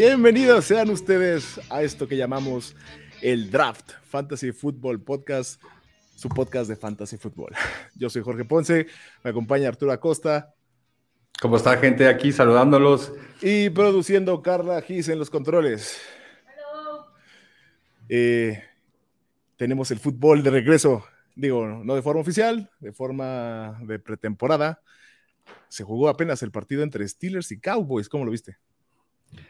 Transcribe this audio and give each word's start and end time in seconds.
Bienvenidos 0.00 0.66
sean 0.66 0.90
ustedes 0.90 1.60
a 1.70 1.82
esto 1.82 2.06
que 2.06 2.16
llamamos 2.16 2.76
el 3.20 3.50
Draft 3.50 3.94
Fantasy 4.04 4.52
Football 4.52 5.02
Podcast, 5.02 5.60
su 6.14 6.28
podcast 6.28 6.70
de 6.70 6.76
Fantasy 6.76 7.16
Football. 7.16 7.52
Yo 7.96 8.08
soy 8.08 8.22
Jorge 8.22 8.44
Ponce, 8.44 8.86
me 9.24 9.30
acompaña 9.30 9.66
Arturo 9.66 9.90
Acosta. 9.90 10.54
¿Cómo 11.40 11.56
está 11.56 11.76
gente 11.78 12.06
aquí 12.06 12.30
saludándolos? 12.30 13.12
Y 13.42 13.70
produciendo 13.70 14.40
Carla 14.40 14.80
Gis 14.82 15.08
en 15.08 15.18
los 15.18 15.30
controles. 15.30 16.00
Eh, 18.08 18.62
tenemos 19.56 19.90
el 19.90 19.98
fútbol 19.98 20.44
de 20.44 20.50
regreso, 20.50 21.04
digo, 21.34 21.66
no 21.66 21.96
de 21.96 22.02
forma 22.02 22.20
oficial, 22.20 22.70
de 22.78 22.92
forma 22.92 23.80
de 23.82 23.98
pretemporada. 23.98 24.80
Se 25.68 25.82
jugó 25.82 26.08
apenas 26.08 26.40
el 26.44 26.52
partido 26.52 26.84
entre 26.84 27.08
Steelers 27.08 27.50
y 27.50 27.58
Cowboys, 27.58 28.08
¿cómo 28.08 28.24
lo 28.24 28.30
viste? 28.30 28.58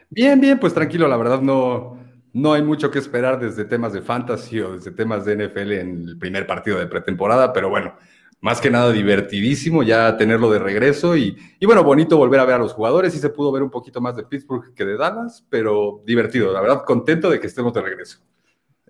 Bien, 0.09 0.39
bien, 0.39 0.59
pues 0.59 0.73
tranquilo, 0.73 1.07
la 1.07 1.17
verdad 1.17 1.41
no, 1.41 1.99
no 2.33 2.53
hay 2.53 2.63
mucho 2.63 2.89
que 2.91 2.99
esperar 2.99 3.39
desde 3.39 3.65
temas 3.65 3.93
de 3.93 4.01
fantasy 4.01 4.59
o 4.59 4.73
desde 4.73 4.91
temas 4.91 5.25
de 5.25 5.33
NFL 5.33 5.71
en 5.73 6.07
el 6.09 6.17
primer 6.17 6.47
partido 6.47 6.79
de 6.79 6.87
pretemporada, 6.87 7.53
pero 7.53 7.69
bueno, 7.69 7.95
más 8.41 8.61
que 8.61 8.69
nada 8.69 8.91
divertidísimo 8.91 9.83
ya 9.83 10.15
tenerlo 10.17 10.49
de 10.49 10.59
regreso 10.59 11.15
y, 11.17 11.37
y, 11.59 11.65
bueno, 11.65 11.83
bonito 11.83 12.17
volver 12.17 12.39
a 12.39 12.45
ver 12.45 12.55
a 12.55 12.59
los 12.59 12.73
jugadores 12.73 13.15
y 13.15 13.19
se 13.19 13.29
pudo 13.29 13.51
ver 13.51 13.63
un 13.63 13.69
poquito 13.69 14.01
más 14.01 14.15
de 14.15 14.23
Pittsburgh 14.23 14.73
que 14.73 14.85
de 14.85 14.97
Dallas, 14.97 15.45
pero 15.49 16.01
divertido, 16.05 16.53
la 16.53 16.61
verdad 16.61 16.83
contento 16.85 17.29
de 17.29 17.39
que 17.39 17.47
estemos 17.47 17.73
de 17.73 17.81
regreso. 17.81 18.19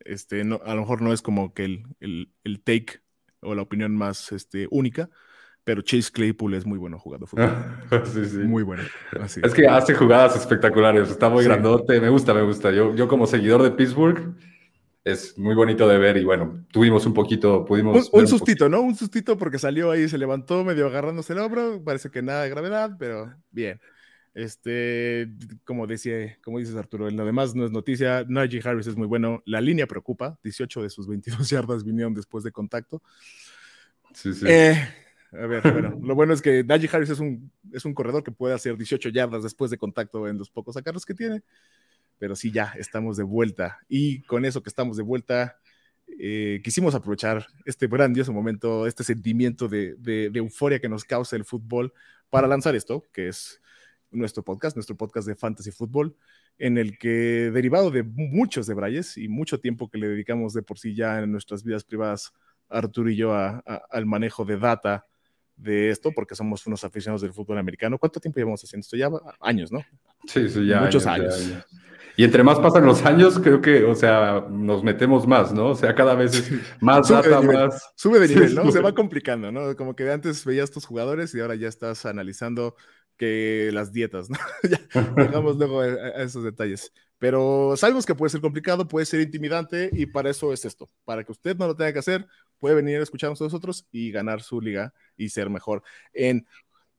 Este, 0.06 0.44
no, 0.44 0.62
a 0.66 0.74
lo 0.76 0.81
mejor 0.81 1.02
no 1.02 1.14
es 1.14 1.22
como 1.22 1.53
que 1.53 1.66
el, 1.66 1.84
el, 2.00 2.31
el 2.44 2.62
take 2.62 3.02
o 3.42 3.56
la 3.56 3.62
opinión 3.62 3.96
más 3.96 4.31
este, 4.31 4.68
única, 4.70 5.09
pero 5.70 5.84
Chase 5.84 6.12
Claypool 6.12 6.56
es 6.56 6.66
muy 6.66 6.80
bueno 6.80 6.98
jugando 6.98 7.28
fútbol. 7.28 7.52
sí, 8.12 8.25
sí. 8.25 8.38
Muy 8.38 8.64
bueno. 8.64 8.81
Así. 9.22 9.39
Es 9.44 9.53
que 9.53 9.67
hace 9.67 9.94
jugadas 9.94 10.36
espectaculares, 10.36 11.12
está 11.12 11.30
muy 11.30 11.44
sí. 11.44 11.48
grandote, 11.48 12.02
me 12.02 12.09
gusta, 12.09 12.34
me 12.34 12.42
gusta. 12.42 12.72
Yo, 12.72 12.95
yo 12.95 13.08
como 13.08 13.28
seguidor 13.28 13.62
de 13.62 13.70
Pittsburgh, 13.70 14.34
es 15.03 15.38
muy 15.38 15.53
bonito 15.53 15.88
de 15.88 16.00
ver 16.00 16.17
y 16.17 16.23
bueno, 16.23 16.66
tuvimos 16.72 17.06
un 17.06 17.14
poquito, 17.14 17.66
pudimos... 17.66 18.09
Un, 18.12 18.22
un 18.22 18.28
sustito, 18.28 18.66
un 18.66 18.72
¿no? 18.72 18.81
Un 18.81 18.95
sustito 18.95 19.38
porque 19.38 19.59
salió 19.59 19.92
ahí, 19.92 20.09
se 20.09 20.17
levantó 20.17 20.64
medio 20.64 20.88
agarrándose 20.88 21.34
el 21.34 21.40
hombro, 21.40 21.84
parece 21.84 22.09
que 22.09 22.23
nada 22.23 22.45
de 22.45 22.50
gravedad, 22.50 22.95
pero 22.97 23.31
bien. 23.52 23.80
Este, 24.34 25.30
como 25.66 25.86
decía, 25.86 26.36
como 26.44 26.58
dices 26.58 26.75
Arturo, 26.78 27.12
lo 27.12 27.25
demás 27.25 27.53
no 27.53 27.64
es 27.64 27.70
noticia, 27.70 28.25
Najee 28.28 28.67
Harris 28.67 28.88
es 28.88 28.95
muy 28.95 29.06
bueno, 29.06 29.44
la 29.45 29.62
línea 29.62 29.86
preocupa, 29.86 30.40
18 30.42 30.81
de 30.81 30.90
sus 30.90 31.08
22 31.08 31.47
yardas 31.47 31.84
vinieron 31.84 32.16
después 32.16 32.44
de 32.44 32.52
contacto. 32.52 33.03
Sí, 34.16 34.34
sí. 34.34 34.47
Eh, 34.47 34.75
a 35.31 35.45
ver, 35.45 35.61
bueno, 35.72 35.99
lo 36.02 36.16
bueno 36.16 36.33
es 36.33 36.41
que 36.41 36.63
Najee 36.63 36.89
Harris 36.91 37.09
es 37.09 37.19
un, 37.19 37.52
es 37.72 37.85
un 37.85 37.94
corredor 37.94 38.23
que 38.23 38.31
puede 38.31 38.53
hacer 38.55 38.75
18 38.77 39.09
yardas 39.09 39.44
después 39.44 39.69
de 39.72 39.77
contacto 39.77 40.27
en 40.27 40.38
los 40.38 40.49
pocos 40.49 40.75
acarros 40.77 41.05
que 41.05 41.13
tiene, 41.13 41.44
pero 42.17 42.35
sí, 42.35 42.52
ya 42.52 42.73
estamos 42.77 43.17
de 43.17 43.23
vuelta. 43.23 43.80
Y 43.88 44.22
con 44.23 44.45
eso 44.45 44.63
que 44.63 44.69
estamos 44.69 44.97
de 44.97 45.03
vuelta, 45.03 45.57
eh, 46.19 46.61
quisimos 46.63 46.95
aprovechar 46.95 47.47
este 47.66 47.88
grandioso 47.88 48.33
momento, 48.33 48.88
este 48.88 49.03
sentimiento 49.03 49.67
de, 49.67 49.95
de, 49.97 50.30
de, 50.30 50.39
euforia 50.39 50.80
que 50.80 50.89
nos 50.89 51.03
causa 51.03 51.35
el 51.35 51.45
fútbol 51.45 51.94
para 52.30 52.47
lanzar 52.47 52.75
esto, 52.75 53.05
que 53.13 53.27
es 53.27 53.61
nuestro 54.11 54.44
podcast, 54.44 54.75
nuestro 54.75 54.97
podcast 54.97 55.27
de 55.27 55.35
Fantasy 55.35 55.72
Fútbol, 55.72 56.16
en 56.57 56.77
el 56.77 56.97
que, 56.97 57.52
derivado 57.53 57.91
de 57.91 58.03
muchos 58.03 58.67
de 58.67 58.73
Brayes 58.73 59.17
y 59.17 59.27
mucho 59.27 59.59
tiempo 59.59 59.89
que 59.89 59.97
le 59.97 60.09
dedicamos 60.09 60.53
de 60.53 60.63
por 60.63 60.80
sí 60.80 60.95
ya 60.95 61.19
en 61.19 61.31
nuestras 61.31 61.63
vidas 61.63 61.84
privadas, 61.84 62.34
Arturo 62.68 63.09
y 63.09 63.16
yo, 63.16 63.34
a, 63.34 63.63
a, 63.66 63.75
al 63.91 64.06
manejo 64.06 64.44
de 64.45 64.57
data, 64.57 65.06
de 65.59 65.90
esto 65.90 66.12
porque 66.12 66.36
somos 66.36 66.66
unos 66.66 66.84
aficionados 66.84 67.22
del 67.22 67.34
fútbol 67.34 67.58
americano. 67.58 67.97
¿Cuánto 67.97 68.20
tiempo 68.20 68.40
llevamos 68.40 68.64
haciendo 68.64 68.81
esto? 68.81 68.97
Ya 68.97 69.09
años, 69.42 69.72
¿no? 69.72 69.84
Sí, 70.25 70.50
sí, 70.50 70.66
ya. 70.66 70.81
Muchos 70.81 71.06
años. 71.06 71.36
años. 71.36 71.50
Ya, 71.50 71.56
ya. 71.58 71.66
Y 72.20 72.25
entre 72.25 72.44
más 72.44 72.59
pasan 72.59 72.86
los 72.86 73.06
años, 73.06 73.40
creo 73.40 73.62
que, 73.62 73.86
o 73.86 73.96
sea, 73.96 74.46
nos 74.50 74.84
metemos 74.84 75.25
más, 75.25 75.53
¿no? 75.53 75.68
O 75.68 75.75
sea, 75.75 75.96
cada 75.96 76.16
vez 76.16 76.36
es 76.36 76.52
más 76.81 77.08
sube 77.08 77.16
data, 77.16 77.30
de 77.30 77.48
nivel, 77.48 77.56
más. 77.56 77.94
Sube 77.96 78.19
de 78.19 78.28
nivel, 78.28 78.56
¿no? 78.56 78.72
Se 78.74 78.81
va 78.81 78.94
complicando, 78.94 79.53
¿no? 79.53 79.74
Como 79.78 79.96
que 79.96 80.12
antes 80.12 80.44
veías 80.44 80.69
tus 80.69 80.86
jugadores 80.86 81.34
y 81.34 81.40
ahora 81.40 81.56
ya 81.56 81.69
estás 81.69 82.06
analizando 82.06 82.75
que 83.16 83.69
las 83.72 83.94
dietas, 83.94 84.30
¿no? 84.30 84.38
ya 84.69 84.80
dejamos 85.16 85.56
luego 85.56 85.80
a, 85.80 85.86
a 85.86 86.24
esos 86.24 86.44
detalles. 86.44 86.92
Pero 87.19 87.75
sabemos 87.75 88.06
que 88.06 88.16
puede 88.16 88.30
ser 88.30 88.41
complicado, 88.41 88.88
puede 88.88 89.06
ser 89.06 89.19
intimidante 89.19 89.90
y 89.94 90.06
para 90.06 90.30
eso 90.30 90.53
es 90.53 90.63
esto. 90.63 90.90
Para 91.03 91.24
que 91.24 91.34
usted 91.34 91.57
no 91.57 91.68
lo 91.68 91.75
tenga 91.75 91.94
que 91.94 92.00
hacer, 92.00 92.25
puede 92.59 92.75
venir 92.75 93.00
a 93.00 93.03
escucharnos 93.03 93.41
a 93.41 93.44
nosotros 93.44 93.85
y 93.91 94.12
ganar 94.12 94.41
su 94.41 94.62
liga 94.62 94.94
y 95.18 95.30
ser 95.30 95.50
mejor 95.50 95.84
en 96.13 96.47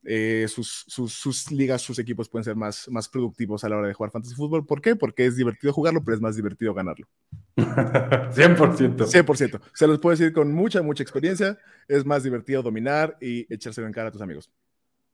eh, 0.04 0.46
sus, 0.48 0.84
sus, 0.88 1.12
sus, 1.12 1.50
ligas, 1.50 1.82
sus 1.82 1.98
equipos 1.98 2.28
pueden 2.28 2.44
ser 2.44 2.56
más, 2.56 2.88
más 2.88 3.08
productivos 3.08 3.64
a 3.64 3.68
la 3.68 3.76
hora 3.76 3.88
de 3.88 3.94
jugar 3.94 4.10
fantasy 4.10 4.34
fútbol. 4.34 4.66
¿Por 4.66 4.80
qué? 4.80 4.94
Porque 4.94 5.26
es 5.26 5.36
divertido 5.36 5.72
jugarlo, 5.72 6.02
pero 6.04 6.14
es 6.14 6.20
más 6.20 6.36
divertido 6.36 6.74
ganarlo. 6.74 7.06
100%. 7.56 9.06
100%. 9.06 9.60
Se 9.74 9.86
los 9.86 9.98
puedo 9.98 10.16
decir 10.16 10.32
con 10.32 10.52
mucha, 10.52 10.82
mucha 10.82 11.02
experiencia. 11.02 11.58
Es 11.88 12.04
más 12.04 12.22
divertido 12.22 12.62
dominar 12.62 13.16
y 13.20 13.52
echárselo 13.52 13.86
en 13.86 13.92
cara 13.92 14.08
a 14.08 14.12
tus 14.12 14.22
amigos. 14.22 14.50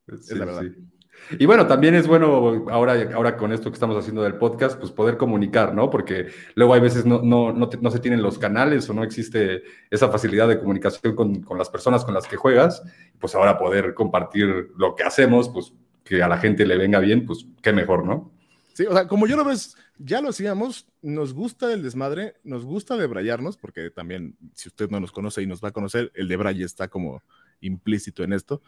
Sí, 0.09 0.15
es 0.15 0.39
la 0.39 0.45
verdad. 0.45 0.63
sí. 0.63 0.96
Y 1.39 1.47
bueno, 1.47 1.67
también 1.67 1.95
es 1.95 2.07
bueno 2.07 2.67
ahora, 2.71 3.11
ahora 3.15 3.37
con 3.37 3.53
esto 3.53 3.71
que 3.71 3.75
estamos 3.75 3.97
haciendo 3.97 4.23
del 4.23 4.37
podcast, 4.37 4.79
pues 4.79 4.93
poder 4.93 5.17
comunicar, 5.17 5.75
¿no? 5.75 5.91
Porque 5.91 6.29
luego 6.55 6.75
hay 6.75 6.81
veces 6.81 7.05
no, 7.05 7.21
no, 7.23 7.53
no, 7.53 7.69
te, 7.69 7.79
no 7.79 7.91
se 7.91 7.99
tienen 7.99 8.23
los 8.23 8.39
canales 8.39 8.89
o 8.89 8.95
no 8.95 9.03
existe 9.03 9.63
esa 9.91 10.09
facilidad 10.09 10.49
de 10.49 10.59
comunicación 10.59 11.15
con, 11.15 11.43
con, 11.43 11.59
las 11.59 11.69
personas 11.69 12.05
con 12.05 12.15
las 12.15 12.27
que 12.27 12.37
juegas. 12.37 12.83
Pues 13.19 13.35
ahora 13.35 13.59
poder 13.59 13.95
compartir 13.95 14.71
lo 14.77 14.95
que 14.95 15.03
hacemos, 15.03 15.49
pues 15.49 15.73
que 16.05 16.23
a 16.23 16.29
la 16.29 16.39
gente 16.39 16.65
le 16.65 16.79
venga 16.79 17.01
bien, 17.01 17.27
pues 17.27 17.47
qué 17.61 17.73
mejor, 17.73 18.05
¿no? 18.05 18.33
Sí, 18.77 18.85
o 18.85 18.93
sea, 18.93 19.09
como 19.09 19.27
yo 19.27 19.37
lo 19.37 19.45
ves, 19.45 19.75
ya 19.99 20.21
lo 20.21 20.29
hacíamos, 20.29 20.87
nos 21.01 21.33
gusta 21.33 21.73
el 21.73 21.83
desmadre, 21.83 22.35
nos 22.45 22.65
gusta 22.65 22.97
debrayarnos, 22.97 23.57
porque 23.57 23.91
también, 23.91 24.37
si 24.55 24.69
usted 24.69 24.91
no 24.91 25.01
nos 25.01 25.13
conoce 25.13 25.43
y 25.43 25.47
nos 25.47 25.65
va 25.65 25.69
a 25.69 25.73
conocer, 25.73 26.13
el 26.15 26.29
debraye 26.29 26.65
está 26.65 26.89
como 26.89 27.23
implícito 27.61 28.23
en 28.23 28.35
esto. 28.35 28.63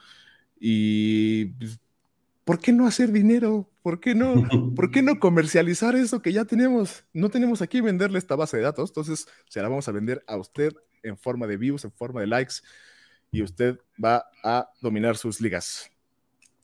Y 0.59 1.47
pues, 1.47 1.79
¿por 2.49 2.59
qué 2.61 2.73
no 2.73 2.87
hacer 2.87 3.13
dinero? 3.13 3.69
¿Por 3.83 4.01
qué 4.01 4.15
no, 4.15 4.43
¿por 4.75 4.91
qué 4.91 5.03
no 5.03 5.19
comercializar 5.21 5.95
eso 5.95 6.23
que 6.23 6.33
ya 6.33 6.47
tenemos? 6.47 7.05
No 7.13 7.29
tenemos 7.29 7.61
aquí 7.61 7.83
venderle 7.83 8.19
esta 8.19 8.37
base 8.37 8.57
de 8.57 8.63
datos, 8.63 8.89
entonces 8.89 9.29
se 9.51 9.61
la 9.61 9.69
vamos 9.69 9.87
a 9.87 9.93
vender 9.93 10.25
a 10.27 10.39
usted 10.39 10.73
en 11.03 11.19
forma 11.19 11.47
de 11.47 11.59
views, 11.59 11.85
en 11.85 11.93
forma 11.93 12.23
de 12.23 12.27
likes, 12.27 12.55
y 13.31 13.43
usted 13.43 13.79
va 14.03 14.25
a 14.43 14.67
dominar 14.81 15.19
sus 15.19 15.43
ligas. 15.43 15.91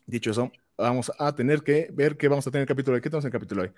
Dicho 0.06 0.30
eso, 0.30 0.50
vamos 0.78 1.12
a 1.18 1.34
tener 1.34 1.60
que 1.60 1.90
ver 1.92 2.16
qué 2.16 2.28
vamos 2.28 2.46
a 2.46 2.50
tener 2.50 2.60
en 2.60 2.62
el 2.62 2.68
capítulo 2.68 2.94
hoy. 2.94 3.02
¿Qué 3.02 3.10
tenemos 3.10 3.24
en 3.26 3.28
el 3.28 3.32
capítulo 3.32 3.62
hoy? 3.64 3.72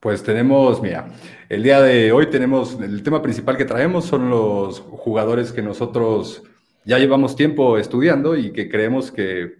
Pues 0.00 0.22
tenemos, 0.22 0.82
mira, 0.82 1.08
el 1.48 1.62
día 1.62 1.80
de 1.80 2.12
hoy 2.12 2.28
tenemos, 2.28 2.78
el 2.78 3.02
tema 3.02 3.22
principal 3.22 3.56
que 3.56 3.64
traemos 3.64 4.04
son 4.04 4.28
los 4.28 4.80
jugadores 4.80 5.50
que 5.50 5.62
nosotros 5.62 6.42
ya 6.84 6.98
llevamos 6.98 7.36
tiempo 7.36 7.78
estudiando 7.78 8.36
y 8.36 8.52
que 8.52 8.68
creemos 8.68 9.12
que 9.12 9.56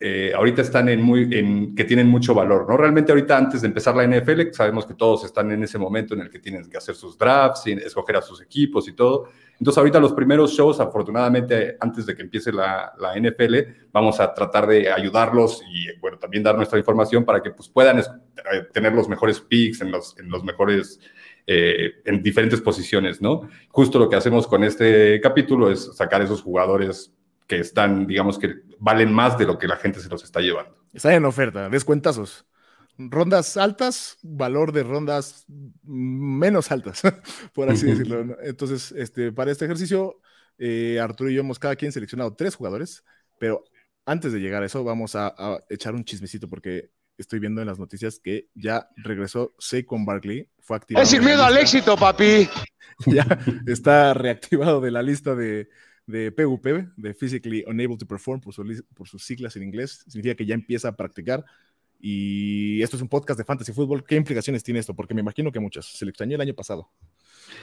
eh, 0.00 0.32
ahorita 0.32 0.62
están 0.62 0.88
en 0.88 1.02
muy, 1.02 1.28
en, 1.32 1.74
que 1.74 1.82
tienen 1.82 2.06
mucho 2.06 2.32
valor, 2.32 2.68
¿no? 2.68 2.76
Realmente 2.76 3.10
ahorita 3.10 3.36
antes 3.36 3.62
de 3.62 3.66
empezar 3.66 3.96
la 3.96 4.06
NFL, 4.06 4.52
sabemos 4.52 4.86
que 4.86 4.94
todos 4.94 5.24
están 5.24 5.50
en 5.50 5.64
ese 5.64 5.76
momento 5.76 6.14
en 6.14 6.20
el 6.20 6.30
que 6.30 6.38
tienen 6.38 6.70
que 6.70 6.76
hacer 6.76 6.94
sus 6.94 7.18
drafts, 7.18 7.66
y 7.66 7.72
escoger 7.72 8.16
a 8.16 8.22
sus 8.22 8.40
equipos 8.40 8.86
y 8.86 8.92
todo. 8.92 9.28
Entonces 9.58 9.76
ahorita 9.76 9.98
los 9.98 10.12
primeros 10.12 10.52
shows, 10.52 10.78
afortunadamente, 10.78 11.76
antes 11.80 12.06
de 12.06 12.14
que 12.14 12.22
empiece 12.22 12.52
la, 12.52 12.92
la 12.96 13.18
NFL, 13.18 13.56
vamos 13.90 14.20
a 14.20 14.32
tratar 14.32 14.68
de 14.68 14.88
ayudarlos 14.88 15.62
y, 15.68 15.98
bueno, 15.98 16.16
también 16.16 16.44
dar 16.44 16.54
nuestra 16.54 16.78
información 16.78 17.24
para 17.24 17.42
que 17.42 17.50
pues, 17.50 17.68
puedan 17.68 18.00
tener 18.72 18.92
los 18.92 19.08
mejores 19.08 19.40
picks 19.40 19.80
en 19.80 19.90
los, 19.90 20.16
en 20.16 20.30
los 20.30 20.44
mejores 20.44 21.00
eh, 21.50 22.02
en 22.04 22.22
diferentes 22.22 22.60
posiciones, 22.60 23.22
¿no? 23.22 23.48
Justo 23.70 23.98
lo 23.98 24.10
que 24.10 24.16
hacemos 24.16 24.46
con 24.46 24.64
este 24.64 25.18
capítulo 25.18 25.70
es 25.70 25.96
sacar 25.96 26.20
esos 26.20 26.42
jugadores 26.42 27.10
que 27.46 27.60
están, 27.60 28.06
digamos, 28.06 28.38
que 28.38 28.56
valen 28.78 29.10
más 29.10 29.38
de 29.38 29.46
lo 29.46 29.58
que 29.58 29.66
la 29.66 29.76
gente 29.76 29.98
se 29.98 30.10
los 30.10 30.22
está 30.22 30.42
llevando. 30.42 30.76
Están 30.92 31.14
en 31.14 31.24
oferta, 31.24 31.70
descuentazos. 31.70 32.44
Rondas 32.98 33.56
altas, 33.56 34.18
valor 34.22 34.72
de 34.72 34.82
rondas 34.82 35.46
menos 35.84 36.70
altas, 36.70 37.00
por 37.54 37.70
así 37.70 37.86
decirlo. 37.86 38.36
Entonces, 38.42 38.92
este, 38.92 39.32
para 39.32 39.50
este 39.50 39.64
ejercicio, 39.64 40.20
eh, 40.58 41.00
Arturo 41.00 41.30
y 41.30 41.34
yo 41.34 41.40
hemos 41.40 41.58
cada 41.58 41.76
quien 41.76 41.92
seleccionado 41.92 42.34
tres 42.34 42.56
jugadores, 42.56 43.04
pero 43.38 43.64
antes 44.04 44.34
de 44.34 44.40
llegar 44.40 44.62
a 44.62 44.66
eso, 44.66 44.84
vamos 44.84 45.14
a, 45.14 45.28
a 45.28 45.64
echar 45.70 45.94
un 45.94 46.04
chismecito 46.04 46.46
porque 46.46 46.90
estoy 47.18 47.40
viendo 47.40 47.60
en 47.60 47.66
las 47.66 47.78
noticias 47.78 48.20
que 48.20 48.48
ya 48.54 48.88
regresó 48.96 49.54
Saquon 49.58 50.04
Barkley, 50.04 50.48
fue 50.60 50.76
activado. 50.76 51.02
Es 51.02 51.10
sin 51.10 51.24
miedo 51.24 51.42
al 51.42 51.58
éxito, 51.58 51.96
papi. 51.96 52.48
ya 53.06 53.26
está 53.66 54.14
reactivado 54.14 54.80
de 54.80 54.90
la 54.90 55.02
lista 55.02 55.34
de, 55.34 55.68
de 56.06 56.32
PUP, 56.32 56.66
de 56.96 57.14
Physically 57.14 57.64
Unable 57.66 57.96
to 57.96 58.06
Perform, 58.06 58.40
por, 58.40 58.54
su, 58.54 58.64
por, 58.94 59.08
sus 59.08 59.24
siglas 59.24 59.56
en 59.56 59.64
inglés. 59.64 60.04
Significa 60.06 60.34
que 60.34 60.46
ya 60.46 60.54
empieza 60.54 60.88
a 60.88 60.96
practicar. 60.96 61.44
Y 62.00 62.80
esto 62.82 62.96
es 62.96 63.02
un 63.02 63.08
podcast 63.08 63.38
de 63.38 63.44
Fantasy 63.44 63.72
Football. 63.72 64.04
¿Qué 64.04 64.14
implicaciones 64.14 64.62
tiene 64.62 64.80
esto? 64.80 64.94
Porque 64.94 65.14
me 65.14 65.20
imagino 65.20 65.50
que 65.50 65.60
muchas. 65.60 65.86
Se 65.86 66.04
le 66.04 66.10
extrañó 66.10 66.36
el 66.36 66.40
año 66.40 66.54
pasado. 66.54 66.90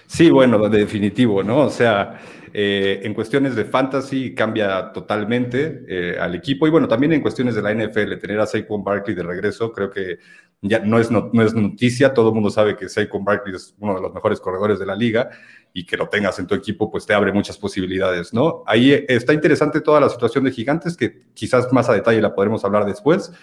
Sí, 0.07 0.29
bueno, 0.29 0.69
definitivo, 0.69 1.43
¿no? 1.43 1.59
O 1.59 1.69
sea, 1.69 2.19
eh, 2.53 3.01
en 3.03 3.13
cuestiones 3.13 3.53
de 3.53 3.65
fantasy 3.65 4.33
cambia 4.33 4.93
totalmente 4.93 5.83
eh, 5.89 6.17
al 6.17 6.35
equipo 6.35 6.65
y 6.65 6.69
bueno, 6.69 6.87
también 6.87 7.11
en 7.11 7.21
cuestiones 7.21 7.53
de 7.53 7.61
la 7.61 7.73
NFL, 7.73 8.17
tener 8.17 8.39
a 8.39 8.45
Saquon 8.45 8.81
Barkley 8.81 9.13
de 9.13 9.23
regreso, 9.23 9.73
creo 9.73 9.91
que 9.91 10.19
ya 10.61 10.79
no 10.79 10.97
es, 10.97 11.11
no, 11.11 11.29
es 11.43 11.53
noticia, 11.53 12.13
todo 12.13 12.29
el 12.29 12.35
mundo 12.35 12.49
sabe 12.49 12.77
que 12.77 12.87
Saquon 12.87 13.25
Barkley 13.25 13.55
es 13.55 13.75
uno 13.79 13.95
de 13.95 14.01
los 14.01 14.13
mejores 14.13 14.39
corredores 14.39 14.79
de 14.79 14.85
la 14.85 14.95
liga 14.95 15.29
y 15.73 15.85
que 15.85 15.97
lo 15.97 16.07
tengas 16.07 16.39
en 16.39 16.47
tu 16.47 16.55
equipo, 16.55 16.89
pues 16.89 17.05
te 17.05 17.13
abre 17.13 17.33
muchas 17.33 17.57
posibilidades, 17.57 18.33
¿no? 18.33 18.63
Ahí 18.65 19.05
está 19.09 19.33
interesante 19.33 19.81
toda 19.81 19.99
la 19.99 20.07
situación 20.07 20.45
de 20.45 20.51
Gigantes, 20.51 20.95
que 20.95 21.23
quizás 21.33 21.73
más 21.73 21.89
a 21.89 21.93
detalle 21.93 22.21
la 22.21 22.33
podremos 22.33 22.63
hablar 22.63 22.85
después, 22.85 23.33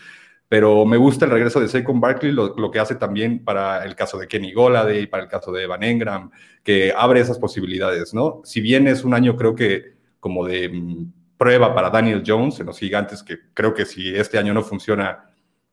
pero 0.49 0.85
me 0.85 0.97
gusta 0.97 1.25
el 1.25 1.31
regreso 1.31 1.61
de 1.61 1.69
Saquon 1.69 2.01
Barkley, 2.01 2.33
lo, 2.33 2.71
que 2.71 2.79
hace 2.79 2.95
también 2.97 3.43
para 3.43 3.85
el 3.85 3.95
caso 3.95 4.19
de 4.19 4.29
Kenny 4.29 4.53
y 4.53 5.07
para 5.07 5.23
el 5.23 5.29
caso 5.29 5.51
de 5.51 5.65
Evan 5.65 5.83
Engram, 5.83 6.31
que 6.63 6.93
abre 6.97 7.21
esas 7.21 7.39
posibilidades, 7.39 8.13
¿no? 8.13 8.43
Si 8.45 8.61
bien 8.61 8.87
es 8.87 9.05
un 9.05 9.15
año, 9.15 9.37
creo 9.37 9.55
que 9.55 9.95
como 10.21 10.47
de 10.47 10.69
mm, 10.69 11.13
prueba 11.39 11.75
para 11.75 11.91
Daniel 11.91 12.23
Jones 12.25 12.61
en 12.61 12.67
los 12.67 12.79
gigantes, 12.79 13.23
que 13.23 13.39
creo 13.55 13.75
que 13.75 13.85
si 13.87 14.15
este 14.15 14.39
año 14.39 14.55
no 14.55 14.63
funciona, 14.63 15.32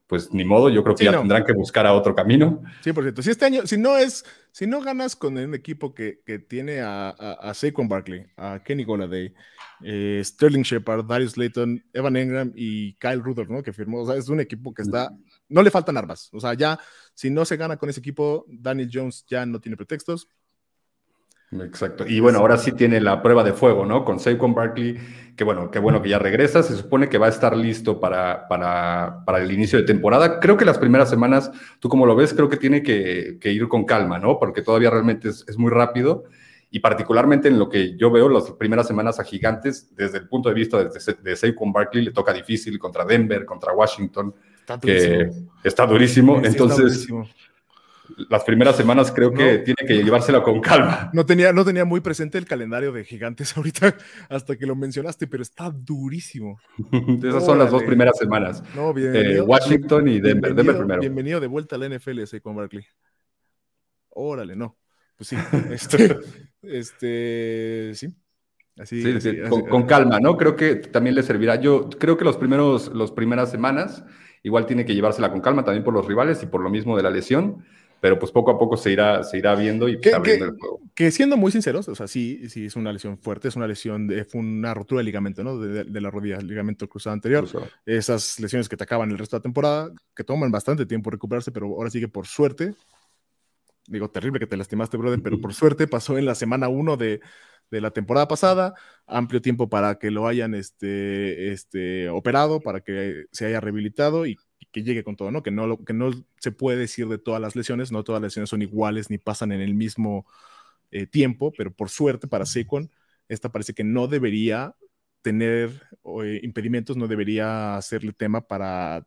pues 0.10 0.34
ni 0.34 0.44
modo, 0.44 0.70
yo 0.70 0.84
creo 0.84 0.96
que 0.96 1.06
ya 1.06 1.12
tendrán 1.12 1.46
que 1.46 1.54
buscar 1.54 1.86
a 1.86 1.94
otro 1.94 2.16
camino. 2.16 2.64
Sí, 2.82 2.92
por 2.94 3.04
cierto, 3.04 3.22
si 3.22 3.30
este 3.30 3.46
año, 3.46 3.68
si 3.68 3.78
no 3.78 3.96
es, 3.96 4.26
si 4.52 4.66
no 4.66 4.82
ganas 4.82 5.16
con 5.16 5.38
un 5.38 5.54
equipo 5.54 5.94
que, 5.94 6.22
que 6.26 6.40
tiene 6.40 6.80
a, 6.80 7.10
a, 7.10 7.34
a 7.34 7.54
Saquon 7.54 7.88
Barkley, 7.88 8.26
a 8.36 8.60
Kenny 8.66 8.86
Goladay, 8.86 9.32
eh, 9.84 10.20
Sterling 10.26 10.64
Shepard, 10.64 11.06
Darius 11.06 11.38
Layton, 11.38 11.84
Evan 11.94 12.16
Engram 12.16 12.52
y 12.56 12.96
Kyle 12.96 13.22
Rudolph, 13.22 13.52
¿no? 13.52 13.62
Que 13.62 13.72
firmó. 13.72 14.02
O 14.02 14.08
sea, 14.08 14.16
es 14.16 14.28
un 14.30 14.40
equipo 14.40 14.74
que 14.74 14.82
está. 14.82 15.12
No 15.48 15.62
le 15.62 15.70
faltan 15.70 15.96
armas. 15.96 16.30
O 16.34 16.40
sea, 16.40 16.56
ya, 16.56 16.80
si 17.14 17.30
no 17.30 17.46
se 17.46 17.56
gana 17.56 17.78
con 17.78 17.92
ese 17.92 18.00
equipo, 18.00 18.46
Daniel 18.48 18.90
Jones 18.92 19.26
ya 19.28 19.46
no 19.46 19.62
tiene 19.62 19.78
pretextos. 19.78 20.28
Exacto. 21.52 22.06
Y 22.08 22.20
bueno, 22.20 22.40
ahora 22.40 22.58
sí 22.58 22.72
tiene 22.74 23.02
la 23.02 23.24
prueba 23.24 23.44
de 23.44 23.54
fuego, 23.54 23.86
¿no? 23.86 24.06
Con 24.06 24.20
Saquon 24.20 24.54
Barkley, 24.54 24.98
que 25.36 25.44
bueno, 25.44 25.72
qué 25.72 25.80
bueno 25.80 26.02
que 26.02 26.10
ya 26.10 26.20
regresa. 26.20 26.62
Se 26.62 26.76
supone 26.76 27.10
que 27.10 27.18
va 27.18 27.26
a 27.26 27.30
estar 27.30 27.58
listo 27.58 28.00
para, 28.00 28.48
para, 28.48 29.24
para, 29.26 29.40
el 29.42 29.52
inicio 29.52 29.80
de 29.80 29.86
temporada. 29.86 30.40
Creo 30.40 30.58
que 30.58 30.66
las 30.66 30.78
primeras 30.78 31.10
semanas, 31.10 31.52
tú 31.80 31.90
como 31.90 32.06
lo 32.06 32.16
ves, 32.16 32.34
creo 32.34 32.50
que 32.50 32.58
tiene 32.58 32.84
que, 32.84 33.40
ir 33.44 33.68
con 33.68 33.86
calma, 33.86 34.20
¿no? 34.20 34.38
Porque 34.38 34.62
todavía 34.62 34.92
realmente 34.92 35.30
es, 35.30 35.44
es 35.48 35.58
muy 35.58 35.72
rápido 35.72 36.26
y 36.72 36.80
particularmente 36.80 37.48
en 37.48 37.58
lo 37.58 37.68
que 37.68 37.98
yo 37.98 38.12
veo 38.12 38.30
las 38.30 38.52
primeras 38.52 38.88
semanas 38.88 39.20
a 39.20 39.24
Gigantes, 39.24 39.90
desde 39.96 40.20
el 40.20 40.28
punto 40.28 40.50
de 40.50 40.56
vista 40.56 40.78
de, 40.78 40.90
de 41.24 41.36
Saquon 41.36 41.74
Barkley, 41.74 42.06
le 42.06 42.12
toca 42.12 42.32
difícil 42.32 42.78
contra 42.78 43.06
Denver, 43.06 43.44
contra 43.46 43.74
Washington, 43.74 44.36
está 44.60 44.80
que 44.80 45.32
está 45.64 45.88
durísimo. 45.88 46.40
Entonces, 46.44 47.08
las 48.30 48.44
primeras 48.44 48.76
semanas 48.76 49.12
creo 49.12 49.32
que 49.32 49.60
tiene 49.60 49.88
que 49.88 50.04
llevársela 50.04 50.42
con 50.44 50.62
calma. 50.62 51.10
No 51.14 51.26
tenía, 51.26 51.54
no 51.54 51.64
tenía 51.66 51.86
muy 51.86 52.02
presente 52.02 52.38
el 52.38 52.46
calendario 52.46 52.92
de 52.92 53.04
Gigantes 53.04 53.56
ahorita, 53.58 53.96
hasta 54.30 54.58
que 54.58 54.66
lo 54.66 54.76
mencionaste, 54.76 55.28
pero 55.28 55.44
está 55.44 55.70
durísimo. 55.70 56.60
Esas 57.24 57.46
son 57.46 57.60
las 57.60 57.72
dos 57.72 57.84
primeras 57.84 58.18
semanas. 58.18 58.64
No, 58.76 58.94
eh, 58.98 59.42
Washington 59.42 60.08
y 60.08 60.20
Denver. 60.20 60.54
Denver 60.54 60.78
primero. 60.78 61.02
Bienvenido 61.02 61.40
de 61.40 61.48
vuelta 61.48 61.76
a 61.76 61.80
la 61.80 61.90
NFL, 61.90 62.24
Saquon 62.26 62.56
Barkley. 62.56 62.86
Órale, 64.10 64.56
no. 64.56 64.78
Pues 65.16 65.30
sí, 65.30 65.36
este, 65.72 66.18
este, 66.62 67.92
sí. 67.94 68.16
Así, 68.78 69.04
con, 69.70 69.86
calma, 69.86 70.20
¿no? 70.22 70.38
Creo 70.38 70.56
que 70.56 70.76
también 70.76 71.14
le 71.14 71.22
servirá. 71.22 71.60
Yo 71.60 71.90
creo 71.90 72.16
que 72.16 72.24
los 72.24 72.38
primeros, 72.38 72.88
los 72.94 73.12
primeras 73.12 73.52
semanas 73.52 74.06
igual 74.42 74.66
tiene 74.66 74.86
que 74.86 74.96
llevársela 74.96 75.32
con 75.32 75.42
calma 75.42 75.66
también 75.66 75.84
por 75.84 75.94
los 75.94 76.08
rivales 76.08 76.42
y 76.44 76.46
por 76.46 76.62
lo 76.62 76.70
mismo 76.70 76.96
de 76.96 77.04
la 77.04 77.10
lesión, 77.10 77.66
pero 78.02 78.18
pues 78.18 78.32
poco 78.32 78.52
a 78.52 78.60
poco 78.60 78.78
se 78.78 78.92
irá, 78.92 79.24
se 79.24 79.38
irá 79.38 79.56
viendo 79.56 79.90
y 79.90 80.00
que, 80.00 80.14
abriendo 80.14 80.46
el 80.46 80.58
juego. 80.58 80.82
Que 80.96 81.12
siendo 81.12 81.38
muy 81.38 81.52
sinceros, 81.52 81.88
o 81.88 81.96
sea, 81.96 82.08
sí, 82.08 82.50
sí 82.50 82.66
es 82.66 82.76
una 82.76 82.94
lesión 82.94 83.18
fuerte, 83.18 83.48
es 83.48 83.56
una 83.56 83.68
lesión, 83.68 84.08
de, 84.08 84.26
fue 84.26 84.42
una 84.42 84.74
rotura 84.74 85.00
de 85.00 85.06
ligamento, 85.06 85.44
¿no? 85.44 85.58
De, 85.58 86.02
la 86.02 86.10
rodilla, 86.10 86.40
ligamento 86.40 86.88
cruzado 86.88 87.14
anterior. 87.14 87.48
Esas 87.86 88.40
lesiones 88.40 88.70
que 88.70 88.78
te 88.78 88.84
acaban 88.84 89.12
el 89.12 89.18
resto 89.18 89.36
de 89.36 89.40
la 89.40 89.44
temporada, 89.44 89.92
que 90.16 90.24
toman 90.24 90.52
bastante 90.52 90.86
tiempo 90.86 91.10
recuperarse, 91.10 91.52
pero 91.52 91.68
ahora 91.68 91.90
sí 91.90 92.00
que 92.00 92.08
por 92.08 92.28
suerte 92.28 92.74
digo, 93.90 94.10
terrible 94.10 94.40
que 94.40 94.48
te 94.48 94.58
lastimaste, 94.58 94.98
brother, 94.98 95.22
pero 95.22 95.42
por 95.42 95.54
suerte 95.54 95.88
pasó 95.88 96.18
en 96.18 96.26
la 96.26 96.36
semana 96.36 96.70
1 96.70 96.98
de, 96.98 97.22
la 97.72 97.92
temporada 97.92 98.28
pasada, 98.28 98.74
amplio 99.06 99.42
tiempo 99.42 99.70
para 99.70 100.00
que 100.00 100.12
lo 100.12 100.28
hayan 100.28 100.54
este, 100.56 101.52
este, 101.52 102.10
operado, 102.10 102.62
para 102.62 102.82
que 102.82 103.26
se 103.32 103.46
haya 103.46 103.60
rehabilitado 103.60 104.26
y, 104.26 104.38
que 104.72 104.84
llegue 104.84 105.04
con 105.04 105.16
todo, 105.16 105.32
¿no? 105.32 105.44
Que, 105.44 105.52
¿no? 105.52 105.84
que 105.84 105.94
no 105.94 106.12
se 106.40 106.52
puede 106.52 106.78
decir 106.78 107.08
de 107.08 107.18
todas 107.18 107.42
las 107.42 107.56
lesiones, 107.56 107.92
no 107.92 108.04
todas 108.04 108.22
las 108.22 108.30
lesiones 108.30 108.50
son 108.50 108.62
iguales 108.62 109.10
ni 109.10 109.18
pasan 109.18 109.52
en 109.52 109.62
el 109.62 109.74
mismo 109.74 110.26
eh, 110.92 111.06
tiempo, 111.08 111.52
pero 111.58 111.72
por 111.72 111.90
suerte 111.90 112.28
para 112.28 112.46
Secon, 112.46 112.92
esta 113.28 113.52
parece 113.52 113.74
que 113.74 113.84
no 113.84 114.08
debería 114.08 114.76
tener 115.22 115.70
eh, 116.24 116.40
impedimentos, 116.44 116.98
no 116.98 117.08
debería 117.08 117.76
hacerle 117.76 118.14
tema 118.14 118.42
para 118.42 119.06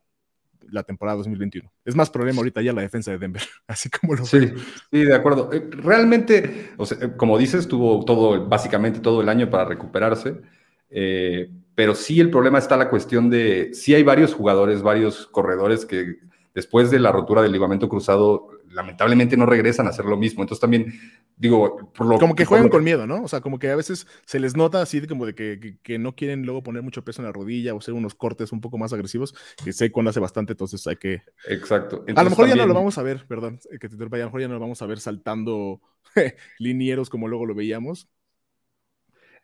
la 0.71 0.83
temporada 0.83 1.17
2021. 1.17 1.71
Es 1.85 1.95
más 1.95 2.09
problema 2.09 2.39
ahorita 2.39 2.61
ya 2.61 2.73
la 2.73 2.81
defensa 2.81 3.11
de 3.11 3.17
Denver, 3.17 3.41
así 3.67 3.89
como 3.89 4.15
lo 4.15 4.25
Sí, 4.25 4.51
sí, 4.91 5.03
de 5.03 5.15
acuerdo. 5.15 5.51
Eh, 5.51 5.69
realmente, 5.71 6.71
o 6.77 6.85
sea, 6.85 6.97
eh, 7.01 7.11
como 7.17 7.37
dices, 7.37 7.67
tuvo 7.67 8.03
todo, 8.05 8.47
básicamente 8.47 8.99
todo 8.99 9.21
el 9.21 9.29
año 9.29 9.49
para 9.49 9.65
recuperarse, 9.65 10.41
eh, 10.89 11.49
pero 11.75 11.95
sí 11.95 12.19
el 12.19 12.29
problema 12.29 12.59
está 12.59 12.77
la 12.77 12.89
cuestión 12.89 13.29
de, 13.29 13.71
sí 13.73 13.93
hay 13.95 14.03
varios 14.03 14.33
jugadores, 14.33 14.81
varios 14.81 15.27
corredores 15.27 15.85
que 15.85 16.17
después 16.53 16.91
de 16.91 16.99
la 16.99 17.11
rotura 17.11 17.41
del 17.41 17.51
ligamento 17.51 17.89
cruzado, 17.89 18.49
lamentablemente 18.69 19.37
no 19.37 19.45
regresan 19.45 19.87
a 19.87 19.89
hacer 19.91 20.05
lo 20.05 20.17
mismo. 20.17 20.43
Entonces 20.43 20.61
también, 20.61 20.93
digo, 21.35 21.91
por 21.93 22.07
lo 22.07 22.19
Como 22.19 22.35
que 22.35 22.45
juegan 22.45 22.69
con 22.69 22.83
miedo, 22.83 23.07
¿no? 23.07 23.23
O 23.23 23.27
sea, 23.27 23.41
como 23.41 23.59
que 23.59 23.69
a 23.69 23.75
veces 23.75 24.07
se 24.25 24.39
les 24.39 24.55
nota 24.55 24.81
así 24.81 24.99
de 24.99 25.07
como 25.07 25.25
de 25.25 25.35
que, 25.35 25.77
que, 25.81 25.99
no 25.99 26.15
quieren 26.15 26.45
luego 26.45 26.63
poner 26.63 26.83
mucho 26.83 27.03
peso 27.03 27.21
en 27.21 27.27
la 27.27 27.31
rodilla 27.31 27.73
o 27.73 27.79
hacer 27.79 27.93
unos 27.93 28.15
cortes 28.15 28.51
un 28.51 28.61
poco 28.61 28.77
más 28.77 28.93
agresivos, 28.93 29.33
que 29.63 29.73
sé 29.73 29.91
cuando 29.91 30.09
hace 30.09 30.19
bastante, 30.19 30.53
entonces 30.53 30.85
hay 30.87 30.95
que... 30.97 31.21
Exacto. 31.47 32.03
a 32.15 32.23
lo 32.23 32.29
mejor 32.29 32.47
ya 32.47 32.55
no 32.55 32.65
lo 32.65 32.73
vamos 32.73 32.97
a 32.97 33.03
ver, 33.03 33.25
perdón, 33.27 33.59
que 33.79 33.89
te 33.89 33.95
a 33.95 33.99
lo 33.99 34.25
mejor 34.25 34.41
ya 34.41 34.47
no 34.47 34.55
lo 34.55 34.59
vamos 34.59 34.81
a 34.81 34.85
ver 34.85 34.99
saltando 34.99 35.81
linieros 36.59 37.09
como 37.09 37.27
luego 37.27 37.45
lo 37.45 37.55
veíamos, 37.55 38.09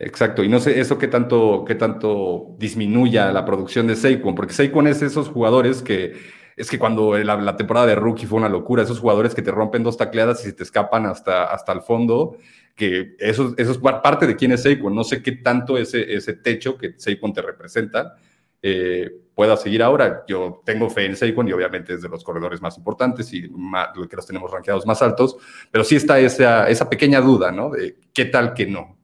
Exacto, 0.02 0.44
y 0.44 0.48
no 0.50 0.62
sé 0.62 0.80
eso 0.80 0.98
qué 0.98 1.10
tanto, 1.10 1.66
qué 1.68 1.76
tanto 1.76 2.56
disminuya 2.58 3.34
la 3.34 3.44
producción 3.44 3.86
de 3.86 3.98
Saquon, 3.98 4.34
porque 4.34 4.54
Saquon 4.54 4.88
es 4.88 5.02
esos 5.02 5.28
jugadores 5.28 5.82
que 5.82 6.14
es 6.56 6.70
que 6.70 6.80
cuando 6.80 7.18
la, 7.18 7.56
temporada 7.56 7.86
de 7.86 7.96
rookie 7.96 8.26
fue 8.26 8.38
una 8.38 8.50
locura, 8.50 8.84
esos 8.84 9.00
jugadores 9.00 9.34
que 9.34 9.42
te 9.42 9.52
rompen 9.52 9.84
dos 9.84 9.96
tacleadas 9.96 10.42
y 10.42 10.44
se 10.46 10.54
te 10.54 10.64
escapan 10.64 11.06
hasta, 11.06 11.46
hasta 11.46 11.72
el 11.72 11.82
fondo, 11.82 12.38
que 12.76 13.16
eso, 13.18 13.54
eso 13.58 13.72
es 13.72 13.78
parte 13.78 14.28
de 14.28 14.36
quién 14.36 14.52
es 14.52 14.64
Saquon. 14.64 14.94
No 14.94 15.06
sé 15.06 15.24
qué 15.24 15.34
tanto 15.34 15.78
ese, 15.78 16.14
ese 16.14 16.34
techo 16.34 16.78
que 16.78 16.96
Saquon 16.98 17.32
te 17.32 17.42
representa 17.42 18.18
eh, 18.62 19.10
pueda 19.34 19.56
seguir 19.56 19.82
ahora. 19.82 20.26
Yo 20.28 20.62
tengo 20.66 20.90
fe 20.90 21.06
en 21.06 21.16
Saquon 21.16 21.48
y 21.48 21.54
obviamente 21.54 21.94
es 21.94 22.02
de 22.02 22.10
los 22.10 22.26
corredores 22.26 22.62
más 22.62 22.78
importantes 22.78 23.34
y 23.34 23.48
más, 23.50 23.90
que 24.10 24.16
los 24.18 24.28
tenemos 24.28 24.52
rankeados 24.52 24.86
más 24.86 25.02
altos, 25.02 25.38
pero 25.72 25.86
sí 25.86 25.96
está 25.96 26.20
esa, 26.20 26.70
esa 26.70 26.90
pequeña 26.90 27.22
duda, 27.22 27.54
¿no? 27.54 27.70
De 27.70 27.96
qué 28.14 28.26
tal 28.26 28.54
que 28.54 28.66
no. 28.66 28.99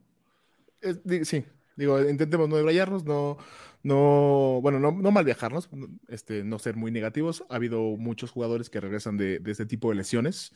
Sí, 1.23 1.45
digo, 1.75 2.01
intentemos 2.01 2.49
no 2.49 2.57
debrayarnos, 2.57 3.05
no 3.05 3.37
no, 3.85 4.61
bueno, 4.63 4.79
no, 4.79 4.91
no 4.91 5.11
mal 5.11 5.25
viajarnos, 5.25 5.69
este, 6.07 6.43
no 6.43 6.57
ser 6.57 6.75
muy 6.75 6.89
negativos. 6.89 7.45
Ha 7.49 7.57
habido 7.57 7.97
muchos 7.97 8.31
jugadores 8.31 8.71
que 8.71 8.81
regresan 8.81 9.15
de, 9.15 9.37
de 9.37 9.51
este 9.51 9.67
tipo 9.67 9.89
de 9.89 9.95
lesiones 9.95 10.55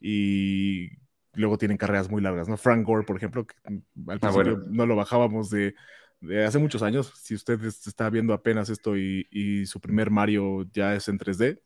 y 0.00 0.88
luego 1.34 1.58
tienen 1.58 1.76
carreras 1.76 2.08
muy 2.08 2.22
largas, 2.22 2.48
¿no? 2.48 2.56
Frank 2.56 2.86
Gore, 2.86 3.04
por 3.04 3.18
ejemplo, 3.18 3.46
que 3.46 3.56
al 3.66 3.82
ah, 4.08 4.18
principio 4.18 4.64
no 4.70 4.86
lo 4.86 4.96
bajábamos 4.96 5.50
de, 5.50 5.74
de, 6.20 6.46
hace 6.46 6.58
muchos 6.58 6.80
años. 6.80 7.12
Si 7.22 7.34
usted 7.34 7.62
está 7.62 8.08
viendo 8.08 8.32
apenas 8.32 8.70
esto 8.70 8.96
y, 8.96 9.28
y, 9.30 9.66
su 9.66 9.78
primer 9.78 10.10
Mario 10.10 10.66
ya 10.72 10.94
es 10.94 11.08
en 11.08 11.18
3D, 11.18 11.60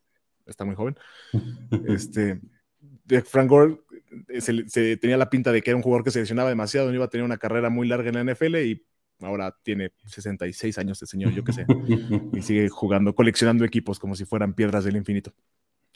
está 0.44 0.64
muy 0.64 0.74
joven. 0.74 0.96
este, 1.86 2.40
Frank 3.24 3.48
Gore 3.48 3.78
eh, 4.28 4.40
se, 4.40 4.68
se, 4.68 4.96
tenía 4.96 5.16
la 5.16 5.30
pinta 5.30 5.52
de 5.52 5.62
que 5.62 5.70
era 5.70 5.76
un 5.76 5.82
jugador 5.82 6.04
que 6.04 6.10
se 6.10 6.20
lesionaba 6.20 6.48
demasiado, 6.48 6.88
no 6.88 6.94
iba 6.94 7.04
a 7.04 7.10
tener 7.10 7.24
una 7.24 7.38
carrera 7.38 7.70
muy 7.70 7.88
larga 7.88 8.08
en 8.08 8.26
la 8.26 8.32
NFL 8.32 8.56
y 8.56 8.86
ahora 9.20 9.56
tiene 9.62 9.92
66 10.06 10.78
años 10.78 11.00
de 11.00 11.06
señor, 11.06 11.32
yo 11.32 11.44
qué 11.44 11.52
sé, 11.52 11.66
y 12.32 12.42
sigue 12.42 12.68
jugando, 12.68 13.14
coleccionando 13.14 13.64
equipos 13.64 13.98
como 13.98 14.14
si 14.14 14.24
fueran 14.24 14.54
piedras 14.54 14.84
del 14.84 14.96
infinito. 14.96 15.32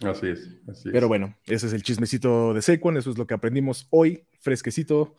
Así 0.02 0.26
es, 0.26 0.60
Pero 0.90 1.06
bueno, 1.06 1.36
ese 1.46 1.68
es 1.68 1.72
el 1.72 1.82
chismecito 1.82 2.52
de 2.52 2.62
Sequon, 2.62 2.96
eso 2.96 3.10
es 3.10 3.18
lo 3.18 3.26
que 3.26 3.34
aprendimos 3.34 3.86
hoy, 3.90 4.26
fresquecito 4.40 5.16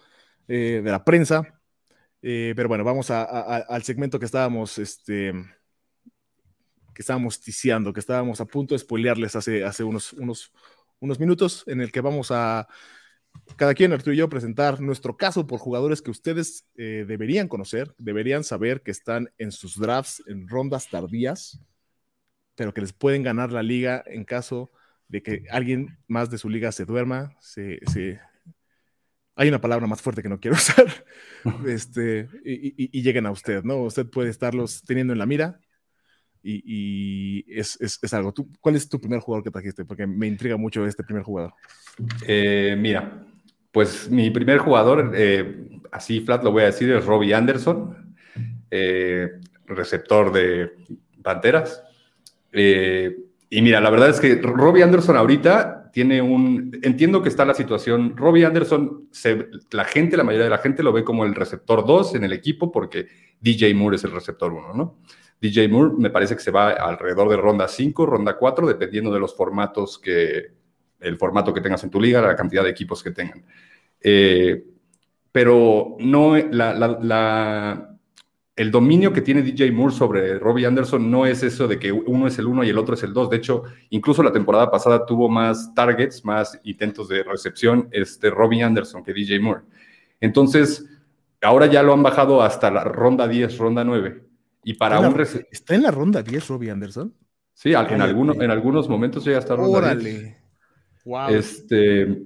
eh, 0.48 0.82
de 0.84 0.92
la 0.92 1.04
prensa. 1.06 1.62
Eh, 2.22 2.54
pero 2.56 2.68
bueno, 2.68 2.84
vamos 2.84 3.10
al 3.12 3.84
segmento 3.84 4.20
que 4.20 4.26
estábamos, 4.26 4.78
este, 4.80 5.32
que 6.94 7.02
estábamos 7.02 7.40
ticiando, 7.40 7.94
que 7.94 8.00
estábamos 8.00 8.42
a 8.42 8.46
punto 8.46 8.74
de 8.74 8.80
spoilearles 8.80 9.36
hace, 9.36 9.64
hace 9.64 9.84
unos, 9.84 10.12
unos, 10.14 10.52
unos 11.00 11.20
minutos, 11.20 11.64
en 11.68 11.82
el 11.82 11.92
que 11.92 12.02
vamos 12.02 12.32
a 12.32 12.68
cada 13.58 13.74
quien, 13.74 13.94
Arturo 13.94 14.14
y 14.14 14.18
yo, 14.18 14.30
presentar 14.30 14.82
nuestro 14.82 15.18
caso 15.18 15.48
por 15.48 15.60
jugadores 15.60 16.02
que 16.02 16.12
ustedes 16.12 16.66
eh, 16.76 17.06
deberían 17.08 17.48
conocer, 17.48 17.94
deberían 17.98 18.44
saber 18.44 18.82
que 18.82 18.92
están 18.92 19.32
en 19.38 19.52
sus 19.52 19.80
drafts 19.80 20.24
en 20.28 20.48
rondas 20.48 20.90
tardías, 20.90 21.60
pero 22.56 22.74
que 22.74 22.82
les 22.82 22.94
pueden 22.94 23.24
ganar 23.24 23.52
la 23.52 23.64
liga 23.64 24.04
en 24.06 24.24
caso 24.26 24.72
de 25.08 25.22
que 25.22 25.44
alguien 25.52 25.98
más 26.08 26.30
de 26.30 26.38
su 26.38 26.50
liga 26.50 26.72
se 26.72 26.86
duerma, 26.86 27.36
se, 27.40 27.80
hay 29.36 29.50
una 29.50 29.62
palabra 29.62 29.88
más 29.88 30.02
fuerte 30.02 30.24
que 30.24 30.30
no 30.30 30.40
quiero 30.40 30.56
usar, 30.58 31.06
este, 31.68 32.28
y, 32.44 33.02
lleguen 33.02 33.26
a 33.26 33.32
usted, 33.32 33.64
¿no? 33.64 33.78
Usted 33.78 34.10
puede 34.10 34.30
estarlos 34.30 34.84
teniendo 34.84 35.14
en 35.14 35.20
la 35.20 35.26
mira 35.26 35.60
y, 36.48 37.46
es, 37.48 38.14
algo. 38.14 38.34
¿Cuál 38.62 38.76
es 38.76 38.88
tu 38.88 39.00
primer 39.00 39.20
jugador 39.20 39.44
que 39.44 39.52
trajiste? 39.52 39.86
Porque 39.86 40.06
me 40.06 40.28
intriga 40.28 40.58
mucho 40.58 40.86
este 40.86 41.04
primer 41.04 41.24
jugador. 41.24 41.54
Eh, 42.28 42.76
mira, 42.78 43.26
pues 43.72 44.10
mi 44.10 44.30
primer 44.30 44.60
jugador, 44.60 45.12
eh, 45.16 45.70
así 45.92 46.22
flat 46.22 46.44
lo 46.44 46.52
voy 46.52 46.64
a 46.64 46.68
decir, 46.68 46.92
es 46.92 47.06
Robbie 47.06 47.34
Anderson, 47.34 48.16
eh, 48.70 49.32
receptor 49.66 50.32
de 50.32 50.72
Panteras. 51.24 51.82
y 52.52 53.62
mira, 53.62 53.82
la 53.82 53.90
verdad 53.90 54.10
es 54.10 54.20
que 54.20 54.36
Robbie 54.36 54.84
Anderson 54.84 55.18
ahorita 55.18 55.90
tiene 55.92 56.22
un... 56.22 56.78
Entiendo 56.84 57.24
que 57.24 57.30
está 57.30 57.46
la 57.46 57.54
situación. 57.54 58.18
Robbie 58.18 58.46
Anderson, 58.46 59.10
la 59.72 59.86
gente, 59.86 60.18
la 60.18 60.24
mayoría 60.24 60.44
de 60.44 60.50
la 60.50 60.58
gente 60.58 60.84
lo 60.84 60.92
ve 60.92 61.04
como 61.04 61.26
el 61.26 61.34
receptor 61.34 61.86
2 61.86 62.16
en 62.16 62.26
el 62.26 62.34
equipo 62.34 62.72
porque 62.72 63.08
DJ 63.40 63.74
Moore 63.74 63.96
es 63.96 64.04
el 64.04 64.12
receptor 64.12 64.52
1, 64.52 64.74
¿no? 64.74 64.98
DJ 65.42 65.68
Moore 65.68 65.94
me 65.98 66.10
parece 66.10 66.36
que 66.36 66.42
se 66.42 66.52
va 66.52 66.72
alrededor 66.72 67.30
de 67.30 67.38
ronda 67.38 67.68
5, 67.68 68.06
ronda 68.06 68.38
4, 68.38 68.68
dependiendo 68.68 69.12
de 69.12 69.20
los 69.20 69.36
formatos 69.36 70.00
que... 70.00 70.54
el 71.00 71.18
formato 71.18 71.54
que 71.54 71.62
tengas 71.62 71.84
en 71.84 71.90
tu 71.90 72.00
liga, 72.00 72.22
la 72.22 72.36
cantidad 72.36 72.64
de 72.64 72.70
equipos 72.70 73.04
que 73.04 73.12
tengan. 73.12 73.46
Eh, 74.02 74.64
pero 75.32 75.98
no, 76.00 76.38
la 76.38 77.96
el 78.56 78.72
dominio 78.72 79.12
que 79.12 79.22
tiene 79.22 79.42
DJ 79.42 79.72
Moore 79.74 79.94
sobre 79.94 80.40
Robbie 80.40 80.66
Anderson 80.66 81.12
no 81.12 81.26
es 81.26 81.44
eso 81.44 81.68
de 81.68 81.78
que 81.78 81.92
uno 81.92 82.26
es 82.26 82.40
el 82.40 82.48
uno 82.48 82.64
y 82.64 82.70
el 82.70 82.78
otro 82.78 82.96
es 82.96 83.04
el 83.04 83.14
dos. 83.14 83.30
De 83.30 83.36
hecho, 83.36 83.64
incluso 83.90 84.24
la 84.24 84.32
temporada 84.32 84.72
pasada 84.72 85.06
tuvo 85.06 85.28
más 85.28 85.74
targets, 85.74 86.24
más 86.24 86.60
intentos 86.64 87.10
de 87.10 87.24
recepción 87.24 87.90
este 87.92 88.30
Robbie 88.30 88.64
Anderson 88.64 89.04
que 89.04 89.14
DJ 89.14 89.42
Moore. 89.42 89.64
Entonces, 90.22 90.86
ahora 91.42 91.66
ya 91.66 91.84
lo 91.84 91.92
han 91.92 92.02
bajado 92.02 92.42
hasta 92.42 92.72
la 92.72 92.86
ronda 92.86 93.28
10, 93.28 93.58
ronda 93.58 93.84
9. 93.84 94.24
Y 94.68 94.74
para 94.74 94.96
¿Está 94.96 95.10
un 95.10 95.46
¿Está 95.52 95.76
en 95.76 95.84
la 95.84 95.92
ronda 95.92 96.24
10 96.24 96.48
Robbie 96.48 96.72
Anderson? 96.72 97.14
Sí, 97.54 97.74
en, 97.74 98.02
algunos, 98.02 98.36
en 98.38 98.50
algunos 98.50 98.90
momentos 98.90 99.24
llega 99.24 99.38
hasta 99.38 99.56
ronda 99.56 99.78
Órale. 99.78 100.38
Wow. 101.06 101.30
Este, 101.30 102.24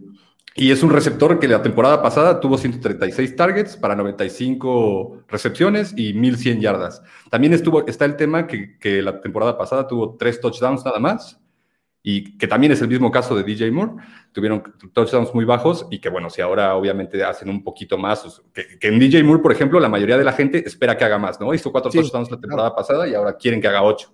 y 0.56 0.72
es 0.72 0.82
un 0.82 0.90
receptor 0.90 1.38
que 1.38 1.50
la 1.50 1.62
temporada 1.62 2.02
pasada 2.02 2.40
tuvo 2.40 2.58
136 2.58 3.36
targets 3.36 3.76
para 3.76 3.94
95 3.94 5.26
recepciones 5.28 5.94
y 5.98 6.14
1100 6.14 6.62
yardas. 6.62 7.04
También 7.30 7.52
estuvo, 7.52 7.86
está 7.86 8.06
el 8.06 8.16
tema 8.16 8.48
que, 8.48 8.78
que 8.80 9.02
la 9.02 9.20
temporada 9.20 9.58
pasada 9.58 9.86
tuvo 9.86 10.16
tres 10.16 10.40
touchdowns 10.40 10.86
nada 10.86 11.00
más 11.00 11.42
y 12.02 12.38
que 12.38 12.48
también 12.48 12.72
es 12.72 12.82
el 12.82 12.88
mismo 12.88 13.12
caso 13.12 13.36
de 13.36 13.44
DJ 13.44 13.72
Moore. 13.72 13.94
Tuvieron 14.32 14.64
touchdowns 14.94 15.34
muy 15.34 15.46
bajos 15.46 15.88
y 15.92 16.00
que, 16.00 16.10
bueno, 16.10 16.30
si 16.30 16.42
ahora 16.42 16.76
obviamente 16.76 17.24
hacen 17.24 17.50
un 17.50 17.64
poquito 17.64 17.98
más, 17.98 18.42
pues, 18.54 18.78
que, 18.80 18.88
en 18.88 19.00
DJ 19.00 19.24
Moore, 19.24 19.42
por 19.42 19.52
ejemplo, 19.52 19.80
la 19.80 19.90
mayoría 19.90 20.18
de 20.18 20.24
la 20.24 20.34
gente 20.34 20.66
espera 20.66 20.98
que 20.98 21.04
haga 21.04 21.18
más, 21.18 21.40
¿no? 21.40 21.54
Hizo 21.54 21.72
cuatro 21.72 21.92
touchdowns 21.92 22.32
la 22.32 22.40
temporada 22.40 22.76
pasada 22.76 23.08
y 23.08 23.14
ahora 23.14 23.36
quieren 23.36 23.60
que 23.62 23.68
haga 23.68 23.84
ocho. 23.84 24.14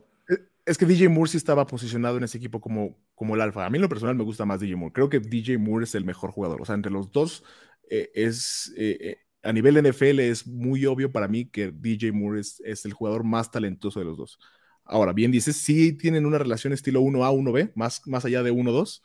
Es 0.65 0.79
que 0.79 0.85
DJ 0.85 1.09
Moore 1.09 1.29
sí 1.29 1.37
estaba 1.37 1.67
posicionado 1.67 2.17
en 2.17 2.23
ese 2.23 2.39
equipo 2.39 2.59
como, 2.59 2.97
como 3.13 3.35
el 3.35 3.41
alfa. 3.41 3.65
A 3.65 3.69
mí 3.69 3.77
en 3.77 3.83
lo 3.83 3.89
personal 3.89 4.15
me 4.15 4.23
gusta 4.23 4.45
más 4.45 4.59
DJ 4.59 4.75
Moore. 4.75 4.93
Creo 4.93 5.09
que 5.09 5.19
DJ 5.19 5.59
Moore 5.59 5.83
es 5.83 5.93
el 5.93 6.05
mejor 6.05 6.31
jugador. 6.31 6.59
O 6.61 6.65
sea, 6.65 6.75
entre 6.75 6.91
los 6.91 7.11
dos 7.11 7.43
eh, 7.89 8.09
es... 8.15 8.73
Eh, 8.75 8.97
eh, 8.99 9.17
a 9.43 9.53
nivel 9.53 9.79
NFL 9.79 10.21
es 10.21 10.47
muy 10.47 10.87
obvio 10.87 11.11
para 11.11 11.27
mí 11.27 11.45
que 11.45 11.71
DJ 11.71 12.11
Moore 12.13 12.39
es, 12.39 12.59
es, 12.65 12.83
el 12.85 12.93
jugador 12.93 13.23
más 13.23 13.51
talentoso 13.51 13.99
de 13.99 14.05
los 14.05 14.17
dos. 14.17 14.39
Ahora, 14.85 15.13
bien 15.13 15.31
dices, 15.31 15.57
sí 15.57 15.93
tienen 15.93 16.25
una 16.25 16.37
relación 16.37 16.71
estilo 16.71 17.01
1A, 17.01 17.31
1B, 17.31 17.71
más, 17.75 18.01
más 18.05 18.23
allá 18.25 18.43
de 18.43 18.51
1-2. 18.51 19.01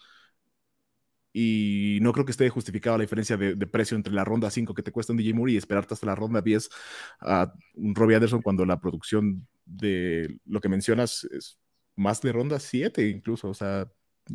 Y 1.33 1.99
no 2.03 2.13
creo 2.13 2.25
que 2.25 2.33
esté 2.33 2.49
justificada 2.49 2.99
la 2.99 3.03
diferencia 3.03 3.37
de, 3.37 3.55
precio 3.67 3.97
entre 3.97 4.13
la 4.13 4.25
ronda 4.25 4.51
5 4.51 4.75
que 4.75 4.83
te 4.83 4.91
cuesta 4.91 5.13
un 5.13 5.17
DJ 5.17 5.33
Moore 5.33 5.53
y 5.53 5.57
esperarte 5.57 5.95
hasta 5.95 6.07
la 6.07 6.17
ronda 6.17 6.43
10 6.43 6.69
a 7.21 7.53
un 7.75 7.95
Robbie 7.95 8.17
Anderson 8.17 8.43
cuando 8.43 8.67
la 8.67 8.81
producción 8.81 9.47
de 9.65 10.39
lo 10.45 10.61
que 10.61 10.69
mencionas 10.69 11.25
es 11.31 11.57
más 11.95 12.21
de 12.21 12.33
ronda 12.33 12.59
7 12.59 13.09
incluso, 13.09 13.49
o 13.49 13.55
sea, 13.55 13.89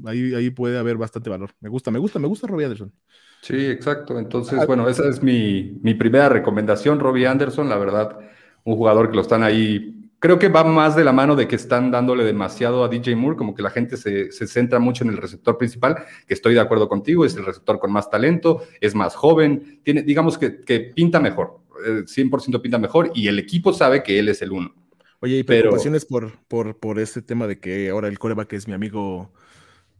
ahí, 0.05 0.33
ahí 0.33 0.49
puede 0.51 0.77
haber 0.77 0.95
bastante 0.95 1.29
valor. 1.29 1.51
Me 1.59 1.67
gusta, 1.67 1.91
me 1.91 1.99
gusta, 1.99 2.17
me 2.17 2.27
gusta 2.27 2.47
Robbie 2.47 2.65
Anderson. 2.65 2.93
Sí, 3.41 3.65
exacto. 3.65 4.17
Entonces, 4.17 4.59
ah, 4.59 4.65
bueno, 4.65 4.87
esa 4.87 5.07
es 5.09 5.21
mi, 5.21 5.77
mi 5.81 5.95
primera 5.95 6.29
recomendación, 6.29 6.99
Robbie 6.99 7.27
Anderson, 7.27 7.67
la 7.67 7.77
verdad, 7.77 8.17
un 8.63 8.75
jugador 8.77 9.09
que 9.09 9.15
lo 9.17 9.21
están 9.21 9.43
ahí 9.43 10.04
creo 10.19 10.39
que 10.39 10.49
va 10.49 10.63
más 10.63 10.95
de 10.95 11.03
la 11.03 11.11
mano 11.11 11.35
de 11.35 11.47
que 11.47 11.55
están 11.55 11.91
dándole 11.91 12.23
demasiado 12.23 12.83
a 12.83 12.87
DJ 12.87 13.15
Moore, 13.15 13.37
como 13.37 13.53
que 13.53 13.61
la 13.61 13.69
gente 13.69 13.97
se, 13.97 14.31
se, 14.31 14.47
centra 14.47 14.79
mucho 14.79 15.03
en 15.03 15.11
el 15.11 15.17
receptor 15.17 15.57
principal, 15.57 15.97
que 16.27 16.33
estoy 16.33 16.53
de 16.53 16.59
acuerdo 16.59 16.87
contigo, 16.87 17.25
es 17.25 17.35
el 17.35 17.45
receptor 17.45 17.79
con 17.79 17.91
más 17.91 18.09
talento, 18.09 18.63
es 18.81 18.95
más 18.95 19.15
joven, 19.15 19.81
tiene, 19.83 20.01
digamos 20.03 20.37
que, 20.37 20.61
que 20.61 20.79
pinta 20.79 21.19
mejor, 21.19 21.59
100% 21.85 22.55
eh, 22.55 22.59
pinta 22.59 22.77
mejor, 22.77 23.11
y 23.13 23.27
el 23.27 23.39
equipo 23.39 23.73
sabe 23.73 24.03
que 24.03 24.19
él 24.19 24.29
es 24.29 24.41
el 24.41 24.51
uno. 24.51 24.73
Oye, 25.19 25.37
y 25.37 25.43
preocupaciones 25.43 26.05
por, 26.05 26.37
por, 26.47 26.77
por 26.77 26.99
este 26.99 27.21
tema 27.21 27.47
de 27.47 27.59
que 27.59 27.89
ahora 27.89 28.07
el 28.07 28.19
coreback 28.19 28.53
es 28.53 28.67
mi 28.67 28.73
amigo 28.73 29.31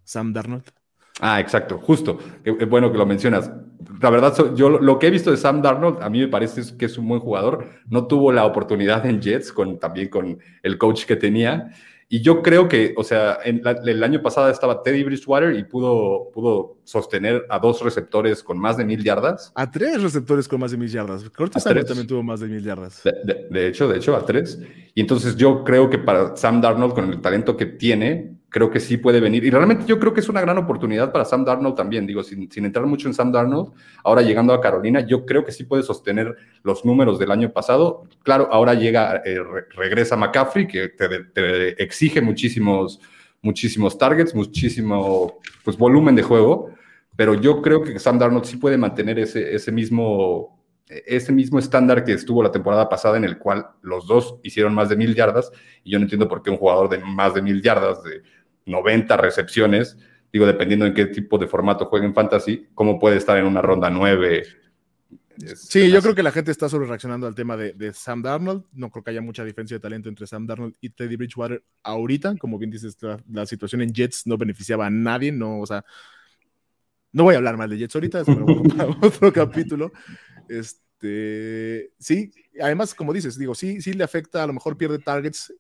Sam 0.03 0.34
Darnold. 0.34 0.65
Ah, 1.22 1.39
exacto, 1.39 1.77
justo. 1.77 2.19
Es 2.43 2.69
bueno 2.69 2.91
que 2.91 2.98
lo 2.98 3.05
mencionas. 3.05 3.50
La 4.01 4.10
verdad, 4.10 4.53
yo 4.55 4.69
lo 4.69 5.00
que 5.00 5.07
he 5.07 5.12
visto 5.12 5.31
de 5.31 5.38
Sam 5.38 5.62
Darnold, 5.62 6.01
a 6.01 6.10
mí 6.10 6.19
me 6.19 6.27
parece 6.27 6.77
que 6.77 6.86
es 6.86 6.98
un 6.98 7.07
buen 7.07 7.22
jugador. 7.22 7.69
No 7.88 8.07
tuvo 8.07 8.31
la 8.31 8.45
oportunidad 8.45 9.05
en 9.05 9.22
Jets, 9.22 9.51
con, 9.51 9.79
también 9.79 10.10
con 10.10 10.39
el 10.62 10.77
coach 10.77 11.05
que 11.05 11.15
tenía. 11.15 11.72
Y 12.07 12.22
yo 12.22 12.43
creo 12.43 12.67
que, 12.67 12.93
o 12.98 13.03
sea, 13.03 13.39
en 13.43 13.62
el 13.65 14.03
año 14.03 14.22
pasado 14.22 14.50
estaba 14.50 14.84
Teddy 14.84 15.03
Bridgewater 15.03 15.55
y 15.55 15.63
pudo, 15.63 16.29
pudo 16.31 16.77
sostener 16.84 17.45
a 17.50 17.57
dos 17.57 17.81
receptores 17.81 18.43
con 18.43 18.60
más 18.60 18.77
de 18.77 18.86
mil 18.86 19.03
yardas. 19.03 19.51
A 19.55 19.72
tres 19.72 20.03
receptores 20.03 20.48
con 20.48 20.60
más 20.60 20.72
de 20.72 20.77
mil 20.77 20.89
yardas. 20.89 21.27
Curtis 21.31 21.63
también 21.63 22.05
tuvo 22.05 22.22
más 22.22 22.41
de 22.41 22.48
mil 22.48 22.63
yardas. 22.63 23.01
de, 23.50 23.67
hecho, 23.67 23.88
de 23.88 23.98
hecho, 23.98 24.15
a 24.15 24.24
tres. 24.24 24.62
Y 24.93 25.01
entonces 25.01 25.36
yo 25.36 25.63
creo 25.63 25.89
que 25.89 25.98
para 25.98 26.36
Sam 26.36 26.62
Darnold, 26.62 26.93
con 26.93 27.10
el 27.12 27.22
talento 27.22 27.57
que 27.57 27.65
tiene, 27.65 28.36
creo 28.55 28.71
que 28.71 28.79
sí 28.79 28.95
puede 28.95 29.19
venir. 29.19 29.43
Y 29.43 29.50
realmente 29.50 29.83
yo 29.85 30.00
creo 30.00 30.13
que 30.13 30.21
es 30.21 30.29
una 30.29 30.39
gran 30.39 30.57
oportunidad 30.57 31.12
para 31.12 31.25
Sam 31.25 31.43
Darnold 31.43 31.75
también. 31.75 32.07
Digo, 32.07 32.24
sin, 32.24 32.47
entrar 32.55 32.85
mucho 32.85 33.09
en 33.09 33.13
Sam 33.13 33.29
Darnold, 33.29 33.74
ahora 34.01 34.21
llegando 34.21 34.53
a 34.53 34.62
Carolina, 34.62 35.01
yo 35.01 35.25
creo 35.25 35.43
que 35.43 35.51
sí 35.51 35.65
puede 35.65 35.83
sostener 35.83 36.33
los 36.63 36.85
números 36.85 37.19
del 37.19 37.31
año 37.31 37.51
pasado. 37.51 38.03
Claro, 38.24 38.47
ahora 38.50 38.74
llega, 38.74 39.21
eh, 39.25 39.39
regresa 39.75 40.15
McCaffrey, 40.15 40.67
que 40.67 40.88
te, 40.88 41.83
exige 41.83 42.21
muchísimos, 42.21 43.01
muchísimos 43.41 43.97
targets, 43.97 44.33
muchísimo 44.33 45.33
pues, 45.65 45.77
volumen 45.77 46.15
de 46.15 46.24
juego. 46.24 46.69
Pero 47.17 47.33
yo 47.33 47.62
creo 47.62 47.83
que 47.83 48.00
Sam 48.00 48.17
Darnold 48.19 48.45
sí 48.45 48.55
puede 48.55 48.77
mantener 48.77 49.19
ese, 49.19 49.53
ese 49.53 49.69
mismo 49.74 50.55
ese 50.88 51.31
mismo 51.31 51.57
estándar 51.57 52.03
que 52.03 52.13
estuvo 52.13 52.43
la 52.43 52.51
temporada 52.51 52.88
pasada 52.88 53.17
en 53.17 53.24
el 53.24 53.39
cual 53.39 53.65
los 53.81 54.05
dos 54.05 54.35
hicieron 54.43 54.75
más 54.75 54.88
de 54.88 54.95
mil 54.95 55.15
yardas 55.15 55.51
y 55.83 55.91
yo 55.91 55.97
no 55.97 56.03
entiendo 56.03 56.27
por 56.27 56.43
qué 56.43 56.51
un 56.51 56.57
jugador 56.57 56.89
de 56.89 57.00
más 57.00 57.33
de 57.33 57.41
mil 57.41 57.59
yardas, 57.59 58.03
de 58.03 58.21
90 58.65 59.17
recepciones, 59.17 59.98
digo, 60.31 60.45
dependiendo 60.45 60.86
en 60.86 60.93
qué 60.93 61.05
tipo 61.05 61.38
de 61.38 61.48
formato 61.48 61.86
juegue 61.86 62.05
en 62.05 62.13
fantasy, 62.13 62.67
cómo 62.74 63.00
puede 63.00 63.17
estar 63.17 63.38
en 63.38 63.45
una 63.45 63.62
ronda 63.62 63.89
9. 63.89 64.43
Sí, 65.55 65.91
yo 65.91 66.01
creo 66.01 66.15
que 66.15 66.24
la 66.24 66.31
gente 66.31 66.51
está 66.51 66.69
sobre 66.69 66.88
reaccionando 66.88 67.27
al 67.27 67.36
tema 67.36 67.57
de, 67.57 67.93
Sam 67.93 68.22
Darnold. 68.22 68.63
No 68.72 68.89
creo 68.89 69.03
que 69.03 69.12
haya 69.12 69.22
mucha 69.22 69.43
diferencia 69.43 69.75
de 69.75 69.81
talento 69.81 70.10
entre 70.10 70.27
Sam 70.27 70.48
Darnold 70.48 70.75
y 70.79 70.89
Teddy 70.89 71.15
Bridgewater 71.15 71.63
ahorita. 71.84 72.36
Como 72.38 72.57
bien 72.57 72.72
dices, 72.72 72.98
la, 73.27 73.45
situación 73.45 73.81
en 73.81 73.93
Jets 73.93 74.27
no 74.27 74.38
beneficiaba 74.38 74.86
a 74.86 74.89
nadie. 74.89 75.31
No, 75.31 75.60
o 75.60 75.65
sea, 75.65 75.84
no 77.12 77.24
voy 77.24 77.36
a 77.36 77.38
hablar 77.38 77.57
mal 77.57 77.69
de 77.69 77.77
Jets 77.77 77.95
ahorita, 77.95 78.22
es 78.22 78.25
para 78.25 78.88
otro 79.01 79.34
capítulo. 79.34 79.91
Este, 80.48 81.91
sí, 82.00 82.31
además, 82.62 82.93
como 82.95 83.13
dices, 83.13 83.38
digo, 83.38 83.55
sí, 83.55 83.81
sí 83.81 83.93
le 83.93 84.03
afecta, 84.03 84.43
a 84.43 84.48
lo 84.48 84.53
mejor 84.53 84.77
pierde 84.77 85.00
targets 85.00 85.53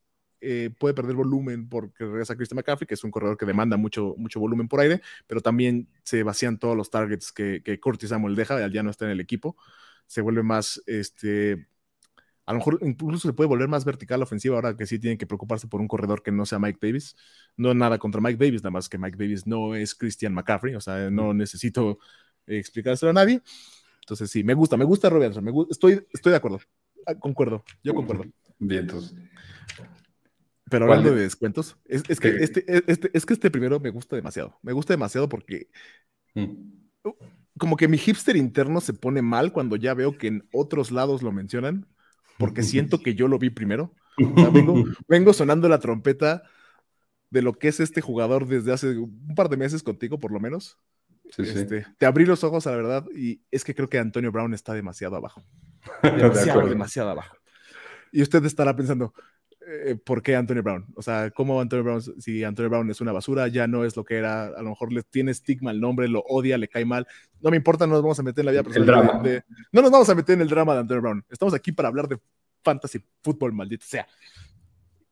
eh, 0.47 0.69
puede 0.77 0.93
perder 0.93 1.15
volumen 1.15 1.67
porque 1.67 2.05
regresa 2.05 2.35
Christian 2.35 2.57
McCaffrey, 2.57 2.85
que 2.85 2.93
es 2.93 3.03
un 3.03 3.09
corredor 3.09 3.35
que 3.35 3.47
demanda 3.47 3.77
mucho, 3.77 4.13
mucho 4.17 4.39
volumen 4.39 4.67
por 4.67 4.79
aire, 4.79 5.01
pero 5.25 5.41
también 5.41 5.87
se 6.03 6.21
vacían 6.21 6.59
todos 6.59 6.77
los 6.77 6.91
targets 6.91 7.31
que, 7.31 7.63
que 7.63 7.79
Curtis 7.79 8.09
Samuel 8.09 8.35
deja, 8.35 8.67
ya 8.67 8.83
no 8.83 8.91
está 8.91 9.05
en 9.05 9.11
el 9.11 9.19
equipo, 9.19 9.57
se 10.05 10.21
vuelve 10.21 10.43
más, 10.43 10.83
este, 10.85 11.65
a 12.45 12.53
lo 12.53 12.59
mejor 12.59 12.77
incluso 12.81 13.27
se 13.27 13.33
puede 13.33 13.47
volver 13.47 13.67
más 13.67 13.85
vertical 13.85 14.21
ofensiva 14.21 14.55
ahora 14.55 14.77
que 14.77 14.85
sí 14.85 14.99
tienen 14.99 15.17
que 15.17 15.25
preocuparse 15.25 15.67
por 15.67 15.81
un 15.81 15.87
corredor 15.87 16.21
que 16.21 16.31
no 16.31 16.45
sea 16.45 16.59
Mike 16.59 16.77
Davis. 16.79 17.15
No 17.57 17.73
nada 17.73 17.97
contra 17.97 18.21
Mike 18.21 18.37
Davis, 18.37 18.61
nada 18.61 18.71
más 18.71 18.87
que 18.87 18.99
Mike 18.99 19.17
Davis 19.17 19.47
no 19.47 19.73
es 19.73 19.95
Christian 19.95 20.33
McCaffrey, 20.35 20.75
o 20.75 20.81
sea, 20.81 21.09
no 21.09 21.33
necesito 21.33 21.97
explicárselo 22.45 23.09
a 23.09 23.13
nadie. 23.13 23.41
Entonces 24.01 24.29
sí, 24.29 24.43
me 24.43 24.53
gusta, 24.53 24.77
me 24.77 24.85
gusta 24.85 25.09
Robertson, 25.09 25.43
me 25.43 25.51
estoy, 25.71 26.05
estoy 26.13 26.29
de 26.29 26.37
acuerdo, 26.37 26.59
ah, 27.07 27.15
concuerdo, 27.15 27.63
yo 27.83 27.95
concuerdo. 27.95 28.25
Bien, 28.59 28.81
entonces. 28.81 29.15
Pero 30.69 30.85
hablando 30.85 31.11
de, 31.13 31.21
descuentos, 31.21 31.77
es, 31.85 32.01
que 32.03 32.29
este, 32.39 32.65
este, 32.87 33.11
es 33.13 33.25
que 33.25 33.33
este 33.33 33.51
primero 33.51 33.79
me 33.79 33.91
gusta 33.91 34.15
demasiado. 34.15 34.57
Me 34.63 34.73
gusta 34.73 34.93
demasiado 34.93 35.29
porque 35.29 35.69
mm. 36.33 36.53
como 37.57 37.77
que 37.77 37.87
mi 37.87 37.97
hipster 37.97 38.35
interno 38.35 38.81
se 38.81 38.93
pone 38.93 39.21
mal 39.21 39.51
cuando 39.51 39.75
ya 39.75 39.93
veo 39.93 40.17
que 40.17 40.27
en 40.27 40.47
otros 40.51 40.91
lados 40.91 41.21
lo 41.21 41.31
mencionan, 41.31 41.87
porque 42.39 42.63
siento 42.63 42.99
que 42.99 43.13
yo 43.13 43.27
lo 43.27 43.37
vi 43.37 43.51
primero. 43.51 43.93
vengo, 45.07 45.33
sonando 45.33 45.69
la 45.69 45.79
trompeta 45.79 46.43
de 47.29 47.41
lo 47.43 47.53
que 47.53 47.67
es 47.67 47.79
este 47.79 48.01
jugador 48.01 48.47
desde 48.47 48.73
hace 48.73 48.97
un 48.97 49.35
par 49.35 49.49
de 49.49 49.57
meses 49.57 49.83
contigo, 49.83 50.19
por 50.19 50.31
lo 50.31 50.39
menos. 50.39 50.79
Este, 51.37 51.85
te 51.97 52.05
abrí 52.05 52.25
los 52.25 52.43
ojos 52.43 52.65
a 52.65 52.71
la 52.71 52.77
verdad 52.77 53.05
y 53.15 53.41
es 53.51 53.63
que 53.63 53.73
creo 53.73 53.89
que 53.89 53.97
Antonio 53.97 54.31
Brown 54.31 54.53
está 54.53 54.73
demasiado 54.73 55.15
abajo. 55.15 55.43
Demasiado, 56.01 56.67
demasiado 56.67 57.09
abajo. 57.11 57.37
Y 58.11 58.21
usted 58.21 58.43
estará 58.45 58.75
pensando, 58.75 59.13
eh, 59.67 59.95
¿por 59.95 60.21
qué 60.21 60.35
Antonio 60.35 60.61
Brown? 60.61 60.85
O 60.95 61.01
sea, 61.01 61.31
¿cómo 61.31 61.59
Antonio 61.59 61.83
Brown, 61.83 62.01
si 62.01 62.43
Antonio 62.43 62.69
Brown 62.69 62.89
es 62.89 63.01
una 63.01 63.11
basura, 63.11 63.47
ya 63.47 63.67
no 63.67 63.83
es 63.83 63.95
lo 63.95 64.03
que 64.03 64.15
era, 64.15 64.47
a 64.47 64.61
lo 64.61 64.69
mejor 64.69 64.93
le 64.93 65.01
tiene 65.03 65.31
estigma 65.31 65.71
el 65.71 65.81
nombre, 65.81 66.07
lo 66.07 66.19
odia, 66.21 66.57
le 66.57 66.67
cae 66.67 66.85
mal. 66.85 67.07
No 67.41 67.49
me 67.49 67.57
importa, 67.57 67.87
no 67.87 67.93
nos 67.93 68.01
vamos 68.01 68.19
a 68.19 68.23
meter 68.23 68.41
en 68.41 68.45
la 68.45 68.51
vida 68.51 68.63
personal. 68.63 69.43
no 69.71 69.81
nos 69.81 69.91
vamos 69.91 70.09
a 70.09 70.15
meter 70.15 70.35
en 70.35 70.41
el 70.41 70.49
drama 70.49 70.73
de 70.73 70.79
Antonio 70.81 71.01
Brown. 71.01 71.25
Estamos 71.29 71.53
aquí 71.53 71.71
para 71.71 71.87
hablar 71.87 72.07
de 72.07 72.19
fantasy 72.63 73.03
fútbol, 73.23 73.53
maldito 73.53 73.85
sea. 73.85 74.07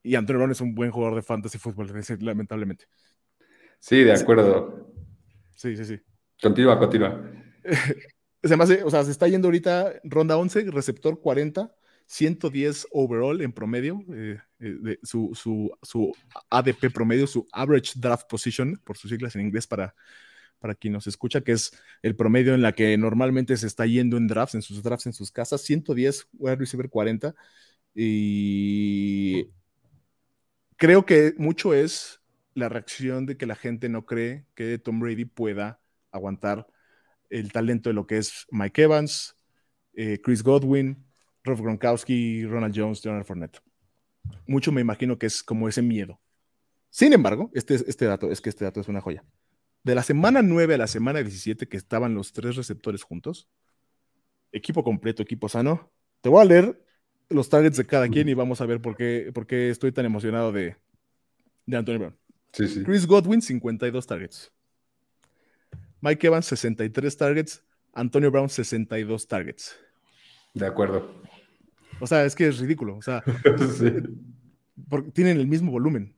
Y 0.04 0.16
Antonio 0.16 0.40
Brown 0.40 0.52
es 0.52 0.62
un 0.62 0.76
buen 0.76 0.92
jugador 0.92 1.16
de 1.16 1.22
fantasy 1.22 1.58
fútbol, 1.58 1.92
lamentablemente. 2.20 2.86
Sí, 3.80 4.04
de 4.04 4.14
acuerdo. 4.14 4.92
Sí, 5.56 5.76
sí, 5.76 5.86
sí. 5.86 6.00
Continúa, 6.42 6.78
continúa. 6.78 7.22
se 8.44 8.58
me 8.58 8.64
hace, 8.64 8.84
o 8.84 8.90
sea, 8.90 9.04
se 9.04 9.12
está 9.12 9.28
yendo 9.28 9.48
ahorita 9.48 9.94
ronda 10.04 10.38
11, 10.38 10.70
receptor 10.72 11.20
40 11.20 11.74
110 12.14 12.88
overall 12.92 13.42
en 13.42 13.52
promedio, 13.52 14.06
eh, 14.14 14.38
eh, 14.60 14.76
de 14.80 15.00
su, 15.02 15.32
su, 15.34 16.14
ADP 16.52 16.92
promedio, 16.94 17.26
su 17.26 17.48
average 17.52 17.94
draft 17.96 18.30
position, 18.30 18.80
por 18.84 18.98
sus 18.98 19.10
siglas 19.10 19.36
en 19.36 19.42
inglés 19.42 19.66
para, 19.66 19.96
para 20.60 20.76
quien 20.76 20.94
nos 20.94 21.08
escucha, 21.08 21.42
que 21.42 21.54
es 21.54 21.72
el 22.04 22.16
promedio 22.16 22.54
en 22.54 22.62
la 22.62 22.74
que 22.74 22.96
normalmente 23.00 23.58
se 23.58 23.66
está 23.66 23.88
yendo 23.88 24.18
en 24.18 24.28
drafts, 24.28 24.54
en 24.54 24.62
sus 24.62 24.84
drafts, 24.84 25.08
en 25.08 25.14
sus 25.14 25.32
casas, 25.32 25.62
110, 25.62 26.28
wide 26.34 26.56
receiver 26.56 26.88
40. 26.88 27.34
Y 27.96 29.48
creo 30.78 31.08
que 31.08 31.34
mucho 31.40 31.74
es 31.74 32.22
la 32.54 32.70
reacción 32.70 33.26
de 33.26 33.38
que 33.38 33.48
la 33.48 33.56
gente 33.56 33.90
no 33.90 34.06
cree 34.06 34.46
que 34.54 34.78
Tom 34.78 35.00
Brady 35.00 35.26
pueda 35.26 35.82
aguantar 36.12 36.68
el 37.32 37.52
talento 37.52 37.90
de 37.90 37.96
lo 37.96 38.06
que 38.06 38.20
es 38.20 38.46
Mike 38.52 38.84
Evans, 38.84 39.36
eh, 39.96 40.20
Chris 40.22 40.44
Godwin, 40.44 41.04
Rolf 41.44 41.62
Gronkowski, 41.62 42.46
Ronald 42.46 42.74
Jones, 42.76 43.04
Leonard 43.04 43.26
Fournette. 43.26 43.60
Mucho 44.48 44.72
me 44.72 44.82
imagino 44.82 45.18
que 45.18 45.26
es 45.26 45.44
como 45.44 45.68
ese 45.68 45.82
miedo. 45.82 46.20
Sin 46.90 47.12
embargo, 47.14 47.52
este, 47.54 47.76
este 47.76 48.06
dato 48.06 48.32
es 48.32 48.40
que 48.40 48.50
este 48.50 48.66
dato 48.66 48.80
es 48.80 48.88
una 48.88 49.02
joya. 49.02 49.24
De 49.84 49.96
la 49.96 50.04
semana 50.04 50.42
9 50.42 50.76
a 50.76 50.78
la 50.78 50.88
semana 50.88 51.20
17 51.20 51.68
que 51.68 51.78
estaban 51.78 52.14
los 52.14 52.32
tres 52.32 52.56
receptores 52.56 53.04
juntos, 53.04 53.50
equipo 54.52 54.84
completo, 54.84 55.24
equipo 55.24 55.50
sano, 55.50 55.92
te 56.22 56.30
voy 56.30 56.42
a 56.42 56.46
leer 56.46 56.82
los 57.30 57.50
targets 57.50 57.78
de 57.78 57.86
cada 57.86 58.08
quien 58.08 58.30
y 58.30 58.34
vamos 58.34 58.62
a 58.62 58.66
ver 58.66 58.82
por 58.82 58.96
qué, 58.96 59.32
por 59.34 59.48
qué 59.48 59.70
estoy 59.70 59.92
tan 59.92 60.06
emocionado 60.06 60.52
de, 60.52 60.78
de 61.66 61.78
Antonio 61.78 62.00
Brown. 62.00 62.18
Chris 62.52 63.08
Godwin, 63.08 63.42
52 63.42 64.06
targets. 64.06 64.52
Mike 66.00 66.28
Evans, 66.28 66.46
63 66.46 67.18
targets. 67.18 67.64
Antonio 67.94 68.30
Brown, 68.30 68.50
62 68.50 69.28
targets. 69.28 69.76
De 70.54 70.66
acuerdo. 70.66 71.24
O 72.04 72.08
sea, 72.08 72.26
es 72.26 72.36
que 72.36 72.50
es 72.50 72.60
ridículo. 72.60 72.98
O 72.98 73.02
sea, 73.02 73.24
porque 74.90 75.12
tienen 75.12 75.40
el 75.40 75.48
mismo 75.48 75.72
volumen. 75.72 76.14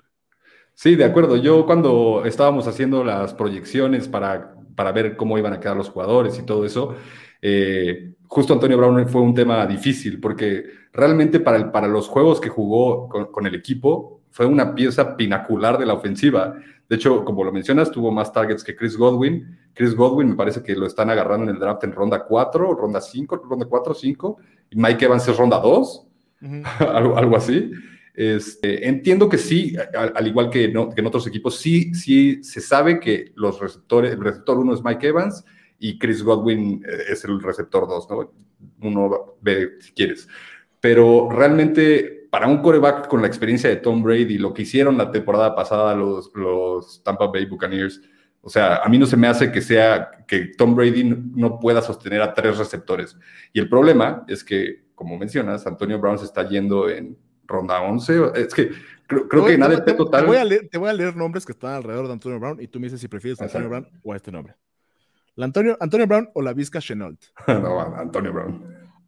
Sí, 0.73 0.95
de 0.95 1.05
acuerdo. 1.05 1.37
Yo 1.37 1.67
cuando 1.67 2.23
estábamos 2.25 2.67
haciendo 2.67 3.03
las 3.03 3.35
proyecciones 3.35 4.07
para, 4.07 4.55
para 4.75 4.91
ver 4.91 5.15
cómo 5.15 5.37
iban 5.37 5.53
a 5.53 5.59
quedar 5.59 5.77
los 5.77 5.89
jugadores 5.89 6.39
y 6.39 6.43
todo 6.43 6.65
eso, 6.65 6.95
eh, 7.39 8.15
justo 8.27 8.53
Antonio 8.53 8.77
Brown 8.77 9.07
fue 9.07 9.21
un 9.21 9.35
tema 9.35 9.63
difícil 9.67 10.19
porque 10.19 10.65
realmente 10.91 11.39
para, 11.39 11.57
el, 11.57 11.69
para 11.69 11.87
los 11.87 12.07
juegos 12.07 12.41
que 12.41 12.49
jugó 12.49 13.07
con, 13.07 13.45
el 13.45 13.53
equipo 13.53 14.21
fue 14.31 14.47
una 14.47 14.73
pieza 14.73 15.15
pinacular 15.15 15.77
de 15.77 15.85
la 15.85 15.93
ofensiva. 15.93 16.55
De 16.89 16.95
hecho, 16.95 17.23
como 17.23 17.43
lo 17.43 17.51
mencionas, 17.51 17.91
tuvo 17.91 18.11
más 18.11 18.33
targets 18.33 18.63
que 18.63 18.75
Chris 18.75 18.97
Godwin. 18.97 19.55
Chris 19.71 19.95
Godwin 19.95 20.29
me 20.29 20.35
parece 20.35 20.63
que 20.63 20.75
lo 20.75 20.87
están 20.87 21.11
agarrando 21.11 21.43
en 21.43 21.55
el 21.55 21.59
draft 21.59 21.83
en 21.83 21.91
ronda 21.91 22.25
4, 22.25 22.73
ronda 22.73 22.99
5, 22.99 23.43
ronda 23.47 23.67
4, 23.67 23.93
5. 23.93 24.37
Mike 24.71 25.05
Evans 25.05 25.27
es 25.27 25.37
ronda 25.37 25.59
2, 25.59 26.07
algo, 26.79 27.17
algo, 27.17 27.37
así. 27.37 27.71
Este, 28.13 28.87
entiendo 28.87 29.27
que 29.27 29.37
sí, 29.37 29.75
al, 29.93 30.27
igual 30.27 30.49
que, 30.49 30.69
no, 30.69 30.89
que, 30.89 31.01
en 31.01 31.07
otros 31.07 31.27
equipos, 31.27 31.57
sí, 31.57 31.93
sí 31.93 32.43
se 32.43 32.61
sabe 32.61 32.99
que 32.99 33.31
los 33.35 33.59
receptores, 33.59 34.13
el 34.13 34.21
receptor 34.21 34.57
1 34.57 34.73
es 34.73 34.83
Mike 34.83 35.07
Evans 35.07 35.43
y 35.79 35.99
Chris 35.99 36.23
Godwin 36.23 36.83
eh, 36.87 37.03
es 37.09 37.23
el 37.25 37.41
receptor 37.41 37.87
2, 37.87 38.09
¿no? 38.09 38.31
Uno 38.81 39.37
ve 39.41 39.71
si 39.79 39.91
quieres. 39.91 40.27
Pero 40.79 41.29
realmente 41.29 42.27
para 42.35 42.47
un 42.47 42.57
coreback 42.57 43.07
con 43.07 43.21
la 43.21 43.27
experiencia 43.27 43.69
de 43.69 43.77
Tom 43.77 44.03
Brady, 44.03 44.37
lo 44.37 44.53
que 44.53 44.63
hicieron 44.63 44.97
la 44.97 45.09
temporada 45.09 45.55
pasada 45.55 45.95
los, 45.95 46.31
los 46.35 47.01
Tampa 47.01 47.27
Bay 47.27 47.45
Buccaneers, 47.45 48.01
o 48.45 48.49
sea, 48.49 48.75
a 48.75 48.89
mí 48.89 48.99
no 48.99 49.07
se 49.07 49.17
me 49.17 49.25
hace 49.25 49.51
que 49.51 49.59
sea 49.59 50.23
que 50.27 50.51
Tom 50.55 50.75
Brady 50.75 51.03
no 51.03 51.59
pueda 51.59 51.81
sostener 51.81 52.21
a 52.21 52.31
tres 52.31 52.59
receptores. 52.59 53.17
Y 53.51 53.59
el 53.59 53.67
problema 53.67 54.23
es 54.27 54.43
que, 54.43 54.83
como 54.93 55.17
mencionas, 55.17 55.65
Antonio 55.65 55.99
Brown 55.99 56.19
se 56.19 56.25
está 56.25 56.47
yendo 56.47 56.87
en 56.87 57.17
ronda 57.47 57.81
11. 57.81 58.33
Es 58.35 58.53
que 58.53 58.69
creo, 59.07 59.45
que 59.45 59.57
nada 59.57 59.77
de 59.77 59.93
total. 59.93 60.21
Te 60.21 60.27
voy, 60.27 60.37
a 60.37 60.45
leer, 60.45 60.69
te 60.69 60.77
voy, 60.77 60.89
a 60.89 60.93
leer, 60.93 61.15
nombres 61.15 61.43
que 61.43 61.53
están 61.53 61.73
alrededor 61.73 62.05
de 62.05 62.13
Antonio 62.13 62.39
Brown 62.39 62.61
y 62.61 62.67
tú 62.67 62.79
me 62.79 62.85
dices 62.85 63.01
si 63.01 63.07
prefieres 63.07 63.41
a 63.41 63.45
Antonio 63.45 63.67
Brown 63.67 63.87
o 64.03 64.13
a 64.13 64.15
este 64.15 64.31
nombre. 64.31 64.53
Antonio, 65.37 65.75
Antonio 65.79 66.05
Brown 66.05 66.29
o 66.35 66.43
la 66.43 66.53
Vizca 66.53 66.79
Chenault. 66.79 67.19
no, 67.47 67.81
Antonio 67.97 68.31
Brown. 68.31 68.63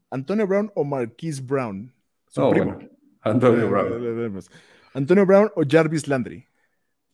Antonio 0.10 0.48
Brown 0.48 0.72
o 0.74 0.84
Marquise 0.84 1.44
Brown. 1.44 1.94
Su 2.28 2.50
primo. 2.50 2.80
Antonio 3.22 3.70
Brown. 3.70 4.42
Antonio 4.96 5.28
Brown 5.28 5.52
o 5.56 5.62
Jarvis 5.64 6.08
Landry. 6.08 6.44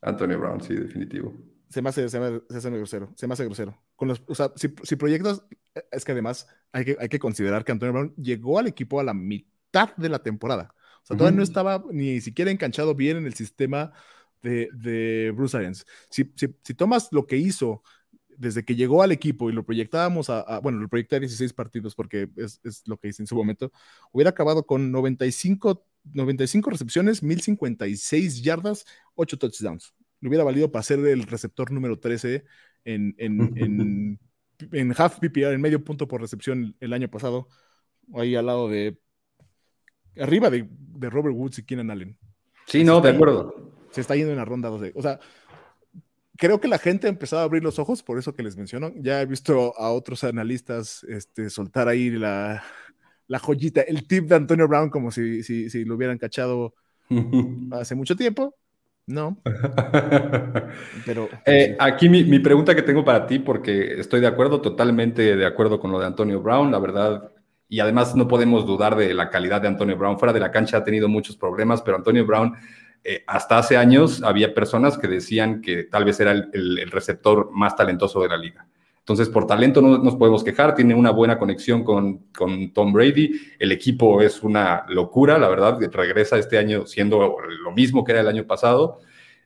Antonio 0.02 0.40
Brown, 0.40 0.62
sí, 0.62 0.74
definitivo 0.74 1.34
se 1.74 1.82
me 1.82 1.90
hace, 1.90 2.08
se 2.08 2.20
me, 2.20 2.42
hace 2.56 2.70
grosero, 2.70 3.12
se 3.16 3.26
me 3.26 3.34
hace 3.34 3.46
grosero. 3.46 3.82
Con 3.96 4.08
los, 4.08 4.22
o 4.28 4.36
sea, 4.36 4.52
si, 4.56 4.72
si, 4.84 4.96
proyectas, 4.96 5.44
es 5.92 6.06
que 6.06 6.12
además 6.12 6.48
hay 6.72 6.86
que, 6.86 6.98
hay 7.00 7.10
que 7.10 7.18
considerar 7.18 7.66
que 7.66 7.72
Antonio 7.72 7.94
Brown 7.94 8.16
llegó 8.16 8.60
al 8.60 8.68
equipo 8.68 9.00
a 9.00 9.04
la 9.04 9.16
mitad 9.16 9.96
de 9.96 10.10
la 10.10 10.22
temporada. 10.22 10.76
O 11.02 11.06
sea, 11.06 11.18
todavía 11.18 11.38
no 11.38 11.44
estaba 11.44 11.84
ni 11.92 12.22
siquiera 12.22 12.52
enganchado 12.52 12.94
bien 12.94 13.18
en 13.18 13.26
el 13.26 13.34
sistema 13.34 13.92
de, 14.44 14.70
de 14.72 15.32
Bruce 15.36 15.58
Arians. 15.58 15.84
Si, 16.12 16.32
si, 16.36 16.56
si, 16.64 16.74
tomas 16.76 17.08
lo 17.12 17.26
que 17.26 17.38
hizo 17.38 17.82
desde 18.38 18.64
que 18.64 18.76
llegó 18.76 19.02
al 19.02 19.12
equipo 19.12 19.50
y 19.50 19.54
lo 19.54 19.66
proyectábamos 19.66 20.30
a, 20.30 20.60
bueno, 20.60 20.78
lo 20.78 20.88
proyecté 20.88 21.16
a 21.16 21.22
16 21.22 21.54
partidos 21.54 21.96
porque 21.96 22.30
es, 22.38 22.62
es, 22.64 22.88
lo 22.88 22.98
que 22.98 23.08
hice 23.08 23.24
en 23.24 23.28
su 23.28 23.36
momento, 23.36 23.72
hubiera 24.12 24.30
acabado 24.30 24.68
con 24.68 24.92
95, 24.92 25.84
95 26.04 26.70
recepciones, 26.70 27.24
1056 27.24 28.44
yardas, 28.44 28.86
8 29.16 29.40
touchdowns 29.40 29.96
le 30.24 30.30
hubiera 30.30 30.46
valido 30.46 30.72
para 30.72 30.84
ser 30.84 31.00
el 31.00 31.24
receptor 31.24 31.70
número 31.72 32.00
13 32.00 32.46
en, 32.86 33.14
en, 33.18 34.20
en, 34.72 34.94
half 34.98 35.20
PPR, 35.20 35.54
en 35.54 35.62
medio 35.62 35.84
punto 35.84 36.08
por 36.08 36.22
recepción 36.22 36.78
el 36.80 36.94
año 36.94 37.10
pasado, 37.10 37.50
ahí 38.14 38.34
al 38.36 38.46
lado 38.46 38.70
de, 38.70 38.98
arriba 40.18 40.50
de, 40.50 40.66
Robert 41.10 41.36
Woods 41.36 41.60
y 41.60 41.66
Keenan 41.66 41.92
Allen. 41.92 42.18
Sí, 42.68 42.86
no, 42.86 43.02
de 43.02 43.10
acuerdo. 43.10 43.74
Se 43.92 44.00
está 44.00 44.16
yendo 44.16 44.32
en 44.32 44.38
la 44.38 44.46
ronda 44.46 44.70
12. 44.70 44.94
O 44.96 45.02
sea, 45.02 45.20
creo 46.38 46.62
que 46.62 46.70
la 46.70 46.78
gente 46.78 47.08
ha 47.08 47.10
empezado 47.10 47.42
a 47.42 47.46
abrir 47.46 47.62
los 47.62 47.78
ojos, 47.78 48.02
por 48.02 48.18
eso 48.18 48.34
que 48.34 48.44
les 48.44 48.56
menciono. 48.56 48.94
Ya 48.96 49.22
he 49.22 49.26
visto 49.26 49.78
a 49.78 49.92
otros 49.92 50.24
analistas 50.24 51.04
este, 51.10 51.50
soltar 51.50 51.90
ahí 51.90 52.10
la, 52.12 52.64
la 53.28 53.40
joyita, 53.40 53.82
el 53.82 54.08
tip 54.08 54.30
de 54.30 54.36
Antonio 54.36 54.70
Brown, 54.70 54.90
como 54.90 55.12
si, 55.12 55.44
si, 55.44 55.70
si 55.70 55.84
lo 55.84 55.96
hubieran 55.96 56.18
cachado 56.18 56.76
hace 57.72 57.96
mucho 57.96 58.16
tiempo. 58.16 58.56
No. 59.06 59.38
Pero. 61.06 61.30
Eh, 61.46 61.76
aquí 61.80 62.10
mi, 62.10 62.40
pregunta 62.40 62.76
que 62.76 62.82
tengo 62.82 63.04
para 63.04 63.28
ti, 63.28 63.40
porque 63.40 64.00
estoy 64.00 64.22
de 64.22 64.28
acuerdo, 64.28 64.62
totalmente 64.62 65.36
de 65.36 65.46
acuerdo 65.46 65.80
con 65.80 65.92
lo 65.92 66.00
de 66.00 66.06
Antonio 66.06 66.42
Brown, 66.42 66.72
la 66.72 66.80
verdad. 66.80 67.32
Y 67.68 67.80
además 67.80 68.16
no 68.16 68.28
podemos 68.28 68.66
dudar 68.66 68.96
de 68.96 69.14
la 69.14 69.30
calidad 69.30 69.62
de 69.62 69.68
Antonio 69.68 69.98
Brown. 69.98 70.20
Fuera 70.20 70.34
de 70.34 70.40
la 70.40 70.52
cancha 70.52 70.78
ha 70.78 70.84
tenido 70.84 71.08
muchos 71.10 71.36
problemas, 71.36 71.82
pero 71.82 71.98
Antonio 71.98 72.26
Brown, 72.26 72.54
eh, 73.04 73.24
hasta 73.28 73.58
hace 73.58 73.78
años 73.78 74.22
había 74.24 74.54
personas 74.54 74.98
que 74.98 75.08
decían 75.08 75.62
que 75.62 75.84
tal 75.84 76.06
vez 76.06 76.20
era 76.20 76.32
el 76.32 76.92
receptor 76.92 77.50
más 77.52 77.76
talentoso 77.76 78.22
de 78.22 78.30
la 78.30 78.38
liga. 78.38 78.68
Entonces, 79.04 79.28
por 79.28 79.46
talento 79.46 79.82
no 79.82 79.98
nos 79.98 80.16
podemos 80.16 80.46
quejar, 80.46 80.76
tiene 80.76 80.96
una 80.96 81.12
buena 81.12 81.38
conexión 81.38 81.84
con, 81.84 82.20
con, 82.34 82.72
Tom 82.72 82.94
Brady, 82.94 83.32
el 83.60 83.74
equipo 83.74 84.22
es 84.22 84.42
una 84.44 84.86
locura, 84.88 85.38
la 85.38 85.50
verdad, 85.50 85.78
regresa 85.92 86.38
este 86.38 86.58
año 86.58 86.86
siendo 86.86 87.36
lo 87.64 87.72
mismo 87.74 88.06
que 88.06 88.14
era 88.14 88.22
el 88.22 88.30
año 88.30 88.48
pasado, 88.48 89.00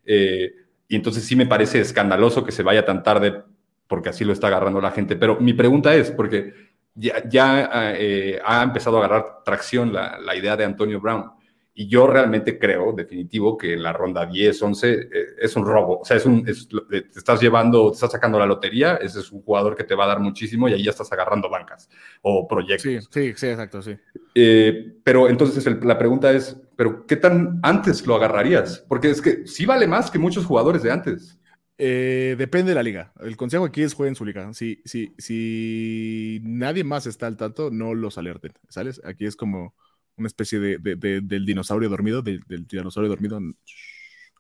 eh, 0.06 0.52
y 0.88 0.96
entonces 0.96 1.26
sí 1.26 1.36
me 1.36 1.48
parece 1.48 1.80
escandaloso 1.80 2.46
que 2.46 2.52
se 2.52 2.62
vaya 2.62 2.86
tan 2.86 3.02
tarde, 3.02 3.42
porque 3.88 4.10
así 4.10 4.24
lo 4.24 4.32
está 4.32 4.46
agarrando 4.46 4.80
la 4.80 4.92
gente. 4.92 5.16
Pero 5.16 5.40
mi 5.40 5.54
pregunta 5.54 5.96
es, 5.96 6.12
porque 6.12 6.54
ya, 6.94 7.28
ya 7.28 7.96
eh, 7.96 8.40
ha 8.46 8.62
empezado 8.62 8.98
a 8.98 9.06
agarrar 9.06 9.44
tracción 9.44 9.92
la, 9.92 10.20
la 10.20 10.36
idea 10.36 10.56
de 10.56 10.66
Antonio 10.66 11.02
Brown, 11.02 11.32
y 11.80 11.88
yo 11.88 12.08
realmente 12.08 12.58
creo, 12.58 12.92
definitivo, 12.92 13.56
que 13.56 13.74
en 13.74 13.84
la 13.84 13.94
ronda 13.94 14.26
10, 14.26 14.64
11 14.64 14.94
eh, 14.94 15.10
es 15.40 15.56
un 15.56 15.64
robo. 15.64 16.00
O 16.00 16.06
sea, 16.06 16.18
es 16.18 16.26
un, 16.26 16.44
te 16.44 17.06
estás 17.16 17.40
llevando, 17.40 17.92
te 17.92 17.94
estás 17.94 18.12
sacando 18.12 18.40
la 18.40 18.48
lotería, 18.48 18.96
ese 18.96 19.20
es 19.20 19.32
un 19.32 19.44
jugador 19.44 19.76
que 19.76 19.84
te 19.84 19.94
va 19.94 20.06
a 20.06 20.08
dar 20.08 20.20
muchísimo 20.20 20.68
y 20.68 20.74
ahí 20.74 20.84
ya 20.84 20.90
estás 20.90 21.12
agarrando 21.12 21.52
bancas 21.52 21.88
o 22.24 22.48
proyectos. 22.48 22.82
Sí, 22.82 23.00
sí, 23.12 23.34
sí, 23.36 23.46
exacto, 23.46 23.84
sí. 23.84 23.96
Eh, 24.34 24.96
pero 25.04 25.30
entonces 25.30 25.68
la 25.84 26.00
pregunta 26.00 26.32
es, 26.32 26.60
¿pero 26.76 27.06
qué 27.06 27.16
tan 27.16 27.60
antes 27.62 28.08
lo 28.08 28.16
agarrarías? 28.16 28.84
Porque 28.90 29.12
es 29.12 29.22
que 29.22 29.46
sí 29.46 29.68
vale 29.68 29.86
más 29.86 30.10
que 30.10 30.18
muchos 30.18 30.48
jugadores 30.48 30.82
de 30.82 30.92
antes. 30.92 31.38
Eh, 31.78 32.34
depende 32.40 32.72
de 32.72 32.76
la 32.76 32.82
liga. 32.82 33.14
El 33.20 33.38
consejo 33.38 33.66
aquí 33.66 33.84
es 33.84 33.94
jueguen 33.94 34.16
su 34.16 34.26
liga. 34.26 34.52
Si, 34.56 34.82
si, 34.84 35.14
si 35.20 36.40
nadie 36.42 36.84
más 36.84 37.06
está 37.06 37.28
al 37.28 37.38
tanto, 37.38 37.70
no 37.70 37.94
los 37.94 38.18
alerten. 38.18 38.54
¿Sales? 38.68 39.00
Aquí 39.06 39.28
es 39.28 39.36
como 39.36 39.76
una 40.18 40.28
especie 40.28 40.60
de, 40.60 40.78
del 40.78 41.46
dinosaurio 41.46 41.90
dormido, 41.90 42.22
del 42.22 42.42
dinosaurio 42.68 43.10
dormido. 43.10 43.40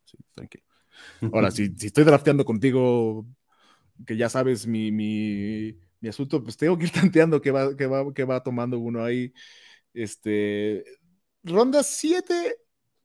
Sí, 0.05 0.17
tranquilo. 0.33 0.63
Ahora, 1.31 1.51
si, 1.51 1.73
si, 1.75 1.87
estoy 1.87 2.03
drafteando 2.03 2.45
contigo, 2.45 3.25
que 4.05 4.17
ya 4.17 4.29
sabes 4.29 4.67
mi, 4.67 4.91
mi, 4.91 5.77
mi, 6.01 6.09
asunto, 6.09 6.43
pues 6.43 6.57
tengo 6.57 6.77
que 6.77 6.85
ir 6.85 6.91
tanteando 6.91 7.41
que 7.41 7.51
va, 7.51 7.75
que 7.75 7.87
va, 7.87 8.13
que 8.13 8.23
va 8.23 8.43
tomando 8.43 8.79
uno 8.79 9.03
ahí. 9.03 9.33
Este, 9.93 10.83
ronda 11.43 11.83
7 11.83 12.57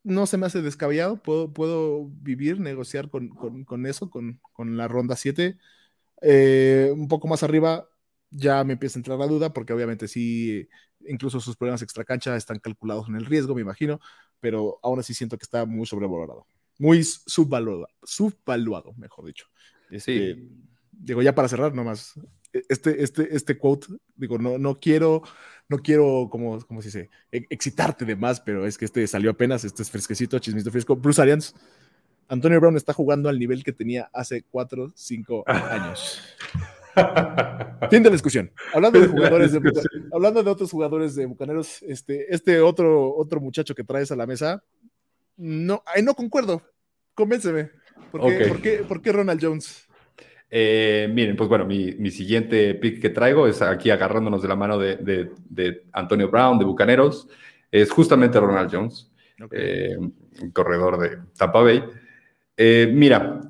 no 0.04 0.26
se 0.26 0.37
me 0.37 0.46
hace 0.46 0.62
descabellado, 0.62 1.22
puedo, 1.22 1.52
puedo 1.52 2.08
vivir, 2.08 2.58
negociar 2.58 3.08
con, 3.08 3.28
con, 3.64 3.87
eso, 3.87 4.11
con, 4.11 4.40
con, 4.52 4.76
la 4.76 4.88
ronda 4.88 5.16
7. 5.16 5.58
Eh, 6.22 6.90
un 6.94 7.08
poco 7.08 7.28
más 7.28 7.42
arriba 7.42 7.88
ya 8.33 8.64
me 8.64 8.75
empieza 8.75 8.99
a 8.99 9.01
entrar 9.01 9.18
la 9.18 9.27
duda, 9.27 9.53
porque 9.53 9.73
obviamente 9.73 10.09
sí, 10.09 10.68
incluso 11.07 11.40
sus 11.40 11.57
problemas 11.57 11.83
extracancha 11.83 12.37
están 12.37 12.59
calculados 12.59 13.09
en 13.09 13.16
el 13.16 13.27
riesgo, 13.27 13.55
me 13.55 13.61
imagino, 13.61 14.01
pero 14.40 14.79
aún 14.83 14.99
así 14.99 15.14
siento 15.14 15.38
que 15.38 15.45
está 15.45 15.64
muy 15.66 15.87
sobrevalorado, 15.87 16.47
muy 16.79 17.05
subvaluado, 17.05 17.87
subvaluado 18.03 18.95
mejor 18.95 19.27
dicho. 19.27 19.47
Este, 19.90 20.35
sí. 20.35 20.49
Digo, 20.90 21.23
ya 21.23 21.35
para 21.35 21.49
cerrar 21.49 21.75
nomás, 21.75 22.14
e, 22.53 22.62
este, 22.68 23.03
este, 23.03 23.35
este 23.35 23.59
quote, 23.59 23.87
digo, 24.16 24.38
no, 24.38 24.59
no 24.59 24.79
quiero 24.81 25.23
no 25.73 25.79
quiero, 25.79 26.29
como, 26.31 26.61
como 26.66 26.83
se 26.83 26.88
dice, 26.88 27.11
e, 27.33 27.47
excitarte 27.49 28.05
de 28.05 28.14
más, 28.14 28.40
pero 28.40 28.66
es 28.66 28.77
que 28.77 28.85
este 28.85 29.07
salió 29.07 29.31
apenas, 29.31 29.64
este 29.64 29.83
es 29.83 29.90
fresquecito, 29.90 30.38
chismito 30.38 30.71
fresco. 30.71 30.97
Bruce 30.97 31.21
Arians, 31.21 31.55
Antonio 32.29 32.61
Brown 32.61 32.77
está 32.77 32.92
jugando 32.92 33.29
al 33.29 33.38
nivel 33.38 33.64
que 33.64 33.73
tenía 33.73 34.11
hace 34.12 34.42
4, 34.42 34.92
5 34.95 35.45
años. 35.47 36.21
Fin 37.90 38.02
de 38.02 38.11
discusión. 38.11 38.50
Hablando 38.72 39.00
de 39.00 39.09
jugadores 39.09 39.52
de, 39.52 39.61
hablando 40.12 40.42
de 40.42 40.50
otros 40.50 40.70
jugadores 40.70 41.14
de 41.14 41.26
Bucaneros, 41.26 41.83
este, 41.83 42.33
este 42.35 42.61
otro, 42.61 43.14
otro 43.14 43.40
muchacho 43.40 43.74
que 43.74 43.85
traes 43.85 44.11
a 44.12 44.16
la 44.16 44.26
mesa, 44.26 44.62
no, 45.37 45.83
ahí 45.87 46.02
no 46.02 46.14
concuerdo. 46.14 46.62
Convénceme. 47.14 47.70
¿Por 48.11 48.61
qué, 48.61 48.85
¿por 48.87 49.02
qué 49.02 49.12
Ronald 49.12 49.40
Jones? 49.42 49.87
Eh, 50.55 51.09
miren, 51.11 51.35
pues 51.35 51.48
bueno, 51.48 51.64
mi, 51.64 52.11
siguiente 52.11 52.74
pick 52.74 53.00
que 53.00 53.09
traigo 53.09 53.46
es 53.46 53.62
aquí 53.62 53.88
agarrándonos 53.88 54.42
de 54.42 54.48
la 54.48 54.57
mano 54.57 54.78
de, 54.78 55.31
Antonio 55.92 56.28
Brown, 56.28 56.59
de 56.59 56.66
Bucaneros, 56.66 57.26
es 57.70 57.90
justamente 57.90 58.38
Ronald 58.38 58.70
Jones, 58.70 59.11
eh, 59.50 59.96
corredor 60.52 60.98
de 60.98 61.18
Tampa 61.38 61.62
Bay. 61.62 61.83
Eh, 62.55 62.90
mira, 62.92 63.40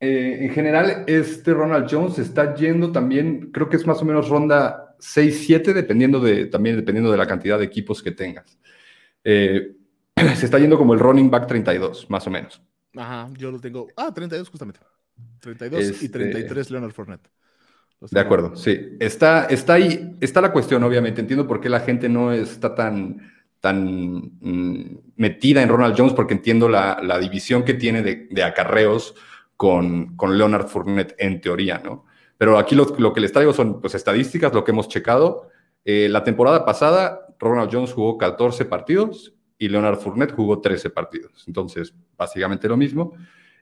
en 0.00 0.50
general, 0.50 1.04
este 1.06 1.52
Ronald 1.52 1.86
Jones 1.90 2.18
está 2.18 2.54
yendo 2.54 2.90
también, 2.90 3.50
creo 3.52 3.68
que 3.68 3.76
es 3.76 3.86
más 3.86 4.00
o 4.00 4.04
menos 4.04 4.28
ronda 4.28 4.96
6-7, 4.98 5.74
dependiendo 5.74 6.20
de, 6.20 6.46
también 6.46 6.76
dependiendo 6.76 7.12
de 7.12 7.18
la 7.18 7.26
cantidad 7.26 7.58
de 7.58 7.66
equipos 7.66 8.02
que 8.02 8.12
tengas. 8.12 8.58
se 9.24 10.44
está 10.44 10.58
yendo 10.58 10.78
como 10.78 10.94
el 10.94 11.00
running 11.00 11.30
back 11.30 11.46
32, 11.46 12.08
más 12.08 12.26
o 12.26 12.30
menos. 12.30 12.62
Ajá, 12.96 13.28
yo 13.36 13.50
lo 13.50 13.60
tengo. 13.60 13.88
Ah, 13.96 14.12
32 14.12 14.48
justamente. 14.48 14.80
32 15.40 16.02
y 16.02 16.08
33 16.08 16.58
este, 16.58 16.72
Leonard 16.72 16.92
Fournette. 16.92 17.28
De 18.10 18.20
acuerdo, 18.20 18.56
sí. 18.56 18.96
Está, 18.98 19.44
está 19.44 19.74
ahí, 19.74 20.16
está 20.20 20.40
la 20.40 20.52
cuestión, 20.52 20.82
obviamente. 20.84 21.20
Entiendo 21.20 21.46
por 21.46 21.60
qué 21.60 21.68
la 21.68 21.80
gente 21.80 22.08
no 22.08 22.32
está 22.32 22.74
tan, 22.74 23.30
tan 23.60 24.32
mm, 24.40 24.98
metida 25.16 25.62
en 25.62 25.68
Ronald 25.68 25.94
Jones, 25.96 26.14
porque 26.14 26.34
entiendo 26.34 26.68
la, 26.68 27.18
división 27.20 27.62
que 27.62 27.74
tiene 27.74 28.02
de, 28.02 28.42
acarreos 28.42 29.14
con, 29.60 30.16
con, 30.16 30.38
Leonard 30.38 30.68
Fournette 30.68 31.14
en 31.18 31.38
teoría, 31.38 31.82
¿no? 31.84 32.06
Pero 32.38 32.56
aquí 32.56 32.74
lo, 32.74 33.12
que 33.12 33.20
les 33.20 33.30
traigo 33.30 33.52
son 33.52 33.78
pues, 33.78 33.94
estadísticas, 33.94 34.54
lo 34.54 34.64
que 34.64 34.70
hemos 34.70 34.88
checado. 34.88 35.50
Eh, 35.84 36.08
la 36.08 36.24
temporada 36.24 36.64
pasada, 36.64 37.26
Ronald 37.38 37.68
Jones 37.70 37.92
jugó 37.92 38.16
14 38.16 38.64
partidos 38.64 39.34
y 39.58 39.68
Leonard 39.68 39.98
Fournette 39.98 40.32
jugó 40.32 40.62
13 40.62 40.88
partidos. 40.88 41.44
Entonces, 41.46 41.94
básicamente 42.16 42.68
lo 42.68 42.78
mismo. 42.78 43.12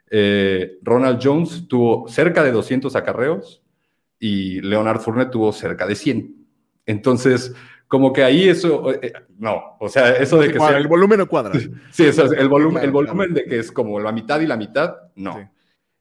Eh, 0.08 0.78
Ronald 0.82 1.18
Jones 1.20 1.66
tuvo 1.66 2.06
cerca 2.06 2.44
de 2.44 2.52
200 2.52 2.94
acarreos 2.94 3.64
y 4.20 4.60
Leonard 4.60 5.00
Fournette 5.00 5.32
tuvo 5.32 5.52
cerca 5.52 5.84
de 5.84 5.96
100. 5.96 6.46
Entonces, 6.86 7.52
como 7.88 8.12
que 8.12 8.22
ahí 8.22 8.48
eso, 8.48 8.92
eh, 8.92 9.12
no, 9.36 9.76
o 9.80 9.88
sea, 9.88 10.10
eso 10.12 10.38
de 10.38 10.52
que 10.52 10.60
sea, 10.60 10.76
el 10.76 10.86
volumen 10.86 11.18
no 11.18 11.26
cuadra. 11.26 11.54
Sí, 11.90 12.06
eso 12.06 12.26
es, 12.26 12.30
el 12.38 12.48
volumen, 12.48 12.84
el 12.84 12.92
volumen 12.92 13.34
de 13.34 13.46
que 13.46 13.58
es 13.58 13.72
como 13.72 13.98
la 13.98 14.12
mitad 14.12 14.38
y 14.38 14.46
la 14.46 14.56
mitad, 14.56 14.94
no. 15.16 15.57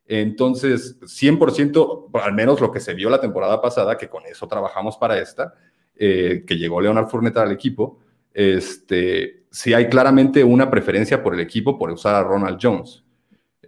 Entonces, 0.07 0.99
100%, 1.01 2.09
al 2.23 2.33
menos 2.33 2.61
lo 2.61 2.71
que 2.71 2.79
se 2.79 2.93
vio 2.93 3.09
la 3.09 3.19
temporada 3.19 3.61
pasada, 3.61 3.97
que 3.97 4.07
con 4.07 4.25
eso 4.25 4.47
trabajamos 4.47 4.97
para 4.97 5.19
esta, 5.19 5.53
eh, 5.95 6.43
que 6.47 6.57
llegó 6.57 6.79
Leonard 6.79 7.07
Fournette 7.07 7.37
al 7.37 7.51
equipo, 7.51 7.99
este, 8.33 9.45
sí 9.51 9.73
hay 9.73 9.89
claramente 9.89 10.43
una 10.43 10.69
preferencia 10.69 11.21
por 11.21 11.33
el 11.33 11.41
equipo 11.41 11.77
por 11.77 11.91
usar 11.91 12.15
a 12.15 12.23
Ronald 12.23 12.57
Jones. 12.61 13.03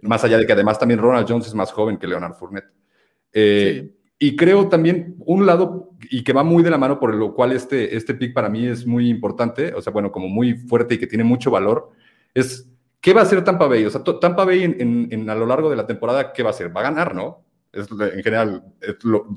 Más 0.02 0.24
allá 0.24 0.38
de 0.38 0.46
que 0.46 0.52
además 0.52 0.78
también 0.78 1.00
Ronald 1.00 1.26
Jones 1.28 1.46
es 1.46 1.54
más 1.54 1.72
joven 1.72 1.98
que 1.98 2.06
Leonard 2.06 2.34
Fournette. 2.34 2.70
Eh, 3.32 3.92
y 4.18 4.36
creo 4.36 4.68
también 4.68 5.16
un 5.26 5.44
lado, 5.44 5.90
y 6.10 6.22
que 6.22 6.32
va 6.32 6.42
muy 6.42 6.62
de 6.62 6.70
la 6.70 6.78
mano, 6.78 7.00
por 7.00 7.14
lo 7.14 7.34
cual 7.34 7.52
este, 7.52 7.96
este 7.96 8.14
pick 8.14 8.32
para 8.32 8.48
mí 8.48 8.66
es 8.66 8.86
muy 8.86 9.08
importante, 9.10 9.74
o 9.74 9.82
sea, 9.82 9.92
bueno, 9.92 10.12
como 10.12 10.28
muy 10.28 10.54
fuerte 10.54 10.94
y 10.94 10.98
que 10.98 11.06
tiene 11.06 11.24
mucho 11.24 11.50
valor, 11.50 11.90
es 12.32 12.69
¿qué 13.00 13.12
va 13.12 13.20
a 13.20 13.24
hacer 13.24 13.42
Tampa 13.44 13.66
Bay? 13.66 13.84
O 13.84 13.90
sea, 13.90 14.02
Tampa 14.02 14.44
Bay 14.44 14.64
en, 14.64 15.30
a 15.30 15.34
lo 15.34 15.46
largo 15.46 15.70
de 15.70 15.76
la 15.76 15.86
temporada, 15.86 16.32
¿qué 16.32 16.42
va 16.42 16.50
a 16.50 16.52
hacer? 16.52 16.74
Va 16.74 16.80
a 16.80 16.84
ganar, 16.84 17.14
¿no? 17.14 17.44
en 17.72 18.22
general 18.24 18.64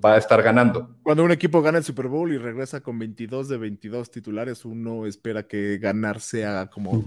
va 0.03 0.15
a 0.15 0.17
estar 0.17 0.41
ganando. 0.41 0.97
Cuando 1.03 1.23
un 1.23 1.31
equipo 1.31 1.61
gana 1.61 1.77
el 1.77 1.83
Super 1.83 2.07
Bowl 2.07 2.33
y 2.33 2.39
regresa 2.39 2.81
con 2.81 2.97
22 2.97 3.47
de 3.47 3.57
22 3.57 4.09
titulares, 4.09 4.65
uno 4.65 5.05
espera 5.05 5.43
que 5.43 5.77
ganar 5.77 6.19
sea 6.19 6.67
como... 6.67 7.03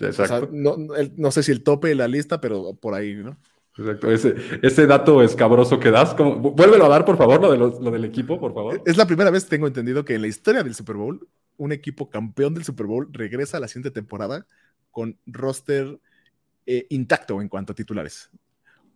Exacto. 0.00 0.48
no, 0.50 1.30
sé 1.30 1.42
si 1.42 1.52
el 1.52 1.62
tope 1.62 1.88
de 1.88 1.96
la 1.96 2.08
lista, 2.08 2.40
pero 2.40 2.74
por 2.74 2.94
ahí, 2.94 3.14
¿no? 3.14 3.36
Exacto, 3.76 4.10
ese, 4.10 4.34
ese 4.62 4.86
dato 4.86 5.22
escabroso 5.22 5.78
que 5.78 5.90
das, 5.90 6.14
como, 6.14 6.36
vuélvelo 6.36 6.86
a 6.86 6.88
dar, 6.88 7.04
por 7.04 7.16
favor, 7.16 7.40
lo, 7.40 7.52
de 7.52 7.58
lo 7.58 7.90
del 7.90 8.04
equipo, 8.04 8.40
por 8.40 8.52
favor. 8.52 8.82
Es 8.84 8.96
la 8.96 9.06
primera 9.06 9.30
vez 9.30 9.44
que 9.44 9.50
tengo 9.50 9.66
entendido 9.66 10.04
que 10.04 10.14
en 10.14 10.22
la 10.22 10.28
historia 10.28 10.62
del 10.62 10.74
Super 10.74 10.96
Bowl, 10.96 11.28
un 11.56 11.72
equipo 11.72 12.08
campeón 12.08 12.54
del 12.54 12.64
Super 12.64 12.86
Bowl 12.86 13.08
regresa 13.12 13.58
a 13.58 13.60
la 13.60 13.68
siguiente 13.68 13.90
temporada 13.90 14.46
con 14.90 15.18
roster 15.26 15.98
eh, 16.66 16.86
intacto 16.90 17.40
en 17.40 17.48
cuanto 17.48 17.72
a 17.72 17.76
titulares. 17.76 18.30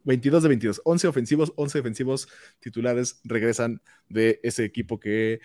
22 0.05 0.43
de 0.43 0.49
22, 0.49 0.83
11 0.85 1.09
ofensivos, 1.09 1.53
11 1.57 1.79
defensivos 1.79 2.29
titulares 2.61 3.21
regresan 3.25 3.81
de 4.09 4.39
ese 4.43 4.65
equipo 4.65 5.01
que, 5.01 5.41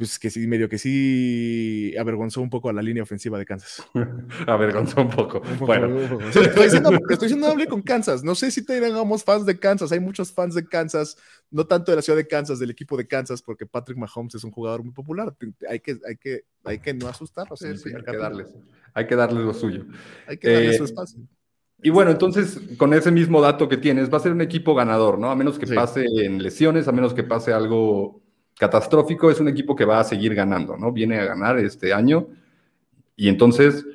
pues 0.00 0.18
que 0.18 0.30
sí, 0.30 0.46
medio 0.46 0.66
que 0.66 0.78
sí 0.78 1.94
avergonzó 1.98 2.40
un 2.40 2.48
poco 2.48 2.70
a 2.70 2.72
la 2.72 2.80
línea 2.80 3.02
ofensiva 3.02 3.38
de 3.38 3.44
Kansas. 3.44 3.86
avergonzó 4.46 5.02
un 5.02 5.10
poco. 5.10 5.42
bueno. 5.58 5.88
estoy, 6.34 6.64
diciendo, 6.64 6.90
estoy 7.10 7.26
diciendo 7.26 7.48
hable 7.48 7.66
con 7.66 7.82
Kansas. 7.82 8.24
No 8.24 8.34
sé 8.34 8.50
si 8.50 8.64
tengamos 8.64 9.22
fans 9.24 9.44
de 9.44 9.58
Kansas. 9.58 9.92
Hay 9.92 10.00
muchos 10.00 10.32
fans 10.32 10.54
de 10.54 10.66
Kansas, 10.66 11.18
no 11.50 11.66
tanto 11.66 11.92
de 11.92 11.96
la 11.96 12.02
ciudad 12.02 12.16
de 12.16 12.26
Kansas, 12.26 12.58
del 12.58 12.70
equipo 12.70 12.96
de 12.96 13.06
Kansas, 13.06 13.42
porque 13.42 13.66
Patrick 13.66 13.98
Mahomes 13.98 14.34
es 14.34 14.42
un 14.42 14.52
jugador 14.52 14.82
muy 14.82 14.94
popular. 14.94 15.36
Hay 15.68 15.80
que, 15.80 15.98
hay 16.08 16.16
que, 16.16 16.44
hay 16.64 16.78
que 16.78 16.94
no 16.94 17.06
asustarlos. 17.06 17.60
hay, 17.60 17.76
que 17.76 18.16
darles, 18.16 18.48
hay 18.94 19.06
que 19.06 19.16
darles 19.16 19.44
lo 19.44 19.52
suyo. 19.52 19.84
Hay 20.26 20.38
que 20.38 20.50
darles 20.50 20.78
su 20.78 20.84
eh, 20.84 20.86
espacio. 20.86 21.20
Y 21.82 21.90
bueno, 21.90 22.10
entonces, 22.10 22.58
con 22.78 22.94
ese 22.94 23.10
mismo 23.10 23.42
dato 23.42 23.68
que 23.68 23.76
tienes, 23.76 24.10
va 24.10 24.16
a 24.16 24.20
ser 24.20 24.32
un 24.32 24.40
equipo 24.40 24.74
ganador, 24.74 25.18
¿no? 25.18 25.30
A 25.30 25.36
menos 25.36 25.58
que 25.58 25.66
pase 25.66 26.06
en 26.24 26.42
lesiones, 26.42 26.88
a 26.88 26.92
menos 26.92 27.12
que 27.12 27.22
pase 27.22 27.52
algo 27.52 28.22
catastrófico, 28.60 29.30
es 29.30 29.40
un 29.40 29.48
equipo 29.48 29.74
que 29.74 29.86
va 29.86 30.00
a 30.00 30.04
seguir 30.04 30.34
ganando, 30.34 30.76
¿no? 30.76 30.92
Viene 30.92 31.18
a 31.18 31.24
ganar 31.24 31.58
este 31.58 31.94
año. 31.94 32.26
Y 33.16 33.30
entonces, 33.30 33.86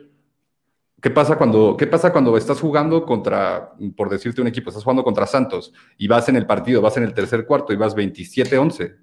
¿qué 0.99 1.11
pasa 1.11 1.37
cuando, 1.37 1.77
qué 1.77 1.85
pasa 1.85 2.11
cuando 2.11 2.35
estás 2.35 2.59
jugando 2.59 3.05
contra, 3.05 3.73
por 3.95 4.09
decirte 4.09 4.41
un 4.41 4.47
equipo, 4.47 4.71
estás 4.71 4.83
jugando 4.83 5.03
contra 5.03 5.27
Santos 5.27 5.71
y 5.99 6.07
vas 6.07 6.27
en 6.29 6.35
el 6.35 6.47
partido, 6.47 6.81
vas 6.81 6.97
en 6.97 7.03
el 7.03 7.13
tercer 7.13 7.45
cuarto 7.45 7.73
y 7.73 7.75
vas 7.75 7.95
27-11? 7.95 8.95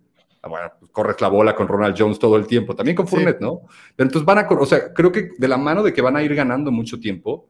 Ah, 0.42 0.48
bueno, 0.48 0.72
pues 0.80 0.90
corres 0.90 1.20
la 1.20 1.28
bola 1.28 1.54
con 1.54 1.68
Ronald 1.68 1.94
Jones 1.96 2.18
todo 2.18 2.36
el 2.36 2.48
tiempo, 2.48 2.74
también 2.74 2.96
con 2.96 3.06
Fournette, 3.06 3.40
¿no? 3.40 3.60
Pero 3.94 4.08
entonces 4.08 4.26
van 4.26 4.38
a, 4.38 4.48
o 4.48 4.66
sea, 4.66 4.92
creo 4.92 5.12
que 5.12 5.30
de 5.38 5.46
la 5.46 5.58
mano 5.58 5.84
de 5.84 5.92
que 5.92 6.02
van 6.02 6.16
a 6.16 6.24
ir 6.24 6.34
ganando 6.34 6.72
mucho 6.72 6.98
tiempo, 6.98 7.48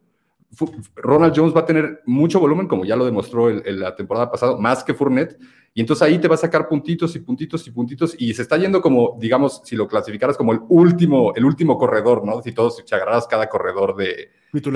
Ronald 0.97 1.33
Jones 1.35 1.57
va 1.57 1.61
a 1.61 1.67
tener 1.67 2.03
mucho 2.05 2.39
volumen, 2.39 2.69
como 2.69 2.85
ya 2.85 2.95
lo 2.95 3.07
demostró 3.07 3.49
en 3.49 3.81
la 3.81 3.97
temporada 3.97 4.31
pasada, 4.31 4.59
más 4.59 4.85
que 4.85 4.93
Fournette, 4.93 5.39
y 5.75 5.81
entonces 5.81 6.03
ahí 6.03 6.19
te 6.19 6.29
va 6.29 6.35
a 6.35 6.39
sacar 6.39 6.69
puntitos 6.69 7.17
y 7.17 7.21
puntitos 7.21 7.67
y 7.67 7.71
puntitos, 7.71 8.15
y 8.19 8.35
se 8.35 8.43
está 8.43 8.59
yendo 8.59 8.83
como, 8.83 9.17
digamos, 9.19 9.63
si 9.65 9.75
lo 9.75 9.89
clasificaras 9.89 10.37
como 10.37 10.53
el 10.53 10.61
último, 10.69 11.33
el 11.35 11.45
último 11.45 11.79
corredor, 11.79 12.25
¿no? 12.27 12.43
Si 12.43 12.53
todos, 12.53 12.83
si 12.85 12.95
agarras 12.95 13.27
cada 13.27 13.49
corredor 13.49 13.97
de, 13.97 14.31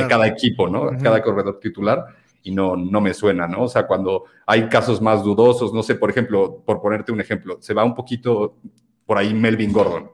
cada 0.08 0.26
equipo, 0.26 0.68
¿no? 0.68 0.90
Cada 1.02 1.22
corredor 1.22 1.60
titular, 1.60 2.06
y 2.42 2.50
no, 2.50 2.76
no 2.76 3.00
me 3.00 3.12
suena, 3.12 3.46
¿no? 3.46 3.64
O 3.64 3.68
sea, 3.68 3.86
cuando 3.86 4.24
hay 4.46 4.68
casos 4.68 5.02
más 5.02 5.22
dudosos, 5.22 5.74
no 5.74 5.82
sé, 5.82 5.96
por 5.96 6.08
ejemplo, 6.08 6.62
por 6.64 6.80
ponerte 6.80 7.12
un 7.12 7.20
ejemplo, 7.20 7.58
se 7.60 7.74
va 7.74 7.84
un 7.84 7.94
poquito 7.94 8.56
por 9.04 9.18
ahí 9.18 9.34
Melvin 9.34 9.72
Gordon. 9.72 10.10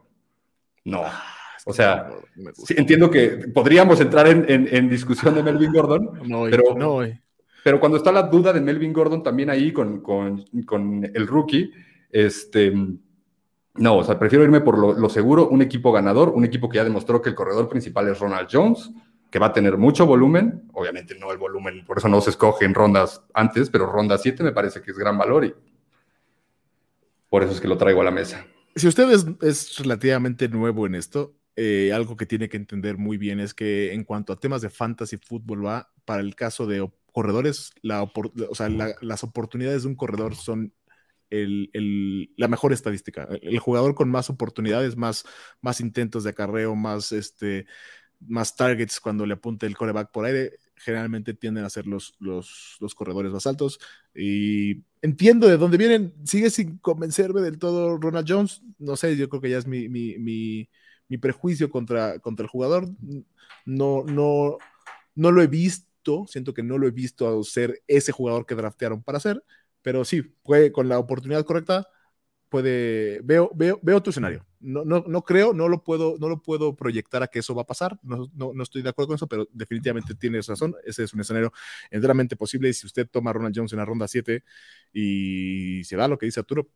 No. 0.85 1.03
Ah. 1.05 1.23
O 1.64 1.73
sea, 1.73 2.11
entiendo 2.71 3.09
que 3.09 3.49
podríamos 3.55 4.01
entrar 4.01 4.27
en, 4.27 4.88
discusión 4.88 5.35
de 5.35 5.45
Melvin 5.45 5.73
Gordon, 5.73 6.21
no, 6.25 6.45
pero 6.51 6.75
no, 6.75 7.03
Pero 7.64 7.79
cuando 7.79 7.98
está 7.98 8.11
la 8.11 8.25
duda 8.25 8.53
de 8.53 8.61
Melvin 8.61 8.92
Gordon 8.92 9.22
también 9.22 9.51
ahí 9.51 9.72
con, 9.72 10.01
con, 10.01 10.44
con 10.66 11.05
el 11.05 11.27
rookie, 11.27 11.70
este, 12.11 12.72
no, 13.75 13.96
o 13.96 14.05
sea, 14.05 14.18
prefiero 14.18 14.44
irme 14.44 14.61
por 14.61 14.79
lo, 14.79 15.09
seguro, 15.09 15.48
un 15.48 15.62
equipo 15.62 15.92
ganador, 15.92 16.31
un 16.31 16.44
equipo 16.44 16.68
que 16.68 16.77
ya 16.77 16.85
demostró 16.85 17.22
que 17.22 17.31
el 17.31 17.35
corredor 17.35 17.68
principal 17.68 18.09
es 18.09 18.18
Ronald 18.18 18.48
Jones, 18.51 18.90
que 19.31 19.38
va 19.38 19.46
a 19.46 19.53
tener 19.53 19.79
mucho 19.79 20.05
volumen, 20.05 20.68
obviamente 20.75 21.18
no 21.18 21.33
el 21.33 21.38
volumen, 21.38 21.85
por 21.87 21.96
eso 21.96 22.09
no 22.09 22.20
se 22.20 22.31
escoge 22.31 22.66
en 22.66 22.75
rondas 22.75 23.22
antes, 23.33 23.70
pero 23.70 23.87
ronda 23.87 24.18
7 24.18 24.42
me 24.42 24.53
parece 24.53 24.83
que 24.83 24.90
es 24.90 24.98
gran 24.98 25.16
valor 25.16 25.46
y 25.46 25.55
por 27.31 27.42
eso 27.42 27.53
es 27.53 27.61
que 27.62 27.68
lo 27.68 27.79
traigo 27.79 28.03
a 28.03 28.05
la 28.05 28.11
mesa. 28.11 28.44
Si 28.77 28.87
usted 28.87 29.11
es, 29.11 29.79
relativamente 29.79 30.48
nuevo 30.48 30.87
en 30.87 30.94
esto, 30.94 31.35
eh, 31.57 31.92
algo 31.94 32.14
que 32.14 32.27
tiene 32.27 32.51
que 32.51 32.59
entender 32.59 32.98
muy 32.98 33.16
bien 33.16 33.40
es 33.40 33.55
que 33.55 33.94
en 33.94 34.05
cuanto 34.05 34.35
a 34.35 34.40
temas 34.40 34.61
de 34.61 34.68
fantasy 34.68 35.16
fútbol 35.16 35.64
va, 35.64 35.90
para 36.05 36.20
el 36.20 36.35
caso 36.35 36.66
de 36.66 36.87
corredores, 37.12 37.72
la, 37.83 38.03
o 38.03 38.55
sea, 38.55 38.68
las 38.68 39.25
oportunidades 39.25 39.83
de 39.83 39.88
un 39.88 39.96
corredor 39.96 40.35
son 40.35 40.72
la 41.31 42.48
mejor 42.48 42.72
estadística. 42.72 43.29
El 43.42 43.59
jugador 43.59 43.94
con 43.94 44.11
más 44.11 44.29
oportunidades, 44.31 44.96
más, 44.96 45.25
más 45.61 45.81
intentos 45.81 46.25
de 46.25 46.31
acarreo, 46.31 46.75
más, 46.75 47.12
este, 47.12 47.66
más 48.20 48.57
targets 48.57 49.01
cuando 49.01 49.27
le 49.27 49.35
apunte 49.35 49.66
el 49.66 49.77
coreback 49.77 50.11
por 50.11 50.25
aire, 50.27 50.59
generalmente 50.77 51.35
tienden 51.35 51.64
a 51.64 51.70
ser 51.70 51.87
los, 51.87 52.14
los, 52.18 52.77
los, 52.81 52.94
corredores 52.94 53.33
más 53.33 53.46
altos. 53.46 53.79
Y 54.14 54.83
entiendo 55.01 55.48
de 55.48 55.57
dónde 55.57 55.79
vienen. 55.79 56.14
Sigue 56.25 56.51
sin 56.51 56.79
convencerme 56.79 57.40
del 57.40 57.59
todo 57.59 57.98
Ronald 57.98 58.27
Jones. 58.29 58.62
No 58.79 58.96
sé, 58.96 59.16
yo 59.16 59.29
creo 59.29 59.40
que 59.40 59.51
ya 59.51 59.59
es 59.59 59.66
mi, 59.66 59.88
mi, 59.88 60.18
mi, 60.18 60.68
mi 61.09 61.18
prejuicio 61.18 61.70
contra, 61.70 62.18
contra 62.18 62.44
el 62.44 62.51
jugador. 62.51 62.88
No, 63.64 64.05
no, 64.05 64.59
no 65.14 65.31
lo 65.31 65.42
he 65.42 65.46
visto. 65.46 65.91
Siento 66.26 66.54
que 66.54 66.62
no 66.62 66.78
lo 66.78 66.86
he 66.86 66.90
visto 66.90 67.42
ser 67.44 67.82
ese 67.86 68.12
jugador 68.12 68.46
que 68.46 68.54
draftearon 68.54 69.02
para 69.02 69.20
ser 69.20 69.42
pero 69.82 70.04
sí, 70.04 70.22
puede, 70.22 70.72
con 70.72 70.88
la 70.88 70.98
oportunidad 70.98 71.44
correcta, 71.44 71.88
puede, 72.48 73.20
veo, 73.22 73.50
veo, 73.54 73.78
veo 73.82 74.02
tu 74.02 74.10
escenario. 74.10 74.46
No, 74.60 74.84
no, 74.84 75.04
no 75.06 75.22
creo, 75.22 75.52
no 75.52 75.68
lo, 75.68 75.82
puedo, 75.82 76.16
no 76.20 76.28
lo 76.28 76.40
puedo 76.40 76.76
proyectar 76.76 77.22
a 77.22 77.26
que 77.26 77.40
eso 77.40 77.54
va 77.54 77.62
a 77.62 77.66
pasar, 77.66 77.98
no, 78.02 78.30
no, 78.34 78.52
no, 78.54 78.62
estoy 78.62 78.82
de 78.82 78.90
acuerdo 78.90 79.08
con 79.08 79.16
eso, 79.16 79.26
pero 79.26 79.48
definitivamente 79.52 80.14
tienes 80.14 80.46
razón, 80.46 80.76
ese 80.84 81.02
es 81.02 81.12
un 81.12 81.20
escenario 81.20 81.52
enteramente 81.90 82.36
posible 82.36 82.68
y 82.68 82.72
si 82.72 82.86
usted 82.86 83.08
toma 83.10 83.30
a 83.30 83.32
Ronald 83.32 83.54
Jones 83.56 83.72
en 83.72 83.78
la 83.80 83.84
ronda 83.84 84.06
7 84.06 84.44
y 84.92 85.82
se 85.82 85.96
da 85.96 86.06
lo 86.06 86.16
que 86.16 86.26
dice 86.26 86.38
Arturo, 86.38 86.70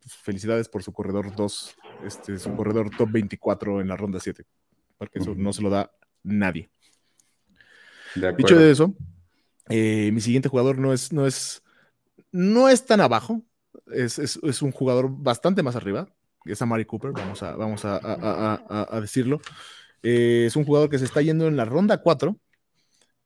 pues, 0.00 0.14
felicidades 0.14 0.68
por 0.68 0.82
su 0.82 0.92
corredor 0.92 1.34
2, 1.36 1.76
este, 2.04 2.36
su 2.38 2.56
corredor 2.56 2.90
top 2.90 3.10
24 3.12 3.80
en 3.80 3.86
la 3.86 3.96
ronda 3.96 4.18
7, 4.18 4.44
porque 4.98 5.20
eso 5.20 5.34
no 5.36 5.52
se 5.52 5.62
lo 5.62 5.70
da 5.70 5.92
nadie. 6.24 6.68
Dicho 8.36 8.56
de 8.56 8.70
eso, 8.70 8.94
eh, 9.68 10.10
mi 10.12 10.20
siguiente 10.20 10.48
jugador 10.48 10.78
no 10.78 10.92
es, 10.92 11.12
no 11.12 11.26
es 11.26 11.62
no 12.32 12.68
es 12.68 12.86
tan 12.86 13.00
abajo, 13.00 13.42
es, 13.92 14.62
un 14.62 14.72
jugador 14.72 15.10
bastante 15.10 15.62
más 15.62 15.76
arriba, 15.76 16.08
es 16.44 16.62
Amari 16.62 16.84
Cooper, 16.84 17.12
vamos 17.12 17.42
a, 17.42 17.56
vamos 17.56 17.82
a, 17.84 19.00
decirlo. 19.00 19.40
Eh, 20.02 20.44
es 20.46 20.56
un 20.56 20.64
jugador 20.64 20.88
que 20.88 20.98
se 20.98 21.04
está 21.04 21.20
yendo 21.22 21.46
en 21.46 21.56
la 21.56 21.64
ronda 21.64 21.98
4. 21.98 22.36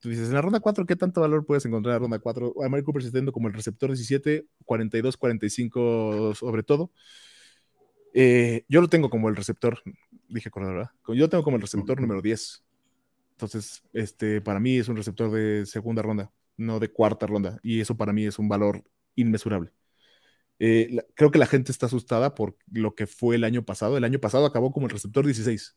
Tú 0.00 0.08
dices, 0.10 0.28
en 0.28 0.34
la 0.34 0.42
ronda 0.42 0.60
4, 0.60 0.84
¿qué 0.86 0.96
tanto 0.96 1.20
valor 1.20 1.46
puedes 1.46 1.64
encontrar 1.64 1.92
en 1.92 1.94
la 1.94 2.04
ronda 2.04 2.18
4? 2.18 2.54
Amari 2.64 2.82
Cooper 2.82 3.02
se 3.02 3.08
está 3.08 3.18
yendo 3.18 3.32
como 3.32 3.48
el 3.48 3.54
receptor 3.54 3.90
17, 3.90 4.46
42, 4.64 5.16
45 5.16 6.34
sobre 6.34 6.62
todo. 6.62 6.90
Eh, 8.12 8.64
yo 8.68 8.80
lo 8.80 8.88
tengo 8.88 9.10
como 9.10 9.28
el 9.28 9.36
receptor, 9.36 9.82
dije 10.28 10.50
corredor, 10.50 10.76
¿verdad? 10.76 10.90
Yo 11.08 11.14
lo 11.14 11.28
tengo 11.28 11.42
como 11.42 11.56
el 11.56 11.62
receptor 11.62 12.00
número 12.00 12.22
10. 12.22 12.63
Entonces, 13.34 13.82
este, 13.92 14.40
para 14.40 14.60
mí 14.60 14.78
es 14.78 14.88
un 14.88 14.96
receptor 14.96 15.30
de 15.30 15.66
segunda 15.66 16.02
ronda, 16.02 16.32
no 16.56 16.78
de 16.78 16.90
cuarta 16.90 17.26
ronda. 17.26 17.58
Y 17.62 17.80
eso 17.80 17.96
para 17.96 18.12
mí 18.12 18.24
es 18.26 18.38
un 18.38 18.48
valor 18.48 18.84
inmesurable. 19.16 19.72
Eh, 20.58 21.04
creo 21.14 21.30
que 21.30 21.38
la 21.38 21.46
gente 21.46 21.72
está 21.72 21.86
asustada 21.86 22.34
por 22.34 22.56
lo 22.70 22.94
que 22.94 23.06
fue 23.06 23.36
el 23.36 23.44
año 23.44 23.64
pasado. 23.64 23.96
El 23.96 24.04
año 24.04 24.20
pasado 24.20 24.46
acabó 24.46 24.72
como 24.72 24.86
el 24.86 24.92
receptor 24.92 25.24
16, 25.24 25.76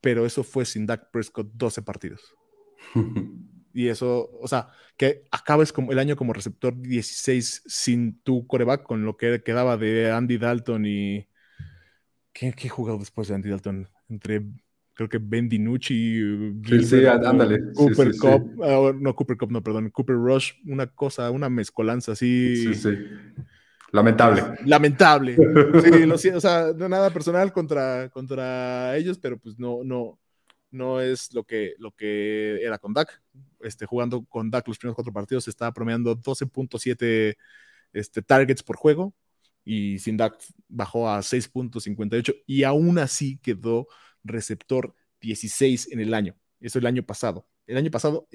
pero 0.00 0.26
eso 0.26 0.44
fue 0.44 0.64
sin 0.64 0.86
Dak 0.86 1.10
Prescott 1.10 1.50
12 1.54 1.82
partidos. 1.82 2.34
y 3.72 3.88
eso, 3.88 4.30
o 4.40 4.48
sea, 4.48 4.68
que 4.96 5.24
acabes 5.30 5.72
como 5.72 5.92
el 5.92 5.98
año 5.98 6.16
como 6.16 6.34
receptor 6.34 6.76
16 6.76 7.62
sin 7.66 8.20
tu 8.20 8.46
coreback, 8.46 8.82
con 8.82 9.04
lo 9.04 9.16
que 9.16 9.42
quedaba 9.42 9.76
de 9.76 10.10
Andy 10.10 10.38
Dalton 10.38 10.86
y. 10.86 11.28
¿Qué, 12.34 12.52
qué 12.52 12.68
jugado 12.68 12.98
después 12.98 13.28
de 13.28 13.34
Andy 13.34 13.50
Dalton? 13.50 13.88
Entre 14.08 14.42
creo 14.94 15.08
que 15.08 15.18
Ben 15.18 15.48
DiNucci, 15.48 16.62
sí, 16.66 16.84
sí, 16.84 17.06
ándale. 17.06 17.72
Cooper 17.74 18.16
Cup, 18.16 18.62
ah, 18.62 18.92
no 18.94 19.14
Cooper 19.14 19.36
Cup, 19.36 19.50
no, 19.50 19.62
perdón, 19.62 19.90
Cooper 19.90 20.16
Rush, 20.16 20.52
una 20.66 20.86
cosa, 20.86 21.30
una 21.30 21.48
mezcolanza 21.48 22.12
así. 22.12 22.56
Sí, 22.56 22.74
sí. 22.74 22.98
Lamentable. 23.92 24.42
Lamentable. 24.64 25.36
Sí, 25.82 26.06
lo 26.06 26.18
siento, 26.18 26.38
o 26.38 26.40
sea, 26.40 26.72
no 26.76 26.88
nada 26.88 27.10
personal 27.10 27.52
contra, 27.52 28.08
contra 28.10 28.96
ellos, 28.96 29.18
pero 29.18 29.38
pues 29.38 29.58
no, 29.58 29.84
no, 29.84 30.18
no 30.70 31.00
es 31.00 31.32
lo 31.34 31.44
que, 31.44 31.74
lo 31.78 31.92
que 31.92 32.62
era 32.62 32.78
con 32.78 32.94
Dak. 32.94 33.22
Este, 33.60 33.86
jugando 33.86 34.24
con 34.24 34.50
Dak 34.50 34.66
los 34.66 34.78
primeros 34.78 34.96
cuatro 34.96 35.12
partidos, 35.12 35.46
estaba 35.46 35.72
promediando 35.72 36.16
12.7 36.16 37.36
este, 37.92 38.22
targets 38.22 38.62
por 38.62 38.76
juego 38.76 39.14
y 39.64 39.98
sin 39.98 40.16
Dak 40.16 40.38
bajó 40.68 41.08
a 41.08 41.18
6.58 41.20 42.34
y 42.46 42.64
aún 42.64 42.98
así 42.98 43.38
quedó 43.38 43.86
receptor 44.24 44.94
16 45.20 45.92
en 45.92 46.00
el 46.00 46.14
año. 46.14 46.34
Eso 46.60 46.78
el 46.78 46.86
año 46.86 47.02
pasado. 47.02 47.46
El 47.66 47.76
año 47.76 47.90
pasado 47.90 48.28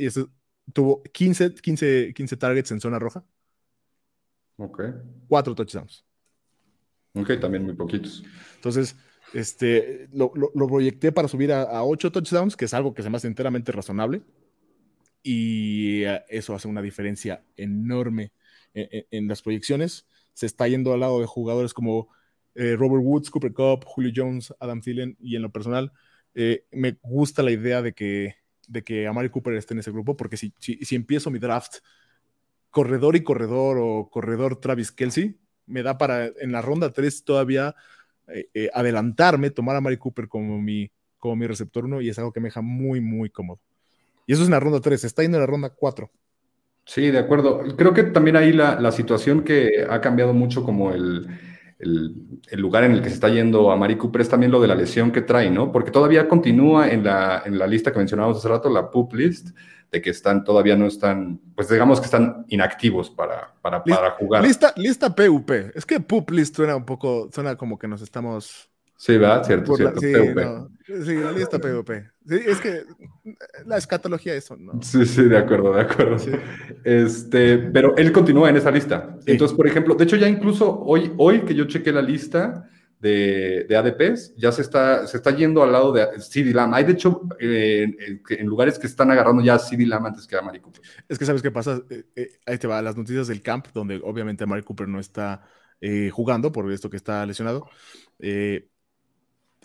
tuvo 0.74 1.04
15, 1.04 1.56
15, 1.56 2.14
15 2.14 2.38
targets 2.38 2.72
en 2.72 2.80
zona 2.80 3.00
roja. 3.00 3.24
Ok. 4.58 4.82
Cuatro 5.28 5.56
touchdowns. 5.56 6.06
Ok, 7.14 7.40
también 7.40 7.64
muy 7.64 7.74
poquitos. 7.74 8.24
Entonces, 8.56 8.96
este, 9.34 10.08
lo, 10.12 10.32
proyecté 10.68 11.12
para 11.12 11.28
subir 11.28 11.52
a, 11.52 11.84
8 11.84 12.12
touchdowns, 12.12 12.56
que 12.56 12.66
es 12.66 12.74
algo 12.74 12.94
que 12.94 13.04
se 13.04 13.10
me 13.10 13.18
hace 13.18 13.28
enteramente 13.28 13.72
razonable. 13.72 14.22
Y 15.24 16.04
eh, 16.04 16.24
eso 16.30 16.54
hace 16.54 16.68
una 16.68 16.82
diferencia 16.82 17.44
enorme 17.56 18.32
en, 18.74 19.28
las 19.28 19.42
proyecciones. 19.42 20.08
Se 20.34 20.46
está 20.46 20.68
yendo 20.68 20.94
al 20.94 21.00
lado 21.00 21.20
de 21.20 21.26
jugadores 21.26 21.74
como 21.74 22.10
eh, 22.58 22.76
Robert 22.76 23.04
Woods, 23.04 23.30
Cooper 23.30 23.54
Cup, 23.54 23.86
Julio 23.86 24.12
Jones, 24.14 24.52
Adam 24.60 24.82
Thielen, 24.82 25.16
y 25.20 25.36
en 25.36 25.44
lo 25.44 25.52
personal, 25.52 25.92
eh, 26.34 26.66
me 26.72 26.98
gusta 27.04 27.44
la 27.44 27.52
idea 27.52 27.84
de 27.84 27.94
que, 27.94 28.36
de 28.68 28.84
que 28.84 29.06
Amari 29.06 29.30
Cooper 29.30 29.54
esté 29.54 29.76
en 29.76 29.82
ese 29.82 29.92
grupo, 29.92 30.18
porque 30.18 30.38
si, 30.38 30.52
si, 30.60 30.96
empiezo 30.96 31.30
mi 31.30 31.38
draft 31.38 31.76
corredor 32.72 33.16
y 33.16 33.22
corredor 33.22 33.78
o 33.80 34.10
corredor 34.10 34.60
Travis 34.60 34.92
Kelsey, 34.92 35.40
me 35.68 35.84
da 35.84 36.00
para 36.00 36.26
en 36.26 36.52
la 36.52 36.64
ronda 36.64 36.92
3 36.92 37.24
todavía 37.24 37.76
eh, 38.28 38.72
adelantarme, 38.74 39.52
tomar 39.52 39.76
a 39.76 39.78
Amari 39.78 39.98
Cooper 39.98 40.28
como 40.28 40.60
mi, 40.60 40.90
como 41.20 41.36
mi 41.36 41.46
receptor 41.46 41.86
1 41.86 42.02
y 42.02 42.10
es 42.10 42.18
algo 42.18 42.34
que 42.34 42.40
me 42.40 42.48
deja 42.48 42.62
muy, 42.62 43.02
muy 43.02 43.30
cómodo. 43.30 43.60
Y 44.26 44.34
eso 44.34 44.42
es 44.42 44.48
en 44.48 44.54
la 44.54 44.60
ronda 44.60 44.82
3, 44.82 45.04
está 45.04 45.22
yendo 45.22 45.38
en 45.38 45.42
la 45.42 45.48
ronda 45.48 45.70
4. 45.70 46.10
Sí, 46.86 47.12
de 47.12 47.20
acuerdo. 47.20 47.62
Creo 47.76 47.94
que 47.94 48.04
también 48.04 48.36
ahí 48.36 48.52
la, 48.52 48.80
la 48.80 48.92
situación 48.92 49.44
que 49.44 49.86
ha 49.88 50.02
cambiado 50.02 50.34
mucho 50.34 50.64
como 50.64 50.94
el, 50.94 51.28
el, 51.80 52.16
lugar 52.54 52.84
en 52.84 52.94
el 52.94 53.02
que 53.02 53.10
se 53.10 53.16
está 53.16 53.30
yendo 53.30 53.72
a 53.72 53.76
Mari 53.76 53.98
Cooper 53.98 54.22
es 54.22 54.30
también 54.30 54.52
lo 54.52 54.60
de 54.60 54.68
la 54.68 54.76
lesión 54.76 55.12
que 55.12 55.22
trae, 55.22 55.50
¿no? 55.50 55.72
Porque 55.72 55.92
todavía 55.92 56.28
continúa 56.28 56.90
en 56.90 57.04
la, 57.04 57.44
en 57.46 57.58
la 57.58 57.68
lista 57.68 57.92
que 57.92 58.00
mencionábamos 58.00 58.38
hace 58.38 58.48
rato, 58.48 58.70
la 58.70 58.90
PUP 58.90 59.14
list, 59.14 59.50
de 59.92 60.02
que 60.02 60.10
están, 60.10 60.44
todavía 60.44 60.76
no 60.76 60.88
están, 60.88 61.40
pues 61.56 61.70
digamos 61.70 62.00
que 62.00 62.06
están 62.06 62.46
inactivos 62.50 63.10
para, 63.10 63.54
para, 63.62 63.84
para 63.84 64.12
jugar. 64.12 64.44
Lista, 64.44 64.74
lista 64.76 65.16
PUP. 65.16 65.52
Es 65.76 65.86
que 65.86 66.00
PUP 66.00 66.32
list 66.32 66.56
suena 66.56 66.76
un 66.76 66.86
poco, 66.86 67.30
suena 67.32 67.56
como 67.56 67.78
que 67.78 67.88
nos 67.88 68.02
estamos 68.02 68.70
Sí, 68.98 69.16
¿verdad? 69.16 69.44
Cierto, 69.44 69.76
cierto. 69.76 70.02
sí, 70.02 70.94
sí, 71.06 71.16
la 71.16 71.32
lista 71.32 71.60
PvP. 71.60 72.10
Sí, 72.26 72.40
es 72.48 72.60
que 72.60 72.84
la 73.68 73.78
escatología 73.78 74.34
eso, 74.34 74.58
¿no? 74.58 74.82
Sí, 74.82 75.06
sí, 75.06 75.24
de 75.24 75.38
acuerdo, 75.38 75.74
de 75.74 75.82
acuerdo. 75.82 76.18
Este, 76.84 77.60
pero 77.60 77.96
él 77.96 78.12
continúa 78.12 78.50
en 78.50 78.58
esa 78.58 78.72
lista. 78.72 79.16
Entonces, 79.28 79.56
por 79.56 79.68
ejemplo, 79.68 79.94
de 79.94 80.04
hecho 80.04 80.16
ya 80.16 80.28
incluso 80.28 80.80
hoy, 80.80 81.14
hoy 81.18 81.42
que 81.42 81.54
yo 81.54 81.66
chequé 81.66 81.92
la 81.92 82.02
lista 82.02 82.68
de, 83.00 83.68
de 83.70 83.78
ADPs, 83.78 84.34
ya 84.36 84.52
se 84.52 84.64
está, 84.64 85.06
se 85.06 85.18
está 85.18 85.30
yendo 85.30 85.62
al 85.62 85.72
lado 85.72 85.92
de 85.92 86.20
CD 86.20 86.52
Lamb. 86.52 86.74
Hay 86.74 86.84
de 86.84 86.94
hecho 86.94 87.22
eh, 87.40 87.88
en, 88.30 88.48
lugares 88.48 88.80
que 88.80 88.88
están 88.88 89.12
agarrando 89.12 89.44
ya 89.44 89.54
a 89.54 89.60
CD 89.60 89.86
Lamb 89.86 90.08
antes 90.08 90.26
que 90.26 90.36
a 90.36 90.42
Mari 90.42 90.60
Cooper. 90.60 90.82
Es 91.08 91.20
que 91.20 91.26
sabes 91.26 91.44
qué 91.44 91.52
pasa, 91.52 91.84
eh, 91.92 92.04
eh, 92.16 92.30
ahí 92.48 92.58
te 92.58 92.66
va, 92.66 92.82
las 92.82 92.98
noticias 92.98 93.28
del 93.28 93.44
camp, 93.44 93.68
donde 93.76 94.02
obviamente 94.04 94.48
Mari 94.48 94.64
Cooper 94.64 94.88
no 94.88 95.00
está 95.00 95.44
jugando 96.12 96.52
por 96.52 96.72
esto 96.72 96.90
que 96.90 96.98
está 96.98 97.24
lesionado. 97.24 97.70
Eh, 98.18 98.68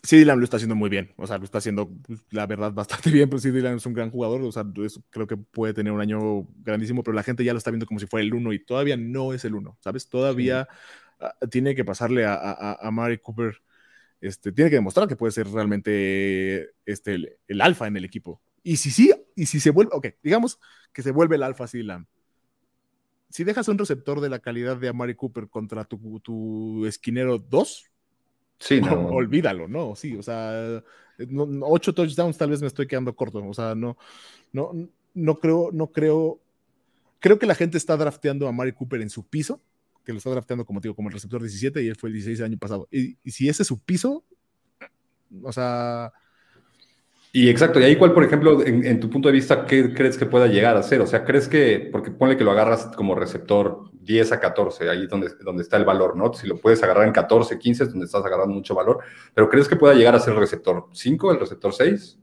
Sí, 0.05 0.17
Dylan 0.19 0.39
lo 0.39 0.45
está 0.45 0.57
haciendo 0.57 0.75
muy 0.75 0.91
bien, 0.91 1.13
o 1.17 1.29
sea, 1.29 1.39
lo 1.39 1.45
está 1.45 1.59
haciendo, 1.59 1.93
la 2.31 2.47
verdad, 2.47 2.73
bastante 2.73 3.11
bien, 3.13 3.29
pero 3.29 3.39
sí, 3.39 3.53
Dylan 3.53 3.77
es 3.77 3.87
un 3.87 3.93
gran 3.93 4.11
jugador, 4.11 4.43
o 4.43 4.51
sea, 4.51 4.65
creo 5.11 5.27
que 5.29 5.37
puede 5.37 5.75
tener 5.75 5.93
un 5.93 6.01
año 6.01 6.49
grandísimo, 6.65 7.05
pero 7.05 7.15
la 7.15 7.23
gente 7.23 7.45
ya 7.45 7.53
lo 7.53 7.59
está 7.59 7.71
viendo 7.71 7.87
como 7.87 8.01
si 8.01 8.07
fuera 8.07 8.25
el 8.25 8.35
uno 8.35 8.53
y 8.53 8.59
todavía 8.59 8.97
no 8.97 9.33
es 9.33 9.45
el 9.45 9.55
uno, 9.55 9.79
¿sabes? 9.81 10.09
Todavía 10.09 10.69
ah, 11.21 11.35
tiene 11.51 11.77
que 11.77 11.85
pasarle 11.85 12.25
a, 12.27 12.35
a, 12.81 12.91
Mari 12.91 13.19
Cooper, 13.19 13.63
este, 14.21 14.51
tiene 14.51 14.71
que 14.71 14.77
demostrar 14.77 15.07
que 15.07 15.17
puede 15.17 15.33
ser 15.33 15.49
realmente 15.49 16.71
este, 16.85 17.39
el, 17.47 17.61
alfa 17.61 17.87
en 17.87 17.97
el 17.97 18.05
equipo. 18.05 18.43
Y 18.65 18.79
si 18.79 18.91
sí, 18.91 19.13
y 19.37 19.47
si 19.47 19.61
se 19.61 19.71
vuelve, 19.71 19.93
ok, 19.95 20.09
digamos 20.23 20.59
que 20.93 21.03
se 21.03 21.13
vuelve 21.13 21.37
el 21.37 21.45
alfa 21.45 21.67
Dylan, 21.67 22.09
si 23.31 23.45
dejas 23.45 23.69
un 23.69 23.79
receptor 23.79 24.21
de 24.21 24.29
la 24.29 24.41
calidad 24.41 24.77
de 24.77 24.89
Amari 24.89 25.15
Cooper 25.15 25.49
contra 25.49 25.85
tu, 25.85 26.21
tu 26.21 26.87
esquinero 26.87 27.39
2, 27.39 27.92
sí, 28.63 28.81
no. 28.81 29.09
olvídalo, 29.09 29.69
¿no? 29.69 29.95
Sí, 29.97 30.17
o 30.17 30.23
sea, 30.23 30.83
ocho 31.63 31.93
touchdowns 31.93 32.39
tal 32.39 32.51
vez 32.51 32.61
me 32.61 32.69
estoy 32.69 32.87
quedando 32.87 33.15
corto, 33.15 33.45
o 33.45 33.55
sea, 33.55 33.75
no, 33.75 33.97
no, 34.53 34.73
no 35.15 35.35
creo, 35.37 35.71
no 35.73 35.89
creo, 35.89 36.41
creo 37.19 37.39
que 37.39 37.47
la 37.47 37.55
gente 37.55 37.79
está 37.79 37.97
drafteando 37.97 38.47
a 38.47 38.51
Amari 38.51 38.73
Cooper 38.73 39.03
en 39.03 39.11
su 39.11 39.27
piso, 39.27 39.61
que 40.05 40.13
lo 40.13 40.19
está 40.19 40.31
drafteando 40.31 40.65
como 40.65 40.81
digo, 40.81 40.95
como 40.95 41.09
el 41.09 41.15
receptor 41.15 41.41
17 41.41 41.83
y 41.83 41.89
él 41.89 41.97
fue 41.97 42.09
el 42.09 42.15
16 42.15 42.39
el 42.41 42.45
año 42.47 42.59
pasado. 42.59 42.89
Y, 42.91 43.17
y 43.23 43.31
si 43.31 43.49
ese 43.49 43.63
es 43.63 43.69
su 43.69 43.79
piso, 43.79 44.25
o 45.43 45.53
sea, 45.53 46.13
y 47.35 47.49
exacto, 47.49 47.81
y 47.81 47.85
ahí 47.85 47.97
cuál, 47.97 48.13
por 48.13 48.25
ejemplo, 48.25 48.63
en, 48.63 49.01
tu 49.01 49.09
punto 49.09 49.29
de 49.29 49.33
vista, 49.33 49.65
¿qué 49.65 49.95
crees 49.95 50.19
que 50.19 50.27
pueda 50.27 50.49
llegar 50.49 50.77
a 50.77 50.83
ser? 50.83 51.01
O 51.01 51.07
sea, 51.07 51.25
¿crees 51.25 51.49
que, 51.49 51.89
porque 51.91 52.11
ponle 52.11 52.37
que 52.37 52.45
lo 52.45 52.51
agarras 52.51 52.91
como 52.95 53.15
receptor 53.15 53.91
10 53.95 54.33
a 54.33 54.41
14, 54.41 54.91
ahí 54.91 55.07
donde, 55.07 55.31
donde 55.43 55.63
está 55.63 55.79
el 55.79 55.87
valor, 55.87 56.15
¿no? 56.15 56.35
Si 56.35 56.47
lo 56.47 56.59
puedes 56.59 56.83
agarrar 56.83 57.07
en 57.07 57.15
14, 57.15 57.59
15 57.59 57.85
es 57.85 57.91
donde 57.91 58.05
estás 58.05 58.23
agarrando 58.23 58.53
mucho 58.53 58.75
valor, 58.75 58.99
pero 59.33 59.49
¿crees 59.49 59.67
que 59.67 59.77
pueda 59.77 59.95
llegar 59.95 60.15
a 60.15 60.21
ser 60.21 60.35
el 60.35 60.41
receptor 60.41 60.91
5, 60.93 61.33
el 61.33 61.41
receptor 61.41 61.73
6? 61.73 62.19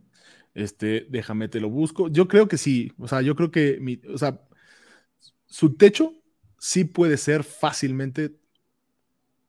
Este, 0.53 1.07
déjame, 1.09 1.47
te 1.47 1.59
lo 1.59 1.71
busco. 1.71 2.07
Yo 2.09 2.27
creo 2.27 2.47
que 2.47 2.57
sí, 2.57 2.93
o 2.99 3.07
sea, 3.07 3.23
yo 3.23 3.35
creo 3.35 3.49
que, 3.49 3.79
mi, 3.81 3.99
o 4.13 4.17
sea, 4.19 4.39
su 5.47 5.75
techo 5.75 6.13
sí 6.59 6.83
puede 6.83 7.17
ser 7.17 7.43
fácilmente 7.43 8.35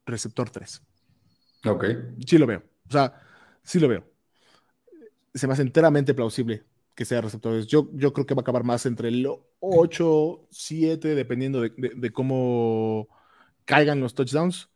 receptor 0.07 0.49
3. 0.49 0.81
Ok. 1.67 1.85
Sí 2.27 2.39
lo 2.39 2.47
veo, 2.47 2.63
o 2.89 2.91
sea, 2.91 3.13
sí 3.63 3.79
lo 3.79 3.89
veo 3.89 4.10
se 5.35 5.47
me 5.47 5.53
hace 5.53 5.63
enteramente 5.63 6.15
plausible 6.15 6.65
que 6.95 7.05
sea 7.05 7.21
receptores. 7.21 7.67
Yo, 7.67 7.89
yo 7.95 8.13
creo 8.13 8.27
que 8.27 8.35
va 8.35 8.41
a 8.41 8.43
acabar 8.43 8.65
más 8.65 8.85
entre 8.87 9.09
el 9.09 9.27
8, 9.61 10.49
7, 10.51 11.15
dependiendo 11.15 11.61
de, 11.63 12.11
cómo 12.13 13.09
caigan 13.65 14.01
los 14.01 14.15
touchdowns, 14.15 14.69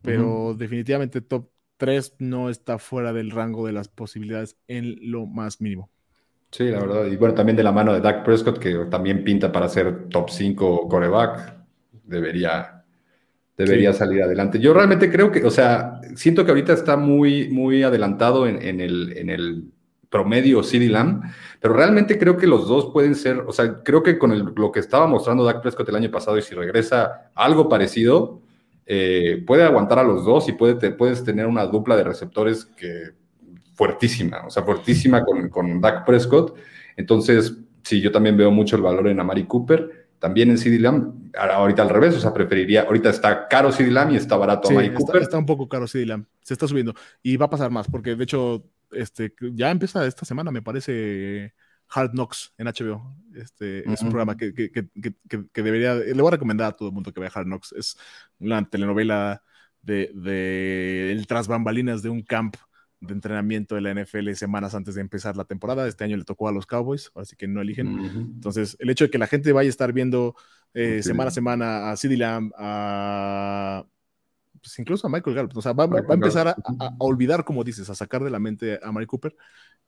pero 0.00 0.54
definitivamente 0.54 1.20
top 1.20 1.50
3 1.76 2.14
no 2.20 2.48
está 2.48 2.78
fuera 2.78 3.12
del 3.12 3.30
rango 3.30 3.66
de 3.66 3.72
las 3.72 3.88
posibilidades 3.88 4.56
en 4.68 4.96
lo 5.10 5.26
más 5.26 5.60
mínimo. 5.60 5.90
Sí, 6.50 6.64
la 6.70 6.80
verdad. 6.80 7.06
Y 7.06 7.16
bueno, 7.16 7.34
también 7.34 7.56
de 7.56 7.64
la 7.64 7.72
mano 7.72 7.92
de 7.92 8.00
Dak 8.00 8.24
Prescott, 8.24 8.58
que 8.58 8.86
también 8.90 9.24
pinta 9.24 9.52
para 9.52 9.68
ser 9.68 10.08
top 10.08 10.30
5 10.30 10.88
coreback, 10.88 11.56
debería, 12.04 12.84
debería 13.54 13.92
salir 13.92 14.22
adelante. 14.22 14.58
Yo 14.60 14.72
realmente 14.72 15.10
creo 15.10 15.30
que, 15.30 15.44
o 15.44 15.50
sea, 15.50 16.00
siento 16.14 16.44
que 16.44 16.52
ahorita 16.52 16.72
está 16.72 16.96
muy, 16.96 17.50
muy 17.50 17.82
adelantado 17.82 18.46
en, 18.46 18.80
el, 18.80 19.12
en 19.18 19.28
el 19.28 19.72
promedio 20.10 20.62
CD 20.62 20.88
Lamb, 20.88 21.22
pero 21.60 21.74
realmente 21.74 22.18
creo 22.18 22.36
que 22.36 22.46
los 22.46 22.68
dos 22.68 22.90
pueden 22.92 23.14
ser, 23.14 23.40
o 23.46 23.52
sea, 23.52 23.82
creo 23.82 24.02
que 24.02 24.18
con 24.18 24.54
lo 24.54 24.72
que 24.72 24.80
estaba 24.80 25.06
mostrando 25.06 25.44
Dak 25.44 25.62
Prescott 25.62 25.88
el 25.88 25.96
año 25.96 26.10
pasado 26.10 26.38
y 26.38 26.42
si 26.42 26.54
regresa 26.54 27.30
algo 27.34 27.68
parecido, 27.68 28.40
eh, 28.86 29.42
puede 29.46 29.64
aguantar 29.64 29.98
a 29.98 30.04
los 30.04 30.24
dos 30.24 30.48
y 30.48 30.52
puede, 30.52 30.92
puedes 30.92 31.24
tener 31.24 31.46
una 31.46 31.66
dupla 31.66 31.96
de 31.96 32.04
receptores 32.04 32.64
que 32.64 33.10
fuertísima, 33.74 34.46
o 34.46 34.50
sea, 34.50 34.62
fuertísima 34.62 35.24
con, 35.24 35.48
con 35.48 35.80
Dak 35.80 36.06
Prescott. 36.06 36.56
Entonces, 36.96 37.56
sí, 37.82 38.00
yo 38.00 38.10
también 38.10 38.36
veo 38.36 38.50
mucho 38.50 38.76
el 38.76 38.82
valor 38.82 39.08
en 39.08 39.20
Amari 39.20 39.44
Cooper. 39.44 40.06
También 40.18 40.48
en 40.48 40.56
CD 40.56 40.78
Lamb, 40.78 41.12
ahorita 41.38 41.82
al 41.82 41.90
revés, 41.90 42.16
o 42.16 42.20
sea, 42.20 42.32
preferiría, 42.32 42.82
ahorita 42.82 43.10
está 43.10 43.48
caro 43.48 43.70
CD 43.70 43.90
Lamb 43.90 44.12
y 44.12 44.16
está 44.16 44.36
barato 44.36 44.70
Amari 44.70 44.94
Cooper. 44.94 45.20
Está 45.20 45.36
un 45.36 45.44
poco 45.44 45.68
caro 45.68 45.86
CD 45.86 46.06
Lamb, 46.06 46.24
se 46.40 46.54
está 46.54 46.66
subiendo 46.66 46.94
y 47.22 47.36
va 47.36 47.46
a 47.46 47.50
pasar 47.50 47.70
más, 47.70 47.86
porque 47.86 48.16
de 48.16 48.24
hecho 48.24 48.64
este, 48.92 49.34
ya 49.52 49.70
empieza 49.70 50.06
esta 50.06 50.24
semana, 50.24 50.50
me 50.50 50.62
parece, 50.62 51.54
Hard 51.88 52.12
Knocks 52.12 52.52
en 52.58 52.66
HBO. 52.66 53.16
Este, 53.34 53.90
Es 53.90 54.02
un 54.02 54.10
programa 54.10 54.36
que, 54.36 54.52
que, 54.52 54.70
que, 54.70 55.62
debería, 55.62 55.94
le 55.94 56.14
voy 56.14 56.28
a 56.28 56.32
recomendar 56.32 56.68
a 56.68 56.72
todo 56.72 56.88
el 56.88 56.94
mundo 56.94 57.12
que 57.12 57.20
vea 57.20 57.30
Hard 57.32 57.46
Knocks. 57.46 57.72
Es 57.72 57.98
una 58.38 58.68
telenovela 58.68 59.42
de, 59.82 60.10
de 60.14 61.12
el 61.12 61.26
tras 61.26 61.48
bambalinas 61.48 62.02
de 62.02 62.08
un 62.08 62.22
camp 62.22 62.56
de 63.00 63.12
entrenamiento 63.12 63.74
de 63.74 63.82
la 63.82 63.90
NFL 63.94 64.32
semanas 64.32 64.74
antes 64.74 64.94
de 64.94 65.00
empezar 65.00 65.36
la 65.36 65.44
temporada. 65.44 65.86
Este 65.86 66.04
año 66.04 66.16
le 66.16 66.24
tocó 66.24 66.48
a 66.48 66.52
los 66.52 66.66
Cowboys, 66.66 67.10
así 67.14 67.36
que 67.36 67.46
no 67.46 67.60
eligen. 67.60 67.86
Entonces, 68.34 68.76
el 68.80 68.90
hecho 68.90 69.04
de 69.04 69.10
que 69.10 69.18
la 69.18 69.26
gente 69.26 69.52
vaya 69.52 69.68
a 69.68 69.70
estar 69.70 69.92
viendo 69.92 70.34
eh, 70.74 71.02
semana 71.02 71.28
a 71.28 71.32
semana 71.32 71.90
a 71.90 71.96
CeeDee 71.96 72.16
Lamb, 72.16 72.52
a 72.56 73.86
pues, 74.66 74.78
incluso 74.80 75.06
a 75.06 75.10
Michael 75.10 75.36
Gallup. 75.36 75.56
O 75.56 75.62
sea, 75.62 75.72
va, 75.72 75.84
a 75.84 76.14
empezar 76.14 76.48
a, 76.48 76.56
olvidar, 76.98 77.44
como 77.44 77.62
dices, 77.62 77.88
a 77.88 77.94
sacar 77.94 78.24
de 78.24 78.30
la 78.30 78.40
mente 78.40 78.80
a 78.82 78.90
Mary 78.90 79.06
Cooper 79.06 79.36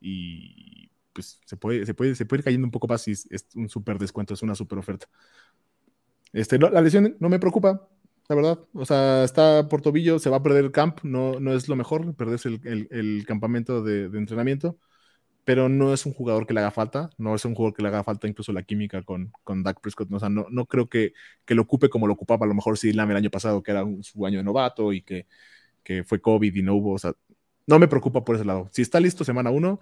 y 0.01 0.93
pues 1.13 1.41
se 1.45 1.57
puede, 1.57 1.85
se 1.85 1.95
puede, 1.95 2.15
se 2.15 2.27
puede 2.27 2.41
ir 2.41 2.45
cayendo 2.45 2.67
un 2.67 2.71
poco 2.71 2.87
más 2.87 3.03
si 3.03 3.11
es, 3.11 3.27
un 3.57 3.69
súper 3.69 3.99
descuento, 3.99 4.35
es 4.35 4.43
una 4.43 4.55
súper 4.55 4.79
oferta. 4.79 5.09
Este, 6.33 6.59
la 6.59 6.81
lesión 6.81 7.17
no 7.19 7.29
me 7.29 7.41
preocupa, 7.41 7.89
la 8.29 8.37
verdad. 8.37 8.61
O 8.73 8.85
sea, 8.85 9.25
está 9.25 9.69
por 9.69 9.83
tobillo, 9.83 10.21
se 10.21 10.31
va 10.31 10.37
a 10.37 10.43
perder 10.45 10.65
el 10.65 10.71
camp, 10.71 11.01
no, 11.03 11.41
no 11.41 11.53
es 11.53 11.69
lo 11.69 11.75
mejor, 11.75 12.15
perderse 12.15 12.49
el, 12.63 13.25
campamento 13.27 13.83
de, 13.83 14.09
de, 14.09 14.19
entrenamiento 14.19 14.79
pero 15.49 15.71
no 15.71 15.95
es 15.95 16.05
un 16.05 16.13
jugador 16.13 16.47
que 16.47 16.53
le 16.53 16.61
haga 16.61 16.71
falta, 16.71 17.09
no 17.17 17.35
es 17.35 17.43
un 17.47 17.55
jugador 17.55 17.75
que 17.75 17.81
le 17.81 17.89
haga 17.89 18.05
falta 18.05 18.29
incluso 18.29 18.53
la 18.53 18.65
química 18.65 19.01
con, 19.01 19.33
con 19.45 19.63
Dak 19.63 19.81
Prescott, 19.81 20.13
o 20.13 20.21
sea, 20.21 20.29
no, 20.29 20.45
no 20.51 20.67
creo 20.67 20.91
que, 20.91 21.15
que, 21.47 21.55
lo 21.55 21.63
ocupe 21.63 21.89
como 21.89 22.07
lo 22.07 22.13
ocupaba 22.13 22.45
a 22.45 22.49
lo 22.51 22.55
mejor 22.55 22.77
si 22.77 22.93
Lam 22.93 23.11
el 23.13 23.17
año 23.17 23.31
pasado, 23.31 23.63
que 23.63 23.71
era 23.71 23.83
su 24.03 24.27
año 24.27 24.37
de 24.37 24.45
novato 24.45 24.93
y 24.93 25.01
que, 25.01 25.27
que, 25.83 26.05
fue 26.05 26.21
COVID 26.21 26.55
y 26.55 26.61
no 26.61 26.75
hubo, 26.75 26.93
o 26.93 26.99
sea, 26.99 27.15
no 27.67 27.79
me 27.79 27.89
preocupa 27.89 28.23
por 28.27 28.37
ese 28.37 28.45
lado. 28.45 28.69
Si 28.73 28.83
está 28.83 29.01
listo 29.01 29.25
semana 29.25 29.49
uno, 29.49 29.81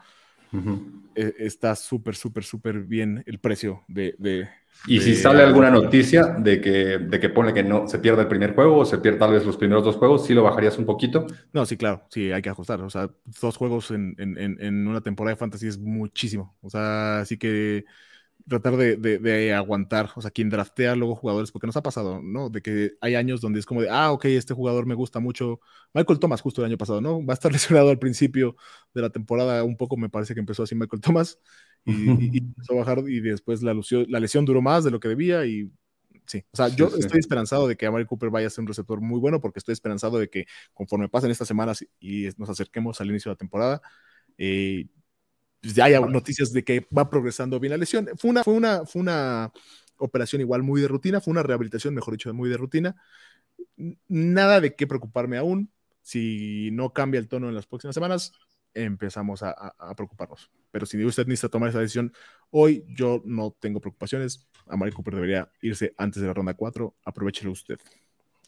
eh, 1.17 1.35
está 1.37 1.75
súper, 1.75 2.15
súper, 2.15 2.45
súper 2.45 2.83
bien 2.83 3.25
el 3.27 3.41
precio 3.41 3.83
de, 3.89 4.49
y 4.87 5.01
si 5.01 5.17
sale 5.17 5.43
alguna 5.43 5.71
noticia 5.71 6.27
de 6.39 6.61
que, 6.61 6.99
de 6.99 7.21
que 7.21 7.29
pone 7.29 7.53
que 7.53 7.63
no 7.63 7.89
se 7.89 7.99
pierde 7.99 8.23
el 8.23 8.29
primer 8.29 8.55
juego 8.55 8.79
o 8.79 8.85
se 8.85 8.99
pierde 8.99 9.19
tal 9.19 9.33
vez 9.33 9.45
los 9.45 9.57
primeros 9.57 9.85
dos 9.85 9.97
juegos, 9.97 10.27
¿sí 10.27 10.35
lo 10.35 10.43
bajarías 10.43 10.79
un 10.79 10.87
poquito? 10.87 11.27
No, 11.53 11.67
sí, 11.67 11.77
claro, 11.77 12.07
sí, 12.11 12.33
hay 12.33 12.43
que 12.43 12.51
ajustar. 12.51 12.81
O 12.83 12.91
sea, 12.91 13.11
dos 13.41 13.57
juegos 13.57 13.91
en, 13.91 14.15
en, 14.19 14.37
en 14.61 14.87
una 14.87 15.01
temporada 15.01 15.35
de 15.35 15.39
fantasy 15.39 15.67
es 15.69 15.79
muchísimo. 15.79 16.57
O 16.63 16.71
sea, 16.71 17.21
así 17.21 17.37
que 17.37 17.85
tratar 18.49 18.77
de, 18.77 18.97
de, 18.97 19.55
aguantar, 19.55 20.11
o 20.15 20.23
sea, 20.23 20.31
quien 20.31 20.49
draftea 20.51 20.95
luego 20.95 21.17
jugadores, 21.17 21.51
porque 21.51 21.67
nos 21.67 21.77
ha 21.77 21.83
pasado, 21.83 22.21
¿no? 22.23 22.49
De 22.49 22.63
que 22.63 22.93
hay 23.01 23.17
años 23.17 23.41
donde 23.41 23.59
es 23.59 23.67
como 23.67 23.83
de, 23.83 23.91
ah, 23.91 24.13
ok, 24.13 24.27
este 24.27 24.55
jugador 24.55 24.87
me 24.87 24.95
gusta 24.95 25.19
mucho. 25.19 25.61
Michael 25.95 26.21
Thomas, 26.21 26.41
justo 26.41 26.63
el 26.63 26.67
año 26.67 26.79
pasado, 26.79 27.01
¿no? 27.01 27.25
Va 27.25 27.33
a 27.33 27.35
estar 27.35 27.51
lesionado 27.53 27.91
al 27.91 27.99
principio 27.99 28.57
de 28.95 29.03
la 29.03 29.11
temporada, 29.11 29.65
un 29.65 29.77
poco 29.77 29.97
me 29.97 30.09
parece 30.09 30.35
que 30.35 30.41
empezó 30.41 30.63
así 30.63 30.75
Michael 30.75 31.01
Thomas, 31.03 31.41
y, 31.87 32.39
empezó 32.39 32.75
a 32.75 32.77
bajar 32.77 32.99
y 33.09 33.21
después 33.21 33.63
la, 33.63 33.75
la 34.09 34.21
lesión 34.21 34.45
duró 34.45 34.61
más 34.61 34.85
de 34.85 34.91
lo 34.91 35.01
que 35.01 35.09
debía 35.09 35.47
y 35.47 35.71
sí, 36.27 36.45
o 36.53 36.57
sea, 36.57 36.69
yo 36.69 36.89
estoy 36.89 37.21
esperanzado 37.21 37.69
de 37.69 37.77
que 37.77 37.87
Amari 37.87 38.05
Cooper 38.05 38.31
vaya 38.31 38.49
a 38.49 38.51
ser 38.51 38.63
un 38.63 38.69
receptor 38.69 39.01
muy 39.01 39.21
bueno 39.21 39.41
porque 39.41 39.61
estoy 39.61 39.73
esperanzado 39.73 40.19
de 40.19 40.29
que 40.29 40.47
conforme 40.75 41.09
pasen 41.09 41.31
estas 41.31 41.49
semanas 41.49 41.87
y 42.01 42.29
nos 42.37 42.51
acerquemos 42.51 43.01
al 43.01 43.09
inicio 43.09 43.31
de 43.31 43.35
la 43.35 43.39
temporada, 43.39 43.83
eh, 44.37 44.87
pues 45.61 45.75
ya 45.75 45.85
haya 45.85 46.01
noticias 46.01 46.53
de 46.53 46.65
que 46.65 46.87
va 46.97 47.09
progresando 47.09 47.59
bien 47.61 47.73
la 47.73 47.77
lesión. 47.77 48.09
Fue 48.17 48.31
una, 48.31 48.45
fue 48.45 48.55
una, 48.55 48.85
fue 48.85 49.03
una 49.03 49.53
operación 49.99 50.41
igual 50.41 50.63
muy 50.63 50.81
de 50.81 50.89
rutina, 50.89 51.21
fue 51.21 51.33
una 51.33 51.43
rehabilitación, 51.43 51.95
mejor 51.95 52.15
dicho, 52.15 52.33
muy 52.35 52.49
de 52.49 52.57
rutina. 52.57 52.97
Nada 54.09 54.61
de 54.61 54.75
qué 54.75 54.87
preocuparme 54.87 55.39
aún. 55.39 55.71
Si 56.03 56.71
no 56.73 56.93
cambia 56.93 57.19
el 57.19 57.29
tono 57.29 57.49
en 57.49 57.55
las 57.55 57.67
próximas 57.67 57.95
semanas, 57.95 58.33
empezamos 58.85 59.43
a, 59.43 59.75
preocuparnos. 59.97 60.51
Pero 60.71 60.87
si 60.87 61.03
usted 61.05 61.27
necesita 61.27 61.49
tomar 61.49 61.71
esa 61.71 61.81
decisión 61.81 62.13
hoy, 62.51 62.85
yo 62.89 63.23
no 63.25 63.57
tengo 63.59 63.81
preocupaciones. 63.81 64.47
A 64.69 64.77
Mari 64.77 64.93
Cooper 64.93 65.15
debería 65.15 65.51
irse 65.63 65.95
antes 65.97 66.21
de 66.21 66.29
la 66.29 66.35
ronda 66.35 66.55
4. 66.55 66.95
Aprovechelo 67.05 67.53
usted. 67.53 67.79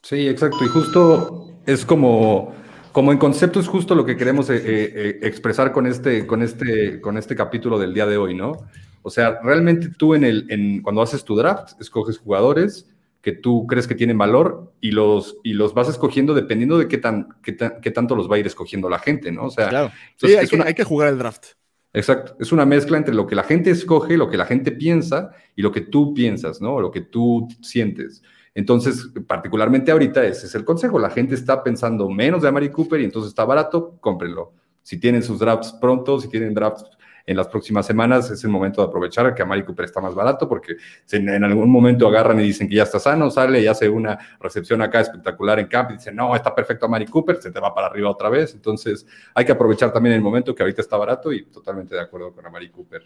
Sí, 0.03 0.29
exacto. 0.29 0.59
Y 0.65 0.69
justo 0.69 1.61
es 1.67 1.85
como, 1.85 2.55
como 2.93 3.13
en 3.13 3.19
concepto, 3.19 3.61
es 3.61 3.69
justo 3.69 3.95
lo 3.95 4.05
que 4.05 4.17
queremos 4.17 4.51
eh, 4.51 4.57
eh, 4.57 4.93
eh, 4.95 5.19
expresar 5.23 5.73
con 5.73 5.87
este, 5.87 6.27
con, 6.27 6.43
este, 6.43 7.01
con 7.01 7.17
este 7.17 7.35
capítulo 7.35 7.79
del 7.79 7.95
día 7.95 8.07
de 8.07 8.17
hoy, 8.17 8.35
¿no? 8.35 8.69
O 9.03 9.11
sea, 9.11 9.41
realmente 9.43 9.89
tú 9.97 10.15
en 10.15 10.25
el, 10.25 10.47
en, 10.51 10.83
cuando 10.83 11.03
haces 11.03 11.25
tu 11.25 11.37
draft, 11.37 11.81
escoges 11.81 12.19
jugadores 12.19 12.89
que 13.21 13.33
tú 13.33 13.67
crees 13.67 13.87
que 13.87 13.95
tienen 13.95 14.17
valor 14.17 14.73
y 14.81 14.93
los, 14.93 15.39
y 15.43 15.53
los 15.53 15.75
vas 15.75 15.89
escogiendo 15.89 16.35
dependiendo 16.35 16.79
de 16.79 16.89
qué, 16.89 16.99
tan, 16.99 17.29
qué, 17.43 17.53
tanto 17.53 18.15
los 18.15 18.31
va 18.31 18.37
a 18.37 18.39
ir 18.39 18.47
escogiendo 18.47 18.89
la 18.89 18.99
gente, 18.99 19.33
¿no? 19.33 19.47
O 19.47 19.51
sea, 19.51 19.69
claro. 19.69 19.91
sí, 20.17 20.37
hay, 20.37 20.47
que, 20.47 20.63
hay 20.63 20.75
que 20.75 20.85
jugar 20.85 21.09
el 21.09 21.19
draft. 21.19 21.47
Exacto, 21.93 22.37
es 22.39 22.53
una 22.53 22.67
mezcla 22.67 22.99
entre 22.99 23.15
lo 23.15 23.27
que 23.27 23.35
la 23.35 23.43
gente 23.43 23.71
escoge, 23.71 24.17
lo 24.17 24.31
que 24.31 24.37
la 24.37 24.47
gente 24.47 24.73
piensa 24.73 25.33
y 25.57 25.63
lo 25.63 25.73
que 25.73 25.81
tú 25.81 26.15
piensas, 26.15 26.61
¿no? 26.61 26.81
Lo 26.81 26.91
que 26.91 27.01
tú 27.01 27.49
sientes. 27.61 28.23
Entonces, 28.55 29.09
particularmente 29.27 29.91
ahorita 29.91 30.25
ese 30.25 30.47
es 30.47 30.55
el 30.55 30.65
consejo. 30.65 30.99
La 30.99 31.11
gente 31.11 31.35
está 31.35 31.63
pensando 31.63 32.09
menos 32.09 32.43
de 32.43 32.49
Amari 32.49 32.71
Cooper 32.71 33.01
y 33.01 33.05
entonces 33.05 33.31
está 33.31 33.45
barato, 33.45 33.97
cómprenlo. 34.01 34.53
Si 34.83 34.99
tienen 34.99 35.23
sus 35.23 35.39
drafts 35.39 35.73
pronto, 35.81 36.21
si 36.21 36.29
tienen 36.29 36.55
drafts 36.55 36.85
en 37.29 37.37
las 37.37 37.47
próximas 37.47 37.85
semanas 37.85 38.31
es 38.31 38.43
el 38.43 38.51
momento 38.51 38.81
de 38.81 38.89
aprovechar 38.89 39.35
que 39.35 39.43
Amari 39.43 39.63
Cooper 39.63 39.85
está 39.85 40.01
más 40.01 40.15
barato 40.15 40.49
porque 40.49 40.77
en 41.13 41.45
algún 41.45 41.71
momento 41.71 42.09
agarran 42.09 42.41
y 42.41 42.45
dicen 42.45 42.67
que 42.67 42.77
ya 42.77 42.85
está 42.85 42.99
sano, 42.99 43.31
sale 43.31 43.61
y 43.61 43.67
hace 43.67 43.87
una 43.87 44.19
recepción 44.41 44.81
acá 44.81 45.01
espectacular 45.01 45.59
en 45.59 45.67
camp 45.67 45.91
y 45.91 45.95
dicen, 45.95 46.17
no, 46.17 46.35
está 46.35 46.55
perfecto 46.55 46.87
Amari 46.87 47.05
Cooper, 47.05 47.37
se 47.37 47.51
te 47.51 47.61
va 47.61 47.75
para 47.75 47.89
arriba 47.89 48.09
otra 48.09 48.31
vez. 48.31 48.55
Entonces 48.55 49.07
hay 49.35 49.45
que 49.45 49.53
aprovechar 49.53 49.93
también 49.93 50.15
el 50.15 50.23
momento 50.23 50.55
que 50.55 50.63
ahorita 50.63 50.81
está 50.81 50.97
barato 50.97 51.31
y 51.31 51.45
totalmente 51.45 51.95
de 51.95 52.01
acuerdo 52.01 52.33
con 52.33 52.47
Amari 52.47 52.71
Cooper. 52.71 53.03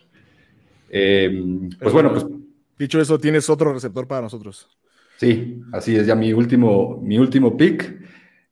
Em, 0.88 1.68
pues 1.80 1.92
bueno, 1.92 2.12
pues... 2.12 2.24
Dicho 2.78 3.00
eso, 3.00 3.18
tienes 3.18 3.50
otro 3.50 3.72
receptor 3.72 4.06
para 4.06 4.22
nosotros. 4.22 4.68
Sí, 5.16 5.60
así 5.72 5.96
es, 5.96 6.06
ya 6.06 6.14
mi 6.14 6.32
último, 6.32 7.00
mi 7.02 7.18
último 7.18 7.56
pick 7.56 8.00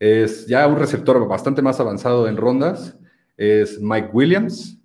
es 0.01 0.49
ya 0.49 0.66
un 0.66 0.81
receptor 0.81 1.29
bastante 1.29 1.62
más 1.62 1.79
avanzado 1.79 2.27
en 2.27 2.37
rondas, 2.37 2.99
es 3.37 3.81
Mike 3.81 4.11
Williams. 4.12 4.80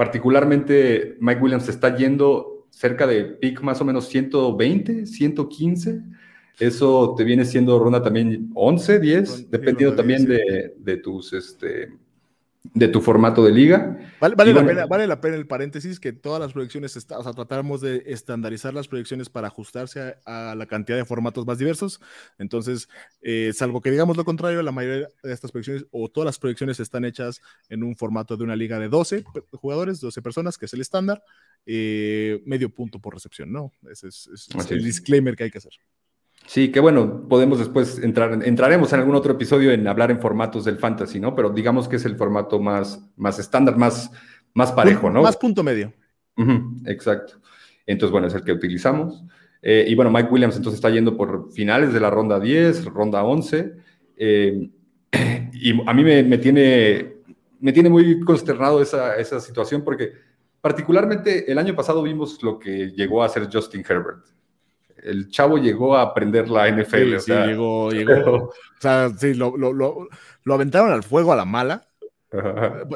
Particularmente 0.00 1.18
Mike 1.20 1.42
Williams 1.42 1.68
está 1.68 1.94
yendo 1.94 2.66
cerca 2.70 3.06
de 3.06 3.22
pick 3.22 3.60
más 3.60 3.82
o 3.82 3.84
menos 3.84 4.08
120, 4.08 5.04
115. 5.04 6.00
Eso 6.58 7.14
te 7.18 7.22
viene 7.22 7.44
siendo 7.44 7.78
ronda 7.78 8.02
también 8.02 8.50
11, 8.54 8.98
10, 8.98 9.50
dependiendo 9.50 9.94
también 9.94 10.24
de, 10.24 10.74
de, 10.78 10.96
tus, 10.96 11.34
este, 11.34 11.92
de 12.62 12.88
tu 12.88 13.00
formato 13.00 13.42
de 13.42 13.52
liga. 13.52 13.98
Vale, 14.20 14.34
vale, 14.34 14.52
la 14.52 14.66
pena, 14.66 14.86
vale, 14.86 15.06
la 15.06 15.20
pena, 15.20 15.36
el 15.36 15.46
paréntesis 15.46 15.98
que 15.98 16.12
todas 16.12 16.40
las 16.40 16.52
proyecciones, 16.52 16.94
está, 16.96 17.18
o 17.18 17.22
sea, 17.22 17.32
tratamos 17.32 17.80
de 17.80 18.02
estandarizar 18.06 18.74
las 18.74 18.86
proyecciones 18.86 19.30
para 19.30 19.46
ajustarse 19.46 20.16
a, 20.26 20.54
la 20.54 20.66
cantidad 20.66 20.98
de 20.98 21.06
formatos 21.06 21.46
más 21.46 21.58
diversos. 21.58 22.00
Entonces, 22.38 22.88
eh, 23.22 23.52
salvo 23.54 23.80
que 23.80 23.90
digamos 23.90 24.16
lo 24.16 24.24
contrario, 24.24 24.62
la 24.62 24.72
mayoría 24.72 25.08
de 25.22 25.32
estas 25.32 25.50
proyecciones 25.52 25.86
o 25.90 26.08
todas 26.08 26.26
las 26.26 26.38
proyecciones 26.38 26.80
están 26.80 27.04
hechas 27.04 27.40
en 27.70 27.82
un 27.82 27.96
formato 27.96 28.36
de 28.36 28.44
una 28.44 28.56
liga 28.56 28.78
de 28.78 28.88
12 28.88 29.24
jugadores, 29.52 30.00
12 30.00 30.20
personas, 30.20 30.58
que 30.58 30.66
es 30.66 30.74
el 30.74 30.82
estándar, 30.82 31.22
eh, 31.64 32.42
medio 32.44 32.68
punto 32.68 33.00
por 33.00 33.14
recepción, 33.14 33.50
¿no? 33.52 33.72
Ese 33.90 34.08
es, 34.08 34.28
es 34.32 34.70
el 34.70 34.84
disclaimer 34.84 35.34
que 35.34 35.44
hay 35.44 35.50
que 35.50 35.58
hacer. 35.58 35.72
Sí, 36.50 36.72
que 36.72 36.80
bueno, 36.80 37.28
podemos 37.28 37.60
después 37.60 38.02
entrar, 38.02 38.40
entraremos 38.44 38.92
en 38.92 38.98
algún 38.98 39.14
otro 39.14 39.34
episodio 39.34 39.70
en 39.70 39.86
hablar 39.86 40.10
en 40.10 40.20
formatos 40.20 40.64
del 40.64 40.78
fantasy, 40.78 41.20
¿no? 41.20 41.32
Pero 41.36 41.50
digamos 41.50 41.86
que 41.86 41.94
es 41.94 42.04
el 42.04 42.16
formato 42.16 42.58
más, 42.58 43.08
más 43.16 43.38
estándar, 43.38 43.76
más, 43.76 44.10
más 44.52 44.72
parejo, 44.72 45.10
¿no? 45.10 45.22
Más 45.22 45.36
punto 45.36 45.62
medio. 45.62 45.94
exacto. 46.86 47.34
Entonces, 47.86 48.10
bueno, 48.10 48.26
es 48.26 48.34
el 48.34 48.42
que 48.42 48.50
utilizamos. 48.50 49.22
Eh, 49.62 49.84
y 49.86 49.94
bueno, 49.94 50.10
Mike 50.10 50.28
Williams 50.28 50.56
entonces 50.56 50.78
está 50.78 50.90
yendo 50.90 51.16
por 51.16 51.52
finales 51.52 51.92
de 51.92 52.00
la 52.00 52.10
ronda 52.10 52.40
10, 52.40 52.86
ronda 52.86 53.22
11. 53.22 53.72
Eh, 54.16 54.70
y 55.52 55.88
a 55.88 55.94
mí 55.94 56.02
me, 56.02 56.38
tiene, 56.38 57.12
me 57.60 57.72
tiene 57.72 57.90
muy 57.90 58.18
consternado 58.22 58.82
esa, 58.82 59.14
esa 59.14 59.38
situación 59.38 59.84
porque 59.84 60.14
particularmente 60.60 61.48
el 61.52 61.58
año 61.58 61.76
pasado 61.76 62.02
vimos 62.02 62.42
lo 62.42 62.58
que 62.58 62.90
llegó 62.90 63.22
a 63.22 63.26
hacer 63.26 63.48
Justin 63.52 63.84
Herbert 63.88 64.39
el 65.02 65.28
chavo 65.28 65.58
llegó 65.58 65.96
a 65.96 66.02
aprender 66.02 66.48
la 66.48 66.68
NFL. 66.68 67.18
Sí, 67.18 67.32
llegó, 67.32 67.90
llegó. 67.92 68.34
o 68.34 68.52
sea, 68.78 69.10
sí, 69.10 69.34
lo, 69.34 69.56
lo, 69.56 69.72
lo, 69.72 70.08
lo, 70.44 70.54
aventaron 70.54 70.92
al 70.92 71.02
fuego 71.02 71.32
a 71.32 71.36
la 71.36 71.44
mala. 71.44 71.86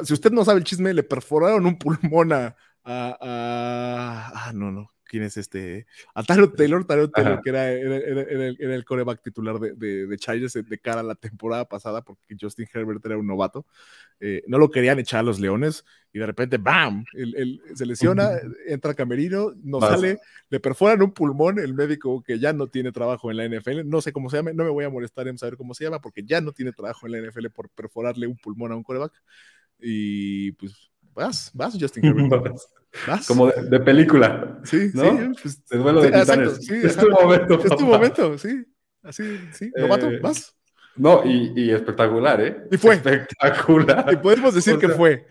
Si 0.03 0.13
usted 0.13 0.31
no 0.31 0.45
sabe 0.45 0.59
el 0.59 0.63
chisme, 0.63 0.93
le 0.93 1.03
perforaron 1.03 1.65
un 1.65 1.77
pulmón 1.77 2.31
a, 2.31 2.55
Ah, 2.87 4.51
no, 4.53 4.71
no 4.71 4.91
quién 5.05 5.23
es 5.23 5.37
este, 5.37 5.85
a 6.13 6.23
Taylor, 6.23 6.51
Taylor 6.53 6.85
Taylor, 6.85 7.11
que 7.41 7.49
era, 7.49 7.71
era, 7.71 8.75
el, 8.75 8.85
coreback 8.85 9.21
titular 9.21 9.59
de, 9.59 9.73
de, 9.73 10.07
de, 10.07 10.17
Chargers 10.17 10.53
de 10.53 10.79
cara 10.79 11.01
a 11.01 11.03
la 11.03 11.15
temporada 11.15 11.65
pasada, 11.65 12.01
porque 12.01 12.35
Justin 12.39 12.67
Herbert 12.73 13.05
era 13.05 13.17
un 13.17 13.27
novato. 13.27 13.65
Eh, 14.19 14.43
no 14.47 14.57
lo 14.57 14.69
querían 14.71 14.99
echar 14.99 15.21
a 15.21 15.23
los 15.23 15.39
Leones 15.39 15.85
y 16.15 16.17
de 16.17 16.25
repente, 16.25 16.57
¡bam! 16.57 17.03
se 17.75 17.85
lesiona, 17.85 18.39
entra 18.65 18.91
a 18.91 18.93
camerino, 18.93 19.51
no 19.61 19.81
sale, 19.81 20.17
le 20.49 20.61
perforan 20.61 21.01
un 21.01 21.11
pulmón, 21.11 21.59
el 21.59 21.73
médico 21.73 22.23
que 22.23 22.39
ya 22.39 22.53
no 22.53 22.67
tiene 22.67 22.93
trabajo 22.93 23.29
en 23.29 23.35
la 23.35 23.45
NFL, 23.45 23.81
no 23.83 23.99
sé 23.99 24.13
cómo 24.13 24.29
se 24.29 24.37
llama, 24.37 24.53
no 24.53 24.63
me 24.63 24.69
voy 24.69 24.85
a 24.85 24.89
molestar 24.89 25.27
en 25.27 25.37
saber 25.37 25.57
cómo 25.57 25.73
se 25.73 25.83
llama, 25.83 25.99
porque 25.99 26.23
ya 26.23 26.39
no 26.39 26.53
tiene 26.53 26.71
trabajo 26.71 27.05
en 27.05 27.11
la 27.11 27.17
NFL 27.19 27.47
por 27.47 27.67
perforarle 27.67 28.27
un 28.27 28.37
pulmón 28.37 28.71
a 28.71 28.77
un 28.77 28.83
coreback. 28.83 29.11
Y 29.77 30.53
pues 30.53 30.89
vas, 31.13 31.51
vas, 31.53 31.75
Justin 31.77 32.05
Herbert. 32.05 32.59
Como 33.27 33.47
de, 33.47 33.79
película. 33.81 34.61
Sí, 34.63 34.91
¿no? 34.93 35.03
sí. 35.03 35.41
Pues, 35.41 35.65
de 35.65 35.77
duelo 35.77 36.01
de 36.01 36.55
sí, 36.61 36.75
es 36.81 36.95
tu 36.95 37.09
momento. 37.09 37.61
Es 37.61 37.75
tu 37.75 37.85
momento, 37.85 38.37
sí. 38.37 38.65
Así, 39.03 39.37
sí. 39.51 39.69
Novato, 39.75 40.09
eh, 40.09 40.19
vas. 40.19 40.55
No, 40.95 41.25
y, 41.25 41.51
y, 41.57 41.71
espectacular, 41.71 42.39
¿eh? 42.39 42.67
Y 42.71 42.77
fue. 42.77 42.95
Espectacular. 42.95 44.13
Y 44.13 44.15
podemos 44.15 44.55
decir 44.55 44.77
que 44.77 44.87
fue. 44.87 45.27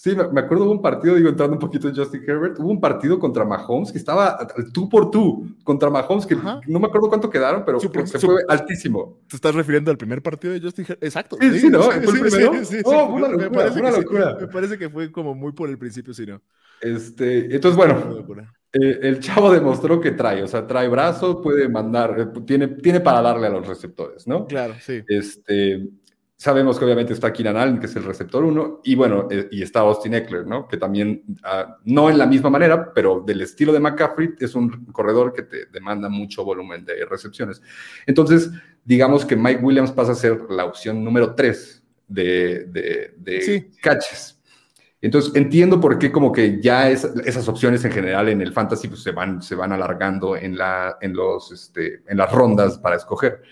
Sí, 0.00 0.14
me 0.14 0.40
acuerdo 0.40 0.64
de 0.66 0.70
un 0.70 0.80
partido, 0.80 1.16
digo, 1.16 1.28
entrando 1.28 1.54
un 1.54 1.58
poquito 1.58 1.88
en 1.88 1.96
Justin 1.96 2.22
Herbert, 2.24 2.56
hubo 2.60 2.70
un 2.70 2.80
partido 2.80 3.18
contra 3.18 3.44
Mahomes 3.44 3.90
que 3.90 3.98
estaba 3.98 4.46
tú 4.72 4.88
por 4.88 5.10
tú, 5.10 5.56
contra 5.64 5.90
Mahomes, 5.90 6.24
que 6.24 6.36
no 6.36 6.78
me 6.78 6.86
acuerdo 6.86 7.08
cuánto 7.08 7.28
quedaron, 7.28 7.64
pero 7.64 7.80
se 7.80 8.20
fue 8.20 8.44
altísimo. 8.46 9.18
¿Te 9.28 9.34
estás 9.34 9.56
refiriendo 9.56 9.90
al 9.90 9.98
primer 9.98 10.22
partido 10.22 10.54
de 10.54 10.60
Justin 10.60 10.84
Herbert? 10.84 11.02
Exacto. 11.02 11.36
Sí, 11.40 11.58
sí, 11.58 11.68
¿no? 11.68 11.82
¿Fue 11.82 11.96
el 11.96 12.20
primero? 12.20 12.64
Sí, 12.64 12.76
oh, 12.84 13.06
una 13.06 13.26
locura, 13.26 13.50
me 13.50 13.50
parece, 13.50 13.80
una 13.80 13.90
locura. 13.90 14.36
me 14.40 14.46
parece 14.46 14.78
que 14.78 14.88
fue 14.88 15.10
como 15.10 15.34
muy 15.34 15.50
por 15.50 15.68
el 15.68 15.78
principio, 15.78 16.14
sí, 16.14 16.26
¿no? 16.26 16.40
Este, 16.80 17.52
entonces, 17.52 17.76
bueno, 17.76 18.24
eh, 18.72 19.00
el 19.02 19.18
chavo 19.18 19.50
demostró 19.50 20.00
que 20.00 20.12
trae, 20.12 20.44
o 20.44 20.46
sea, 20.46 20.64
trae 20.64 20.86
brazo, 20.86 21.42
puede 21.42 21.68
mandar, 21.68 22.20
eh, 22.20 22.40
tiene, 22.46 22.68
tiene 22.68 23.00
para 23.00 23.20
darle 23.20 23.48
a 23.48 23.50
los 23.50 23.66
receptores, 23.66 24.28
¿no? 24.28 24.46
Claro, 24.46 24.74
sí. 24.80 25.02
Este, 25.08 25.88
Sabemos 26.40 26.78
que 26.78 26.84
obviamente 26.84 27.12
está 27.12 27.32
Keenan 27.32 27.56
Allen, 27.56 27.80
que 27.80 27.86
es 27.86 27.96
el 27.96 28.04
receptor 28.04 28.44
1, 28.44 28.82
y 28.84 28.94
bueno, 28.94 29.26
eh, 29.28 29.48
y 29.50 29.60
está 29.60 29.80
Austin 29.80 30.14
Eckler, 30.14 30.46
¿no? 30.46 30.68
Que 30.68 30.76
también, 30.76 31.24
ah, 31.42 31.78
no 31.84 32.08
en 32.08 32.16
la 32.16 32.26
misma 32.26 32.48
manera, 32.48 32.92
pero 32.94 33.24
del 33.26 33.40
estilo 33.40 33.72
de 33.72 33.80
McCaffrey, 33.80 34.34
es 34.38 34.54
un 34.54 34.86
corredor 34.92 35.32
que 35.32 35.42
te 35.42 35.66
demanda 35.66 36.08
mucho 36.08 36.44
volumen 36.44 36.84
de 36.84 37.04
recepciones. 37.06 37.60
Entonces, 38.06 38.52
digamos 38.84 39.24
que 39.24 39.34
Mike 39.34 39.64
Williams 39.64 39.90
pasa 39.90 40.12
a 40.12 40.14
ser 40.14 40.42
la 40.48 40.64
opción 40.64 41.02
número 41.02 41.34
3 41.34 41.82
de, 42.06 42.66
de, 43.18 43.70
catches. 43.82 44.40
Entonces, 45.00 45.34
entiendo 45.34 45.80
por 45.80 45.98
qué 45.98 46.12
como 46.12 46.30
que 46.30 46.60
ya 46.62 46.88
esas 46.88 47.48
opciones 47.48 47.84
en 47.84 47.90
general 47.90 48.28
en 48.28 48.42
el 48.42 48.52
fantasy 48.52 48.86
pues, 48.86 49.02
se, 49.02 49.10
van, 49.10 49.42
se 49.42 49.56
van 49.56 49.72
alargando 49.72 50.36
en, 50.36 50.56
la, 50.56 50.98
en, 51.00 51.14
los, 51.14 51.50
este, 51.50 52.02
en 52.06 52.16
las 52.16 52.30
rondas 52.30 52.78
para 52.78 52.94
escoger. 52.94 53.42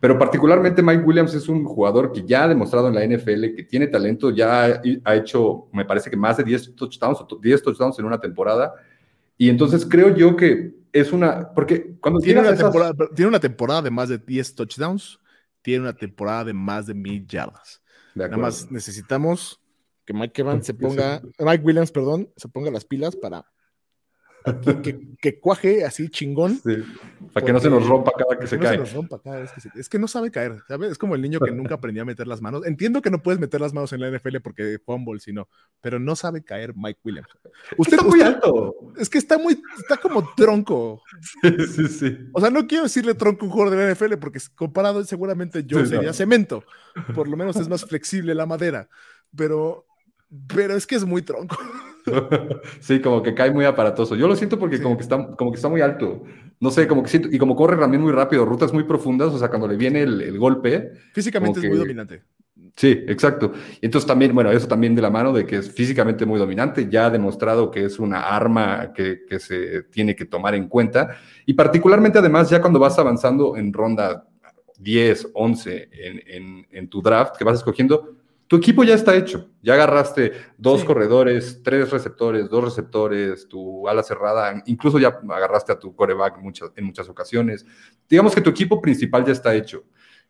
Pero 0.00 0.18
particularmente 0.18 0.82
Mike 0.82 1.02
Williams 1.02 1.34
es 1.34 1.48
un 1.48 1.64
jugador 1.64 2.12
que 2.12 2.24
ya 2.24 2.44
ha 2.44 2.48
demostrado 2.48 2.88
en 2.88 2.94
la 2.94 3.06
NFL 3.06 3.54
que 3.54 3.64
tiene 3.68 3.86
talento, 3.86 4.30
ya 4.30 4.80
ha 5.04 5.14
hecho, 5.14 5.68
me 5.72 5.84
parece 5.84 6.10
que 6.10 6.16
más 6.16 6.36
de 6.36 6.44
10 6.44 6.74
touchdowns 6.74 7.20
o 7.20 7.38
10 7.40 7.62
touchdowns 7.62 7.98
en 7.98 8.04
una 8.04 8.20
temporada. 8.20 8.74
Y 9.38 9.48
entonces 9.48 9.86
creo 9.86 10.14
yo 10.14 10.36
que 10.36 10.74
es 10.92 11.12
una, 11.12 11.52
porque 11.54 11.96
cuando 12.00 12.20
tiene 12.20 12.40
una, 12.40 12.54
temporada, 12.54 12.94
tiene 13.14 13.28
una 13.28 13.40
temporada 13.40 13.82
de 13.82 13.90
más 13.90 14.08
de 14.08 14.18
10 14.18 14.54
touchdowns, 14.54 15.20
tiene 15.62 15.84
una 15.84 15.94
temporada 15.94 16.44
de 16.44 16.52
más 16.52 16.86
de 16.86 16.94
mil 16.94 17.26
yardas. 17.26 17.82
Nada 18.14 18.36
más 18.36 18.70
necesitamos 18.70 19.60
que 20.04 20.12
Mike 20.12 20.42
Evans 20.42 20.66
se 20.66 20.74
ponga, 20.74 21.22
Mike 21.38 21.64
Williams, 21.64 21.90
perdón, 21.90 22.30
se 22.36 22.48
ponga 22.48 22.70
las 22.70 22.84
pilas 22.84 23.16
para 23.16 23.46
que, 25.20 25.40
cuaje 25.40 25.84
así 25.84 26.10
chingón. 26.10 26.60
para 27.32 27.46
que 27.46 27.52
no 27.52 27.60
se 27.60 27.70
nos 27.70 27.86
rompa 27.86 28.12
cada 28.16 28.38
que 28.38 28.46
se 28.46 28.58
cae. 28.58 28.78
Es 29.74 29.88
que 29.88 29.98
no 29.98 30.06
sabe 30.06 30.30
caer, 30.30 30.62
¿sabes? 30.68 30.92
Es 30.92 30.98
como 30.98 31.14
el 31.14 31.22
niño 31.22 31.40
que 31.40 31.50
nunca 31.50 31.76
aprendió 31.76 32.02
a 32.02 32.06
meter 32.06 32.26
las 32.26 32.42
manos. 32.42 32.66
Entiendo 32.66 33.00
que 33.00 33.10
no 33.10 33.22
puedes 33.22 33.40
meter 33.40 33.60
las 33.60 33.72
manos 33.72 33.92
en 33.94 34.00
la 34.00 34.10
NFL 34.10 34.40
porque 34.42 34.78
fumble, 34.84 35.18
sino, 35.20 35.48
pero 35.80 35.98
no 35.98 36.14
sabe 36.14 36.44
caer 36.44 36.74
Mike 36.76 37.00
Williams. 37.04 37.28
Usted, 37.78 37.96
está 37.96 38.06
muy 38.06 38.20
alto. 38.20 38.92
Es 38.98 39.08
que 39.08 39.16
está 39.16 39.38
muy, 39.38 39.62
está 39.78 39.96
como 39.96 40.34
tronco. 40.34 41.02
Sí, 41.42 41.66
sí, 41.66 41.88
sí. 41.88 42.18
O 42.34 42.40
sea, 42.40 42.50
no 42.50 42.66
quiero 42.66 42.84
decirle 42.84 43.14
tronco 43.14 43.46
un 43.46 43.50
jugador 43.50 43.74
de 43.74 43.86
la 43.86 43.94
NFL 43.94 44.18
porque 44.18 44.40
comparado 44.54 45.02
seguramente 45.04 45.64
yo 45.64 45.84
sería 45.86 46.12
cemento. 46.12 46.64
Por 47.14 47.28
lo 47.28 47.36
menos 47.38 47.56
es 47.56 47.68
más 47.70 47.84
flexible 47.86 48.34
la 48.34 48.44
madera. 48.44 48.90
Pero, 49.34 49.86
pero 50.46 50.76
es 50.76 50.86
que 50.86 50.96
es 50.96 51.04
muy 51.04 51.22
tronco. 51.22 51.56
sí, 52.80 53.00
como 53.00 53.22
que 53.22 53.34
cae 53.34 53.50
muy 53.50 53.64
aparatoso. 53.64 54.16
Yo 54.16 54.28
lo 54.28 54.36
siento 54.36 54.58
porque 54.58 54.80
como, 54.80 54.96
que 54.96 55.02
está, 55.02 55.26
como 55.36 55.50
que 55.50 55.56
está 55.56 55.68
muy 55.68 55.80
alto. 55.80 56.22
No 56.60 56.70
sé, 56.70 56.86
como 56.86 57.02
que 57.02 57.08
siento, 57.08 57.28
y 57.30 57.38
como 57.38 57.56
corre 57.56 57.76
también 57.76 58.02
muy 58.02 58.12
rápido, 58.12 58.44
rutas 58.44 58.72
muy 58.72 58.84
profundas, 58.84 59.32
o 59.32 59.38
sea, 59.38 59.48
cuando 59.48 59.68
le 59.68 59.76
viene 59.76 60.02
el, 60.02 60.38
golpe. 60.38 60.92
Físicamente 61.12 61.60
es 61.60 61.68
muy 61.68 61.78
dominante. 61.78 62.22
Sí, 62.76 63.04
exacto. 63.06 63.52
Entonces 63.80 64.06
también, 64.06 64.34
bueno, 64.34 64.50
eso 64.50 64.66
también 64.66 64.94
de 64.94 65.02
la 65.02 65.10
mano 65.10 65.32
de 65.32 65.46
que 65.46 65.58
es 65.58 65.70
físicamente 65.70 66.26
muy 66.26 66.38
dominante, 66.38 66.88
ya 66.90 67.06
ha 67.06 67.10
demostrado 67.10 67.70
que 67.70 67.84
es 67.84 67.98
una 67.98 68.20
arma 68.20 68.92
que, 68.92 69.20
se 69.38 69.82
tiene 69.84 70.16
que 70.16 70.24
tomar 70.24 70.54
en 70.54 70.68
cuenta. 70.68 71.16
Y 71.46 71.54
particularmente 71.54 72.18
además, 72.18 72.50
ya 72.50 72.60
cuando 72.60 72.80
vas 72.80 72.98
avanzando 72.98 73.56
en 73.56 73.72
ronda 73.72 74.26
10, 74.78 75.30
11 75.34 75.88
en, 75.92 76.66
en 76.70 76.88
tu 76.88 77.00
draft, 77.00 77.36
que 77.36 77.44
vas 77.44 77.58
escogiendo, 77.58 78.16
tu 78.46 78.56
equipo 78.56 78.84
ya 78.84 78.94
está 78.94 79.14
hecho. 79.16 79.50
Ya 79.62 79.74
agarraste 79.74 80.32
dos 80.58 80.84
corredores, 80.84 81.62
tres 81.62 81.90
receptores, 81.90 82.48
dos 82.48 82.64
receptores, 82.64 83.48
tu 83.48 83.88
ala 83.88 84.02
cerrada, 84.02 84.62
incluso 84.66 84.98
ya 84.98 85.08
agarraste 85.30 85.72
a 85.72 85.78
tu 85.78 85.94
coreback 85.94 86.38
muchas, 86.38 86.70
en 86.76 86.84
muchas 86.84 87.08
ocasiones. 87.08 87.64
Digamos 88.08 88.34
que 88.34 88.40
tu 88.40 88.50
equipo 88.50 88.80
principal 88.80 89.24
ya 89.24 89.32
está 89.32 89.54
hecho. 89.54 89.84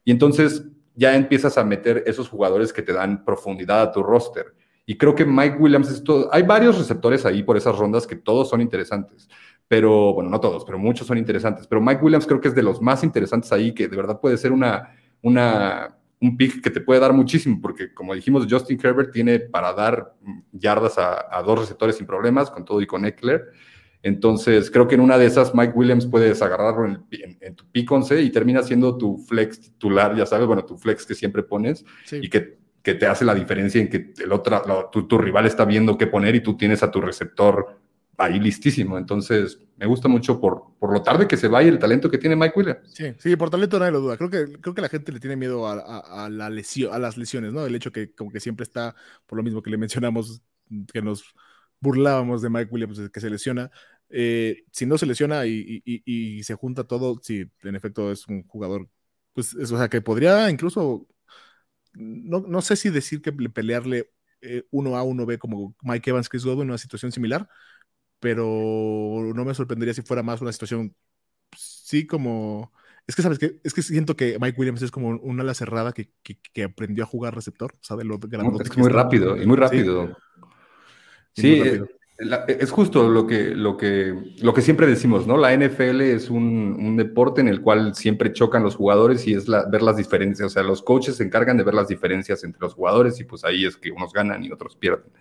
Y 0.05 0.11
entonces 0.11 0.65
ya 0.95 1.17
empiezas 1.17 1.59
a 1.59 1.65
meter 1.65 2.05
esos 2.07 2.29
jugadores 2.29 2.73
que 2.73 2.83
te 2.83 2.93
dan 2.93 3.25
profundidad 3.25 3.83
a 3.83 3.93
tu 3.93 4.03
roster. 4.03 4.55
Y 4.87 4.97
creo 4.97 5.15
que 5.15 5.25
Mike 5.25 5.57
Williams 5.59 5.91
es 5.91 6.05
todo. 6.05 6.29
Hay 6.33 6.43
varios 6.43 6.79
receptores 6.79 7.25
ahí 7.25 7.43
por 7.43 7.57
esas 7.57 7.77
rondas 7.77 8.07
que 8.07 8.17
todos 8.17 8.49
son 8.51 8.61
interesantes. 8.61 9.29
Pero, 9.67 10.13
bueno, 10.13 10.29
no 10.29 10.41
todos, 10.41 10.65
pero 10.65 10.79
muchos 10.79 11.07
son 11.07 11.17
interesantes. 11.17 11.67
Pero 11.67 11.81
Mike 11.81 12.05
Williams 12.05 12.27
creo 12.27 12.41
que 12.41 12.49
es 12.49 12.55
de 12.55 12.63
los 12.63 12.83
más 12.83 13.03
interesantes 13.03 13.51
ahí, 13.51 13.73
que 13.73 13.89
de 13.89 13.97
verdad 13.97 14.21
puede 14.21 14.37
ser 14.37 14.53
una, 14.53 14.95
una 15.23 15.97
un 16.21 16.37
pick 16.37 16.63
que 16.63 16.71
te 16.71 16.81
puede 16.81 17.01
dar 17.01 17.13
muchísimo, 17.13 17.61
porque 17.61 17.93
como 17.93 18.15
dijimos, 18.15 18.47
Justin 18.49 18.79
Herbert 18.83 19.13
tiene 19.13 19.41
para 19.41 19.73
dar 19.73 20.15
yardas 20.53 20.97
a, 20.99 21.43
dos 21.45 21.59
receptores 21.59 21.97
sin 21.97 22.07
problemas, 22.07 22.51
con 22.51 22.65
todo 22.65 22.81
y 22.81 22.87
con 22.87 23.05
Eckler. 23.05 23.51
Entonces, 24.03 24.71
creo 24.71 24.87
que 24.87 24.95
en 24.95 25.01
una 25.01 25.17
de 25.17 25.27
esas 25.27 25.55
Mike 25.55 25.73
Williams 25.75 26.07
puedes 26.07 26.43
agarrarlo 26.43 26.87
en, 26.87 27.55
tu 27.55 27.65
pick 27.71 27.91
11 27.91 28.23
y 28.23 28.31
termina 28.31 28.63
siendo 28.63 28.97
tu 28.99 29.19
flex 29.19 29.61
titular, 29.61 30.15
ya 30.15 30.27
sabes, 30.27 30.47
bueno, 30.47 30.65
tu 30.65 30.77
flex 30.77 31.07
que 31.07 31.15
siempre 31.15 31.43
pones 31.43 31.85
y 32.13 32.29
que, 32.29 32.63
te 32.83 33.07
hace 33.07 33.25
la 33.25 33.35
diferencia 33.35 33.81
en 33.81 33.89
que 33.89 34.13
el 34.23 34.31
otro, 34.31 34.91
tu, 34.91 35.17
rival 35.17 35.47
está 35.47 35.65
viendo 35.65 35.97
qué 35.97 36.07
poner 36.07 36.35
y 36.35 36.43
tú 36.43 36.55
tienes 36.55 36.83
a 36.83 36.91
tu 36.91 37.01
receptor 37.01 37.81
ahí 38.19 38.39
listísimo. 38.39 38.99
Entonces, 38.99 39.59
me 39.77 39.87
gusta 39.87 40.09
mucho 40.09 40.41
por, 40.41 40.77
por 40.79 40.93
lo 40.93 41.03
tarde 41.03 41.27
que 41.27 41.37
se 41.37 41.49
va 41.49 41.63
y 41.63 41.69
el 41.69 41.79
talento 41.79 42.11
que 42.11 42.19
tiene 42.19 42.37
Mike 42.37 42.55
Williams. 42.57 42.81
Sí, 42.93 43.15
sí, 43.19 43.37
por 43.37 43.51
talento 43.51 43.79
nadie 43.79 43.93
lo 43.93 44.01
duda. 44.01 44.17
Creo 44.17 44.31
que, 44.31 44.53
creo 44.61 44.75
que 44.75 44.83
la 44.83 44.89
gente 44.89 45.13
le 45.13 45.21
tiene 45.21 45.37
miedo 45.37 45.67
a, 45.67 46.29
la 46.31 46.51
lesión, 46.51 46.93
a 46.93 46.99
las 46.99 47.17
lesiones, 47.17 47.53
¿no? 47.53 47.67
El 47.67 47.75
hecho 47.75 47.93
que 47.93 48.13
como 48.15 48.31
que 48.31 48.41
siempre 48.41 48.65
está, 48.65 48.95
por 49.27 49.37
lo 49.37 49.43
mismo 49.43 49.63
que 49.63 49.71
le 49.71 49.79
mencionamos, 49.79 50.43
que 50.93 51.03
nos 51.03 51.35
burlábamos 51.81 52.43
de 52.43 52.51
Mike 52.51 52.71
Williams, 52.73 53.11
que 53.11 53.21
se 53.21 53.31
lesiona. 53.31 53.71
Eh, 54.09 54.65
si 54.71 54.87
no 54.87 54.99
se 54.99 55.07
lesiona 55.07 55.45
y, 55.47 56.43
se 56.45 56.55
junta 56.55 56.85
todo, 56.85 57.21
si 57.23 57.51
en 57.63 57.77
efecto 57.77 58.13
es 58.13 58.27
un 58.29 58.47
jugador, 58.47 58.89
pues, 59.33 59.55
o 59.55 59.67
sea, 59.67 59.89
que 59.89 60.01
podría 60.01 60.51
incluso, 60.51 61.09
no, 61.95 62.63
sé 62.63 62.77
si 62.77 62.91
decir 62.91 63.23
que 63.23 63.33
pelearle 63.33 64.11
eh, 64.41 64.65
uno 64.71 64.97
A, 64.97 65.03
uno 65.03 65.27
B 65.27 65.39
como 65.39 65.75
Mike 65.83 66.11
Evans, 66.11 66.29
Chris 66.29 66.45
Godwin 66.45 66.69
una 66.69 66.79
situación 66.79 67.13
similar, 67.13 67.49
pero 68.25 69.35
no 69.35 69.45
me 69.45 69.53
sorprendería 69.53 69.93
si 69.93 70.01
fuera 70.01 70.23
más 70.23 70.41
una 70.41 70.51
situación, 70.51 70.97
sí, 71.55 72.07
como... 72.07 72.73
Es 73.07 73.15
que, 73.15 73.21
¿sabes 73.21 73.39
que 73.39 73.61
Es 73.63 73.75
que 73.75 73.83
siento 73.83 74.17
que 74.17 74.39
Mike 74.41 74.59
Williams 74.59 74.81
es 74.81 74.91
como 74.91 75.09
un 75.09 75.41
ala 75.41 75.53
cerrada 75.53 75.93
que, 75.93 76.09
aprendió 76.65 77.05
a 77.05 77.07
jugar 77.07 77.35
receptor, 77.35 77.75
¿sabes? 77.83 78.07
Lo 78.07 78.19
es 78.19 78.79
muy 78.79 78.89
rápido, 78.89 79.37
y 79.37 79.45
muy 79.45 79.59
rápido. 79.59 80.17
Sí, 81.37 81.61
es 82.49 82.71
justo 82.71 83.11
lo 83.11 83.27
que, 83.27 83.51
lo, 83.55 83.77
que, 83.77 84.15
lo 84.41 84.55
que 84.55 84.63
siempre 84.63 84.87
decimos, 84.87 85.27
¿no? 85.27 85.37
La 85.37 85.55
NFL 85.55 86.01
es 86.01 86.31
un, 86.31 86.97
deporte 86.97 87.43
en 87.43 87.49
el 87.49 87.61
cual 87.61 87.95
siempre 87.95 88.33
chocan 88.33 88.63
los 88.63 88.75
jugadores 88.75 89.27
y 89.27 89.35
es 89.35 89.47
ver 89.47 89.83
las 89.83 89.99
diferencias. 89.99 90.47
O 90.47 90.51
sea, 90.51 90.63
los 90.63 90.81
coaches 90.81 91.17
se 91.17 91.25
encargan 91.25 91.59
de 91.59 91.65
ver 91.65 91.75
las 91.75 91.89
diferencias 91.89 92.43
entre 92.43 92.63
los 92.63 92.73
jugadores 92.73 93.21
y 93.21 93.25
pues 93.25 93.45
ahí 93.45 93.67
es 93.67 93.77
que 93.77 93.91
unos 93.91 94.15
ganan 94.15 94.43
y 94.43 94.51
otros 94.51 94.77
pierden. 94.77 95.13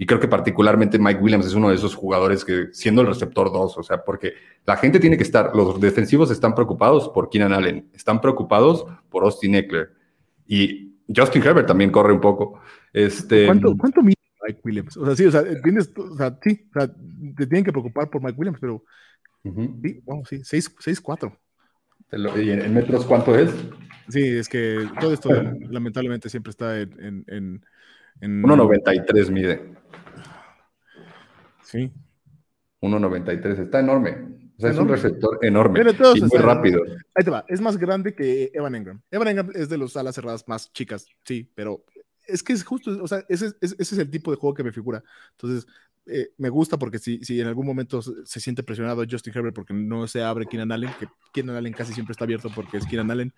Y 0.00 0.06
creo 0.06 0.18
que 0.18 0.28
particularmente 0.28 0.98
Mike 0.98 1.20
Williams 1.20 1.44
es 1.44 1.52
uno 1.52 1.68
de 1.68 1.74
esos 1.74 1.94
jugadores 1.94 2.42
que, 2.42 2.68
siendo 2.72 3.02
el 3.02 3.08
receptor 3.08 3.52
2, 3.52 3.76
o 3.76 3.82
sea, 3.82 4.02
porque 4.02 4.32
la 4.64 4.78
gente 4.78 4.98
tiene 4.98 5.18
que 5.18 5.22
estar, 5.22 5.54
los 5.54 5.78
defensivos 5.78 6.30
están 6.30 6.54
preocupados 6.54 7.10
por 7.10 7.28
Keenan 7.28 7.52
Allen, 7.52 7.90
están 7.92 8.18
preocupados 8.18 8.86
por 9.10 9.24
Austin 9.24 9.56
Eckler. 9.56 9.92
Y 10.46 10.94
Justin 11.14 11.42
Herbert 11.42 11.68
también 11.68 11.90
corre 11.90 12.14
un 12.14 12.20
poco. 12.22 12.62
Este, 12.94 13.44
¿Cuánto, 13.44 13.76
cuánto 13.76 14.00
Mike 14.02 14.60
Williams. 14.64 14.96
O 14.96 15.04
sea, 15.04 15.14
sí, 15.14 15.26
o 15.26 15.30
sea, 15.30 15.42
tienes, 15.62 15.92
o 15.94 16.16
sea, 16.16 16.38
sí, 16.42 16.66
o 16.70 16.80
sea, 16.80 16.88
te 17.36 17.46
tienen 17.46 17.64
que 17.64 17.72
preocupar 17.72 18.08
por 18.08 18.22
Mike 18.22 18.38
Williams, 18.38 18.58
pero 18.58 18.82
sí, 19.42 20.00
vamos, 20.06 20.30
sí, 20.30 20.38
6-4. 20.38 21.36
¿Y 22.42 22.48
en 22.48 22.72
metros 22.72 23.04
cuánto 23.04 23.36
es? 23.36 23.50
Sí, 24.08 24.26
es 24.26 24.48
que 24.48 24.88
todo 24.98 25.12
esto 25.12 25.28
lamentablemente 25.68 26.30
siempre 26.30 26.52
está 26.52 26.80
en... 26.80 26.96
en, 27.00 27.24
en 27.26 27.64
1.93 28.20 29.30
mide. 29.30 29.74
Sí. 31.62 31.92
1.93, 32.80 33.58
está 33.60 33.80
enorme. 33.80 34.40
O 34.56 34.60
sea, 34.60 34.70
es 34.70 34.78
un 34.78 34.88
receptor 34.88 35.38
enorme 35.42 35.80
y 35.80 36.20
muy 36.20 36.38
rápido. 36.38 36.82
Ahí 37.14 37.24
te 37.24 37.30
va, 37.30 37.44
es 37.48 37.60
más 37.60 37.78
grande 37.78 38.14
que 38.14 38.50
Evan 38.52 38.74
Engram. 38.74 39.00
Evan 39.10 39.28
Engram 39.28 39.50
es 39.54 39.70
de 39.70 39.78
los 39.78 39.96
alas 39.96 40.14
cerradas 40.14 40.46
más 40.48 40.70
chicas, 40.72 41.06
sí, 41.24 41.50
pero 41.54 41.84
es 42.26 42.42
que 42.42 42.52
es 42.52 42.62
justo, 42.62 43.02
o 43.02 43.08
sea, 43.08 43.24
ese, 43.28 43.52
es 43.60 43.92
el 43.92 44.10
tipo 44.10 44.30
de 44.30 44.36
juego 44.36 44.52
que 44.54 44.62
me 44.62 44.72
figura. 44.72 45.02
Entonces, 45.32 45.66
eh, 46.06 46.32
me 46.38 46.48
gusta 46.48 46.78
porque 46.78 46.98
si, 46.98 47.24
si 47.24 47.40
en 47.40 47.46
algún 47.46 47.66
momento 47.66 48.02
se 48.02 48.40
siente 48.40 48.62
presionado 48.62 49.04
Justin 49.08 49.32
Herbert 49.34 49.54
porque 49.54 49.74
no 49.74 50.06
se 50.08 50.22
abre 50.22 50.46
Keenan 50.46 50.72
Allen, 50.72 50.90
que 50.98 51.08
Keenan 51.32 51.56
Allen 51.56 51.72
casi 51.72 51.92
siempre 51.92 52.12
está 52.12 52.24
abierto 52.24 52.50
porque 52.54 52.78
es 52.78 52.86
Keenan 52.86 53.10
Allen, 53.10 53.32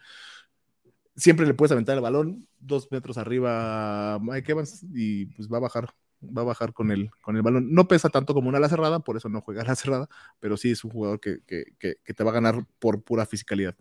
siempre 1.16 1.46
le 1.46 1.54
puedes 1.54 1.72
aventar 1.72 1.96
el 1.96 2.02
balón 2.02 2.46
dos 2.58 2.88
metros 2.90 3.18
arriba 3.18 4.14
a 4.14 4.18
Mike 4.18 4.52
Evans 4.52 4.84
y 4.94 5.26
pues 5.26 5.48
va 5.48 5.58
a 5.58 5.60
bajar, 5.60 5.90
va 6.24 6.42
a 6.42 6.46
bajar 6.46 6.72
con 6.72 6.90
el, 6.90 7.10
con 7.20 7.36
el 7.36 7.42
balón. 7.42 7.72
No 7.72 7.88
pesa 7.88 8.08
tanto 8.08 8.34
como 8.34 8.48
una 8.48 8.58
ala 8.58 8.68
cerrada, 8.68 9.00
por 9.00 9.16
eso 9.16 9.28
no 9.28 9.40
juega 9.40 9.62
a 9.62 9.66
la 9.66 9.76
cerrada, 9.76 10.08
pero 10.40 10.56
sí 10.56 10.70
es 10.70 10.84
un 10.84 10.90
jugador 10.90 11.20
que, 11.20 11.38
que, 11.46 11.64
que 11.78 12.14
te 12.14 12.24
va 12.24 12.30
a 12.30 12.34
ganar 12.34 12.64
por 12.78 13.02
pura 13.02 13.26
fisicalidad 13.26 13.74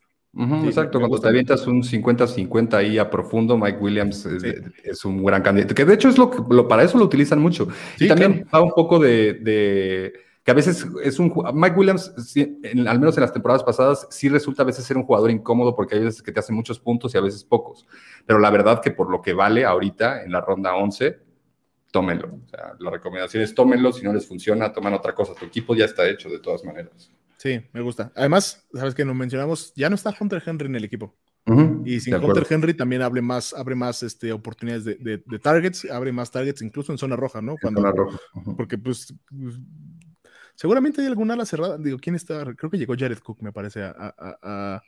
exacto, 0.65 0.99
cuando 0.99 1.19
te 1.19 1.27
avientas 1.27 1.67
un 1.67 1.83
50-50 1.83 2.73
ahí 2.73 2.97
a 2.97 3.09
profundo, 3.09 3.57
Mike 3.57 3.79
Williams 3.79 4.25
es, 4.83 5.05
un 5.05 5.23
gran 5.23 5.41
candidato, 5.41 5.75
que 5.75 5.85
de 5.85 5.93
hecho 5.93 6.09
es 6.09 6.17
lo 6.17 6.31
que 6.31 6.41
para 6.67 6.83
eso 6.83 6.97
lo 6.97 7.05
utilizan 7.05 7.39
mucho. 7.39 7.67
y 7.99 8.07
también 8.07 8.47
va 8.53 8.61
un 8.61 8.71
poco 8.71 8.99
de, 8.99 10.13
que 10.43 10.51
a 10.51 10.55
veces 10.55 10.87
es 11.03 11.19
un 11.19 11.31
Mike 11.53 11.75
Williams, 11.77 12.13
al 12.87 12.99
menos 12.99 13.15
en 13.15 13.21
las 13.21 13.33
temporadas 13.33 13.63
pasadas, 13.63 14.07
sí 14.09 14.27
resulta 14.27 14.63
a 14.63 14.65
veces 14.65 14.85
ser 14.85 14.97
un 14.97 15.03
jugador 15.03 15.29
incómodo 15.29 15.75
porque 15.75 15.95
hay 15.95 16.03
veces 16.03 16.23
que 16.23 16.31
te 16.31 16.39
hace 16.39 16.51
muchos 16.51 16.79
puntos 16.79 17.13
y 17.13 17.17
a 17.17 17.21
veces 17.21 17.43
pocos. 17.43 17.85
Pero 18.25 18.39
la 18.39 18.49
verdad 18.49 18.81
que 18.81 18.91
por 18.91 19.09
lo 19.09 19.21
que 19.21 19.33
vale 19.33 19.65
ahorita 19.65 20.23
en 20.23 20.31
la 20.31 20.41
ronda 20.41 20.75
11, 20.75 21.19
tómenlo. 21.91 22.39
O 22.43 22.49
sea, 22.49 22.73
la 22.79 22.89
recomendación 22.89 23.43
es 23.43 23.53
tómenlo, 23.53 23.91
si 23.93 24.03
no 24.03 24.13
les 24.13 24.27
funciona, 24.27 24.73
toman 24.73 24.93
otra 24.93 25.13
cosa. 25.13 25.33
Tu 25.35 25.45
equipo 25.45 25.75
ya 25.75 25.85
está 25.85 26.09
hecho 26.09 26.29
de 26.29 26.39
todas 26.39 26.63
maneras. 26.63 27.11
Sí, 27.37 27.61
me 27.73 27.81
gusta. 27.81 28.11
Además, 28.15 28.67
sabes 28.73 28.95
que 28.95 29.05
nos 29.05 29.15
mencionamos, 29.15 29.73
ya 29.75 29.89
no 29.89 29.95
está 29.95 30.15
Hunter 30.19 30.41
Henry 30.45 30.67
en 30.67 30.75
el 30.75 30.83
equipo. 30.83 31.15
y 31.85 31.99
sin 31.99 32.15
Hunter 32.15 32.45
Henry 32.49 32.73
también 32.75 33.01
abre 33.01 33.21
más, 33.21 33.53
abre 33.53 33.75
más 33.75 34.03
este, 34.03 34.31
oportunidades 34.31 34.85
de, 34.85 35.39
targets, 35.39 35.89
abre 35.89 36.11
más 36.11 36.31
targets 36.31 36.61
incluso 36.61 36.91
en 36.91 36.97
zona 36.97 37.15
roja, 37.15 37.41
¿no? 37.41 37.55
Cuando, 37.61 37.81
zona 37.81 37.93
roja. 37.93 38.19
Porque 38.55 38.77
pues, 38.77 39.13
pues 39.27 39.59
seguramente 40.61 41.01
hay 41.01 41.07
alguna 41.07 41.33
ala 41.33 41.43
cerrada. 41.43 41.79
Digo, 41.79 41.97
¿quién 41.97 42.15
está? 42.15 42.43
Creo 42.53 42.69
que 42.69 42.77
llegó 42.77 42.93
Jared 42.95 43.17
Cook, 43.17 43.41
me 43.41 43.51
parece, 43.51 43.81
a, 43.83 44.83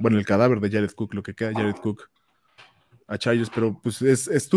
bueno, 0.00 0.18
el 0.18 0.24
cadáver 0.24 0.60
de 0.60 0.70
Jared 0.70 0.92
Cook, 0.92 1.14
lo 1.14 1.22
que 1.24 1.34
queda 1.34 1.52
Jared 1.52 1.74
Cook 1.82 2.08
a 3.08 3.18
Chargers, 3.18 3.50
pero 3.50 3.76
pues 3.82 4.00
es, 4.02 4.28
es, 4.28 4.48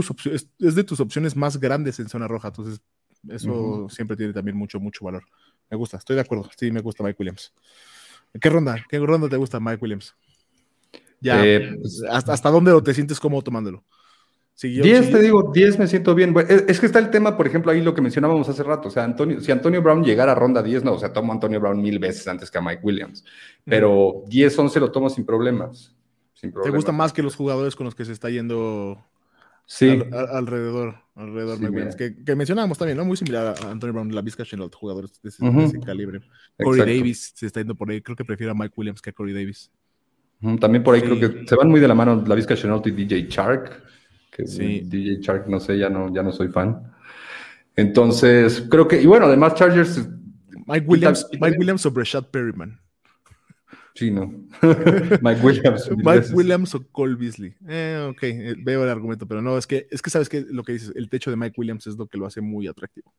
es, 0.60 0.76
de 0.76 0.84
tus 0.84 0.99
opciones 0.99 1.36
más 1.36 1.60
grandes 1.60 1.99
en 1.99 2.08
zona 2.08 2.28
roja, 2.28 2.49
entonces 2.49 2.80
eso 3.28 3.88
siempre 3.89 4.16
tiene 4.16 4.32
también 4.32 4.56
mucho, 4.56 4.80
mucho 4.80 5.03
valor. 5.03 5.24
Me 5.72 5.76
gusta, 5.76 5.97
estoy 5.97 6.16
de 6.16 6.22
acuerdo. 6.22 6.51
Sí, 6.56 6.70
me 6.70 6.82
gusta 6.82 7.03
Mike 7.03 7.18
Williams. 7.20 7.51
¿Qué 8.39 8.47
ronda? 8.47 8.86
¿Qué 8.88 8.99
ronda 8.99 9.28
te 9.28 9.38
gusta 9.38 9.60
Mike 9.60 9.80
Williams? 9.82 10.16
Ya, 11.20 11.43
eh, 11.43 11.76
pues, 11.82 12.03
¿hasta, 12.08 12.51
dónde 12.51 12.80
te 12.84 12.93
sientes 12.93 13.20
cómodo 13.20 13.41
tomándolo? 13.41 13.84
10, 14.62 15.12
te 15.12 15.22
digo, 15.22 15.51
10 15.53 15.80
me 15.80 15.88
siento 15.88 16.16
bien. 16.16 16.34
Es, 16.47 16.80
que 16.80 16.86
está 16.86 16.99
el 16.99 17.10
tema, 17.10 17.36
por 17.36 17.45
ejemplo, 17.45 17.72
ahí 17.72 17.82
lo 17.82 17.93
que 17.93 18.01
mencionábamos 18.01 18.47
hace 18.47 18.64
rato. 18.64 18.88
O 18.88 18.91
sea, 18.91 19.03
Antonio, 19.03 19.41
si 19.41 19.51
Antonio 19.51 19.82
Brown 19.82 20.03
llegara 20.03 20.32
a 20.32 20.36
ronda 20.36 20.64
10, 20.64 20.84
no, 20.84 20.93
o 20.93 20.99
sea, 20.99 21.12
tomo 21.12 21.32
a 21.32 21.36
Antonio 21.36 21.60
Brown 21.60 21.82
mil 21.82 21.99
veces 21.99 22.28
antes 22.28 22.49
que 22.49 22.58
a 22.58 22.62
Mike 22.62 22.82
Williams. 22.84 23.26
Pero 23.66 24.24
10, 24.28 24.60
11 24.60 24.80
lo 24.80 24.91
tomo 24.91 25.10
sin 25.10 25.26
problemas. 25.26 25.93
Sin 26.34 26.51
problemas. 26.51 26.72
¿Te 26.72 26.78
gusta 26.78 26.91
más 26.91 27.12
que 27.12 27.22
los 27.22 27.36
jugadores 27.36 27.76
con 27.76 27.86
los 27.86 27.95
que 27.95 28.06
se 28.06 28.14
está 28.14 28.30
yendo 28.30 28.97
Sí. 29.68 29.99
alrededor, 30.12 30.95
alrededor 31.16 31.95
que, 31.97 32.16
que, 32.24 32.36
mencionábamos 32.36 32.78
también, 32.78 32.97
¿no? 32.97 33.06
Muy 33.06 33.18
similar 33.18 33.56
a 33.60 33.72
Anthony 33.72 33.91
Brown, 33.91 34.14
la 34.14 34.22
Vizca 34.22 34.45
Chenault, 34.45 34.74
jugadores 34.76 35.20
de 35.22 35.30
ese, 35.30 35.80
calibre. 35.80 36.22
Corey 36.62 36.82
Davis 36.82 37.34
se 37.36 37.47
está 37.47 37.62
yendo 37.62 37.74
por 37.74 37.89
ahí, 37.89 38.01
creo 38.01 38.16
que 38.16 38.24
prefiero 38.24 38.51
a 38.51 38.56
Mike 38.56 38.74
Williams 38.78 39.01
que 39.01 39.10
a 39.10 39.14
Corey 39.14 39.34
Davis. 39.34 39.72
También 40.60 40.84
por 40.84 40.93
ahí 40.93 41.01
creo 41.01 41.20
que 41.20 41.47
se 41.47 41.56
van 41.56 41.70
muy 41.70 41.80
de 41.80 41.88
la 41.88 41.95
mano 41.95 42.24
la 42.28 42.36
Vizca 42.36 42.56
Chenault 42.56 42.86
y 42.86 42.91
DJ 42.91 43.28
Shark, 43.28 43.84
que 44.36 44.47
sí. 44.47 44.81
DJ 44.81 45.21
Shark, 45.21 45.47
no 45.47 45.59
sé, 45.59 45.77
ya 45.77 45.89
no, 45.89 46.13
ya 46.13 46.21
no 46.21 46.31
soy 46.31 46.49
fan. 46.49 46.91
Entonces, 47.75 48.65
creo 48.69 48.88
que, 48.88 49.01
y 49.01 49.05
bueno, 49.05 49.25
además 49.25 49.55
Chargers... 49.55 50.07
Mike 50.67 50.86
Williams, 50.88 51.27
Mike 51.39 51.57
Williams 51.57 51.81
sobre 51.81 52.03
Shad 52.03 52.25
Perryman. 52.31 52.79
Sí, 53.93 54.11
no. 54.11 54.25
Mike 55.21 55.41
Williams. 55.41 55.89
Mike 55.97 56.27
Williams 56.33 56.75
o 56.75 56.86
Cole 56.91 57.15
Beasley. 57.15 57.55
Eh, 57.67 58.09
ok, 58.09 58.23
eh, 58.23 58.55
veo 58.57 58.83
el 58.83 58.89
argumento, 58.89 59.27
pero 59.27 59.41
no, 59.41 59.57
es 59.57 59.67
que, 59.67 59.88
es 59.89 60.01
que 60.01 60.09
sabes 60.09 60.27
que 60.27 60.41
lo 60.41 60.63
que 60.63 60.73
dices, 60.73 60.91
el 60.95 61.09
techo 61.09 61.29
de 61.29 61.38
Mike 61.38 61.55
Williams 61.57 61.88
es 61.88 61.95
lo 61.95 62.07
que 62.07 62.17
lo 62.17 62.25
hace 62.25 62.41
muy 62.41 62.67
atractivo. 62.67 63.13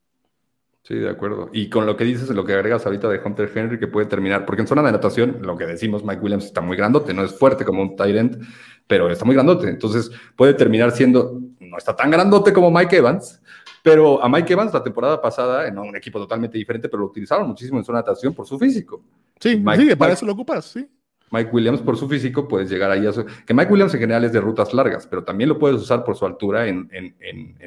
Sí, 0.83 0.95
de 0.95 1.09
acuerdo. 1.09 1.49
Y 1.51 1.69
con 1.69 1.85
lo 1.85 1.97
que 1.97 2.05
dices, 2.05 2.29
lo 2.29 2.45
que 2.45 2.53
agregas 2.53 2.85
ahorita 2.85 3.09
de 3.09 3.19
Hunter 3.23 3.51
Henry, 3.53 3.79
que 3.79 3.87
puede 3.87 4.05
terminar, 4.05 4.45
porque 4.45 4.61
en 4.61 4.67
zona 4.67 4.83
de 4.83 4.89
anotación, 4.89 5.39
lo 5.41 5.57
que 5.57 5.65
decimos, 5.65 6.05
Mike 6.05 6.21
Williams 6.21 6.45
está 6.45 6.61
muy 6.61 6.77
grandote, 6.77 7.13
no 7.13 7.25
es 7.25 7.33
fuerte 7.37 7.65
como 7.65 7.81
un 7.81 7.95
Tyrant, 7.95 8.41
pero 8.87 9.09
está 9.09 9.25
muy 9.25 9.35
grandote. 9.35 9.69
Entonces 9.69 10.09
puede 10.35 10.53
terminar 10.53 10.91
siendo, 10.91 11.39
no 11.59 11.77
está 11.77 11.95
tan 11.95 12.09
grandote 12.09 12.53
como 12.53 12.71
Mike 12.71 12.97
Evans, 12.97 13.41
pero 13.83 14.23
a 14.23 14.27
Mike 14.29 14.53
Evans 14.53 14.73
la 14.73 14.83
temporada 14.83 15.21
pasada, 15.21 15.67
en 15.67 15.77
un 15.77 15.95
equipo 15.95 16.19
totalmente 16.19 16.57
diferente, 16.57 16.89
pero 16.89 17.01
lo 17.01 17.07
utilizaron 17.07 17.47
muchísimo 17.47 17.77
en 17.77 17.85
zona 17.85 17.99
de 17.99 18.05
anotación 18.05 18.33
por 18.33 18.47
su 18.47 18.57
físico. 18.57 19.03
Sí, 19.39 19.63
sí 19.75 19.95
para 19.95 20.13
eso 20.13 20.25
lo 20.25 20.33
ocupas, 20.33 20.65
sí. 20.65 20.87
Mike 21.29 21.49
Williams, 21.51 21.81
por 21.81 21.97
su 21.97 22.07
físico, 22.07 22.47
puedes 22.47 22.69
llegar 22.69 22.89
ahí 22.89 23.05
a 23.05 23.11
su... 23.11 23.25
Que 23.45 23.53
Mike 23.53 23.71
Williams 23.71 23.93
en 23.93 23.99
general 23.99 24.23
es 24.23 24.31
de 24.31 24.39
rutas 24.39 24.73
largas, 24.73 25.07
pero 25.07 25.23
también 25.23 25.49
lo 25.49 25.59
puedes 25.59 25.81
usar 25.81 26.03
por 26.03 26.15
su 26.15 26.25
altura 26.25 26.67
en, 26.67 26.89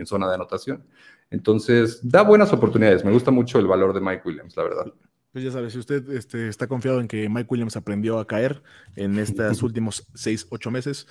zona 0.05 0.29
de 0.29 0.35
anotación. 0.35 0.85
Entonces, 1.31 2.01
da 2.03 2.23
buenas 2.23 2.53
oportunidades. 2.53 3.05
Me 3.05 3.13
gusta 3.13 3.31
mucho 3.31 3.59
el 3.59 3.67
valor 3.67 3.93
de 3.93 4.01
Mike 4.01 4.23
Williams, 4.25 4.57
la 4.57 4.63
verdad. 4.63 4.93
Pues 5.33 5.45
ya 5.45 5.53
sabes, 5.53 5.73
si 5.73 5.79
usted 5.79 6.09
este, 6.11 6.49
está 6.49 6.67
confiado 6.67 7.01
en 7.01 7.07
que 7.07 7.29
Mike 7.29 7.47
Williams 7.49 7.77
aprendió 7.77 8.19
a 8.19 8.27
caer 8.27 8.63
en 8.97 9.19
estos 9.19 9.63
últimos 9.63 10.09
seis, 10.15 10.47
ocho 10.51 10.71
meses 10.71 11.07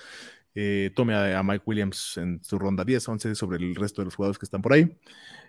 eh, 0.54 0.90
tome 0.96 1.14
a, 1.14 1.42
Mike 1.42 1.62
Williams 1.64 2.16
en 2.16 2.42
su 2.42 2.58
ronda 2.58 2.84
10, 2.84 3.08
11 3.08 3.34
sobre 3.34 3.58
el 3.58 3.74
resto 3.74 4.02
de 4.02 4.06
los 4.06 4.16
jugadores 4.16 4.38
que 4.38 4.46
están 4.46 4.62
por 4.62 4.72
ahí. 4.72 4.96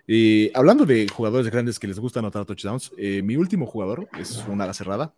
Y 0.06 0.56
hablando 0.56 0.84
de 0.86 1.08
jugadores 1.08 1.50
grandes 1.50 1.78
que 1.78 1.86
les 1.88 1.98
gusta 1.98 2.20
anotar 2.20 2.44
touchdowns, 2.44 2.92
eh, 2.98 3.22
mi 3.22 3.36
último 3.36 3.66
jugador 3.66 4.08
es 4.18 4.44
una 4.48 4.64
ala 4.64 4.74
cerrada. 4.74 5.14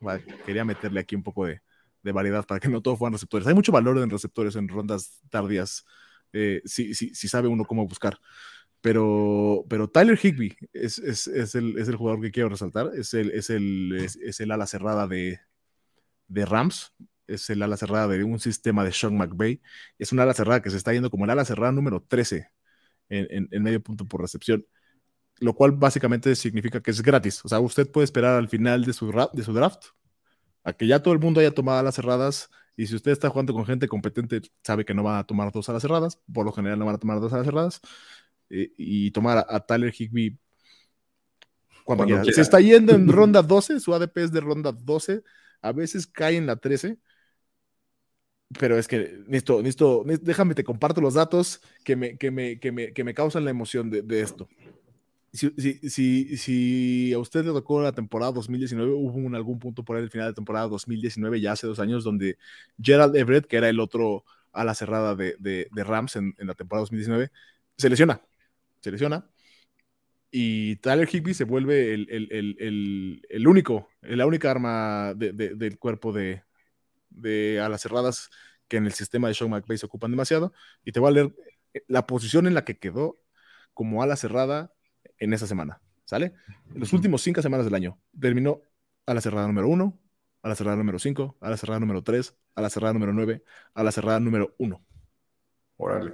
quería 0.47 0.65
meterle 0.65 1.01
aquí 1.01 1.15
un 1.15 1.23
poco 1.23 1.47
de, 1.47 1.61
variedad 2.03 2.45
para 2.45 2.61
que 2.61 2.69
no 2.69 2.83
todos 2.83 2.99
fueran 2.99 3.15
receptores. 3.15 3.47
Hay 3.47 3.55
mucho 3.55 3.73
valor 3.73 3.97
en 3.99 4.11
receptores 4.11 4.57
en 4.57 4.69
rondas 4.69 5.23
tardías, 5.31 5.85
eh, 6.33 6.61
si, 6.67 7.15
sabe 7.15 7.49
uno 7.49 7.65
cómo 7.65 7.87
buscar. 7.87 8.19
Pero, 8.85 9.64
pero 9.66 9.89
Tyler 9.89 10.18
Higby 10.22 10.59
es, 10.74 10.99
el, 11.55 11.97
jugador 11.97 12.20
que 12.20 12.30
quiero 12.30 12.51
resaltar. 12.51 12.91
Es 12.95 13.14
el, 13.14 13.30
es 13.30 13.49
el, 13.49 13.97
es, 13.97 14.41
el 14.41 14.51
ala 14.51 14.66
cerrada 14.66 15.07
de, 15.09 15.41
de 16.28 16.45
Rams 16.45 16.93
es 17.26 17.49
el 17.49 17.62
ala 17.62 17.78
cerrada 17.78 18.09
de 18.09 18.22
un 18.24 18.39
sistema 18.39 18.85
de 18.85 18.93
Sean 18.93 19.16
McVay. 19.16 19.62
Es 19.99 20.12
una 20.12 20.24
ala 20.24 20.35
cerrada 20.35 20.61
que 20.61 20.68
se 20.68 20.76
está 20.76 20.93
yendo 20.93 21.09
como 21.09 21.24
el 21.24 21.30
ala 21.30 21.47
cerrada 21.47 21.72
número 21.72 22.03
13 22.03 22.51
en, 23.09 23.49
medio 23.62 23.82
punto 23.82 24.07
por 24.07 24.20
recepción, 24.20 24.66
lo 25.41 25.55
cual 25.55 25.72
básicamente 25.72 26.35
significa 26.37 26.82
que 26.82 26.91
es 26.91 27.01
gratis. 27.01 27.43
O 27.43 27.49
sea, 27.49 27.61
usted 27.61 27.91
puede 27.91 28.05
esperar 28.05 28.37
al 28.37 28.51
final 28.51 28.85
de 28.85 28.93
su, 28.93 29.11
de 29.32 29.45
su 29.45 29.55
draft 29.55 29.82
a 30.62 30.74
que 30.74 30.87
ya 30.87 31.03
todo 31.03 31.14
el 31.14 31.20
mundo 31.20 31.41
haya 31.41 31.55
tomado 31.55 31.78
alas 31.78 31.95
cerradas. 31.95 32.51
Y 32.76 32.87
si 32.87 32.97
usted 32.97 33.12
está 33.12 33.30
jugando 33.30 33.55
con 33.55 33.64
gente 33.64 33.89
competente, 33.89 34.43
sabe 34.62 34.85
que 34.85 34.93
no 34.93 35.03
van 35.05 35.16
a 35.16 35.24
tomar 35.24 35.53
dos 35.53 35.70
alas 35.70 35.80
cerradas. 35.80 36.20
Por 36.30 36.45
lo 36.45 36.53
general, 36.53 36.78
no 36.78 36.85
van 36.85 36.97
a 36.97 36.99
tomar 36.99 37.18
dos 37.18 37.32
alas 37.32 37.47
cerradas. 37.47 37.80
Y 38.49 39.11
tomar 39.11 39.47
a, 39.49 39.61
Tyler 39.61 39.93
Higby 39.97 40.39
cuando, 41.85 42.05
quiera. 42.05 42.25
Se 42.25 42.41
está 42.41 42.61
yendo 42.61 42.95
en 42.95 43.09
ronda 43.13 43.43
12, 43.43 43.81
su 43.81 43.95
ADP 43.95 44.19
es 44.19 44.33
de 44.33 44.41
ronda 44.41 44.73
12. 44.73 45.23
A 45.63 45.73
veces 45.73 46.07
cae 46.07 46.37
en 46.37 46.47
la 46.47 46.57
13 46.57 46.99
pero 48.59 48.79
es 48.79 48.89
que 48.89 49.19
necesito, 49.27 49.59
necesito, 49.63 50.05
déjame 50.23 50.55
te 50.55 50.65
comparto 50.65 51.01
los 51.01 51.15
datos 51.15 51.61
que 51.85 51.97
me, 51.97 52.17
que 52.17 52.31
me, 52.31 52.59
que 52.59 52.73
me, 52.73 52.93
que 52.93 53.05
me 53.05 53.15
causan 53.15 53.45
la 53.45 53.51
emoción 53.51 53.91
de, 53.91 54.03
de 54.03 54.21
esto. 54.21 54.49
Si, 55.33 55.51
si, 55.59 55.91
si, 55.91 56.37
si, 56.37 57.13
a 57.13 57.19
usted 57.19 57.45
le 57.45 57.53
tocó 57.53 57.83
la 57.83 57.93
temporada 57.93 58.31
2019, 58.33 58.93
hubo 58.93 59.19
un, 59.19 59.35
algún 59.35 59.59
punto 59.59 59.85
por 59.85 59.97
ahí 59.97 60.03
el 60.03 60.11
final 60.11 60.29
de 60.29 60.35
temporada 60.35 60.69
2019, 60.69 61.41
ya 61.41 61.53
hace 61.53 61.67
dos 61.67 61.81
años, 61.81 62.05
donde 62.05 62.39
Gerald 62.81 63.17
Everett, 63.17 63.47
que 63.47 63.57
era 63.57 63.69
el 63.69 63.81
otro 63.81 64.25
a 64.53 64.65
la 64.65 64.75
cerrada 64.75 65.17
de, 65.17 65.35
de, 65.41 65.69
de 65.73 65.85
Rams 65.85 66.15
en, 66.15 66.35
en, 66.39 66.47
la 66.47 66.55
temporada 66.55 66.83
2019, 66.83 67.31
se 67.77 67.91
lesiona. 67.91 68.23
Se 68.85 68.91
lesiona. 68.91 69.26
Y 70.30 70.76
Tyler 70.76 71.09
Higby 71.09 71.32
se 71.32 71.45
vuelve 71.45 71.95
el, 71.95 72.07
el, 72.11 72.57
el, 72.59 73.22
el 73.28 73.49
único, 73.49 73.89
la 74.03 74.26
única 74.26 74.51
arma 74.51 75.14
del 75.14 75.78
cuerpo 75.78 76.12
de, 76.12 76.43
de 77.09 77.61
alas 77.61 77.80
cerradas 77.80 78.28
que 78.68 78.76
en 78.76 78.85
el 78.85 78.93
sistema 78.93 79.28
de 79.28 79.35
Sean 79.35 79.51
McVay 79.51 79.78
se 79.78 79.87
ocupan 79.87 80.11
demasiado. 80.11 80.53
Y 80.85 80.93
te 80.93 81.01
voy 81.01 81.09
a 81.09 81.14
leer 81.14 81.35
la 81.89 82.07
posición 82.07 82.47
en 82.47 82.53
la 82.53 82.64
que 82.64 82.78
quedó 82.78 83.20
como 83.72 84.03
ala 84.03 84.16
cerrada 84.16 84.72
en 85.18 85.32
esa 85.32 85.47
semana. 85.47 85.80
¿Sale? 86.05 86.35
En 86.74 86.80
los 86.80 86.93
últimos 86.93 87.22
cinco 87.22 87.41
semanas 87.41 87.64
del 87.64 87.74
año 87.74 87.99
terminó 88.20 88.61
a 89.07 89.14
la 89.14 89.22
cerrada 89.22 89.47
número 89.47 89.68
uno, 89.68 89.99
a 90.43 90.51
la 90.51 90.55
cerrada 90.55 90.76
número 90.76 90.99
cinco, 90.99 91.39
a 91.41 91.49
la 91.49 91.57
cerrada 91.57 91.80
número 91.80 92.03
tres, 92.03 92.37
a 92.55 92.61
la 92.61 92.68
cerrada 92.68 92.93
número 92.93 93.14
nueve, 93.14 93.43
a 93.72 93.82
la 93.82 93.91
cerrada 93.91 94.20
número 94.20 94.55
uno. 94.59 94.85
Órale. 95.78 96.12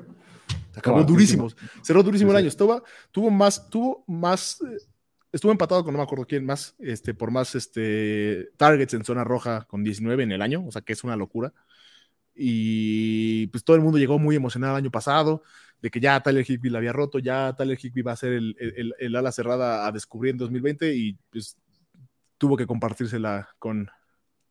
Acabó 0.76 1.02
durísimo. 1.04 1.48
Cerró 1.82 2.02
durísimo 2.02 2.30
el 2.30 2.38
año. 2.38 2.48
Estuvo, 2.48 2.82
tuvo 3.10 3.30
más, 3.30 3.68
tuvo 3.68 4.04
más 4.06 4.60
eh, 4.62 4.78
estuvo 5.32 5.52
empatado 5.52 5.84
con 5.84 5.92
no 5.92 5.98
me 5.98 6.04
acuerdo 6.04 6.26
quién 6.26 6.44
más, 6.44 6.74
este, 6.78 7.14
por 7.14 7.30
más 7.30 7.54
este, 7.54 8.50
targets 8.56 8.94
en 8.94 9.04
zona 9.04 9.24
roja 9.24 9.64
con 9.68 9.84
19 9.84 10.22
en 10.22 10.32
el 10.32 10.42
año, 10.42 10.64
o 10.66 10.72
sea 10.72 10.82
que 10.82 10.92
es 10.92 11.04
una 11.04 11.16
locura. 11.16 11.52
Y 12.34 13.48
pues 13.48 13.64
todo 13.64 13.76
el 13.76 13.82
mundo 13.82 13.98
llegó 13.98 14.18
muy 14.18 14.36
emocionado 14.36 14.74
el 14.74 14.82
año 14.82 14.90
pasado 14.90 15.42
de 15.82 15.90
que 15.90 16.00
ya 16.00 16.20
Tyler 16.22 16.44
Higby 16.48 16.70
la 16.70 16.78
había 16.78 16.92
roto, 16.92 17.18
ya 17.18 17.54
Tyler 17.56 17.78
Higby 17.80 18.02
va 18.02 18.12
a 18.12 18.16
ser 18.16 18.32
el, 18.32 18.56
el, 18.58 18.94
el, 18.98 19.16
ala 19.16 19.32
cerrada 19.32 19.86
a 19.86 19.92
descubrir 19.92 20.32
en 20.32 20.38
2020 20.38 20.94
y 20.94 21.18
pues 21.30 21.56
tuvo 22.38 22.56
que 22.56 22.66
compartírsela 22.66 23.48
con, 23.58 23.90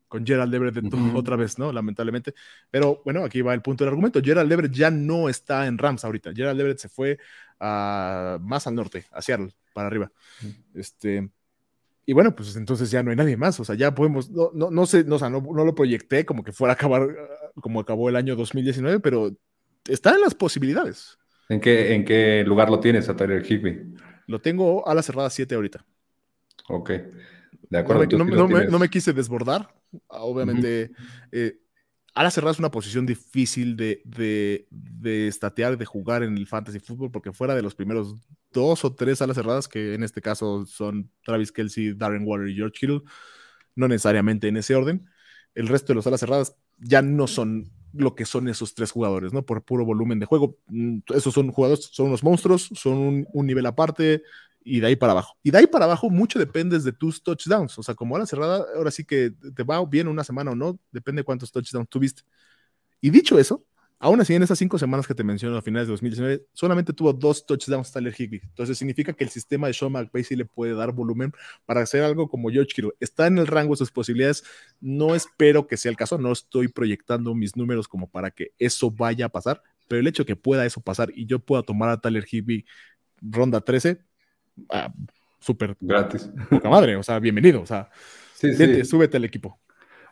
con 0.10 0.26
Gerald 0.26 0.54
Everett 0.54 0.94
otra 1.16 1.38
vez, 1.38 1.58
¿no? 1.58 1.72
Lamentablemente. 1.72 2.34
Pero 2.70 3.02
bueno, 3.06 3.24
aquí 3.24 3.42
va 3.42 3.54
el 3.54 3.62
punto 3.62 3.86
del 3.86 3.90
argumento. 3.90 4.22
Gerald 4.22 4.52
Everett 4.52 4.74
ya 4.74 4.92
no 4.92 5.30
está 5.30 5.68
en 5.68 5.78
Rams 5.78 6.04
ahorita. 6.04 6.34
Gerald 6.34 6.60
Everett 6.60 6.80
se 6.80 6.90
fue 6.90 7.18
a, 7.60 8.38
más 8.42 8.68
al 8.68 8.76
norte, 8.76 9.06
a 9.12 9.22
Seattle 9.22 9.54
para 9.74 9.88
arriba. 9.88 10.12
Este, 10.74 11.30
y 12.06 12.14
bueno, 12.14 12.36
pues 12.36 12.56
entonces 12.56 12.92
ya 12.92 13.04
no 13.04 13.12
hay 13.12 13.16
nadie 13.16 13.38
más, 13.38 13.60
o 13.60 13.64
sea, 13.64 13.76
ya 13.76 13.94
podemos, 13.94 14.32
no, 14.32 14.50
no, 14.54 14.72
no 14.72 14.86
sé, 14.86 15.04
no, 15.04 15.16
o 15.16 15.20
sea, 15.20 15.30
no, 15.30 15.42
no, 15.42 15.64
lo 15.64 15.76
proyecté 15.76 16.26
como 16.26 16.44
que 16.44 16.52
fuera 16.52 16.74
a 16.74 16.76
acabar 16.76 17.08
como 17.62 17.80
acabó 17.80 18.10
el 18.10 18.16
año 18.16 18.36
2019, 18.36 19.00
pero 19.00 19.32
está 19.88 20.16
en 20.16 20.22
las 20.22 20.34
posibilidades. 20.34 21.18
¿En 21.50 21.60
qué, 21.60 21.94
en 21.94 22.06
qué 22.06 22.44
lugar 22.46 22.70
lo 22.70 22.80
tienes 22.80 23.10
a 23.10 23.16
Tyler 23.16 23.46
Higby? 23.46 23.96
Lo 24.28 24.40
tengo 24.40 24.88
a 24.88 24.94
la 24.94 25.02
cerrada 25.02 25.30
7 25.30 25.56
ahorita. 25.56 25.86
Ok. 26.68 26.92
De 27.70 27.78
acuerdo. 27.78 28.18
No 28.18 28.26
me, 28.26 28.66
no, 28.68 28.80
me, 28.80 28.90
quise 28.90 29.14
desbordar. 29.14 29.74
Obviamente, 30.08 30.92
a 32.14 32.24
la 32.24 32.32
cerrada 32.32 32.52
es 32.52 32.60
una 32.60 32.72
posición 32.72 33.06
difícil 33.06 33.76
de, 33.76 34.02
de, 34.04 34.68
de 34.70 35.28
estatear, 35.28 35.78
de 35.78 35.86
jugar 35.86 36.24
en 36.24 36.38
el 36.38 36.48
fantasy 36.48 36.80
fútbol, 36.80 37.12
porque 37.12 37.32
fuera 37.32 37.56
de 37.56 37.62
los 37.62 37.76
primeros 37.76 38.16
dos 38.52 38.84
o 38.84 38.94
tres 38.94 39.22
alas 39.22 39.38
cerradas, 39.38 39.68
que 39.68 39.94
en 39.94 40.04
este 40.04 40.22
caso 40.22 40.66
son 40.66 41.12
Travis 41.24 41.52
Kelsey, 41.52 41.94
Darren 41.94 42.28
Waller 42.28 42.50
y 42.50 42.56
George 42.56 42.80
Kittle, 42.80 43.02
no 43.76 43.88
necesariamente 43.88 44.48
en 44.48 44.58
ese 44.58 44.76
orden. 44.76 45.10
El 45.56 45.68
resto 45.68 45.94
de 45.94 45.98
las 45.98 46.08
alas 46.08 46.20
cerradas 46.20 46.56
ya 46.78 47.02
no 47.02 47.28
son 47.28 47.72
lo 47.94 48.16
que 48.16 48.26
son 48.26 48.48
esos 48.48 48.76
tres 48.76 48.92
jugadores, 48.92 49.34
¿no? 49.34 49.46
Por 49.46 49.64
puro 49.64 49.86
volumen 49.86 50.20
de 50.20 50.26
juego. 50.26 50.58
Mm, 50.68 51.00
esos 51.16 51.34
son 51.34 51.52
jugadores, 51.52 51.90
son 51.92 52.08
unos 52.08 52.24
monstruos, 52.24 52.70
son 52.76 53.26
un, 53.32 53.46
nivel 53.48 53.66
aparte 53.66 54.24
y 54.64 54.80
de 54.80 54.88
ahí 54.88 54.96
para 54.96 55.14
abajo. 55.14 55.38
Y 55.44 55.52
de 55.52 55.60
ahí 55.60 55.68
para 55.68 55.86
abajo 55.86 56.10
mucho 56.10 56.40
depende 56.40 56.80
de 56.80 56.92
tus 56.92 57.24
touchdowns. 57.24 57.78
O 57.80 57.84
sea, 57.84 57.96
como 57.96 58.16
ala 58.16 58.26
cerrada, 58.26 58.66
ahora 58.76 58.92
sí 58.92 59.06
que 59.06 59.32
te 59.56 59.64
va 59.64 59.84
bien 59.86 60.08
una 60.08 60.24
semana 60.24 60.52
o 60.52 60.56
no, 60.56 60.80
depende 60.92 61.22
de 61.22 61.24
cuántos 61.24 61.52
touchdowns 61.52 61.90
tuviste. 61.90 62.24
Y 63.02 63.10
dicho 63.10 63.40
eso, 63.40 63.66
Aún 64.02 64.22
así, 64.22 64.34
en 64.34 64.42
esas 64.42 64.58
cinco 64.58 64.80
semanas 64.80 65.06
que 65.06 65.14
te 65.14 65.26
menciono 65.26 65.58
a 65.58 65.62
finales 65.62 65.88
de 65.90 65.92
2019, 65.92 66.46
solamente 66.54 66.94
tuvo 66.94 67.12
dos 67.12 67.46
touchdowns 67.46 67.92
Tyler 67.92 68.16
Higby. 68.18 68.40
Entonces 68.46 68.78
significa 68.78 69.12
que 69.12 69.26
el 69.26 69.30
sistema 69.30 69.68
de 69.68 69.74
Sean 69.74 69.92
McVay 69.92 70.24
sí 70.24 70.38
le 70.38 70.46
puede 70.46 70.74
dar 70.74 70.94
volumen 70.94 71.34
para 71.66 71.82
hacer 71.82 72.04
algo 72.04 72.30
como 72.30 72.50
George 72.50 72.72
Kittle. 72.74 72.94
Está 73.02 73.28
en 73.28 73.38
el 73.38 73.48
rango 73.48 73.74
de 73.74 73.78
sus 73.80 73.92
posibilidades. 73.92 74.46
No 74.80 75.16
espero 75.16 75.68
que 75.68 75.76
sea 75.76 75.92
el 75.92 75.98
caso. 75.98 76.18
No 76.18 76.32
estoy 76.32 76.70
proyectando 76.70 77.36
mis 77.36 77.58
números 77.58 77.90
como 77.90 78.10
para 78.10 78.32
que 78.32 78.54
eso 78.58 78.90
vaya 78.90 79.26
a 79.26 79.30
pasar. 79.30 79.62
Pero 79.90 80.00
el 80.00 80.08
hecho 80.08 80.24
de 80.24 80.28
que 80.28 80.36
pueda 80.38 80.66
eso 80.66 80.80
pasar 80.80 81.12
y 81.14 81.26
yo 81.26 81.40
pueda 81.40 81.64
tomar 81.64 81.90
a 81.90 82.00
Tyler 82.00 82.26
Higby 82.26 82.66
ronda 83.22 83.60
13, 83.60 84.02
ah, 84.70 84.92
súper 85.40 85.76
gratis. 85.80 86.30
Poca 86.50 86.70
madre. 86.70 86.96
O 86.96 87.04
sea, 87.04 87.20
bienvenido. 87.20 87.62
O 87.62 87.66
sea, 87.66 87.90
súbete 88.84 89.18
al 89.18 89.26
equipo. 89.26 89.60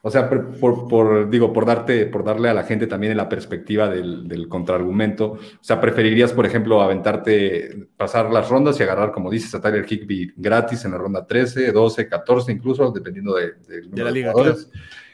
O 0.03 0.11
sea, 0.11 0.29
por, 0.29 1.29
digo, 1.29 1.51
por 1.51 1.65
darte, 1.65 2.05
por 2.05 2.23
darle 2.23 2.49
a 2.49 2.53
la 2.53 2.63
gente 2.63 2.87
también 2.87 3.17
la 3.17 3.27
perspectiva 3.27 3.89
del, 3.89 4.47
contraargumento. 4.47 5.33
O 5.33 5.39
sea, 5.59 5.81
preferirías, 5.81 6.33
por 6.33 6.45
ejemplo, 6.45 6.81
aventarte, 6.81 7.89
pasar 7.97 8.31
las 8.31 8.47
rondas 8.47 8.79
y 8.79 8.83
agarrar, 8.83 9.11
como 9.11 9.29
dices, 9.29 9.53
a 9.55 9.61
Tyler 9.61 9.85
Higby 9.85 10.33
gratis 10.37 10.85
en 10.85 10.91
la 10.91 10.97
ronda 10.97 11.25
13, 11.25 11.71
12, 11.71 12.07
14, 12.07 12.51
incluso, 12.51 12.91
dependiendo 12.91 13.35
de, 13.35 13.53
de 13.89 14.03
la 14.03 14.11
liga. 14.11 14.33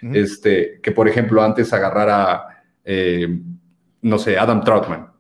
Este, 0.02 0.80
que, 0.82 0.92
por 0.92 1.08
ejemplo, 1.08 1.42
antes 1.42 1.72
agarrar 1.72 2.10
a, 2.10 2.48
eh, 2.84 3.40
no 4.02 4.20
sé, 4.20 4.38
Adam 4.38 4.64
Troutman. 4.64 5.13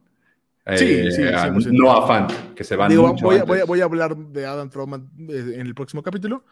Sí, 0.77 1.11
sí, 1.11 1.21
eh, 1.23 1.51
no 1.71 1.91
a 1.91 2.07
Fan, 2.07 2.27
que 2.55 2.63
se 2.63 2.75
van. 2.75 2.89
Digo, 2.89 3.13
voy, 3.21 3.37
a, 3.37 3.65
voy, 3.65 3.81
a, 3.81 3.83
hablar 3.83 4.15
de 4.15 4.45
Adam 4.45 4.69
Troutman 4.69 5.09
eh, 5.29 5.55
en 5.55 5.67
el 5.67 5.75
próximo 5.75 6.01
capítulo 6.01 6.45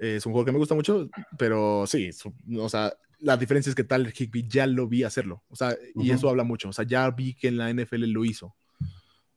es 0.00 0.24
un 0.24 0.32
juego 0.32 0.46
que 0.46 0.52
me 0.52 0.58
gusta 0.58 0.74
mucho, 0.74 1.08
pero 1.36 1.84
sí, 1.86 2.10
o 2.58 2.68
sea, 2.68 2.92
la 3.18 3.36
diferencia 3.36 3.68
es 3.68 3.76
que 3.76 3.84
tal 3.84 4.12
Higby 4.16 4.48
ya 4.48 4.66
lo 4.66 4.88
vi 4.88 5.04
hacerlo, 5.04 5.44
o 5.48 5.56
sea, 5.56 5.76
y 5.94 6.10
eso 6.10 6.30
habla 6.30 6.42
mucho, 6.42 6.70
o 6.70 6.72
sea, 6.72 6.86
ya 6.86 7.08
vi 7.10 7.34
que 7.34 7.48
en 7.48 7.58
la 7.58 7.72
NFL 7.72 8.06
lo 8.06 8.24
hizo. 8.24 8.54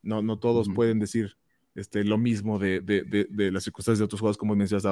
No, 0.02 0.22
no 0.22 0.38
todos 0.38 0.68
pueden 0.74 0.98
decir 0.98 1.36
este, 1.74 2.02
lo 2.02 2.18
mismo 2.18 2.58
de, 2.58 2.80
de, 2.80 3.26
de, 3.28 3.52
las 3.52 3.64
circunstancias 3.64 3.98
de 3.98 4.04
otros 4.04 4.20
juegos, 4.20 4.38
como 4.38 4.56
mencionas, 4.56 4.86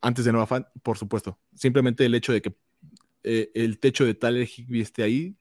Antes 0.00 0.24
de 0.24 0.32
Nova 0.32 0.46
Fan, 0.46 0.66
por 0.82 0.98
supuesto. 0.98 1.38
Simplemente 1.54 2.04
el 2.04 2.14
hecho 2.14 2.32
de 2.32 2.42
que 2.42 2.54
eh, 3.22 3.50
el 3.54 3.78
techo 3.78 4.04
de 4.04 4.14
Tyler 4.14 4.48
Higby 4.48 4.80
esté 4.80 5.02
ahí, 5.02 5.36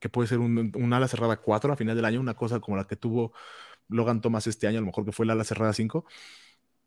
que 0.00 0.08
puede 0.08 0.26
ser 0.26 0.38
un, 0.38 0.72
un, 0.74 0.92
ala 0.92 1.06
cerrada 1.06 1.36
4 1.36 1.72
a 1.72 1.76
final 1.76 1.94
del 1.94 2.04
año, 2.04 2.20
una 2.20 2.34
cosa 2.34 2.58
como 2.58 2.76
la 2.76 2.86
que 2.86 2.96
tuvo 2.96 3.32
Logan 3.88 4.20
Thomas 4.20 4.46
este 4.46 4.66
año, 4.66 4.78
a 4.78 4.80
lo 4.80 4.86
mejor 4.86 5.04
que 5.04 5.12
fue 5.12 5.26
la 5.26 5.34
ala 5.34 5.44
cerrada 5.44 5.72
5 5.72 6.04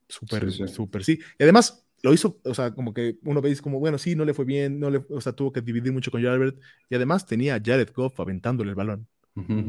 Súper, 0.08 0.52
súper, 0.52 1.04
sí. 1.04 1.20
Y 1.40 1.44
además 1.44 1.86
lo 2.04 2.14
hizo, 2.14 2.40
o 2.44 2.54
sea, 2.54 2.72
como 2.72 2.94
que 2.94 3.18
uno 3.24 3.42
veis 3.42 3.62
como, 3.62 3.80
bueno, 3.80 3.98
sí, 3.98 4.16
no 4.16 4.26
le 4.26 4.34
fue 4.34 4.46
bien, 4.46 4.80
no 4.80 4.90
le, 4.90 5.06
o 5.10 5.22
sea, 5.22 5.32
tuvo 5.34 5.52
que 5.52 5.62
dividir 5.62 5.94
mucho 5.94 6.12
con 6.12 6.22
Jared. 6.22 6.56
Y 6.90 6.96
además 6.96 7.26
tenía 7.26 7.56
a 7.56 7.62
Jared 7.64 7.90
Goff 7.96 8.20
aventándole 8.20 8.72
el 8.72 8.76
balón. 8.76 9.08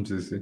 Sí, 0.05 0.20
sí. 0.20 0.36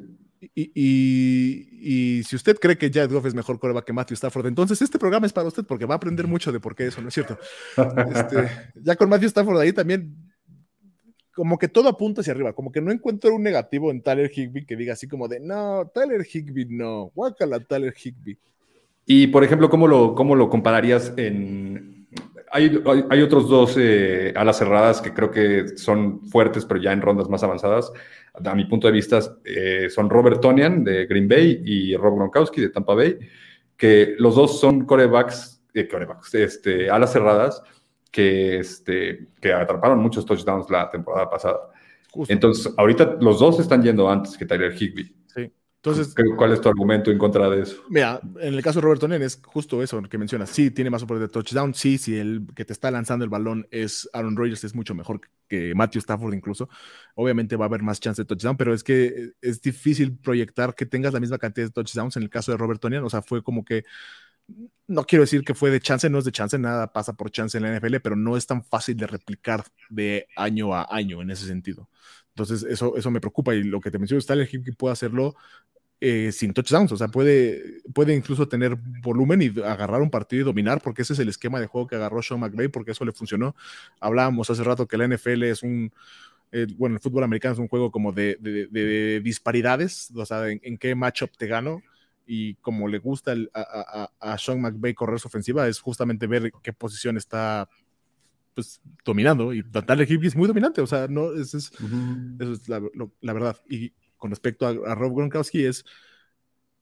Y, 0.54 0.72
y, 0.74 2.22
si 2.24 2.34
usted 2.34 2.58
cree 2.58 2.76
que 2.76 2.90
Jared 2.90 3.12
Goff 3.12 3.26
es 3.26 3.34
mejor 3.34 3.60
coreback 3.60 3.84
que 3.84 3.92
Matthew 3.92 4.14
Stafford, 4.14 4.46
entonces 4.46 4.82
este 4.82 4.98
programa 4.98 5.26
es 5.26 5.32
para 5.32 5.46
usted 5.46 5.64
porque 5.64 5.86
va 5.86 5.94
a 5.94 5.96
aprender 5.98 6.26
mucho 6.26 6.50
de 6.50 6.58
por 6.58 6.74
qué 6.74 6.88
eso 6.88 7.00
no 7.00 7.08
es 7.08 7.14
cierto. 7.14 7.38
Este, 8.12 8.48
ya 8.82 8.96
con 8.96 9.08
Matthew 9.08 9.28
Stafford 9.28 9.60
ahí 9.60 9.72
también 9.72 10.31
como 11.34 11.58
que 11.58 11.68
todo 11.68 11.88
apunta 11.88 12.20
hacia 12.20 12.32
arriba, 12.32 12.52
como 12.52 12.70
que 12.70 12.80
no 12.80 12.92
encuentro 12.92 13.34
un 13.34 13.42
negativo 13.42 13.90
en 13.90 14.02
Tyler 14.02 14.30
Higby 14.34 14.66
que 14.66 14.76
diga 14.76 14.92
así 14.92 15.08
como 15.08 15.28
de, 15.28 15.40
no, 15.40 15.90
Tyler 15.94 16.26
Higby 16.30 16.66
no, 16.66 17.10
guácala 17.14 17.60
Tyler 17.60 17.94
Higby. 17.96 18.38
Y 19.06 19.26
por 19.28 19.42
ejemplo, 19.42 19.68
¿cómo 19.68 19.88
lo, 19.88 20.14
cómo 20.14 20.34
lo 20.34 20.48
compararías 20.48 21.12
en... 21.16 22.06
Hay, 22.54 22.82
hay, 23.08 23.22
otros 23.22 23.48
dos 23.48 23.76
eh, 23.78 24.34
alas 24.36 24.58
cerradas 24.58 25.00
que 25.00 25.14
creo 25.14 25.30
que 25.30 25.68
son 25.78 26.20
fuertes, 26.26 26.66
pero 26.66 26.82
ya 26.82 26.92
en 26.92 27.00
rondas 27.00 27.26
más 27.30 27.42
avanzadas. 27.42 27.90
A 28.34 28.54
mi 28.54 28.66
punto 28.66 28.88
de 28.88 28.92
vista, 28.92 29.20
eh, 29.42 29.88
son 29.88 30.10
Robert 30.10 30.38
Tonian 30.38 30.84
de 30.84 31.06
Green 31.06 31.26
Bay 31.26 31.62
y 31.64 31.96
Rob 31.96 32.16
Gronkowski 32.16 32.60
de 32.60 32.68
Tampa 32.68 32.94
Bay, 32.94 33.18
que 33.74 34.16
los 34.18 34.34
dos 34.34 34.60
son 34.60 34.84
corebacks, 34.84 35.62
eh, 35.72 35.88
corebacks 35.88 36.34
este, 36.34 36.90
alas 36.90 37.14
cerradas, 37.14 37.62
que, 38.12 38.58
este, 38.58 39.26
que 39.40 39.52
atraparon 39.52 39.98
muchos 39.98 40.24
touchdowns 40.24 40.70
la 40.70 40.88
temporada 40.88 41.28
pasada. 41.28 41.58
Entonces, 42.28 42.72
ahorita 42.76 43.16
los 43.20 43.40
dos 43.40 43.58
están 43.58 43.82
yendo 43.82 44.08
antes 44.08 44.36
que 44.36 44.44
Tyler 44.44 44.74
Higby. 44.80 45.16
Sí. 45.26 45.50
Entonces, 45.84 46.14
¿cuál 46.36 46.52
es 46.52 46.60
tu 46.60 46.68
argumento 46.68 47.10
en 47.10 47.18
contra 47.18 47.50
de 47.50 47.62
eso? 47.62 47.82
Mira, 47.88 48.20
en 48.38 48.54
el 48.54 48.62
caso 48.62 48.78
de 48.78 48.84
Robert 48.84 49.02
Nen 49.02 49.22
es 49.22 49.40
justo 49.44 49.82
eso 49.82 50.00
que 50.02 50.16
mencionas. 50.16 50.50
Sí, 50.50 50.70
tiene 50.70 50.90
más 50.90 51.02
oportunidad 51.02 51.28
de 51.28 51.32
touchdown. 51.32 51.74
Sí, 51.74 51.98
si 51.98 52.16
el 52.16 52.46
que 52.54 52.64
te 52.64 52.72
está 52.72 52.90
lanzando 52.92 53.24
el 53.24 53.30
balón 53.30 53.66
es 53.72 54.08
Aaron 54.12 54.36
Rodgers, 54.36 54.62
es 54.62 54.76
mucho 54.76 54.94
mejor 54.94 55.22
que 55.48 55.74
Matthew 55.74 56.00
Stafford 56.00 56.34
incluso. 56.34 56.68
Obviamente 57.16 57.56
va 57.56 57.64
a 57.64 57.68
haber 57.68 57.82
más 57.82 57.98
chance 57.98 58.22
de 58.22 58.26
touchdown, 58.26 58.56
pero 58.56 58.72
es 58.72 58.84
que 58.84 59.32
es 59.40 59.60
difícil 59.60 60.16
proyectar 60.16 60.76
que 60.76 60.86
tengas 60.86 61.14
la 61.14 61.18
misma 61.18 61.38
cantidad 61.38 61.66
de 61.66 61.72
touchdowns 61.72 62.16
en 62.16 62.22
el 62.22 62.30
caso 62.30 62.52
de 62.52 62.58
Robert 62.58 62.80
Tonian. 62.80 63.02
O 63.02 63.10
sea, 63.10 63.22
fue 63.22 63.42
como 63.42 63.64
que 63.64 63.82
no 64.86 65.04
quiero 65.04 65.22
decir 65.22 65.44
que 65.44 65.54
fue 65.54 65.70
de 65.70 65.80
chance, 65.80 66.08
no 66.10 66.18
es 66.18 66.24
de 66.24 66.32
chance, 66.32 66.58
nada 66.58 66.92
pasa 66.92 67.14
por 67.14 67.30
chance 67.30 67.56
en 67.56 67.64
la 67.64 67.76
NFL, 67.76 67.96
pero 68.00 68.16
no 68.16 68.36
es 68.36 68.46
tan 68.46 68.62
fácil 68.64 68.96
de 68.96 69.06
replicar 69.06 69.64
de 69.88 70.26
año 70.36 70.74
a 70.74 70.86
año 70.94 71.22
en 71.22 71.30
ese 71.30 71.46
sentido. 71.46 71.88
Entonces, 72.28 72.62
eso, 72.62 72.96
eso 72.96 73.10
me 73.10 73.20
preocupa 73.20 73.54
y 73.54 73.62
lo 73.62 73.80
que 73.80 73.90
te 73.90 73.98
menciono 73.98 74.22
el 74.28 74.40
equipo 74.40 74.64
que 74.64 74.72
puede 74.72 74.92
hacerlo 74.92 75.34
eh, 76.00 76.32
sin 76.32 76.52
touchdowns, 76.52 76.90
o 76.92 76.96
sea, 76.96 77.08
puede, 77.08 77.80
puede 77.94 78.14
incluso 78.14 78.48
tener 78.48 78.76
volumen 78.76 79.40
y 79.40 79.48
agarrar 79.62 80.02
un 80.02 80.10
partido 80.10 80.42
y 80.42 80.44
dominar, 80.44 80.82
porque 80.82 81.02
ese 81.02 81.12
es 81.12 81.18
el 81.20 81.28
esquema 81.28 81.60
de 81.60 81.66
juego 81.68 81.86
que 81.86 81.94
agarró 81.94 82.20
Sean 82.22 82.40
McVay, 82.40 82.68
porque 82.68 82.90
eso 82.90 83.04
le 83.04 83.12
funcionó. 83.12 83.54
Hablábamos 84.00 84.50
hace 84.50 84.64
rato 84.64 84.88
que 84.88 84.98
la 84.98 85.06
NFL 85.06 85.44
es 85.44 85.62
un, 85.62 85.92
eh, 86.50 86.66
bueno, 86.76 86.96
el 86.96 87.00
fútbol 87.00 87.22
americano 87.24 87.52
es 87.52 87.60
un 87.60 87.68
juego 87.68 87.92
como 87.92 88.12
de, 88.12 88.36
de, 88.40 89.20
disparidades, 89.20 90.10
o 90.14 90.26
sea, 90.26 90.50
en, 90.50 90.60
en 90.64 90.76
qué 90.76 90.94
matchup 90.96 91.30
te 91.36 91.46
gano 91.46 91.82
y 92.34 92.54
como 92.62 92.88
le 92.88 92.98
gusta 92.98 93.34
a, 93.52 94.38
Sean 94.38 94.62
McVay 94.62 94.94
correr 94.94 95.20
su 95.20 95.28
ofensiva, 95.28 95.68
es 95.68 95.78
justamente 95.80 96.26
ver 96.26 96.50
qué 96.62 96.72
posición 96.72 97.18
está 97.18 97.68
pues 98.54 98.80
dominando 99.04 99.52
y 99.52 99.62
Tyler 99.62 100.10
Higbee 100.10 100.28
es 100.28 100.36
muy 100.36 100.48
dominante, 100.48 100.80
o 100.80 100.86
sea, 100.86 101.08
no, 101.08 101.34
es, 101.34 101.52
es, 101.52 101.70
eso 102.40 102.52
es 102.52 102.68
la, 102.70 102.80
verdad. 103.34 103.58
Y 103.68 103.92
con 104.16 104.30
respecto 104.30 104.66
a, 104.66 104.94
Rob 104.94 105.14
Gronkowski 105.14 105.66
es, 105.66 105.84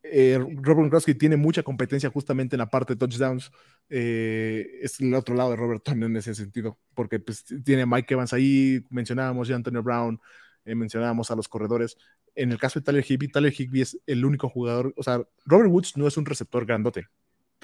eh, 0.05 0.39
Rob 0.39 0.79
Gronkowski 0.79 1.17
tiene 1.17 1.37
mucha 1.37 1.65
competencia 1.65 2.11
justamente 2.11 2.55
en 2.55 2.61
la 2.61 2.71
parte 2.71 2.95
de 2.95 2.99
touchdowns, 3.01 3.51
eh, 3.89 4.79
es 4.83 5.01
el 5.01 5.13
otro 5.15 5.35
lado 5.35 5.51
de 5.51 5.57
Robert 5.57 5.89
en 5.89 6.17
ese 6.17 6.33
sentido, 6.37 6.79
porque 6.95 7.19
pues 7.19 7.45
tiene 7.65 7.87
Mike 7.87 8.15
Evans 8.15 8.33
ahí, 8.33 8.85
mencionábamos 8.89 9.49
ya 9.49 9.57
Antonio 9.57 9.83
Brown, 9.83 10.21
eh, 10.65 10.77
mencionábamos 10.77 11.29
a 11.33 11.35
los 11.35 11.49
corredores. 11.49 11.97
En 12.35 12.53
el 12.53 12.59
caso 12.59 12.81
de 12.81 12.85
Tyler 12.85 13.05
Higby, 13.07 13.29
Tyler 13.29 13.53
Higby 13.53 13.83
es 13.83 14.01
el 14.07 14.25
único 14.25 14.49
jugador, 14.49 14.95
o 14.97 15.03
sea, 15.03 15.23
Robert 15.45 15.71
Woods 15.71 15.97
no 15.97 16.07
es 16.07 16.17
un 16.17 16.27
receptor 16.27 16.65
grandote, 16.67 17.07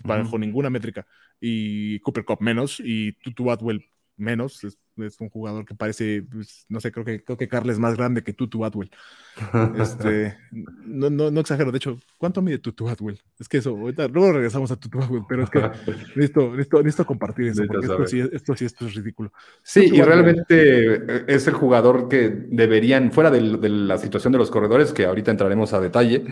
bajo 0.04 0.38
ninguna 0.38 0.70
métrica, 0.70 1.06
y 1.40 2.00
Cooper 2.00 2.24
Cup 2.24 2.40
menos, 2.40 2.80
y 2.80 3.12
Tutu 3.12 3.50
Atwell 3.50 3.84
menos, 4.16 4.60
es, 4.98 5.20
un 5.20 5.28
jugador 5.28 5.64
que 5.64 5.74
parece, 5.74 6.22
pues, 6.30 6.66
no 6.68 6.80
sé, 6.80 6.92
creo 6.92 7.04
que, 7.04 7.22
creo 7.22 7.36
que 7.36 7.48
Carl 7.48 7.68
es 7.70 7.78
más 7.78 7.96
grande 7.96 8.22
que 8.22 8.32
Tutu 8.32 8.64
Atwell. 8.64 8.90
Este, 9.78 10.36
no, 10.50 11.10
no, 11.10 11.30
no, 11.30 11.40
exagero, 11.40 11.70
de 11.70 11.78
hecho, 11.78 11.98
¿cuánto 12.18 12.42
mide 12.42 12.58
Tutu 12.58 12.88
Atwell? 12.88 13.20
Es 13.38 13.48
que 13.48 13.58
eso, 13.58 13.70
ahorita, 13.70 14.08
luego 14.08 14.32
regresamos 14.32 14.70
a 14.70 14.76
Tutu 14.76 15.00
Atwell, 15.00 15.24
pero 15.28 15.44
es 15.44 15.50
que 15.50 15.60
necesito, 16.16 16.52
necesito, 16.54 17.06
compartir 17.06 17.48
eso, 17.48 17.64
porque 17.66 17.86
esto 17.86 18.06
sí, 18.06 18.20
esto 18.32 18.56
sí, 18.56 18.64
esto 18.64 18.86
es 18.86 18.94
ridículo. 18.94 19.32
Sí, 19.62 19.90
y 19.92 20.02
realmente 20.02 20.94
eh, 20.94 21.24
es 21.28 21.46
el 21.46 21.54
jugador 21.54 22.08
que 22.08 22.28
deberían, 22.50 23.12
fuera 23.12 23.30
de, 23.30 23.58
de 23.58 23.68
la 23.68 23.98
situación 23.98 24.32
de 24.32 24.38
los 24.38 24.50
corredores, 24.50 24.92
que 24.92 25.04
ahorita 25.04 25.30
entraremos 25.30 25.72
a 25.72 25.80
detalle, 25.80 26.24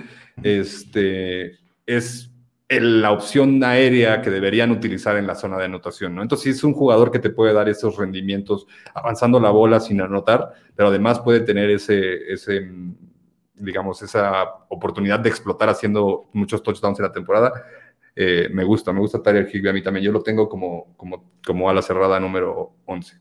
este, 0.42 1.58
es 1.86 2.33
la 2.68 3.12
opción 3.12 3.62
aérea 3.62 4.22
que 4.22 4.30
deberían 4.30 4.70
utilizar 4.70 5.16
en 5.16 5.26
la 5.26 5.34
zona 5.34 5.58
de 5.58 5.66
anotación, 5.66 6.14
¿no? 6.14 6.22
Entonces, 6.22 6.56
es 6.56 6.64
un 6.64 6.72
jugador 6.72 7.10
que 7.10 7.18
te 7.18 7.30
puede 7.30 7.52
dar 7.52 7.68
esos 7.68 7.96
rendimientos 7.96 8.66
avanzando 8.94 9.38
la 9.38 9.50
bola 9.50 9.80
sin 9.80 10.00
anotar, 10.00 10.52
pero 10.74 10.88
además 10.88 11.20
puede 11.20 11.40
tener 11.40 11.70
ese, 11.70 12.32
ese 12.32 12.70
digamos, 13.54 14.02
esa 14.02 14.44
oportunidad 14.68 15.20
de 15.20 15.28
explotar 15.28 15.68
haciendo 15.68 16.28
muchos 16.32 16.62
touchdowns 16.62 16.98
en 16.98 17.04
la 17.04 17.12
temporada. 17.12 17.52
Eh, 18.16 18.48
me 18.52 18.64
gusta, 18.64 18.92
me 18.92 19.00
gusta 19.00 19.22
Tyler 19.22 19.48
Higby 19.52 19.68
a 19.68 19.72
mí 19.72 19.82
también. 19.82 20.04
Yo 20.04 20.12
lo 20.12 20.22
tengo 20.22 20.48
como, 20.48 20.94
como, 20.96 21.32
como 21.44 21.68
ala 21.68 21.82
cerrada 21.82 22.18
número 22.18 22.76
11. 22.86 23.20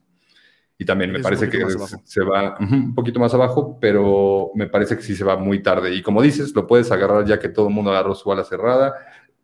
Y 0.77 0.85
también 0.85 1.11
me 1.11 1.19
parece 1.19 1.49
que 1.49 1.63
se 2.03 2.23
va 2.23 2.57
un 2.59 2.95
poquito 2.95 3.19
más 3.19 3.33
abajo, 3.33 3.77
pero 3.79 4.51
me 4.55 4.67
parece 4.67 4.97
que 4.97 5.03
sí 5.03 5.15
se 5.15 5.23
va 5.23 5.37
muy 5.37 5.61
tarde. 5.61 5.93
Y 5.93 6.01
como 6.01 6.21
dices, 6.21 6.53
lo 6.55 6.65
puedes 6.65 6.91
agarrar 6.91 7.25
ya 7.25 7.39
que 7.39 7.47
todo 7.47 7.67
el 7.67 7.73
mundo 7.73 7.91
agarró 7.91 8.15
su 8.15 8.31
ala 8.31 8.43
cerrada 8.43 8.93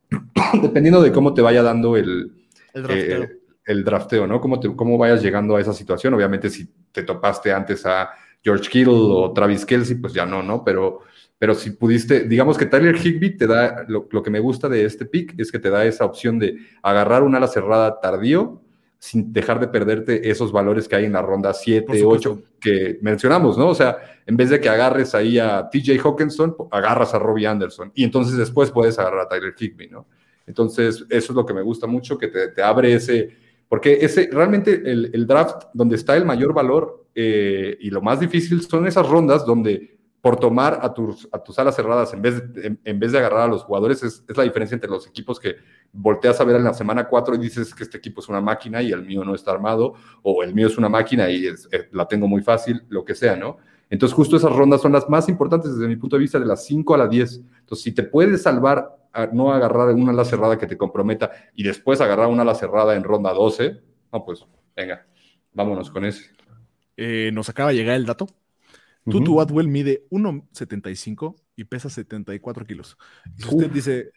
dependiendo 0.62 1.01
de 1.01 1.12
cómo 1.12 1.34
te 1.34 1.41
vaya 1.41 1.62
dando 1.62 1.95
el, 1.97 2.32
el 2.74 3.84
drafteo, 3.84 4.26
eh, 4.26 4.28
¿no? 4.28 4.41
Cómo, 4.41 4.60
te, 4.60 4.76
cómo 4.76 4.97
vayas 4.97 5.22
llegando 5.22 5.55
a 5.55 5.62
esa 5.62 5.74
situación. 5.74 6.14
Obviamente, 6.14 6.49
si 6.49 6.68
te 6.91 7.03
topaste 7.03 7.51
antes 7.51 7.86
a 7.86 8.10
George 8.43 8.70
Kittle 8.70 8.93
o 8.93 9.32
Travis 9.34 9.66
Kelsey, 9.66 9.95
pues 9.95 10.14
ya 10.14 10.26
no, 10.26 10.41
¿no? 10.41 10.64
Pero, 10.64 11.01
pero 11.38 11.53
si 11.53 11.72
pudiste, 11.72 12.22
digamos 12.22 12.57
que 12.57 12.66
Tyler 12.66 12.95
Higby 12.95 13.38
te 13.38 13.47
da, 13.47 13.86
lo, 13.88 14.07
lo, 14.10 14.24
que 14.24 14.30
me 14.30 14.39
gusta 14.39 14.70
de 14.70 14.86
este 14.86 15.05
pick 15.05 15.39
es 15.39 15.51
que 15.51 15.60
te 15.60 15.70
da 15.70 15.86
esa 15.86 16.05
opción 16.05 16.39
de 16.39 16.57
agarrar 16.82 17.24
un 17.24 17.36
ala 17.36 17.47
cerrada 17.47 17.99
tardío 17.99 18.62
sin 19.00 19.32
dejar 19.32 19.62
de 19.62 19.70
perderte 19.70 20.30
esos 20.30 20.52
valores 20.52 20.88
que 20.88 20.97
hay 20.97 21.06
en 21.06 21.14
la 21.14 21.22
ronda 21.22 21.54
7, 21.54 22.04
8 22.04 22.41
que 22.60 23.00
mencionamos, 23.02 23.58
¿no? 23.58 23.70
O 23.70 23.76
sea, 23.76 23.97
en 24.26 24.36
vez 24.36 24.50
de 24.50 24.60
que 24.60 24.68
agarres 24.68 25.16
ahí 25.16 25.39
a 25.39 25.70
TJ 25.70 26.00
Hawkinson, 26.04 26.56
agarras 26.70 27.14
a 27.14 27.20
Robbie 27.20 27.47
Anderson 27.47 27.93
y 27.95 28.04
entonces 28.04 28.38
después 28.38 28.72
puedes 28.72 29.00
agarrar 29.00 29.22
a 29.22 29.30
Tyler 29.30 29.56
Higby, 29.58 29.88
¿no? 29.88 30.06
Entonces, 30.45 31.06
eso 31.10 31.32
es 31.32 31.36
lo 31.36 31.45
que 31.45 31.54
me 31.54 31.62
gusta 31.62 31.88
mucho, 31.88 32.18
que 32.18 32.28
te, 32.28 32.62
abre 32.62 32.93
ese, 32.93 33.30
porque 33.70 34.00
ese, 34.02 34.30
realmente 34.32 34.82
el, 34.84 35.26
draft 35.26 35.68
donde 35.74 35.95
está 35.95 36.18
el 36.18 36.26
mayor 36.26 36.54
valor 36.54 37.06
eh, 37.16 37.78
y 37.80 37.89
lo 37.91 38.02
más 38.02 38.20
difícil 38.20 38.62
son 38.64 38.86
esas 38.86 39.08
rondas 39.08 39.45
donde 39.45 39.99
por 40.22 40.38
tomar 40.38 40.80
a 40.82 40.94
tus, 40.94 41.28
a 41.32 41.42
tus 41.42 41.58
alas 41.60 41.76
cerradas 41.76 42.14
en 42.14 42.22
vez, 42.22 42.54
de, 42.54 42.78
en, 42.84 43.00
vez 43.00 43.12
de 43.12 43.20
agarrar 43.20 43.42
a 43.42 43.48
los 43.48 43.64
jugadores, 43.64 44.04
es, 44.04 44.24
es, 44.28 44.38
la 44.38 44.44
diferencia 44.44 44.76
entre 44.76 44.90
los 44.90 45.08
equipos 45.08 45.40
que 45.40 45.56
volteas 45.94 46.40
a 46.42 46.44
ver 46.44 46.58
en 46.58 46.66
la 46.66 46.74
semana 46.74 47.08
4 47.08 47.36
y 47.36 47.38
dices 47.38 47.74
que 47.74 47.84
este 47.84 47.98
equipo 47.98 48.20
es 48.20 48.28
una 48.28 48.42
máquina 48.42 48.82
y 48.82 48.92
el 48.92 49.06
mío 49.06 49.24
no 49.24 49.34
está 49.34 49.52
armado, 49.52 49.94
o 50.22 50.44
el 50.44 50.54
mío 50.54 50.68
es 50.68 50.78
una 50.78 50.90
máquina 50.90 51.30
y 51.30 51.48
eh, 51.48 51.56
la 51.92 52.08
tengo 52.08 52.28
muy 52.28 52.42
fácil, 52.42 52.84
lo 52.90 53.06
que 53.06 53.16
sea, 53.16 53.36
¿no? 53.36 53.58
Entonces, 53.90 54.16
justo 54.16 54.38
esas 54.38 54.56
rondas 54.56 54.82
son 54.82 54.92
las 54.92 55.10
más 55.10 55.30
importantes 55.30 55.74
desde 55.74 55.88
mi 55.88 55.96
punto 55.96 56.16
de 56.16 56.22
vista, 56.22 56.40
de 56.40 56.46
las 56.46 56.64
5 56.66 56.94
a 56.94 56.98
las 56.98 57.10
10. 57.10 57.42
Entonces, 57.62 57.84
si 57.84 57.92
te 57.92 58.04
puedes 58.04 58.44
salvar 58.44 58.98
a 59.12 59.26
no 59.28 59.52
agarrar 59.52 59.90
una 59.96 60.12
ala 60.12 60.26
cerrada 60.26 60.60
que 60.60 60.68
te 60.68 60.78
comprometa 60.78 61.32
y 61.56 61.64
después 61.64 62.00
agarrar 62.00 62.28
una 62.28 62.44
ala 62.44 62.54
cerrada 62.54 62.96
en 62.96 63.04
ronda 63.04 63.34
12, 63.34 63.82
no, 64.14 64.24
pues 64.24 64.46
venga, 64.76 65.08
vámonos 65.54 65.90
con 65.90 66.06
ese. 66.06 66.30
Eh, 66.98 67.32
nos 67.34 67.50
acaba 67.50 67.70
de 67.70 67.78
llegar 67.78 67.96
el 67.96 68.06
dato 68.06 68.28
Tutu 69.06 69.41
Atwell 69.41 69.68
mide 69.68 70.06
1,75 70.10 71.36
y 71.56 71.66
pesa 71.66 71.89
74 71.89 72.66
kilos. 72.66 72.97
Y 73.38 73.43
si 73.43 73.50
usted 73.50 73.72
dice, 73.72 74.12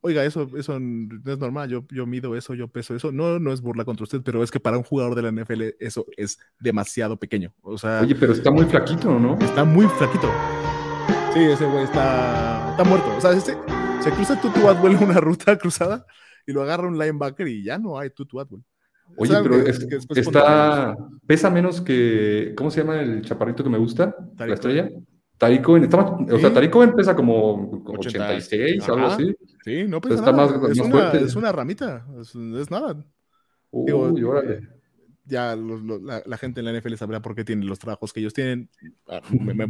oiga, 0.00 0.24
eso, 0.24 0.48
eso 0.56 0.78
no 0.78 1.32
es 1.32 1.38
normal, 1.38 1.68
yo, 1.68 1.84
yo 1.90 2.06
mido 2.06 2.36
eso, 2.36 2.54
yo 2.54 2.68
peso 2.68 2.94
eso, 2.94 3.12
no, 3.12 3.38
no 3.38 3.52
es 3.52 3.60
burla 3.60 3.84
contra 3.84 4.04
usted, 4.04 4.22
pero 4.22 4.42
es 4.42 4.50
que 4.50 4.60
para 4.60 4.78
un 4.78 4.84
jugador 4.84 5.14
de 5.14 5.22
la 5.22 5.32
NFL 5.32 5.76
eso 5.80 6.06
es 6.16 6.38
demasiado 6.58 7.18
pequeño. 7.18 7.52
O 7.62 7.78
sea, 7.78 8.00
Oye, 8.02 8.14
pero 8.14 8.32
está 8.32 8.50
muy 8.50 8.64
flaquito, 8.64 9.18
¿no? 9.18 9.38
Está 9.38 9.64
muy 9.64 9.86
flaquito. 9.86 10.30
Sí, 11.34 11.40
ese 11.40 11.66
güey 11.66 11.84
está, 11.84 12.70
está 12.70 12.84
muerto. 12.84 13.14
O 13.16 13.20
sea, 13.20 13.32
este, 13.32 13.56
se 14.02 14.10
cruza 14.12 14.40
Tutu 14.40 14.68
Atwell 14.68 14.96
en 14.96 15.04
una 15.04 15.20
ruta 15.20 15.56
cruzada 15.58 16.06
y 16.46 16.52
lo 16.52 16.62
agarra 16.62 16.88
un 16.88 16.98
linebacker 16.98 17.46
y 17.48 17.62
ya 17.62 17.78
no 17.78 17.98
hay 17.98 18.10
Tutu 18.10 18.40
Atwell. 18.40 18.62
Oye, 19.16 19.34
pero 19.42 19.56
está, 20.14 20.96
pesa 21.26 21.50
menos 21.50 21.80
que, 21.80 22.54
¿cómo 22.56 22.70
se 22.70 22.80
llama 22.80 23.00
el 23.00 23.22
chaparrito 23.22 23.64
que 23.64 23.70
me 23.70 23.78
gusta? 23.78 24.14
La 24.38 24.54
estrella. 24.54 24.90
Tarico 25.38 25.72
o 25.74 26.38
sea, 26.38 26.52
Tarico 26.52 26.96
pesa 26.96 27.14
como, 27.14 27.82
86, 27.86 28.88
algo 28.88 29.06
así. 29.06 29.34
Sí, 29.64 29.84
no 29.86 30.00
pesa 30.00 30.16
está 30.16 30.32
nada. 30.32 30.58
Más, 30.58 30.70
es, 30.70 30.78
una, 30.80 31.12
es, 31.12 31.36
una, 31.36 31.52
ramita, 31.52 32.04
es, 32.20 32.70
nada. 32.70 33.04
Uy, 33.70 34.22
órale. 34.24 34.68
Ya 35.24 35.54
la, 35.56 36.38
gente 36.38 36.60
en 36.60 36.66
la 36.66 36.78
NFL 36.78 36.94
sabrá 36.94 37.20
por 37.20 37.34
qué 37.34 37.44
tienen 37.44 37.68
los 37.68 37.78
trabajos 37.78 38.12
que 38.12 38.20
ellos 38.20 38.32
tienen. 38.32 38.68
Ah, 39.06 39.20
me 39.30 39.68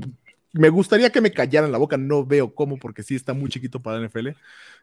gustaría 0.70 1.10
que 1.10 1.20
me 1.20 1.30
callaran 1.30 1.72
la 1.72 1.78
boca, 1.78 1.96
no 1.96 2.24
veo 2.24 2.54
cómo, 2.54 2.78
porque 2.78 3.02
sí 3.02 3.14
está 3.14 3.34
muy 3.34 3.48
chiquito 3.48 3.80
para 3.80 3.98
la 3.98 4.08
NFL. 4.08 4.28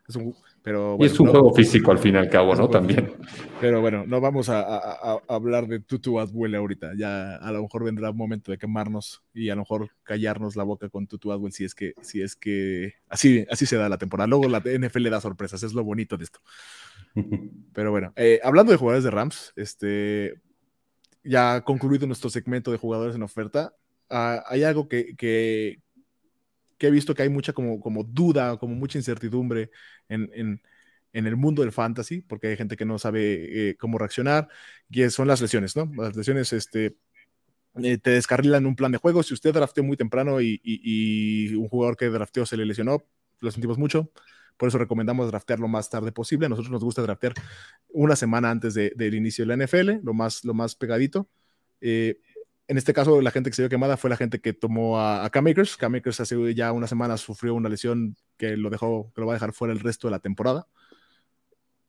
Es 0.08 0.16
un, 0.16 0.36
pero, 0.62 0.98
y 1.00 1.06
es 1.06 1.20
un 1.20 1.28
juego 1.28 1.52
físico 1.54 1.92
al 1.92 1.98
fin 1.98 2.14
y 2.14 2.18
al 2.20 2.30
cabo, 2.30 2.54
¿no? 2.56 2.70
También. 2.70 3.14
Pero 3.60 3.82
bueno, 3.82 4.06
no 4.06 4.22
vamos 4.22 4.50
a, 4.50 5.20
hablar 5.28 5.68
de 5.68 5.80
Tutu 5.80 6.20
Adwell 6.20 6.54
ahorita. 6.54 6.92
Ya 6.96 7.38
a 7.38 7.52
lo 7.52 7.64
mejor 7.64 7.84
vendrá 7.84 8.12
un 8.12 8.18
momento 8.18 8.52
de 8.52 8.60
quemarnos 8.60 9.24
y 9.34 9.50
a 9.50 9.56
lo 9.56 9.62
mejor 9.62 9.90
callarnos 10.04 10.56
la 10.56 10.64
boca 10.64 10.90
con 10.90 11.08
Tutu 11.08 11.32
Adwell 11.32 11.54
si 11.54 11.66
es 11.66 11.74
que, 11.74 11.94
si 12.02 12.22
es 12.22 12.36
que 12.36 12.94
así, 13.10 13.48
así 13.50 13.66
se 13.66 13.78
da 13.78 13.90
la 13.90 13.98
temporada. 13.98 14.28
Luego 14.28 14.48
la 14.48 14.60
NFL 14.60 15.00
le 15.00 15.10
da 15.10 15.22
sorpresas, 15.22 15.64
es 15.64 15.74
lo 15.74 15.84
bonito 15.84 16.18
de 16.18 16.26
esto. 16.26 16.40
Pero 17.74 17.90
bueno, 17.90 18.14
eh, 18.16 18.40
hablando 18.44 18.72
de 18.72 18.78
jugadores 18.78 19.04
de 19.04 19.12
Rams, 19.12 19.54
este, 19.56 20.36
ya 21.24 21.62
concluido 21.62 22.06
nuestro 22.06 22.30
segmento 22.30 22.72
de 22.72 22.78
jugadores 22.78 23.16
en 23.16 23.24
oferta, 23.24 23.74
Ah, 24.10 24.44
hay 24.48 24.64
algo 24.64 24.88
que, 24.88 25.16
que, 25.16 25.80
he 26.80 26.92
visto 26.92 27.16
que 27.16 27.24
hay 27.24 27.30
mucha 27.30 27.54
como, 27.54 27.80
como 27.80 28.04
duda, 28.04 28.58
como 28.58 28.76
mucha 28.76 28.98
incertidumbre 28.98 29.72
en, 30.10 30.30
en, 30.34 30.62
en, 31.14 31.28
el 31.28 31.36
mundo 31.36 31.62
del 31.64 31.72
fantasy, 31.72 32.22
porque 32.22 32.48
hay 32.48 32.58
gente 32.58 32.78
que 32.78 32.86
no 32.86 33.00
sabe 33.00 33.70
eh, 33.72 33.76
cómo 33.78 33.98
reaccionar, 33.98 34.48
y 34.90 35.10
son 35.10 35.28
las 35.28 35.42
lesiones, 35.42 35.76
¿no? 35.76 35.92
Las 35.96 36.16
lesiones 36.16 36.54
este, 36.54 36.96
eh, 37.84 37.98
te 37.98 38.12
descarrilan 38.12 38.66
un 38.66 38.76
plan 38.76 38.92
de 38.92 38.98
juego. 38.98 39.24
Si 39.24 39.34
usted 39.34 39.54
drafteó 39.54 39.84
muy 39.84 39.98
temprano 39.98 40.40
y, 40.42 40.62
y, 40.64 41.54
un 41.56 41.68
jugador 41.68 41.98
que 41.98 42.10
drafteó 42.10 42.46
se 42.46 42.58
le 42.58 42.66
lesionó, 42.66 43.04
lo 43.42 43.52
sentimos 43.52 43.78
mucho. 43.78 44.12
Por 44.58 44.70
eso 44.70 44.78
recomendamos 44.78 45.28
draftear 45.28 45.60
lo 45.60 45.68
más 45.68 45.90
tarde 45.90 46.12
posible. 46.14 46.46
A 46.46 46.50
nosotros 46.50 46.72
nos 46.72 46.84
gusta 46.84 47.02
draftear 47.02 47.34
una 47.90 48.16
semana 48.16 48.50
antes 48.50 48.74
de, 48.74 48.94
del 48.96 49.16
inicio 49.16 49.46
de 49.46 49.48
la 49.58 49.66
NFL, 49.66 50.00
lo 50.04 50.14
más, 50.14 50.46
lo 50.46 50.54
más 50.54 50.76
pegadito. 50.76 51.30
Eh, 51.82 52.20
en 52.68 52.78
este 52.78 52.94
caso, 52.94 53.22
la 53.22 53.32
gente 53.32 53.50
que 53.50 53.56
se 53.56 53.62
vio 53.62 53.70
quemada 53.70 53.98
fue 53.98 54.10
la 54.10 54.18
gente 54.18 54.40
que 54.40 54.54
tomó 54.54 55.00
a, 55.00 55.24
a 55.24 55.30
Cam 55.30 55.48
Akers. 55.48 55.78
Cam 55.78 55.96
Akers 55.96 56.20
hace 56.20 56.56
ya 56.56 56.72
una 56.72 56.88
semana 56.88 57.18
sufrió 57.18 57.54
una 57.54 57.70
lesión 57.70 58.16
que 58.38 58.58
lo 58.58 58.70
dejó, 58.70 59.12
que 59.14 59.22
lo 59.22 59.28
va 59.28 59.34
a 59.34 59.36
dejar 59.36 59.54
fuera 59.54 59.74
el 59.74 59.80
resto 59.80 60.08
de 60.08 60.12
la 60.12 60.20
temporada. 60.20 60.68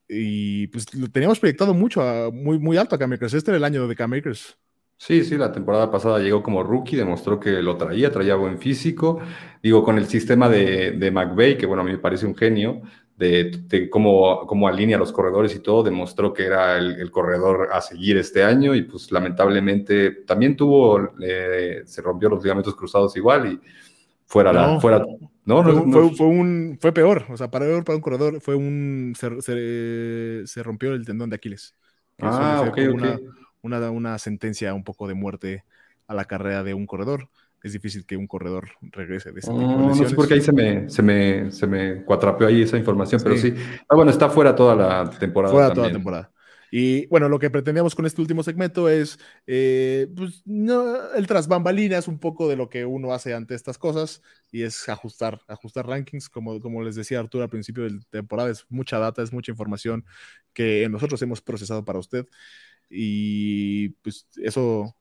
Y 0.07 0.67
pues 0.67 0.93
lo 0.93 1.09
teníamos 1.09 1.39
proyectado 1.39 1.73
mucho, 1.73 2.31
muy, 2.31 2.59
muy 2.59 2.77
alto 2.77 2.95
a 2.95 2.99
Cam 2.99 3.11
Akers. 3.13 3.33
Este 3.33 3.51
era 3.51 3.57
el 3.57 3.63
año 3.63 3.87
de 3.87 3.95
Cam 3.95 4.13
Akers. 4.13 4.57
Sí, 4.99 5.23
sí, 5.23 5.37
la 5.37 5.51
temporada 5.51 5.91
pasada 5.91 6.19
llegó 6.19 6.41
como 6.41 6.63
rookie, 6.63 6.95
demostró 6.95 7.39
que 7.39 7.61
lo 7.61 7.77
traía, 7.77 8.11
traía 8.11 8.35
buen 8.35 8.57
físico. 8.57 9.19
Digo, 9.61 9.83
con 9.83 9.97
el 9.97 10.07
sistema 10.07 10.49
de, 10.49 10.91
de 10.91 11.11
McVeigh, 11.11 11.57
que 11.57 11.67
bueno, 11.67 11.81
a 11.83 11.85
mí 11.85 11.91
me 11.91 11.99
parece 11.99 12.25
un 12.25 12.35
genio, 12.35 12.81
de, 13.17 13.89
cómo, 13.89 14.45
cómo, 14.45 14.67
alinea 14.67 14.97
los 14.97 15.11
corredores 15.11 15.55
y 15.55 15.59
todo, 15.59 15.81
demostró 15.81 16.33
que 16.33 16.45
era 16.45 16.77
el, 16.77 17.09
corredor 17.09 17.69
a 17.73 17.81
seguir 17.81 18.17
este 18.17 18.43
año 18.43 18.75
y 18.75 18.83
pues 18.83 19.11
lamentablemente 19.11 20.11
también 20.11 20.55
tuvo, 20.55 21.11
eh, 21.19 21.81
se 21.85 22.01
rompió 22.01 22.29
los 22.29 22.43
ligamentos 22.43 22.75
cruzados 22.75 23.17
igual 23.17 23.53
y 23.53 23.59
fuera 24.25 24.53
la... 24.53 24.79
Fuera, 24.79 25.03
no, 25.45 25.63
fue, 25.63 26.15
fue, 26.15 26.27
un, 26.27 26.77
fue 26.79 26.91
peor, 26.91 27.25
o 27.29 27.37
sea, 27.37 27.49
para, 27.49 27.65
para 27.83 27.95
un 27.95 28.01
corredor 28.01 28.39
fue 28.39 28.55
un... 28.55 29.13
Se, 29.17 30.45
se, 30.45 30.63
rompió 30.63 30.93
el 30.93 31.05
tendón 31.05 31.29
de 31.29 31.37
Aquiles. 31.37 31.73
Ah, 32.19 32.65
ok, 32.67 32.77
Una, 32.93 33.19
una, 33.61 33.91
una 33.91 34.19
sentencia 34.19 34.73
un 34.73 34.83
poco 34.83 35.07
de 35.07 35.15
muerte 35.15 35.63
a 36.05 36.13
la 36.13 36.25
carrera 36.25 36.63
de 36.63 36.73
un 36.73 36.85
corredor 36.85 37.29
es 37.63 37.73
difícil 37.73 38.05
que 38.05 38.17
un 38.17 38.27
corredor 38.27 38.69
regrese 38.81 39.31
de 39.31 39.39
ese 39.39 39.49
tipo 39.49 39.59
de 39.59 39.67
lesiones. 39.67 39.97
No 39.99 40.09
sé 40.09 40.15
por 40.15 40.27
qué 40.27 40.35
ahí 40.35 40.41
se 40.41 40.53
me, 40.53 40.89
se 40.89 41.01
me, 41.01 41.51
se 41.51 41.67
me 41.67 42.03
cuatrapeó 42.03 42.47
ahí 42.47 42.61
esa 42.61 42.77
información, 42.77 43.21
pero 43.23 43.37
sí. 43.37 43.53
Ah, 43.89 43.95
bueno, 43.95 44.11
está 44.11 44.29
fuera 44.29 44.55
toda 44.55 44.75
la 44.75 45.09
temporada. 45.09 45.53
Fuera 45.53 45.73
toda 45.73 45.87
la 45.87 45.93
temporada. 45.93 46.31
Y 46.69 47.05
bueno, 47.07 47.29
lo 47.29 47.39
que 47.39 47.49
pretendíamos 47.49 47.95
con 47.95 48.05
este 48.05 48.19
último 48.21 48.43
segmento 48.43 48.89
es 48.89 49.17
eh, 49.45 50.07
pues, 50.15 50.41
no, 50.45 51.13
el 51.13 51.25
tras 51.25 51.47
bambalinas, 51.47 52.07
un 52.07 52.19
poco 52.19 52.49
de 52.49 52.57
lo 52.57 52.69
que 52.69 52.85
uno 52.85 53.13
hace 53.13 53.33
ante 53.33 53.55
estas 53.55 53.77
cosas, 53.77 54.21
y 54.51 54.63
es 54.63 54.87
ajustar, 54.89 55.39
ajustar 55.47 55.87
rankings, 55.87 56.29
como, 56.29 56.59
como 56.59 56.83
les 56.83 56.95
decía 56.95 57.19
Arturo 57.19 57.43
al 57.43 57.49
principio 57.49 57.83
de 57.85 57.91
la 57.91 58.01
temporada, 58.09 58.49
es 58.49 58.65
mucha 58.69 58.99
data, 58.99 59.21
es 59.21 59.31
mucha 59.31 59.51
información 59.51 60.05
que 60.53 60.87
nosotros 60.89 61.21
hemos 61.21 61.41
procesado 61.41 61.85
para 61.85 61.99
usted. 61.99 62.25
Y 62.89 63.89
pues 64.01 64.27
eso 64.37 64.95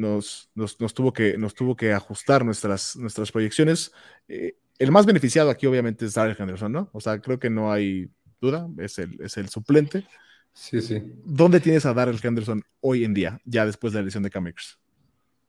nos, 0.00 0.50
nos, 0.54 0.94
tuvo, 0.94 1.12
que, 1.12 1.36
nos 1.36 1.54
tuvo 1.54 1.76
que 1.76 1.92
ajustar 1.92 2.44
nuestras, 2.44 2.96
nuestras 2.96 3.30
proyecciones. 3.30 3.92
Eh, 4.28 4.56
el 4.78 4.90
más 4.90 5.06
beneficiado 5.06 5.50
aquí 5.50 5.66
obviamente 5.66 6.06
es 6.06 6.14
Darrell 6.14 6.36
Henderson, 6.38 6.72
¿no? 6.72 6.90
O 6.92 7.00
sea, 7.00 7.20
creo 7.20 7.38
que 7.38 7.50
no 7.50 7.70
hay 7.70 8.08
duda, 8.40 8.68
es 8.78 8.98
el, 8.98 9.20
es 9.20 9.36
el 9.36 9.48
suplente. 9.48 10.06
Sí, 10.52 10.80
sí. 10.80 11.02
¿Dónde 11.24 11.60
tienes 11.60 11.86
a 11.86 11.94
Darrell 11.94 12.18
Henderson 12.20 12.62
hoy 12.80 13.04
en 13.04 13.14
día, 13.14 13.40
ya 13.44 13.66
después 13.66 13.92
de 13.92 13.98
la 13.98 14.02
elección 14.02 14.22
de 14.22 14.30
Camex? 14.30 14.78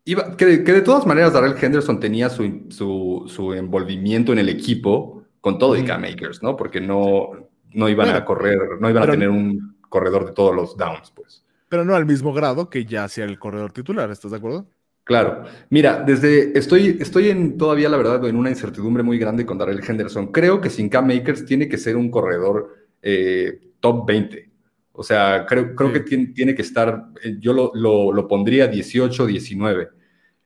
Iba, 0.04 0.36
que, 0.36 0.46
de 0.46 0.82
todas 0.82 1.06
maneras 1.06 1.34
Darrell 1.34 1.56
Henderson 1.60 2.00
tenía 2.00 2.30
su, 2.30 2.66
su, 2.70 3.54
envolvimiento 3.54 4.34
en 4.34 4.40
el 4.40 4.50
equipo 4.50 5.24
con 5.40 5.58
todo 5.58 5.76
y 5.78 5.86
Cam 5.86 6.04
Akers, 6.04 6.44
¿no? 6.44 6.58
Porque 6.58 6.82
no, 6.82 7.50
no 7.74 7.90
iban 7.90 8.10
a 8.10 8.26
correr, 8.26 8.60
no 8.80 8.90
iban 8.90 9.04
a 9.04 9.12
tener 9.12 9.30
un 9.30 9.78
corredor 9.90 10.26
de 10.26 10.34
todos 10.34 10.56
los 10.56 10.76
downs, 10.76 11.12
pues 11.12 11.44
pero 11.72 11.86
no 11.86 11.96
al 11.96 12.06
mismo 12.06 12.34
grado 12.34 12.70
que 12.70 12.84
ya 12.84 13.08
sea 13.08 13.24
el 13.24 13.40
corredor 13.40 13.72
titular, 13.72 14.12
¿estás 14.12 14.32
de 14.32 14.38
acuerdo? 14.38 14.68
Claro. 15.06 15.46
Mira, 15.70 16.04
desde 16.06 16.52
estoy, 16.60 16.98
estoy 17.00 17.30
en 17.30 17.58
todavía, 17.58 17.88
la 17.88 17.96
verdad, 17.96 18.28
en 18.28 18.36
una 18.36 18.50
incertidumbre 18.50 19.04
muy 19.04 19.18
grande 19.18 19.46
con 19.46 19.58
Darrell 19.58 19.82
Henderson. 19.82 20.34
Creo 20.34 20.60
que 20.60 20.70
sin 20.70 20.90
Cam 20.90 21.08
Makers 21.08 21.46
tiene 21.46 21.70
que 21.70 21.78
ser 21.78 21.96
un 21.96 22.12
corredor 22.12 22.76
eh, 23.02 23.72
top 23.80 24.06
20. 24.06 24.52
O 24.92 25.02
sea, 25.02 25.46
creo, 25.48 25.74
creo 25.74 25.94
que 25.94 26.02
tiene, 26.02 26.54
que 26.54 26.62
estar, 26.62 27.06
eh, 27.24 27.38
yo 27.40 27.54
lo, 27.54 27.72
lo, 27.74 28.28
pondría 28.28 28.68
18, 28.68 29.26
19. 29.26 29.88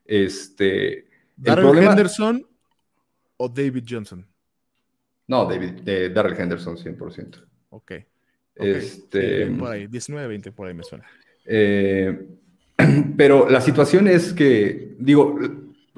Este, 0.05 1.07
¿Darrell 1.35 1.75
Henderson 1.79 2.47
o 3.37 3.49
David 3.49 3.85
Johnson? 3.89 4.27
No, 5.25 5.45
David, 5.45 5.87
eh, 5.87 6.11
Darrell 6.13 6.39
Henderson, 6.39 6.77
100%. 6.77 7.43
Ok. 7.69 7.93
Este, 8.55 9.47
por 9.47 9.71
ahí, 9.71 9.87
19, 9.87 10.27
20, 10.27 10.51
por 10.51 10.67
ahí 10.67 10.73
me 10.73 10.83
suena. 10.83 11.05
Eh, 11.45 12.27
pero 13.17 13.49
la 13.49 13.61
situación 13.61 14.07
es 14.07 14.33
que, 14.33 14.95
digo, 14.97 15.37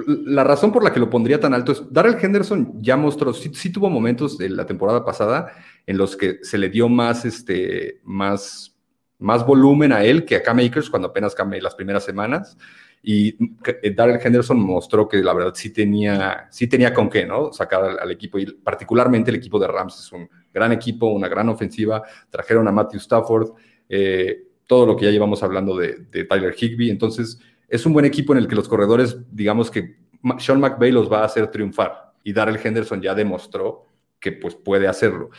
la 0.06 0.44
razón 0.44 0.72
por 0.72 0.84
la 0.84 0.94
que 0.94 1.00
lo 1.00 1.10
pondría 1.10 1.40
tan 1.40 1.54
alto 1.54 1.72
es, 1.72 1.84
Darrell 1.92 2.18
Henderson 2.22 2.82
ya 2.82 2.98
mostró, 2.98 3.34
sí, 3.34 3.72
tuvo 3.72 3.90
momentos 3.90 4.38
de 4.38 4.50
la 4.50 4.66
temporada 4.66 5.04
pasada 5.04 5.54
en 5.86 5.98
los 5.98 6.16
que 6.16 6.40
se 6.44 6.58
le 6.58 6.70
dio 6.70 6.88
más, 6.90 7.26
este, 7.26 8.00
más, 8.04 8.76
más 9.18 9.46
volumen 9.46 9.92
a 9.92 10.04
él 10.04 10.26
que 10.26 10.36
a 10.36 10.44
Cam 10.44 10.60
Akers 10.60 10.90
cuando 10.90 11.10
apenas 11.10 11.34
cambié 11.34 11.62
las 11.62 11.76
primeras 11.76 12.04
semanas. 12.04 12.58
Y 13.02 13.38
eh, 13.84 13.94
Darrell 13.96 14.20
Henderson 14.22 14.60
mostró 14.60 15.08
que 15.08 15.18
la 15.18 15.34
verdad 15.34 15.54
sí 15.56 15.70
tenía, 15.72 16.48
sí 16.52 16.68
tenía 16.68 16.94
con 16.94 17.10
qué, 17.10 17.26
¿no? 17.26 17.54
Sacar 17.54 18.00
al, 18.00 18.12
equipo. 18.12 18.38
Y 18.38 18.46
particularmente 18.46 19.32
el 19.32 19.38
equipo 19.38 19.60
de 19.60 19.68
Rams 19.68 20.00
es 20.00 20.12
un 20.12 20.30
gran 20.58 20.72
equipo, 20.72 21.08
una 21.08 21.28
gran 21.28 21.48
ofensiva. 21.50 22.04
Trajeron 22.30 22.68
a 22.68 22.72
Matthew 22.72 23.00
Stafford, 23.00 23.52
eh, 23.88 24.48
todo 24.66 24.86
lo 24.86 24.98
que 24.98 25.06
ya 25.06 25.12
llevamos 25.12 25.44
hablando 25.44 25.78
de, 25.78 26.26
Tyler 26.26 26.56
Higby. 26.58 26.90
Entonces, 26.90 27.40
es 27.70 27.86
un 27.86 27.94
buen 27.94 28.06
equipo 28.06 28.34
en 28.34 28.40
el 28.40 28.48
que 28.48 28.56
los 28.56 28.68
corredores, 28.68 29.18
digamos 29.32 29.70
que 29.72 29.98
Sean 30.40 30.60
McVay 30.60 30.92
los 30.92 31.12
va 31.12 31.22
a 31.22 31.26
hacer 31.26 31.48
triunfar. 31.48 32.14
Y 32.24 32.34
Darrell 32.34 32.60
Henderson 32.62 33.02
ya 33.02 33.14
demostró 33.14 33.86
que 34.20 34.34
pues 34.34 34.56
puede 34.56 34.88
hacerlo. 34.88 35.30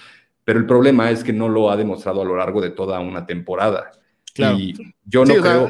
Pero 0.45 0.61
el 0.61 0.67
problema 0.67 1.11
es 1.11 1.25
que 1.25 1.33
no 1.33 1.49
lo 1.49 1.71
ha 1.71 1.77
demostrado 1.77 2.23
a 2.23 2.25
lo 2.25 2.37
largo 2.37 2.63
de 2.63 2.71
toda 2.71 3.01
una 3.01 3.27
temporada. 3.27 3.91
Y 4.37 4.75
yo 5.05 5.25
no 5.25 5.35
creo... 5.35 5.69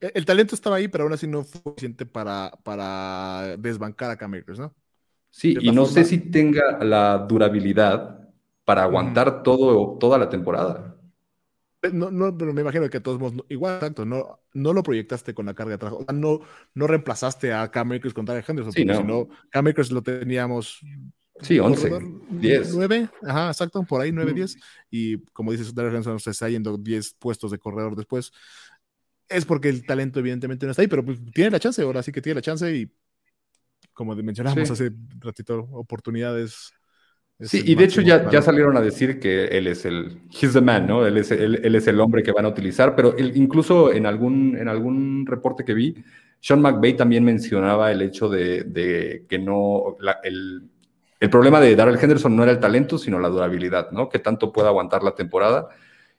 E-, 0.00 0.12
el 0.14 0.24
talento 0.24 0.54
estaba 0.54 0.76
ahí, 0.76 0.88
pero 0.88 1.04
aún 1.04 1.12
así 1.12 1.26
no 1.26 1.44
fue 1.44 1.60
suficiente 1.60 2.06
para, 2.06 2.52
para 2.62 3.56
desbancar 3.58 4.10
a 4.10 4.16
Cam 4.16 4.32
¿no? 4.56 4.74
Sí, 5.30 5.56
y 5.60 5.72
no 5.72 5.84
sé 5.86 6.04
si 6.04 6.18
tenga 6.18 6.78
la 6.84 7.18
durabilidad 7.18 8.23
para 8.64 8.82
aguantar 8.84 9.42
todo, 9.42 9.98
toda 9.98 10.18
la 10.18 10.28
temporada. 10.28 10.96
Eh, 11.82 11.90
no, 11.92 12.10
no, 12.10 12.36
pero 12.36 12.52
me 12.52 12.62
imagino 12.62 12.88
que 12.88 13.00
todos 13.00 13.18
modos, 13.18 13.44
igual, 13.48 13.74
exacto, 13.74 14.04
no, 14.04 14.40
no 14.52 14.72
lo 14.72 14.82
proyectaste 14.82 15.34
con 15.34 15.46
la 15.46 15.54
carga 15.54 15.72
de 15.72 15.78
trabajo. 15.78 16.06
no, 16.12 16.40
no 16.74 16.86
reemplazaste 16.86 17.52
a 17.52 17.70
Cam 17.70 17.92
Akers 17.92 18.14
con 18.14 18.24
Tyler 18.24 18.44
Henderson, 18.46 18.72
sí, 18.72 18.84
no. 18.84 18.96
sino 18.96 19.28
Cam 19.50 19.66
Akers 19.66 19.90
lo 19.90 20.02
teníamos. 20.02 20.80
Sí, 21.40 21.58
11, 21.58 21.90
10. 22.30 22.74
9, 22.74 23.08
ajá, 23.22 23.48
exacto, 23.48 23.82
por 23.82 24.00
ahí 24.00 24.12
9, 24.12 24.32
10. 24.32 24.56
Y 24.90 25.18
como 25.32 25.50
dices, 25.50 25.74
Tyler 25.74 25.90
Henderson 25.90 26.20
se 26.20 26.30
está 26.30 26.48
yendo 26.48 26.78
10 26.78 27.14
puestos 27.14 27.50
de 27.50 27.58
corredor 27.58 27.96
después 27.96 28.32
es 29.28 29.44
porque 29.44 29.68
el 29.68 29.84
talento 29.84 30.20
evidentemente 30.20 30.66
no 30.66 30.70
está 30.70 30.82
ahí, 30.82 30.88
pero 30.88 31.04
pues, 31.04 31.18
tiene 31.32 31.50
la 31.50 31.60
chance, 31.60 31.82
ahora 31.82 32.02
sí 32.02 32.12
que 32.12 32.22
tiene 32.22 32.36
la 32.36 32.42
chance 32.42 32.70
y 32.74 32.90
como 33.92 34.14
mencionamos 34.16 34.70
hace 34.70 34.90
ratito, 35.20 35.68
oportunidades. 35.72 36.72
Sí, 37.40 37.62
y 37.64 37.74
de 37.74 37.84
hecho 37.84 38.00
ya, 38.00 38.30
ya 38.30 38.40
salieron 38.40 38.76
a 38.76 38.80
decir 38.80 39.18
que 39.18 39.46
él 39.46 39.66
es 39.66 39.84
el, 39.84 40.20
he's 40.30 40.52
the 40.52 40.60
man, 40.60 40.86
¿no? 40.86 41.04
Él 41.04 41.16
es, 41.18 41.32
él, 41.32 41.74
es 41.74 41.86
el 41.88 42.00
hombre 42.00 42.22
que 42.22 42.30
van 42.30 42.44
a 42.44 42.48
utilizar, 42.48 42.94
pero 42.94 43.14
incluso 43.18 43.92
en 43.92 44.06
algún, 44.06 44.56
en 44.56 44.68
algún 44.68 45.26
reporte 45.26 45.64
que 45.64 45.74
vi, 45.74 45.96
Sean 46.40 46.62
McVay 46.62 46.96
también 46.96 47.24
mencionaba 47.24 47.90
el 47.90 48.02
hecho 48.02 48.28
de, 48.28 48.62
de 48.64 49.26
que 49.28 49.38
no, 49.38 49.96
el, 50.22 50.62
el 51.18 51.30
problema 51.30 51.60
de 51.60 51.74
Darrell 51.74 51.98
Henderson 52.00 52.36
no 52.36 52.42
era 52.44 52.52
el 52.52 52.60
talento, 52.60 52.98
sino 52.98 53.18
la 53.18 53.28
durabilidad, 53.28 53.90
¿no? 53.90 54.08
Que 54.08 54.20
tanto 54.20 54.52
pueda 54.52 54.68
aguantar 54.68 55.02
la 55.02 55.14
temporada 55.14 55.68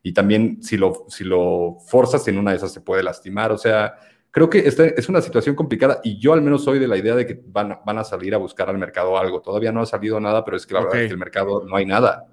y 0.04 0.14
también 0.14 0.62
si 0.62 0.78
lo, 0.78 1.06
si 1.08 1.24
lo 1.24 1.78
forzas 1.88 2.28
en 2.28 2.38
una 2.38 2.52
de 2.52 2.58
esas 2.58 2.74
se 2.74 2.82
puede 2.82 3.04
lastimar. 3.04 3.52
O 3.52 3.58
sea, 3.58 3.96
creo 4.36 4.50
que 4.50 4.60
esta 4.68 4.86
es 4.86 5.08
una 5.08 5.22
situación 5.22 5.56
complicada 5.56 6.02
y 6.04 6.20
yo 6.20 6.34
al 6.34 6.42
menos 6.42 6.62
soy 6.66 6.78
de 6.78 6.90
la 6.90 6.98
idea 6.98 7.16
de 7.16 7.26
que 7.26 7.42
van, 7.48 7.72
a- 7.72 7.80
van 7.86 7.98
a 8.00 8.04
salir 8.04 8.36
a 8.36 8.38
buscar 8.38 8.70
al 8.70 8.78
mercado 8.78 9.18
algo. 9.18 9.42
Todavía 9.42 9.72
no 9.72 9.82
ha 9.82 9.86
salido 9.86 10.20
nada, 10.20 10.44
pero 10.44 10.58
es 10.58 10.66
que 10.68 10.74
la 10.74 10.82
verdad 10.82 11.02
es 11.04 11.08
que 11.08 11.14
el 11.14 11.18
mercado 11.20 11.64
no 11.66 11.74
hay 11.78 11.86
nada. 11.86 12.28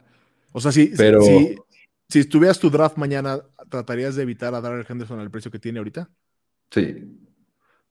O 0.50 0.60
sea, 0.60 0.72
si, 0.72 0.92
Pero- 0.96 1.22
si, 1.22 1.54
si 2.08 2.24
tuvieras 2.24 2.58
tu 2.58 2.70
draft 2.70 2.96
mañana, 2.96 3.38
¿tratarías 3.70 4.16
de 4.16 4.24
evitar 4.24 4.52
a 4.52 4.60
Darrell 4.60 4.84
Henderson 4.86 5.20
al 5.20 5.30
precio 5.30 5.48
que 5.52 5.60
tiene 5.60 5.78
ahorita? 5.78 6.10
Sí. 6.72 7.20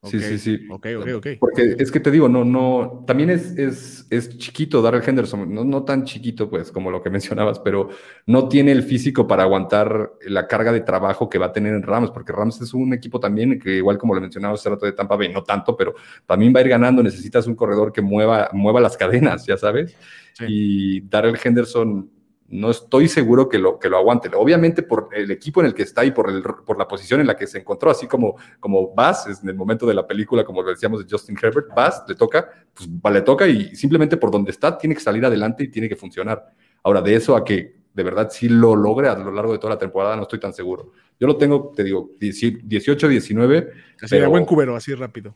Sí, 0.04 0.20
sí, 0.20 0.40
sí. 0.40 0.68
Ok, 0.68 0.88
ok, 0.98 1.08
ok. 1.18 1.28
Porque 1.40 1.76
es 1.78 1.92
que 1.92 2.00
te 2.00 2.10
digo, 2.10 2.28
no, 2.28 2.44
no, 2.44 3.04
también 3.06 3.30
es, 3.30 3.56
es, 3.56 4.08
es 4.10 4.36
chiquito 4.40 4.82
Darrell 4.82 5.08
Henderson, 5.08 5.54
no, 5.54 5.64
no 5.64 5.84
tan 5.84 6.06
chiquito, 6.06 6.50
pues, 6.50 6.72
como 6.72 6.90
lo 6.90 7.04
que 7.04 7.10
mencionabas, 7.12 7.60
pero 7.60 7.90
no 8.26 8.48
tiene 8.48 8.72
el 8.72 8.82
físico 8.82 9.28
para 9.28 9.44
aguantar 9.44 10.14
la 10.26 10.48
carga 10.48 10.72
de 10.72 10.82
trabajo 10.82 11.30
que 11.30 11.38
va 11.38 11.48
a 11.48 11.54
tener 11.54 11.76
en 11.76 11.84
Rams, 11.84 12.10
porque 12.10 12.32
Rams 12.32 12.60
es 12.62 12.74
un 12.74 12.94
equipo 12.96 13.20
también 13.20 13.60
que, 13.60 13.78
igual 13.78 14.00
como 14.00 14.16
lo 14.16 14.22
mencionaba 14.22 14.56
hace 14.56 14.70
rato 14.70 14.88
de 14.88 14.94
Tampa 14.94 15.16
Bay, 15.16 15.32
no 15.32 15.44
tanto, 15.44 15.78
pero 15.78 15.94
también 16.26 16.52
va 16.56 16.62
a 16.62 16.64
ir 16.64 16.70
ganando, 16.70 17.04
necesitas 17.04 17.46
un 17.46 17.56
corredor 17.56 17.94
que 17.94 18.02
mueva, 18.02 18.50
mueva 18.54 18.82
las 18.82 18.98
cadenas, 18.98 19.46
ya 19.46 19.58
sabes. 19.58 19.96
Sí. 20.34 20.46
Y 20.48 21.02
Darrell 21.02 21.38
Henderson, 21.44 22.10
no 22.52 22.70
estoy 22.70 23.08
seguro 23.08 23.48
que 23.48 23.58
lo, 23.58 23.80
que 23.80 23.90
lo 23.90 23.98
aguante. 23.98 24.30
Obviamente 24.36 24.84
por 24.84 25.10
el 25.14 25.32
equipo 25.32 25.62
en 25.62 25.68
el 25.68 25.74
que 25.74 25.84
está 25.84 26.04
y 26.04 26.12
por, 26.12 26.30
el, 26.30 26.44
por 26.44 26.78
la 26.78 26.88
posición 26.88 27.22
en 27.22 27.28
la 27.28 27.36
que 27.38 27.48
se 27.48 27.60
encontró, 27.60 27.90
así 27.90 28.08
como, 28.08 28.36
como 28.60 28.94
Bass, 28.94 29.42
en 29.42 29.50
el 29.50 29.56
momento 29.56 29.86
de 29.86 29.94
la 29.94 30.06
película, 30.06 30.44
como 30.44 30.62
decíamos 30.64 31.00
de 31.00 31.10
Justin 31.10 31.38
Herbert, 31.42 31.70
Bass 31.74 32.04
le 32.08 32.16
toca, 32.16 32.50
pues 32.74 32.90
le 33.14 33.22
toca 33.22 33.48
y 33.48 33.74
simplemente 33.76 34.18
por 34.18 34.32
donde 34.32 34.52
está 34.52 34.78
tiene 34.78 34.96
que 34.96 35.02
salir 35.02 35.26
adelante 35.26 35.64
y 35.64 35.70
tiene 35.70 35.88
que 35.88 35.96
funcionar. 35.96 36.46
Ahora, 36.84 37.02
de 37.02 37.16
eso 37.16 37.36
a 37.36 37.46
que 37.46 37.82
de 37.94 38.04
verdad 38.04 38.30
sí 38.30 38.50
lo 38.50 38.76
logre 38.76 39.08
a 39.08 39.18
lo 39.18 39.32
largo 39.32 39.54
de 39.54 39.60
toda 39.60 39.76
la 39.76 39.80
temporada, 39.80 40.16
no 40.18 40.24
estoy 40.24 40.40
tan 40.40 40.54
seguro. 40.54 40.92
Yo 41.20 41.28
lo 41.28 41.38
tengo, 41.38 41.72
te 41.74 41.84
digo, 41.86 42.12
18, 42.20 43.08
19. 43.08 43.58
Así 44.02 44.16
de 44.16 44.22
pero- 44.22 44.30
buen 44.30 44.46
cubero, 44.46 44.76
así 44.76 44.94
rápido. 44.94 45.36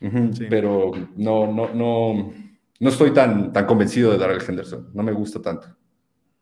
Sí. 0.00 0.46
Pero 0.48 0.92
no, 1.16 1.52
no, 1.52 1.74
no, 1.74 2.32
no 2.78 2.88
estoy 2.88 3.10
tan, 3.10 3.52
tan 3.52 3.66
convencido 3.66 4.12
de 4.12 4.18
Darrell 4.18 4.40
Henderson. 4.46 4.90
No 4.94 5.02
me 5.02 5.12
gusta 5.12 5.42
tanto. 5.42 5.76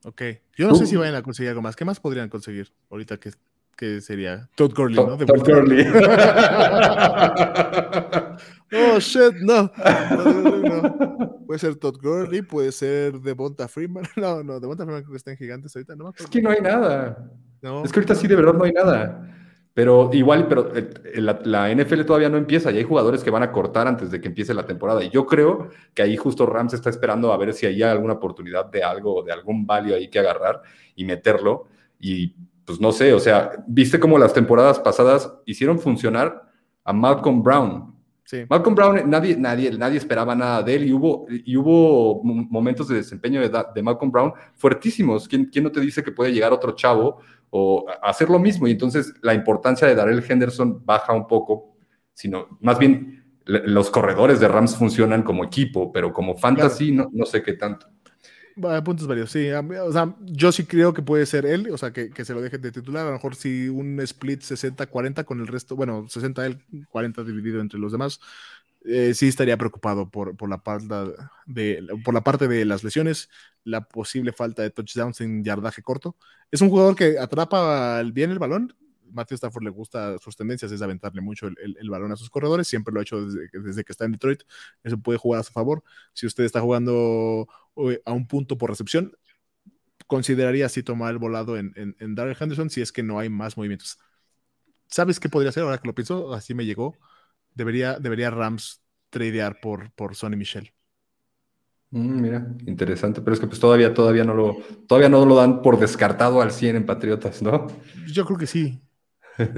Ok. 0.06 0.22
Yo 0.56 0.68
no 0.68 0.76
sé 0.76 0.86
si 0.86 0.94
vayan 0.94 1.16
a 1.16 1.22
conseguir 1.22 1.50
algo 1.50 1.62
más. 1.62 1.74
¿Qué 1.74 1.84
más 1.84 1.98
podrían 1.98 2.28
conseguir 2.28 2.72
ahorita 2.90 3.16
que, 3.16 3.32
que 3.76 4.00
sería 4.00 4.48
Todd 4.54 4.72
Gurley, 4.72 4.96
¿no? 5.04 5.16
Todd. 5.18 5.44
Gurley. 5.44 5.84
Oh, 8.72 8.98
shit, 8.98 9.32
no. 9.42 9.70
Todd 9.70 10.42
Gurley, 10.42 10.68
no. 10.68 11.42
Puede 11.46 11.58
ser 11.58 11.76
Todd 11.76 11.96
Gurley, 12.02 12.42
puede 12.42 12.72
ser 12.72 13.20
Devonta 13.20 13.68
Freeman. 13.68 14.04
No, 14.16 14.42
no, 14.42 14.60
Devonta 14.60 14.84
Freeman 14.84 15.02
creo 15.02 15.12
que 15.12 15.18
está 15.18 15.30
en 15.30 15.36
gigantes 15.36 15.74
ahorita. 15.74 15.94
No 15.96 16.04
me 16.06 16.10
Es 16.18 16.26
que 16.26 16.42
no 16.42 16.50
hay 16.50 16.60
nada. 16.60 17.30
No. 17.62 17.84
Es 17.84 17.92
que 17.92 18.00
ahorita 18.00 18.14
sí 18.14 18.26
de 18.26 18.36
verdad 18.36 18.54
no 18.54 18.64
hay 18.64 18.72
nada. 18.72 19.45
Pero 19.76 20.08
igual, 20.14 20.48
pero 20.48 20.72
la, 21.16 21.38
la 21.44 21.70
NFL 21.70 22.06
todavía 22.06 22.30
no 22.30 22.38
empieza 22.38 22.72
y 22.72 22.78
hay 22.78 22.84
jugadores 22.84 23.22
que 23.22 23.28
van 23.30 23.42
a 23.42 23.52
cortar 23.52 23.86
antes 23.86 24.10
de 24.10 24.22
que 24.22 24.28
empiece 24.28 24.54
la 24.54 24.64
temporada. 24.64 25.04
Y 25.04 25.10
yo 25.10 25.26
creo 25.26 25.68
que 25.92 26.00
ahí 26.00 26.16
justo 26.16 26.46
Rams 26.46 26.72
está 26.72 26.88
esperando 26.88 27.30
a 27.30 27.36
ver 27.36 27.52
si 27.52 27.66
hay 27.66 27.82
alguna 27.82 28.14
oportunidad 28.14 28.64
de 28.70 28.82
algo, 28.82 29.22
de 29.22 29.32
algún 29.32 29.66
value 29.66 29.92
ahí 29.94 30.08
que 30.08 30.18
agarrar 30.18 30.62
y 30.94 31.04
meterlo. 31.04 31.66
Y 32.00 32.34
pues 32.64 32.80
no 32.80 32.90
sé, 32.90 33.12
o 33.12 33.20
sea, 33.20 33.50
viste 33.66 34.00
cómo 34.00 34.16
las 34.16 34.32
temporadas 34.32 34.80
pasadas 34.80 35.30
hicieron 35.44 35.78
funcionar 35.78 36.50
a 36.82 36.94
Malcolm 36.94 37.42
Brown. 37.42 37.94
Sí. 38.24 38.44
Malcolm 38.48 38.74
Brown, 38.74 39.02
nadie, 39.10 39.36
nadie, 39.36 39.70
nadie 39.72 39.98
esperaba 39.98 40.34
nada 40.34 40.62
de 40.62 40.74
él 40.74 40.86
y 40.86 40.92
hubo, 40.94 41.26
y 41.28 41.54
hubo 41.54 42.24
mo- 42.24 42.46
momentos 42.48 42.88
de 42.88 42.96
desempeño 42.96 43.42
de, 43.42 43.52
de 43.74 43.82
Malcolm 43.82 44.10
Brown 44.10 44.32
fuertísimos. 44.54 45.28
¿Quién, 45.28 45.44
quién 45.44 45.64
no 45.64 45.70
te 45.70 45.80
dice 45.80 46.02
que 46.02 46.12
puede 46.12 46.32
llegar 46.32 46.52
otro 46.52 46.72
chavo 46.72 47.18
o 47.58 47.86
hacer 48.02 48.28
lo 48.28 48.38
mismo? 48.38 48.68
Y 48.68 48.72
entonces 48.72 49.14
la 49.22 49.32
importancia 49.32 49.88
de 49.88 49.94
Darrell 49.94 50.24
Henderson 50.26 50.84
baja 50.84 51.12
un 51.14 51.26
poco, 51.26 51.76
sino 52.12 52.58
más 52.60 52.78
bien 52.78 53.24
los 53.46 53.90
corredores 53.90 54.40
de 54.40 54.48
Rams 54.48 54.76
funcionan 54.76 55.22
como 55.22 55.44
equipo, 55.44 55.92
pero 55.92 56.12
como 56.12 56.36
fantasy 56.36 56.92
no, 56.92 57.08
no 57.12 57.24
sé 57.24 57.42
qué 57.42 57.54
tanto. 57.54 57.86
Va, 58.62 58.82
puntos 58.82 59.06
varios, 59.06 59.30
sí. 59.30 59.50
O 59.50 59.92
sea, 59.92 60.16
yo 60.22 60.50
sí 60.50 60.64
creo 60.64 60.94
que 60.94 61.02
puede 61.02 61.26
ser 61.26 61.44
él, 61.44 61.68
o 61.70 61.76
sea, 61.76 61.92
que, 61.92 62.08
que 62.10 62.24
se 62.24 62.32
lo 62.32 62.40
dejen 62.40 62.62
de 62.62 62.72
titular. 62.72 63.02
A 63.02 63.10
lo 63.10 63.14
mejor 63.14 63.34
si 63.34 63.68
un 63.68 64.00
split 64.00 64.40
60-40 64.40 65.24
con 65.24 65.40
el 65.40 65.46
resto, 65.46 65.76
bueno, 65.76 66.06
60 66.08 66.46
él, 66.46 66.64
40 66.90 67.22
dividido 67.24 67.60
entre 67.60 67.78
los 67.78 67.92
demás, 67.92 68.18
eh, 68.86 69.14
sí 69.14 69.28
estaría 69.28 69.56
preocupado 69.56 70.10
por, 70.10 70.36
por, 70.36 70.48
la 70.48 70.62
parte 70.62 70.86
de, 71.46 71.86
por 72.04 72.14
la 72.14 72.22
parte 72.22 72.48
de 72.48 72.64
las 72.64 72.84
lesiones, 72.84 73.28
la 73.64 73.88
posible 73.88 74.32
falta 74.32 74.62
de 74.62 74.70
touchdowns 74.70 75.20
en 75.20 75.42
yardaje 75.44 75.82
corto. 75.82 76.16
Es 76.50 76.60
un 76.60 76.70
jugador 76.70 76.94
que 76.96 77.18
atrapa 77.18 78.02
bien 78.04 78.30
el 78.30 78.38
balón. 78.38 78.74
Matthew 79.10 79.36
Stafford 79.36 79.64
le 79.64 79.70
gusta 79.70 80.18
sus 80.18 80.36
tendencias, 80.36 80.72
es 80.72 80.82
aventarle 80.82 81.20
mucho 81.20 81.46
el, 81.46 81.90
balón 81.90 82.12
a 82.12 82.16
sus 82.16 82.30
corredores. 82.30 82.68
Siempre 82.68 82.92
lo 82.92 83.00
ha 83.00 83.02
hecho 83.02 83.24
desde, 83.24 83.84
que- 83.84 83.92
está 83.92 84.04
en 84.04 84.12
Detroit. 84.12 84.42
Eso 84.82 84.98
puede 84.98 85.18
jugar 85.18 85.40
a 85.40 85.44
su 85.44 85.52
favor. 85.52 85.82
Si 86.12 86.26
usted 86.26 86.44
está 86.44 86.60
jugando 86.60 87.48
eh, 87.76 88.02
a 88.04 88.12
un 88.12 88.26
punto 88.26 88.58
por 88.58 88.70
recepción, 88.70 89.16
consideraría 90.06 90.66
así 90.66 90.82
tomar 90.82 91.12
el 91.12 91.18
volado 91.18 91.56
en, 91.56 91.72
en, 91.76 91.94
Henderson 91.98 92.70
si 92.70 92.80
es 92.80 92.92
que 92.92 93.02
no 93.02 93.18
hay 93.18 93.28
más 93.28 93.56
movimientos. 93.56 93.98
¿Sabes 94.88 95.18
qué 95.20 95.28
podría 95.28 95.52
ser 95.52 95.64
ahora 95.64 95.78
que 95.78 95.88
lo 95.88 95.94
pienso? 95.94 96.32
Así 96.32 96.54
me 96.54 96.64
llegó. 96.64 96.96
Debería, 97.56 97.98
debería 98.00 98.30
Rams 98.30 98.82
tradear 99.10 99.60
por, 99.60 99.92
por 99.94 100.16
Sonny 100.16 100.36
Michel. 100.36 100.74
Mm, 101.90 102.20
mira, 102.20 102.46
interesante, 102.66 103.20
pero 103.22 103.34
es 103.34 103.40
que 103.40 103.46
pues 103.46 103.60
todavía, 103.60 103.94
todavía 103.94 104.24
no 104.24 104.34
lo, 104.34 104.56
todavía 104.88 105.08
no 105.08 105.24
lo 105.24 105.36
dan 105.36 105.62
por 105.62 105.78
descartado 105.78 106.42
al 106.42 106.50
100 106.52 106.76
en 106.76 106.86
Patriotas, 106.86 107.42
¿no? 107.42 107.68
Yo 107.94 108.24
creo 108.24 108.38
que 108.38 108.46
sí. 108.46 108.82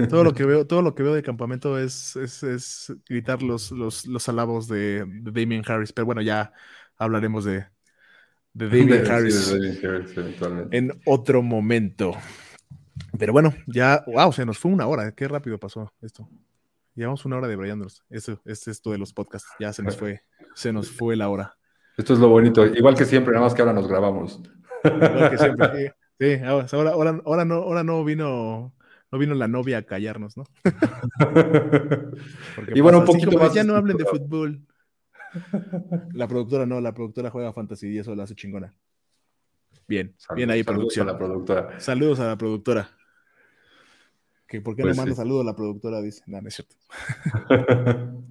Todo 0.07 0.23
lo 0.23 0.33
que 0.33 0.45
veo, 0.45 0.67
todo 0.67 0.81
lo 0.83 0.95
que 0.95 1.03
veo 1.03 1.13
de 1.15 1.23
campamento 1.23 1.79
es, 1.79 2.15
es, 2.17 2.43
es 2.43 2.93
gritar 3.09 3.43
los, 3.43 3.71
los, 3.71 4.07
los 4.07 4.29
alabos 4.29 4.67
de, 4.67 5.05
de 5.07 5.31
Damien 5.41 5.63
Harris. 5.67 5.93
Pero 5.93 6.05
bueno, 6.07 6.21
ya 6.21 6.53
hablaremos 6.97 7.45
de, 7.45 7.67
de 8.53 8.69
Damien 8.69 9.03
Sí, 9.09 9.09
Harris. 9.09 9.59
de 9.81 10.69
en 10.71 10.91
otro 11.05 11.41
momento. 11.41 12.13
Pero 13.17 13.33
bueno, 13.33 13.53
ya, 13.67 14.03
wow, 14.07 14.31
se 14.33 14.45
nos 14.45 14.57
fue 14.57 14.71
una 14.71 14.87
hora. 14.87 15.13
Qué 15.13 15.27
rápido 15.27 15.59
pasó 15.59 15.93
esto. 16.01 16.29
Llevamos 16.99 17.23
una 17.23 17.37
hora 17.37 17.47
de 17.47 17.55
Briandos. 17.55 18.03
Eso 18.09 18.41
es 18.43 18.67
esto 18.67 18.91
de 18.91 18.97
los 18.97 19.13
podcasts. 19.13 19.47
Ya 19.57 19.71
se 19.71 19.81
nos 19.81 19.95
fue, 19.95 20.21
se 20.53 20.73
nos 20.73 20.91
fue 20.91 21.15
la 21.15 21.29
hora. 21.29 21.55
Esto 21.97 22.11
es 22.11 22.19
lo 22.19 22.27
bonito, 22.27 22.65
igual 22.65 22.93
que 22.93 23.05
siempre, 23.05 23.31
nada 23.31 23.45
más 23.45 23.53
que 23.53 23.61
ahora 23.61 23.71
nos 23.71 23.87
grabamos. 23.87 24.41
Igual 24.83 25.29
que 25.29 25.37
siempre. 25.37 25.95
Sí, 26.19 26.33
ahora, 26.45 26.67
ahora, 26.91 27.21
ahora, 27.23 27.45
no, 27.45 27.55
ahora 27.55 27.83
no 27.85 28.03
vino, 28.03 28.75
no 29.13 29.17
vino 29.17 29.33
la 29.33 29.47
novia 29.47 29.77
a 29.77 29.83
callarnos, 29.83 30.35
¿no? 30.35 30.43
Porque 32.57 32.73
Y 32.75 32.81
bueno, 32.81 32.99
un 32.99 33.05
pasa 33.05 33.17
así 33.17 33.25
poquito 33.25 33.43
más 33.45 33.53
Ya 33.53 33.63
no 33.63 33.77
hablen 33.77 33.95
de 33.95 34.03
fútbol. 34.03 34.59
La 36.11 36.27
productora 36.27 36.65
no, 36.65 36.81
la 36.81 36.93
productora 36.93 37.29
juega 37.29 37.53
fantasy 37.53 37.87
y 37.87 37.99
eso 37.99 38.13
la 38.13 38.23
hace 38.23 38.35
chingona. 38.35 38.75
Bien, 39.87 40.13
bien 40.35 40.51
ahí, 40.51 40.63
producción. 40.63 41.07
a 41.07 41.13
la 41.13 41.17
productora. 41.17 41.79
Saludos 41.79 42.19
a 42.19 42.27
la 42.27 42.37
productora. 42.37 42.98
Que 44.49 44.61
por 44.61 44.75
qué 44.75 44.81
Pues 44.81 44.97
no 44.97 45.03
manda 45.03 45.13
sí. 45.13 45.21
saludo 45.21 45.41
a 45.41 45.43
la 45.43 45.55
productora, 45.55 46.01
dice. 46.01 46.23
No, 46.25 46.41
no 46.41 46.47
es 46.47 46.55
cierto. 46.55 46.75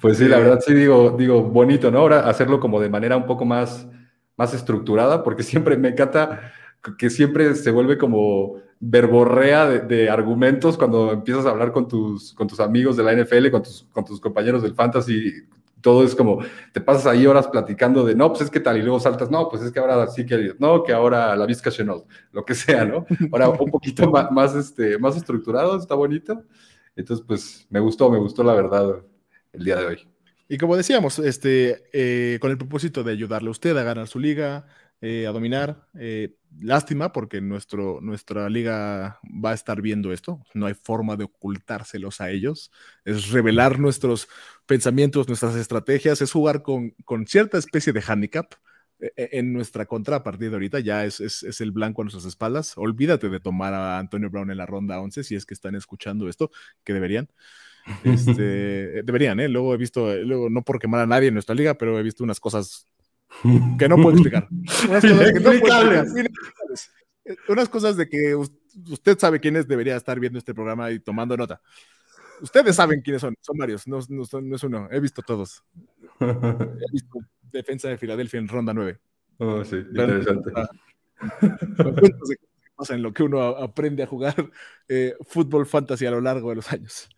Pues 0.00 0.16
sí, 0.18 0.28
la 0.28 0.38
verdad 0.38 0.60
sí 0.64 0.72
digo, 0.72 1.16
digo, 1.18 1.42
bonito, 1.42 1.90
¿no? 1.90 1.98
Ahora 1.98 2.20
hacerlo 2.28 2.60
como 2.60 2.80
de 2.80 2.88
manera 2.88 3.16
un 3.16 3.26
poco 3.26 3.44
más, 3.44 3.88
más 4.36 4.54
estructurada, 4.54 5.24
porque 5.24 5.42
siempre 5.42 5.76
me 5.76 5.88
encanta 5.88 6.52
que 6.96 7.10
siempre 7.10 7.54
se 7.56 7.70
vuelve 7.72 7.98
como 7.98 8.54
verborrea 8.78 9.68
de, 9.68 9.80
de 9.80 10.08
argumentos 10.08 10.78
cuando 10.78 11.12
empiezas 11.12 11.44
a 11.44 11.50
hablar 11.50 11.72
con 11.72 11.88
tus, 11.88 12.32
con 12.32 12.46
tus 12.46 12.60
amigos 12.60 12.96
de 12.96 13.02
la 13.02 13.12
NFL, 13.12 13.50
con 13.50 13.62
tus, 13.62 13.82
con 13.92 14.04
tus 14.04 14.20
compañeros 14.20 14.62
del 14.62 14.74
fantasy. 14.74 15.34
Todo 15.80 16.04
es 16.04 16.14
como, 16.14 16.40
te 16.72 16.80
pasas 16.80 17.06
ahí 17.06 17.26
horas 17.26 17.48
platicando 17.48 18.04
de, 18.04 18.14
no, 18.14 18.28
pues 18.28 18.42
es 18.42 18.50
que 18.50 18.60
tal, 18.60 18.76
y 18.76 18.82
luego 18.82 19.00
saltas, 19.00 19.30
no, 19.30 19.48
pues 19.48 19.62
es 19.62 19.72
que 19.72 19.78
ahora 19.78 20.06
sí 20.08 20.26
que, 20.26 20.54
no, 20.58 20.82
que 20.82 20.92
ahora 20.92 21.34
la 21.36 21.46
Vizca 21.46 21.70
Chenault, 21.70 22.06
lo 22.32 22.44
que 22.44 22.54
sea, 22.54 22.84
¿no? 22.84 23.06
Ahora 23.32 23.48
un 23.48 23.70
poquito 23.70 24.10
más, 24.10 24.54
este, 24.54 24.98
más 24.98 25.16
estructurado, 25.16 25.78
está 25.78 25.94
bonito. 25.94 26.44
Entonces, 26.96 27.24
pues 27.26 27.66
me 27.70 27.80
gustó, 27.80 28.10
me 28.10 28.18
gustó 28.18 28.42
la 28.42 28.54
verdad 28.54 29.02
el 29.52 29.64
día 29.64 29.76
de 29.76 29.86
hoy. 29.86 30.08
Y 30.48 30.58
como 30.58 30.76
decíamos, 30.76 31.18
este, 31.20 31.84
eh, 31.92 32.38
con 32.40 32.50
el 32.50 32.58
propósito 32.58 33.04
de 33.04 33.12
ayudarle 33.12 33.48
a 33.48 33.52
usted 33.52 33.76
a 33.76 33.84
ganar 33.84 34.08
su 34.08 34.18
liga, 34.18 34.66
eh, 35.00 35.26
a 35.26 35.32
dominar. 35.32 35.88
eh, 35.98 36.36
lástima 36.58 37.12
porque 37.12 37.40
nuestro, 37.40 38.00
nuestra 38.00 38.48
liga 38.48 39.20
va 39.22 39.52
a 39.52 39.54
estar 39.54 39.80
viendo 39.80 40.12
esto. 40.12 40.42
No 40.54 40.66
hay 40.66 40.74
forma 40.74 41.16
de 41.16 41.24
ocultárselos 41.24 42.20
a 42.20 42.30
ellos. 42.30 42.70
Es 43.04 43.30
revelar 43.30 43.78
nuestros 43.78 44.28
pensamientos, 44.66 45.28
nuestras 45.28 45.54
estrategias, 45.56 46.20
es 46.20 46.32
jugar 46.32 46.62
con, 46.62 46.90
con 47.04 47.26
cierta 47.26 47.58
especie 47.58 47.92
de 47.92 48.02
handicap 48.06 48.54
eh, 49.00 49.30
en 49.32 49.52
nuestra 49.52 49.86
contra 49.86 50.16
a 50.16 50.22
partir 50.22 50.50
de 50.50 50.56
ahorita. 50.56 50.80
Ya 50.80 51.04
es, 51.04 51.20
es, 51.20 51.42
es 51.44 51.60
el 51.60 51.70
blanco 51.72 52.02
a 52.02 52.04
nuestras 52.04 52.26
espaldas. 52.26 52.74
Olvídate 52.76 53.28
de 53.28 53.40
tomar 53.40 53.72
a 53.74 53.98
Antonio 53.98 54.28
Brown 54.28 54.50
en 54.50 54.58
la 54.58 54.66
ronda 54.66 55.00
11 55.00 55.24
si 55.24 55.34
es 55.34 55.46
que 55.46 55.54
están 55.54 55.74
escuchando 55.76 56.28
esto, 56.28 56.50
que 56.84 56.92
deberían. 56.92 57.28
Este, 58.04 59.02
deberían, 59.02 59.40
¿eh? 59.40 59.48
Luego 59.48 59.72
he 59.74 59.78
visto, 59.78 60.14
luego 60.14 60.50
no 60.50 60.62
por 60.62 60.78
quemar 60.78 61.00
a 61.00 61.06
nadie 61.06 61.28
en 61.28 61.34
nuestra 61.34 61.54
liga, 61.54 61.74
pero 61.74 61.98
he 61.98 62.02
visto 62.02 62.22
unas 62.22 62.38
cosas 62.38 62.86
que 63.78 63.88
no 63.88 63.96
puedo 63.96 64.10
explicar. 64.12 64.48
Unas 64.88 65.02
cosas 65.02 65.32
que 65.32 65.40
no 65.40 65.60
puedo 65.60 65.94
explicar. 65.94 66.06
Unas 67.48 67.68
cosas 67.68 67.96
de 67.96 68.08
que 68.08 68.34
us- 68.34 68.52
usted 68.90 69.18
sabe 69.18 69.40
quiénes 69.40 69.68
debería 69.68 69.96
estar 69.96 70.18
viendo 70.18 70.38
este 70.38 70.54
programa 70.54 70.90
y 70.90 71.00
tomando 71.00 71.36
nota. 71.36 71.60
Ustedes 72.42 72.74
saben 72.76 73.02
quiénes 73.02 73.20
son, 73.20 73.34
son 73.40 73.56
varios, 73.58 73.86
no, 73.86 73.98
es 73.98 74.62
uno, 74.62 74.88
he 74.90 74.98
visto 74.98 75.22
todos. 75.22 75.62
he 76.20 76.92
visto 76.92 77.18
defensa 77.52 77.88
de 77.88 77.98
Filadelfia 77.98 78.38
en 78.38 78.48
ronda 78.48 78.72
9. 78.72 78.98
Oh, 79.38 79.64
sí, 79.64 79.76
interesante. 79.76 80.50
pasa 82.74 82.94
en 82.94 83.02
lo 83.02 83.12
que 83.12 83.22
uno 83.22 83.42
aprende 83.42 84.02
a 84.02 84.06
jugar 84.06 84.34
eh, 84.88 85.14
fútbol 85.26 85.66
fantasy 85.66 86.06
a 86.06 86.10
lo 86.10 86.20
largo 86.20 86.50
de 86.50 86.56
los 86.56 86.72
años. 86.72 87.08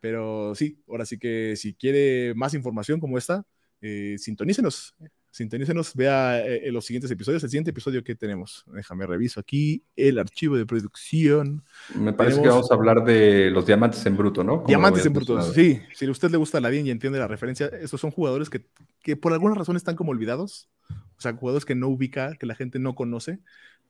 Pero 0.00 0.54
sí, 0.54 0.78
ahora 0.88 1.06
sí 1.06 1.18
que 1.18 1.54
si 1.56 1.74
quiere 1.74 2.34
más 2.34 2.54
información 2.54 3.00
como 3.00 3.16
esta, 3.18 3.44
eh, 3.80 4.16
sintonícenos 4.18 4.94
sintonícenos, 5.36 5.94
vea 5.94 6.44
eh, 6.44 6.70
los 6.72 6.84
siguientes 6.84 7.10
episodios. 7.10 7.44
El 7.44 7.50
siguiente 7.50 7.70
episodio 7.70 8.02
que 8.02 8.14
tenemos, 8.14 8.64
déjame 8.72 9.06
reviso 9.06 9.38
aquí 9.38 9.82
el 9.94 10.18
archivo 10.18 10.56
de 10.56 10.64
producción. 10.64 11.62
Me 11.94 12.12
parece 12.12 12.40
que 12.40 12.48
vamos 12.48 12.70
a 12.70 12.74
hablar 12.74 13.04
de 13.04 13.50
los 13.50 13.66
diamantes 13.66 14.04
en 14.06 14.16
bruto, 14.16 14.42
¿no? 14.42 14.64
Diamantes 14.66 15.04
en 15.04 15.12
bruto, 15.12 15.40
sí. 15.52 15.80
Si 15.94 16.06
a 16.06 16.10
usted 16.10 16.30
le 16.30 16.38
gusta 16.38 16.60
la 16.60 16.70
bien 16.70 16.86
y 16.86 16.90
entiende 16.90 17.18
la 17.18 17.28
referencia, 17.28 17.66
estos 17.66 18.00
son 18.00 18.10
jugadores 18.10 18.48
que, 18.48 18.66
que 19.02 19.16
por 19.16 19.32
alguna 19.32 19.54
razón 19.54 19.76
están 19.76 19.94
como 19.94 20.12
olvidados. 20.12 20.70
O 20.90 21.20
sea, 21.20 21.34
jugadores 21.34 21.64
que 21.64 21.74
no 21.74 21.88
ubica, 21.88 22.36
que 22.36 22.46
la 22.46 22.54
gente 22.54 22.78
no 22.78 22.94
conoce, 22.94 23.40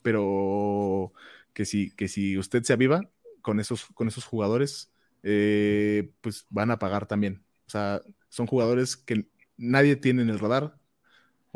pero 0.02 1.12
que 1.52 1.64
si, 1.64 1.90
que 1.92 2.08
si 2.08 2.36
usted 2.38 2.62
se 2.64 2.72
aviva 2.72 3.08
con 3.40 3.60
esos, 3.60 3.86
con 3.94 4.08
esos 4.08 4.24
jugadores, 4.24 4.92
eh, 5.22 6.10
pues 6.20 6.46
van 6.50 6.70
a 6.70 6.78
pagar 6.78 7.06
también. 7.06 7.44
O 7.66 7.70
sea, 7.70 8.02
son 8.28 8.46
jugadores 8.46 8.96
que 8.96 9.28
nadie 9.56 9.96
tiene 9.96 10.22
en 10.22 10.28
el 10.28 10.38
radar, 10.38 10.76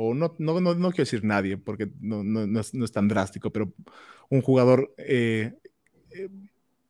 o 0.03 0.15
no, 0.15 0.35
no, 0.39 0.61
no, 0.61 0.75
no 0.75 0.91
quiero 0.91 1.05
decir 1.05 1.25
nadie, 1.25 1.59
porque 1.59 1.91
no, 2.01 2.25
no, 2.25 2.61
es, 2.61 2.73
no 2.73 2.87
es, 2.87 2.93
tan 2.93 3.07
drástico, 3.07 3.51
pero 3.51 3.71
un 4.31 4.41
jugador 4.41 4.95
eh, 4.97 5.53
eh, 6.11 6.29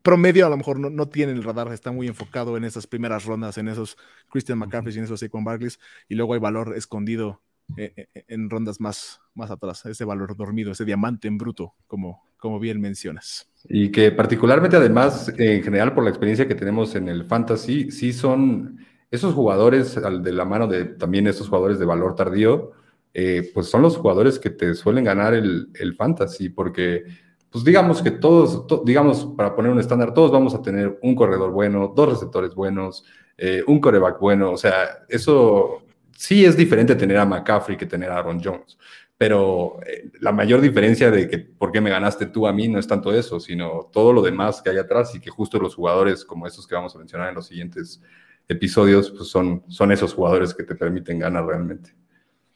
promedio 0.01 0.47
a 0.47 0.49
lo 0.49 0.57
mejor 0.57 0.79
no, 0.79 1.09
tiene 1.09 1.33
el 1.33 1.43
radar, 1.43 1.73
está 1.73 1.91
muy 1.91 2.07
enfocado 2.07 2.57
en 2.57 2.63
esas 2.63 2.87
primeras 2.87 3.25
rondas, 3.25 3.59
en 3.59 3.67
esos 3.67 3.97
Christian 4.31 4.59
McCaffrey 4.59 4.95
y 4.95 4.99
en 4.99 5.05
esos 5.05 5.19
Saquon 5.19 5.43
Barclays, 5.43 5.81
y 6.09 6.15
luego 6.15 6.35
hay 6.35 6.41
valor 6.41 6.75
escondido 6.77 7.43
eh, 7.77 8.07
en 8.29 8.49
rondas 8.49 8.81
más, 8.81 9.21
más 9.35 9.51
atrás, 9.51 9.85
ese 9.87 10.05
valor 10.05 10.37
dormido, 10.37 10.71
ese 10.71 10.85
diamante 10.85 11.27
en 11.27 11.37
bruto, 11.37 11.75
como, 11.89 12.23
como 12.37 12.61
bien 12.61 12.81
mencionas. 12.81 13.51
Y 13.69 13.91
que 13.91 14.13
particularmente 14.13 14.77
además, 14.77 15.33
en 15.37 15.65
general 15.65 15.95
por 15.95 16.05
la 16.05 16.11
experiencia 16.11 16.47
que 16.47 16.55
tenemos 16.55 16.95
en 16.95 17.09
el 17.09 17.25
fantasy, 17.25 17.91
sí 17.91 18.13
son 18.13 18.79
esos 19.11 19.35
jugadores 19.35 19.97
de 19.97 20.33
la 20.33 20.45
mano 20.45 20.69
de 20.69 20.85
también 20.85 21.27
esos 21.27 21.49
jugadores 21.49 21.81
de 21.81 21.87
valor 21.87 22.15
tardío, 22.15 22.73
eh, 23.13 23.51
pues 23.53 23.69
son 23.69 23.83
los 23.83 23.97
jugadores 23.97 24.39
que 24.39 24.51
te 24.51 24.75
suelen 24.75 25.05
ganar 25.05 25.35
el, 25.35 25.95
fantasy, 25.97 26.49
porque, 26.49 27.05
pues 27.51 27.65
digamos 27.65 28.03
que 28.03 28.13
todos, 28.13 28.85
digamos, 28.85 29.27
para 29.37 29.55
poner 29.55 29.73
un 29.73 29.81
estándar, 29.81 30.15
todos 30.15 30.31
vamos 30.31 30.55
a 30.55 30.63
tener 30.63 30.99
un 31.03 31.15
corredor 31.15 31.51
bueno, 31.51 31.93
dos 31.95 32.09
receptores 32.09 32.55
buenos, 32.55 33.05
eh, 33.37 33.63
un 33.67 33.81
coreback 33.81 34.21
bueno, 34.21 34.53
o 34.53 34.57
sea, 34.57 35.05
eso 35.09 35.83
sí 36.17 36.45
es 36.45 36.57
diferente 36.57 36.95
tener 36.95 37.17
a 37.17 37.27
McCaffrey 37.27 37.77
que 37.77 37.87
tener 37.87 38.11
a 38.11 38.19
Aaron 38.19 38.41
Jones, 38.43 38.79
pero 39.19 39.81
eh, 39.87 40.11
la 40.21 40.33
mayor 40.33 40.61
diferencia 40.61 41.11
de 41.11 41.29
que 41.29 41.39
por 41.39 41.73
qué 41.73 41.81
me 41.81 41.91
ganaste 41.91 42.27
tú 42.27 42.47
a 42.47 42.53
mí 42.53 42.69
no 42.69 42.79
es 42.79 42.87
tanto 42.87 43.13
eso, 43.13 43.41
sino 43.41 43.89
todo 43.93 44.13
lo 44.13 44.23
demás 44.23 44.63
que 44.63 44.71
hay 44.71 44.79
atrás 44.79 45.15
y 45.15 45.21
que 45.21 45.31
justo 45.31 45.59
los 45.59 45.75
jugadores 45.75 46.25
como 46.25 46.47
esos 46.47 46.67
que 46.67 46.75
vamos 46.75 46.95
a 46.95 46.99
mencionar 46.99 47.31
en 47.31 47.35
los 47.35 47.47
siguientes 47.47 48.01
episodios, 48.49 49.11
pues 49.11 49.29
son, 49.29 49.65
son 49.69 49.93
esos 49.93 50.15
jugadores 50.15 50.55
que 50.55 50.65
te 50.65 50.75
permiten 50.75 51.19
ganar 51.19 51.45
realmente. 51.47 51.95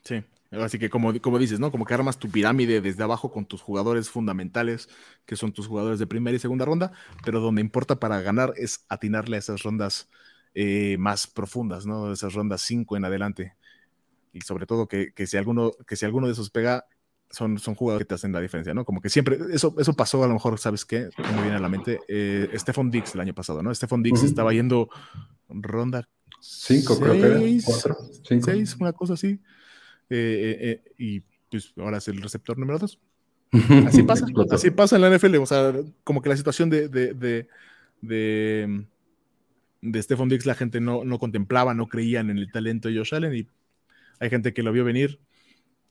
Sí, 0.02 0.22
Así 0.62 0.78
que 0.78 0.90
como, 0.90 1.18
como 1.20 1.38
dices, 1.38 1.60
¿no? 1.60 1.70
Como 1.70 1.84
que 1.84 1.94
armas 1.94 2.18
tu 2.18 2.28
pirámide 2.30 2.80
desde 2.80 3.02
abajo 3.02 3.32
con 3.32 3.46
tus 3.46 3.62
jugadores 3.62 4.10
fundamentales, 4.10 4.88
que 5.26 5.36
son 5.36 5.52
tus 5.52 5.66
jugadores 5.66 5.98
de 5.98 6.06
primera 6.06 6.36
y 6.36 6.40
segunda 6.40 6.64
ronda, 6.64 6.92
pero 7.24 7.40
donde 7.40 7.60
importa 7.60 7.98
para 7.98 8.20
ganar 8.20 8.52
es 8.56 8.84
atinarle 8.88 9.36
a 9.36 9.38
esas 9.38 9.62
rondas 9.62 10.08
eh, 10.54 10.96
más 10.98 11.26
profundas, 11.26 11.86
¿no? 11.86 12.12
Esas 12.12 12.34
rondas 12.34 12.62
5 12.62 12.96
en 12.96 13.04
adelante. 13.04 13.54
Y 14.32 14.40
sobre 14.42 14.66
todo 14.66 14.88
que, 14.88 15.12
que, 15.12 15.26
si 15.26 15.36
alguno, 15.36 15.72
que 15.86 15.96
si 15.96 16.04
alguno 16.04 16.26
de 16.26 16.32
esos 16.32 16.50
pega, 16.50 16.86
son, 17.30 17.58
son 17.58 17.74
jugadores 17.74 18.04
que 18.04 18.08
te 18.10 18.14
hacen 18.14 18.32
la 18.32 18.40
diferencia, 18.40 18.74
¿no? 18.74 18.84
Como 18.84 19.00
que 19.00 19.08
siempre, 19.08 19.38
eso, 19.52 19.74
eso 19.78 19.94
pasó 19.94 20.22
a 20.22 20.28
lo 20.28 20.34
mejor, 20.34 20.58
¿sabes 20.58 20.84
qué? 20.84 21.08
Me 21.18 21.42
viene 21.42 21.56
a 21.56 21.60
la 21.60 21.68
mente, 21.68 22.00
eh, 22.08 22.48
Stephon 22.54 22.90
Dix 22.90 23.14
el 23.14 23.20
año 23.20 23.34
pasado, 23.34 23.62
¿no? 23.62 23.74
Stephon 23.74 24.02
Dix 24.02 24.22
estaba 24.22 24.52
yendo 24.52 24.88
ronda 25.48 26.08
5, 26.40 26.98
creo 26.98 27.12
que 27.12 27.20
era. 27.20 27.40
4, 27.64 27.96
6, 28.22 28.76
una 28.80 28.92
cosa 28.92 29.14
así. 29.14 29.40
Eh, 30.10 30.58
eh, 30.60 30.70
eh, 30.70 30.92
y 30.98 31.22
pues 31.50 31.72
ahora 31.76 31.98
es 31.98 32.08
el 32.08 32.20
receptor 32.20 32.58
número 32.58 32.78
2. 32.78 32.98
Así 33.86 34.02
pasa, 34.02 34.26
así 34.50 34.70
pasa 34.72 34.96
en 34.96 35.02
la 35.02 35.16
NFL. 35.16 35.36
O 35.36 35.46
sea, 35.46 35.72
como 36.02 36.20
que 36.20 36.28
la 36.28 36.36
situación 36.36 36.70
de, 36.70 36.88
de, 36.88 37.14
de, 37.14 37.48
de, 38.00 38.84
de 39.80 40.02
Stephon 40.02 40.28
Diggs 40.28 40.44
la 40.44 40.56
gente 40.56 40.80
no, 40.80 41.04
no 41.04 41.20
contemplaba, 41.20 41.72
no 41.72 41.86
creían 41.86 42.30
en 42.30 42.38
el 42.38 42.50
talento 42.50 42.88
de 42.88 42.96
Josh 42.96 43.14
Allen 43.14 43.32
y 43.32 43.46
hay 44.18 44.28
gente 44.28 44.52
que 44.52 44.64
lo 44.64 44.72
vio 44.72 44.84
venir 44.84 45.20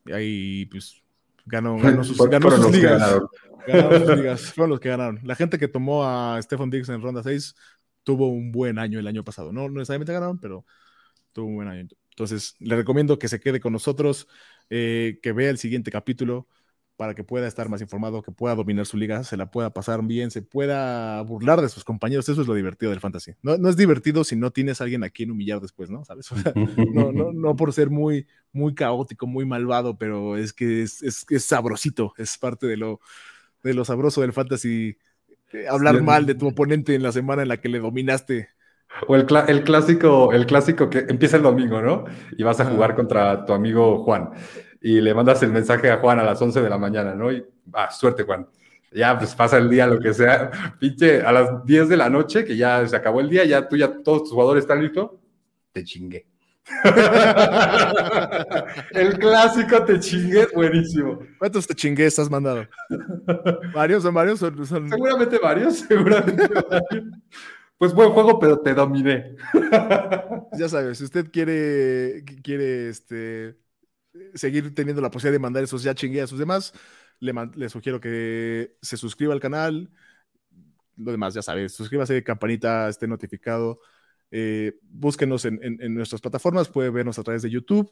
y 0.05 0.11
ahí 0.11 0.65
pues 0.65 1.01
ganó, 1.45 1.77
ganó 1.77 2.03
sus, 2.03 2.17
ganó 2.29 2.51
sus 2.51 2.75
ligas. 2.75 3.21
sus 3.65 4.17
ligas. 4.17 4.41
Fueron 4.53 4.71
los 4.71 4.79
que 4.81 4.89
ganaron. 4.89 5.21
La 5.23 5.35
gente 5.35 5.57
que 5.57 5.69
tomó 5.69 6.03
a 6.03 6.41
Stephon 6.41 6.69
Diggs 6.69 6.89
en 6.89 7.01
ronda 7.01 7.23
6 7.23 7.55
tuvo 8.03 8.27
un 8.27 8.51
buen 8.51 8.77
año 8.77 8.99
el 8.99 9.07
año 9.07 9.23
pasado. 9.23 9.53
No, 9.53 9.69
no 9.69 9.75
necesariamente 9.75 10.13
ganaron, 10.13 10.37
pero 10.37 10.65
tuvo 11.31 11.47
un 11.47 11.55
buen 11.55 11.67
año. 11.67 11.87
Entonces, 12.13 12.55
le 12.59 12.75
recomiendo 12.75 13.17
que 13.17 13.27
se 13.27 13.39
quede 13.39 13.59
con 13.59 13.73
nosotros, 13.73 14.27
eh, 14.69 15.19
que 15.21 15.31
vea 15.31 15.49
el 15.49 15.57
siguiente 15.57 15.91
capítulo 15.91 16.47
para 16.95 17.15
que 17.15 17.23
pueda 17.23 17.47
estar 17.47 17.69
más 17.69 17.81
informado, 17.81 18.21
que 18.21 18.31
pueda 18.31 18.53
dominar 18.53 18.85
su 18.85 18.97
liga, 18.97 19.23
se 19.23 19.35
la 19.35 19.49
pueda 19.49 19.71
pasar 19.73 20.03
bien, 20.03 20.29
se 20.29 20.43
pueda 20.43 21.21
burlar 21.23 21.59
de 21.59 21.69
sus 21.69 21.83
compañeros. 21.83 22.29
Eso 22.29 22.41
es 22.41 22.47
lo 22.47 22.53
divertido 22.53 22.91
del 22.91 22.99
fantasy. 22.99 23.33
No, 23.41 23.57
no 23.57 23.67
es 23.67 23.75
divertido 23.75 24.23
si 24.23 24.35
no 24.35 24.51
tienes 24.51 24.79
a 24.79 24.83
alguien 24.83 25.03
a 25.03 25.09
quien 25.09 25.31
humillar 25.31 25.59
después, 25.59 25.89
¿no? 25.89 26.05
¿Sabes? 26.05 26.29
no, 26.93 27.11
no, 27.11 27.33
no, 27.33 27.55
por 27.55 27.73
ser 27.73 27.89
muy, 27.89 28.27
muy 28.51 28.75
caótico, 28.75 29.25
muy 29.25 29.45
malvado, 29.45 29.97
pero 29.97 30.37
es 30.37 30.53
que 30.53 30.83
es, 30.83 31.01
es, 31.01 31.25
es 31.29 31.43
sabrosito, 31.43 32.13
es 32.17 32.37
parte 32.37 32.67
de 32.67 32.77
lo, 32.77 32.99
de 33.63 33.73
lo 33.73 33.85
sabroso 33.85 34.21
del 34.21 34.33
fantasy. 34.33 34.97
Eh, 35.51 35.67
hablar 35.67 36.01
mal 36.03 36.27
de 36.27 36.35
tu 36.35 36.47
oponente 36.47 36.93
en 36.93 37.01
la 37.01 37.11
semana 37.11 37.41
en 37.41 37.47
la 37.47 37.57
que 37.57 37.69
le 37.69 37.79
dominaste 37.79 38.49
o 39.07 39.15
el, 39.15 39.25
el, 39.47 39.63
clásico, 39.63 40.33
el 40.33 40.45
clásico 40.45 40.89
que 40.89 40.99
empieza 40.99 41.37
el 41.37 41.43
domingo, 41.43 41.81
¿no? 41.81 42.03
Y 42.37 42.43
vas 42.43 42.59
a 42.59 42.65
jugar 42.65 42.95
contra 42.95 43.45
tu 43.45 43.53
amigo 43.53 44.03
Juan. 44.03 44.31
Y 44.81 44.99
le 45.01 45.13
mandas 45.13 45.41
el 45.43 45.51
mensaje 45.51 45.91
a 45.91 45.97
Juan 45.97 46.19
a 46.19 46.23
las 46.23 46.41
11 46.41 46.61
de 46.61 46.69
la 46.69 46.77
mañana, 46.77 47.15
¿no? 47.15 47.31
Y, 47.31 47.45
ah, 47.73 47.89
suerte, 47.89 48.23
Juan. 48.23 48.47
Ya, 48.91 49.17
pues 49.17 49.33
pasa 49.33 49.57
el 49.57 49.69
día, 49.69 49.87
lo 49.87 49.99
que 49.99 50.13
sea. 50.13 50.51
Pinche, 50.79 51.21
a 51.21 51.31
las 51.31 51.65
10 51.65 51.89
de 51.89 51.97
la 51.97 52.09
noche, 52.09 52.45
que 52.45 52.55
ya 52.55 52.85
se 52.87 52.95
acabó 52.95 53.21
el 53.21 53.29
día, 53.29 53.43
ya 53.45 53.67
tú, 53.67 53.75
ya 53.77 53.91
todos 54.03 54.23
tus 54.23 54.31
jugadores 54.31 54.63
están 54.63 54.81
listos. 54.81 55.11
Te 55.71 55.83
chingué. 55.83 56.27
el 58.91 59.19
clásico 59.19 59.83
te 59.83 59.99
chingué, 59.99 60.47
buenísimo. 60.53 61.19
¿Cuántos 61.37 61.67
te 61.67 61.75
chingué 61.75 62.05
estás 62.05 62.29
mandado? 62.29 62.65
¿Varios? 63.73 64.03
¿Son 64.03 64.13
varios? 64.13 64.39
¿Son, 64.39 64.65
Seguramente 64.89 65.39
varios, 65.39 65.79
seguramente 65.79 66.47
varios 66.47 67.03
pues 67.83 67.93
buen 67.93 68.11
juego, 68.11 68.39
pero 68.39 68.61
te 68.61 68.73
dominé. 68.73 69.35
ya 70.57 70.69
sabes, 70.69 70.99
si 70.99 71.03
usted 71.03 71.29
quiere, 71.29 72.23
quiere 72.41 72.87
este, 72.87 73.57
seguir 74.35 74.73
teniendo 74.73 75.01
la 75.01 75.11
posibilidad 75.11 75.33
de 75.33 75.41
mandar 75.41 75.63
esos 75.65 75.83
ya 75.83 75.93
chingue 75.93 76.21
a 76.21 76.27
sus 76.27 76.39
demás, 76.39 76.73
le, 77.19 77.67
sugiero 77.67 77.99
que 77.99 78.77
se 78.81 78.95
suscriba 78.95 79.33
al 79.33 79.41
canal. 79.41 79.91
Lo 80.95 81.11
demás, 81.11 81.33
ya 81.33 81.41
sabes, 81.41 81.73
suscríbase, 81.73 82.23
campanita, 82.23 82.87
esté 82.87 83.05
notificado. 83.05 83.81
Eh, 84.31 84.79
búsquenos 84.83 85.43
en, 85.43 85.59
nuestras 85.93 86.21
plataformas, 86.21 86.69
puede 86.69 86.89
vernos 86.89 87.19
a 87.19 87.23
través 87.23 87.41
de 87.41 87.49
YouTube, 87.49 87.91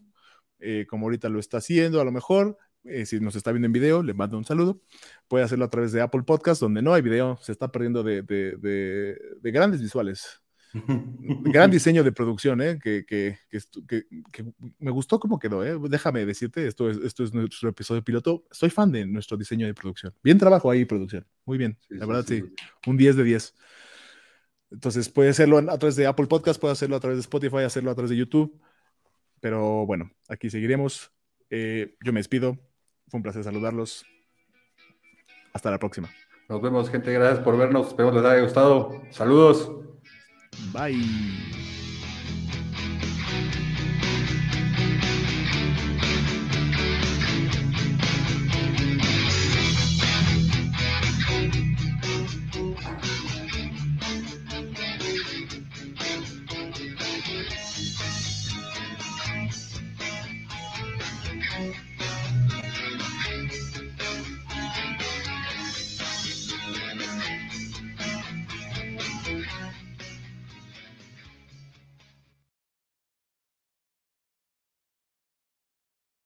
eh, 0.59 0.85
como 0.87 1.07
ahorita 1.07 1.27
lo 1.27 1.37
está 1.37 1.57
haciendo, 1.57 1.99
a 1.99 2.05
lo 2.05 2.13
mejor. 2.13 2.57
Eh, 2.83 3.05
si 3.05 3.19
nos 3.19 3.35
está 3.35 3.51
viendo 3.51 3.67
en 3.67 3.73
video, 3.73 4.01
le 4.01 4.13
mando 4.13 4.37
un 4.37 4.45
saludo. 4.45 4.81
Puede 5.27 5.43
hacerlo 5.43 5.65
a 5.65 5.69
través 5.69 5.91
de 5.91 6.01
Apple 6.01 6.23
Podcast, 6.23 6.61
donde 6.61 6.81
no 6.81 6.93
hay 6.93 7.01
video, 7.01 7.37
se 7.41 7.51
está 7.51 7.71
perdiendo 7.71 8.03
de, 8.03 8.23
de, 8.23 9.51
grandes 9.51 9.81
visuales. 9.81 10.41
Gran 10.73 11.69
diseño 11.69 12.03
de 12.03 12.11
producción, 12.11 12.61
¿eh? 12.61 12.79
que, 12.81 13.05
que, 13.05 13.37
que, 13.51 14.05
me 14.79 14.89
gustó 14.89 15.19
cómo 15.19 15.37
quedó. 15.37 15.65
¿eh? 15.65 15.77
Déjame 15.89 16.25
decirte, 16.25 16.65
esto 16.65 16.89
es, 16.89 16.97
esto 16.97 17.23
es 17.23 17.33
nuestro 17.33 17.69
episodio 17.69 18.03
piloto. 18.03 18.45
Soy 18.51 18.69
fan 18.69 18.91
de 18.91 19.05
nuestro 19.05 19.37
diseño 19.37 19.67
de 19.67 19.73
producción. 19.73 20.15
Bien 20.23 20.37
trabajo 20.37 20.71
ahí, 20.71 20.85
producción. 20.85 21.27
Muy 21.45 21.57
bien. 21.57 21.77
la 21.89 22.05
verdad, 22.05 22.25
sí, 22.27 22.43
Un 22.87 22.97
10 22.97 23.17
de 23.17 23.23
10. 23.23 23.55
Entonces, 24.71 25.09
puede 25.09 25.29
hacerlo 25.29 25.57
a 25.57 25.77
través 25.77 25.97
de 25.97 26.07
Apple 26.07 26.27
Podcast, 26.27 26.59
puede 26.59 26.71
hacerlo 26.71 26.95
a 26.95 26.99
través 27.01 27.17
de 27.17 27.21
Spotify, 27.21 27.57
hacerlo 27.57 27.91
a 27.91 27.95
través 27.95 28.09
de 28.09 28.17
YouTube. 28.17 28.59
Pero 29.41 29.85
bueno, 29.85 30.09
aquí 30.29 30.49
seguiremos. 30.49 31.11
Eh, 31.49 31.97
yo 32.03 32.13
me 32.13 32.21
despido. 32.21 32.57
Fue 33.11 33.17
un 33.17 33.23
placer 33.23 33.43
saludarlos. 33.43 34.05
Hasta 35.53 35.69
la 35.69 35.77
próxima. 35.77 36.09
Nos 36.47 36.61
vemos, 36.61 36.89
gente. 36.89 37.11
Gracias 37.11 37.43
por 37.43 37.57
vernos. 37.57 37.89
Espero 37.89 38.09
les 38.11 38.23
haya 38.23 38.41
gustado. 38.41 39.01
Saludos. 39.11 39.69
Bye. 40.71 41.80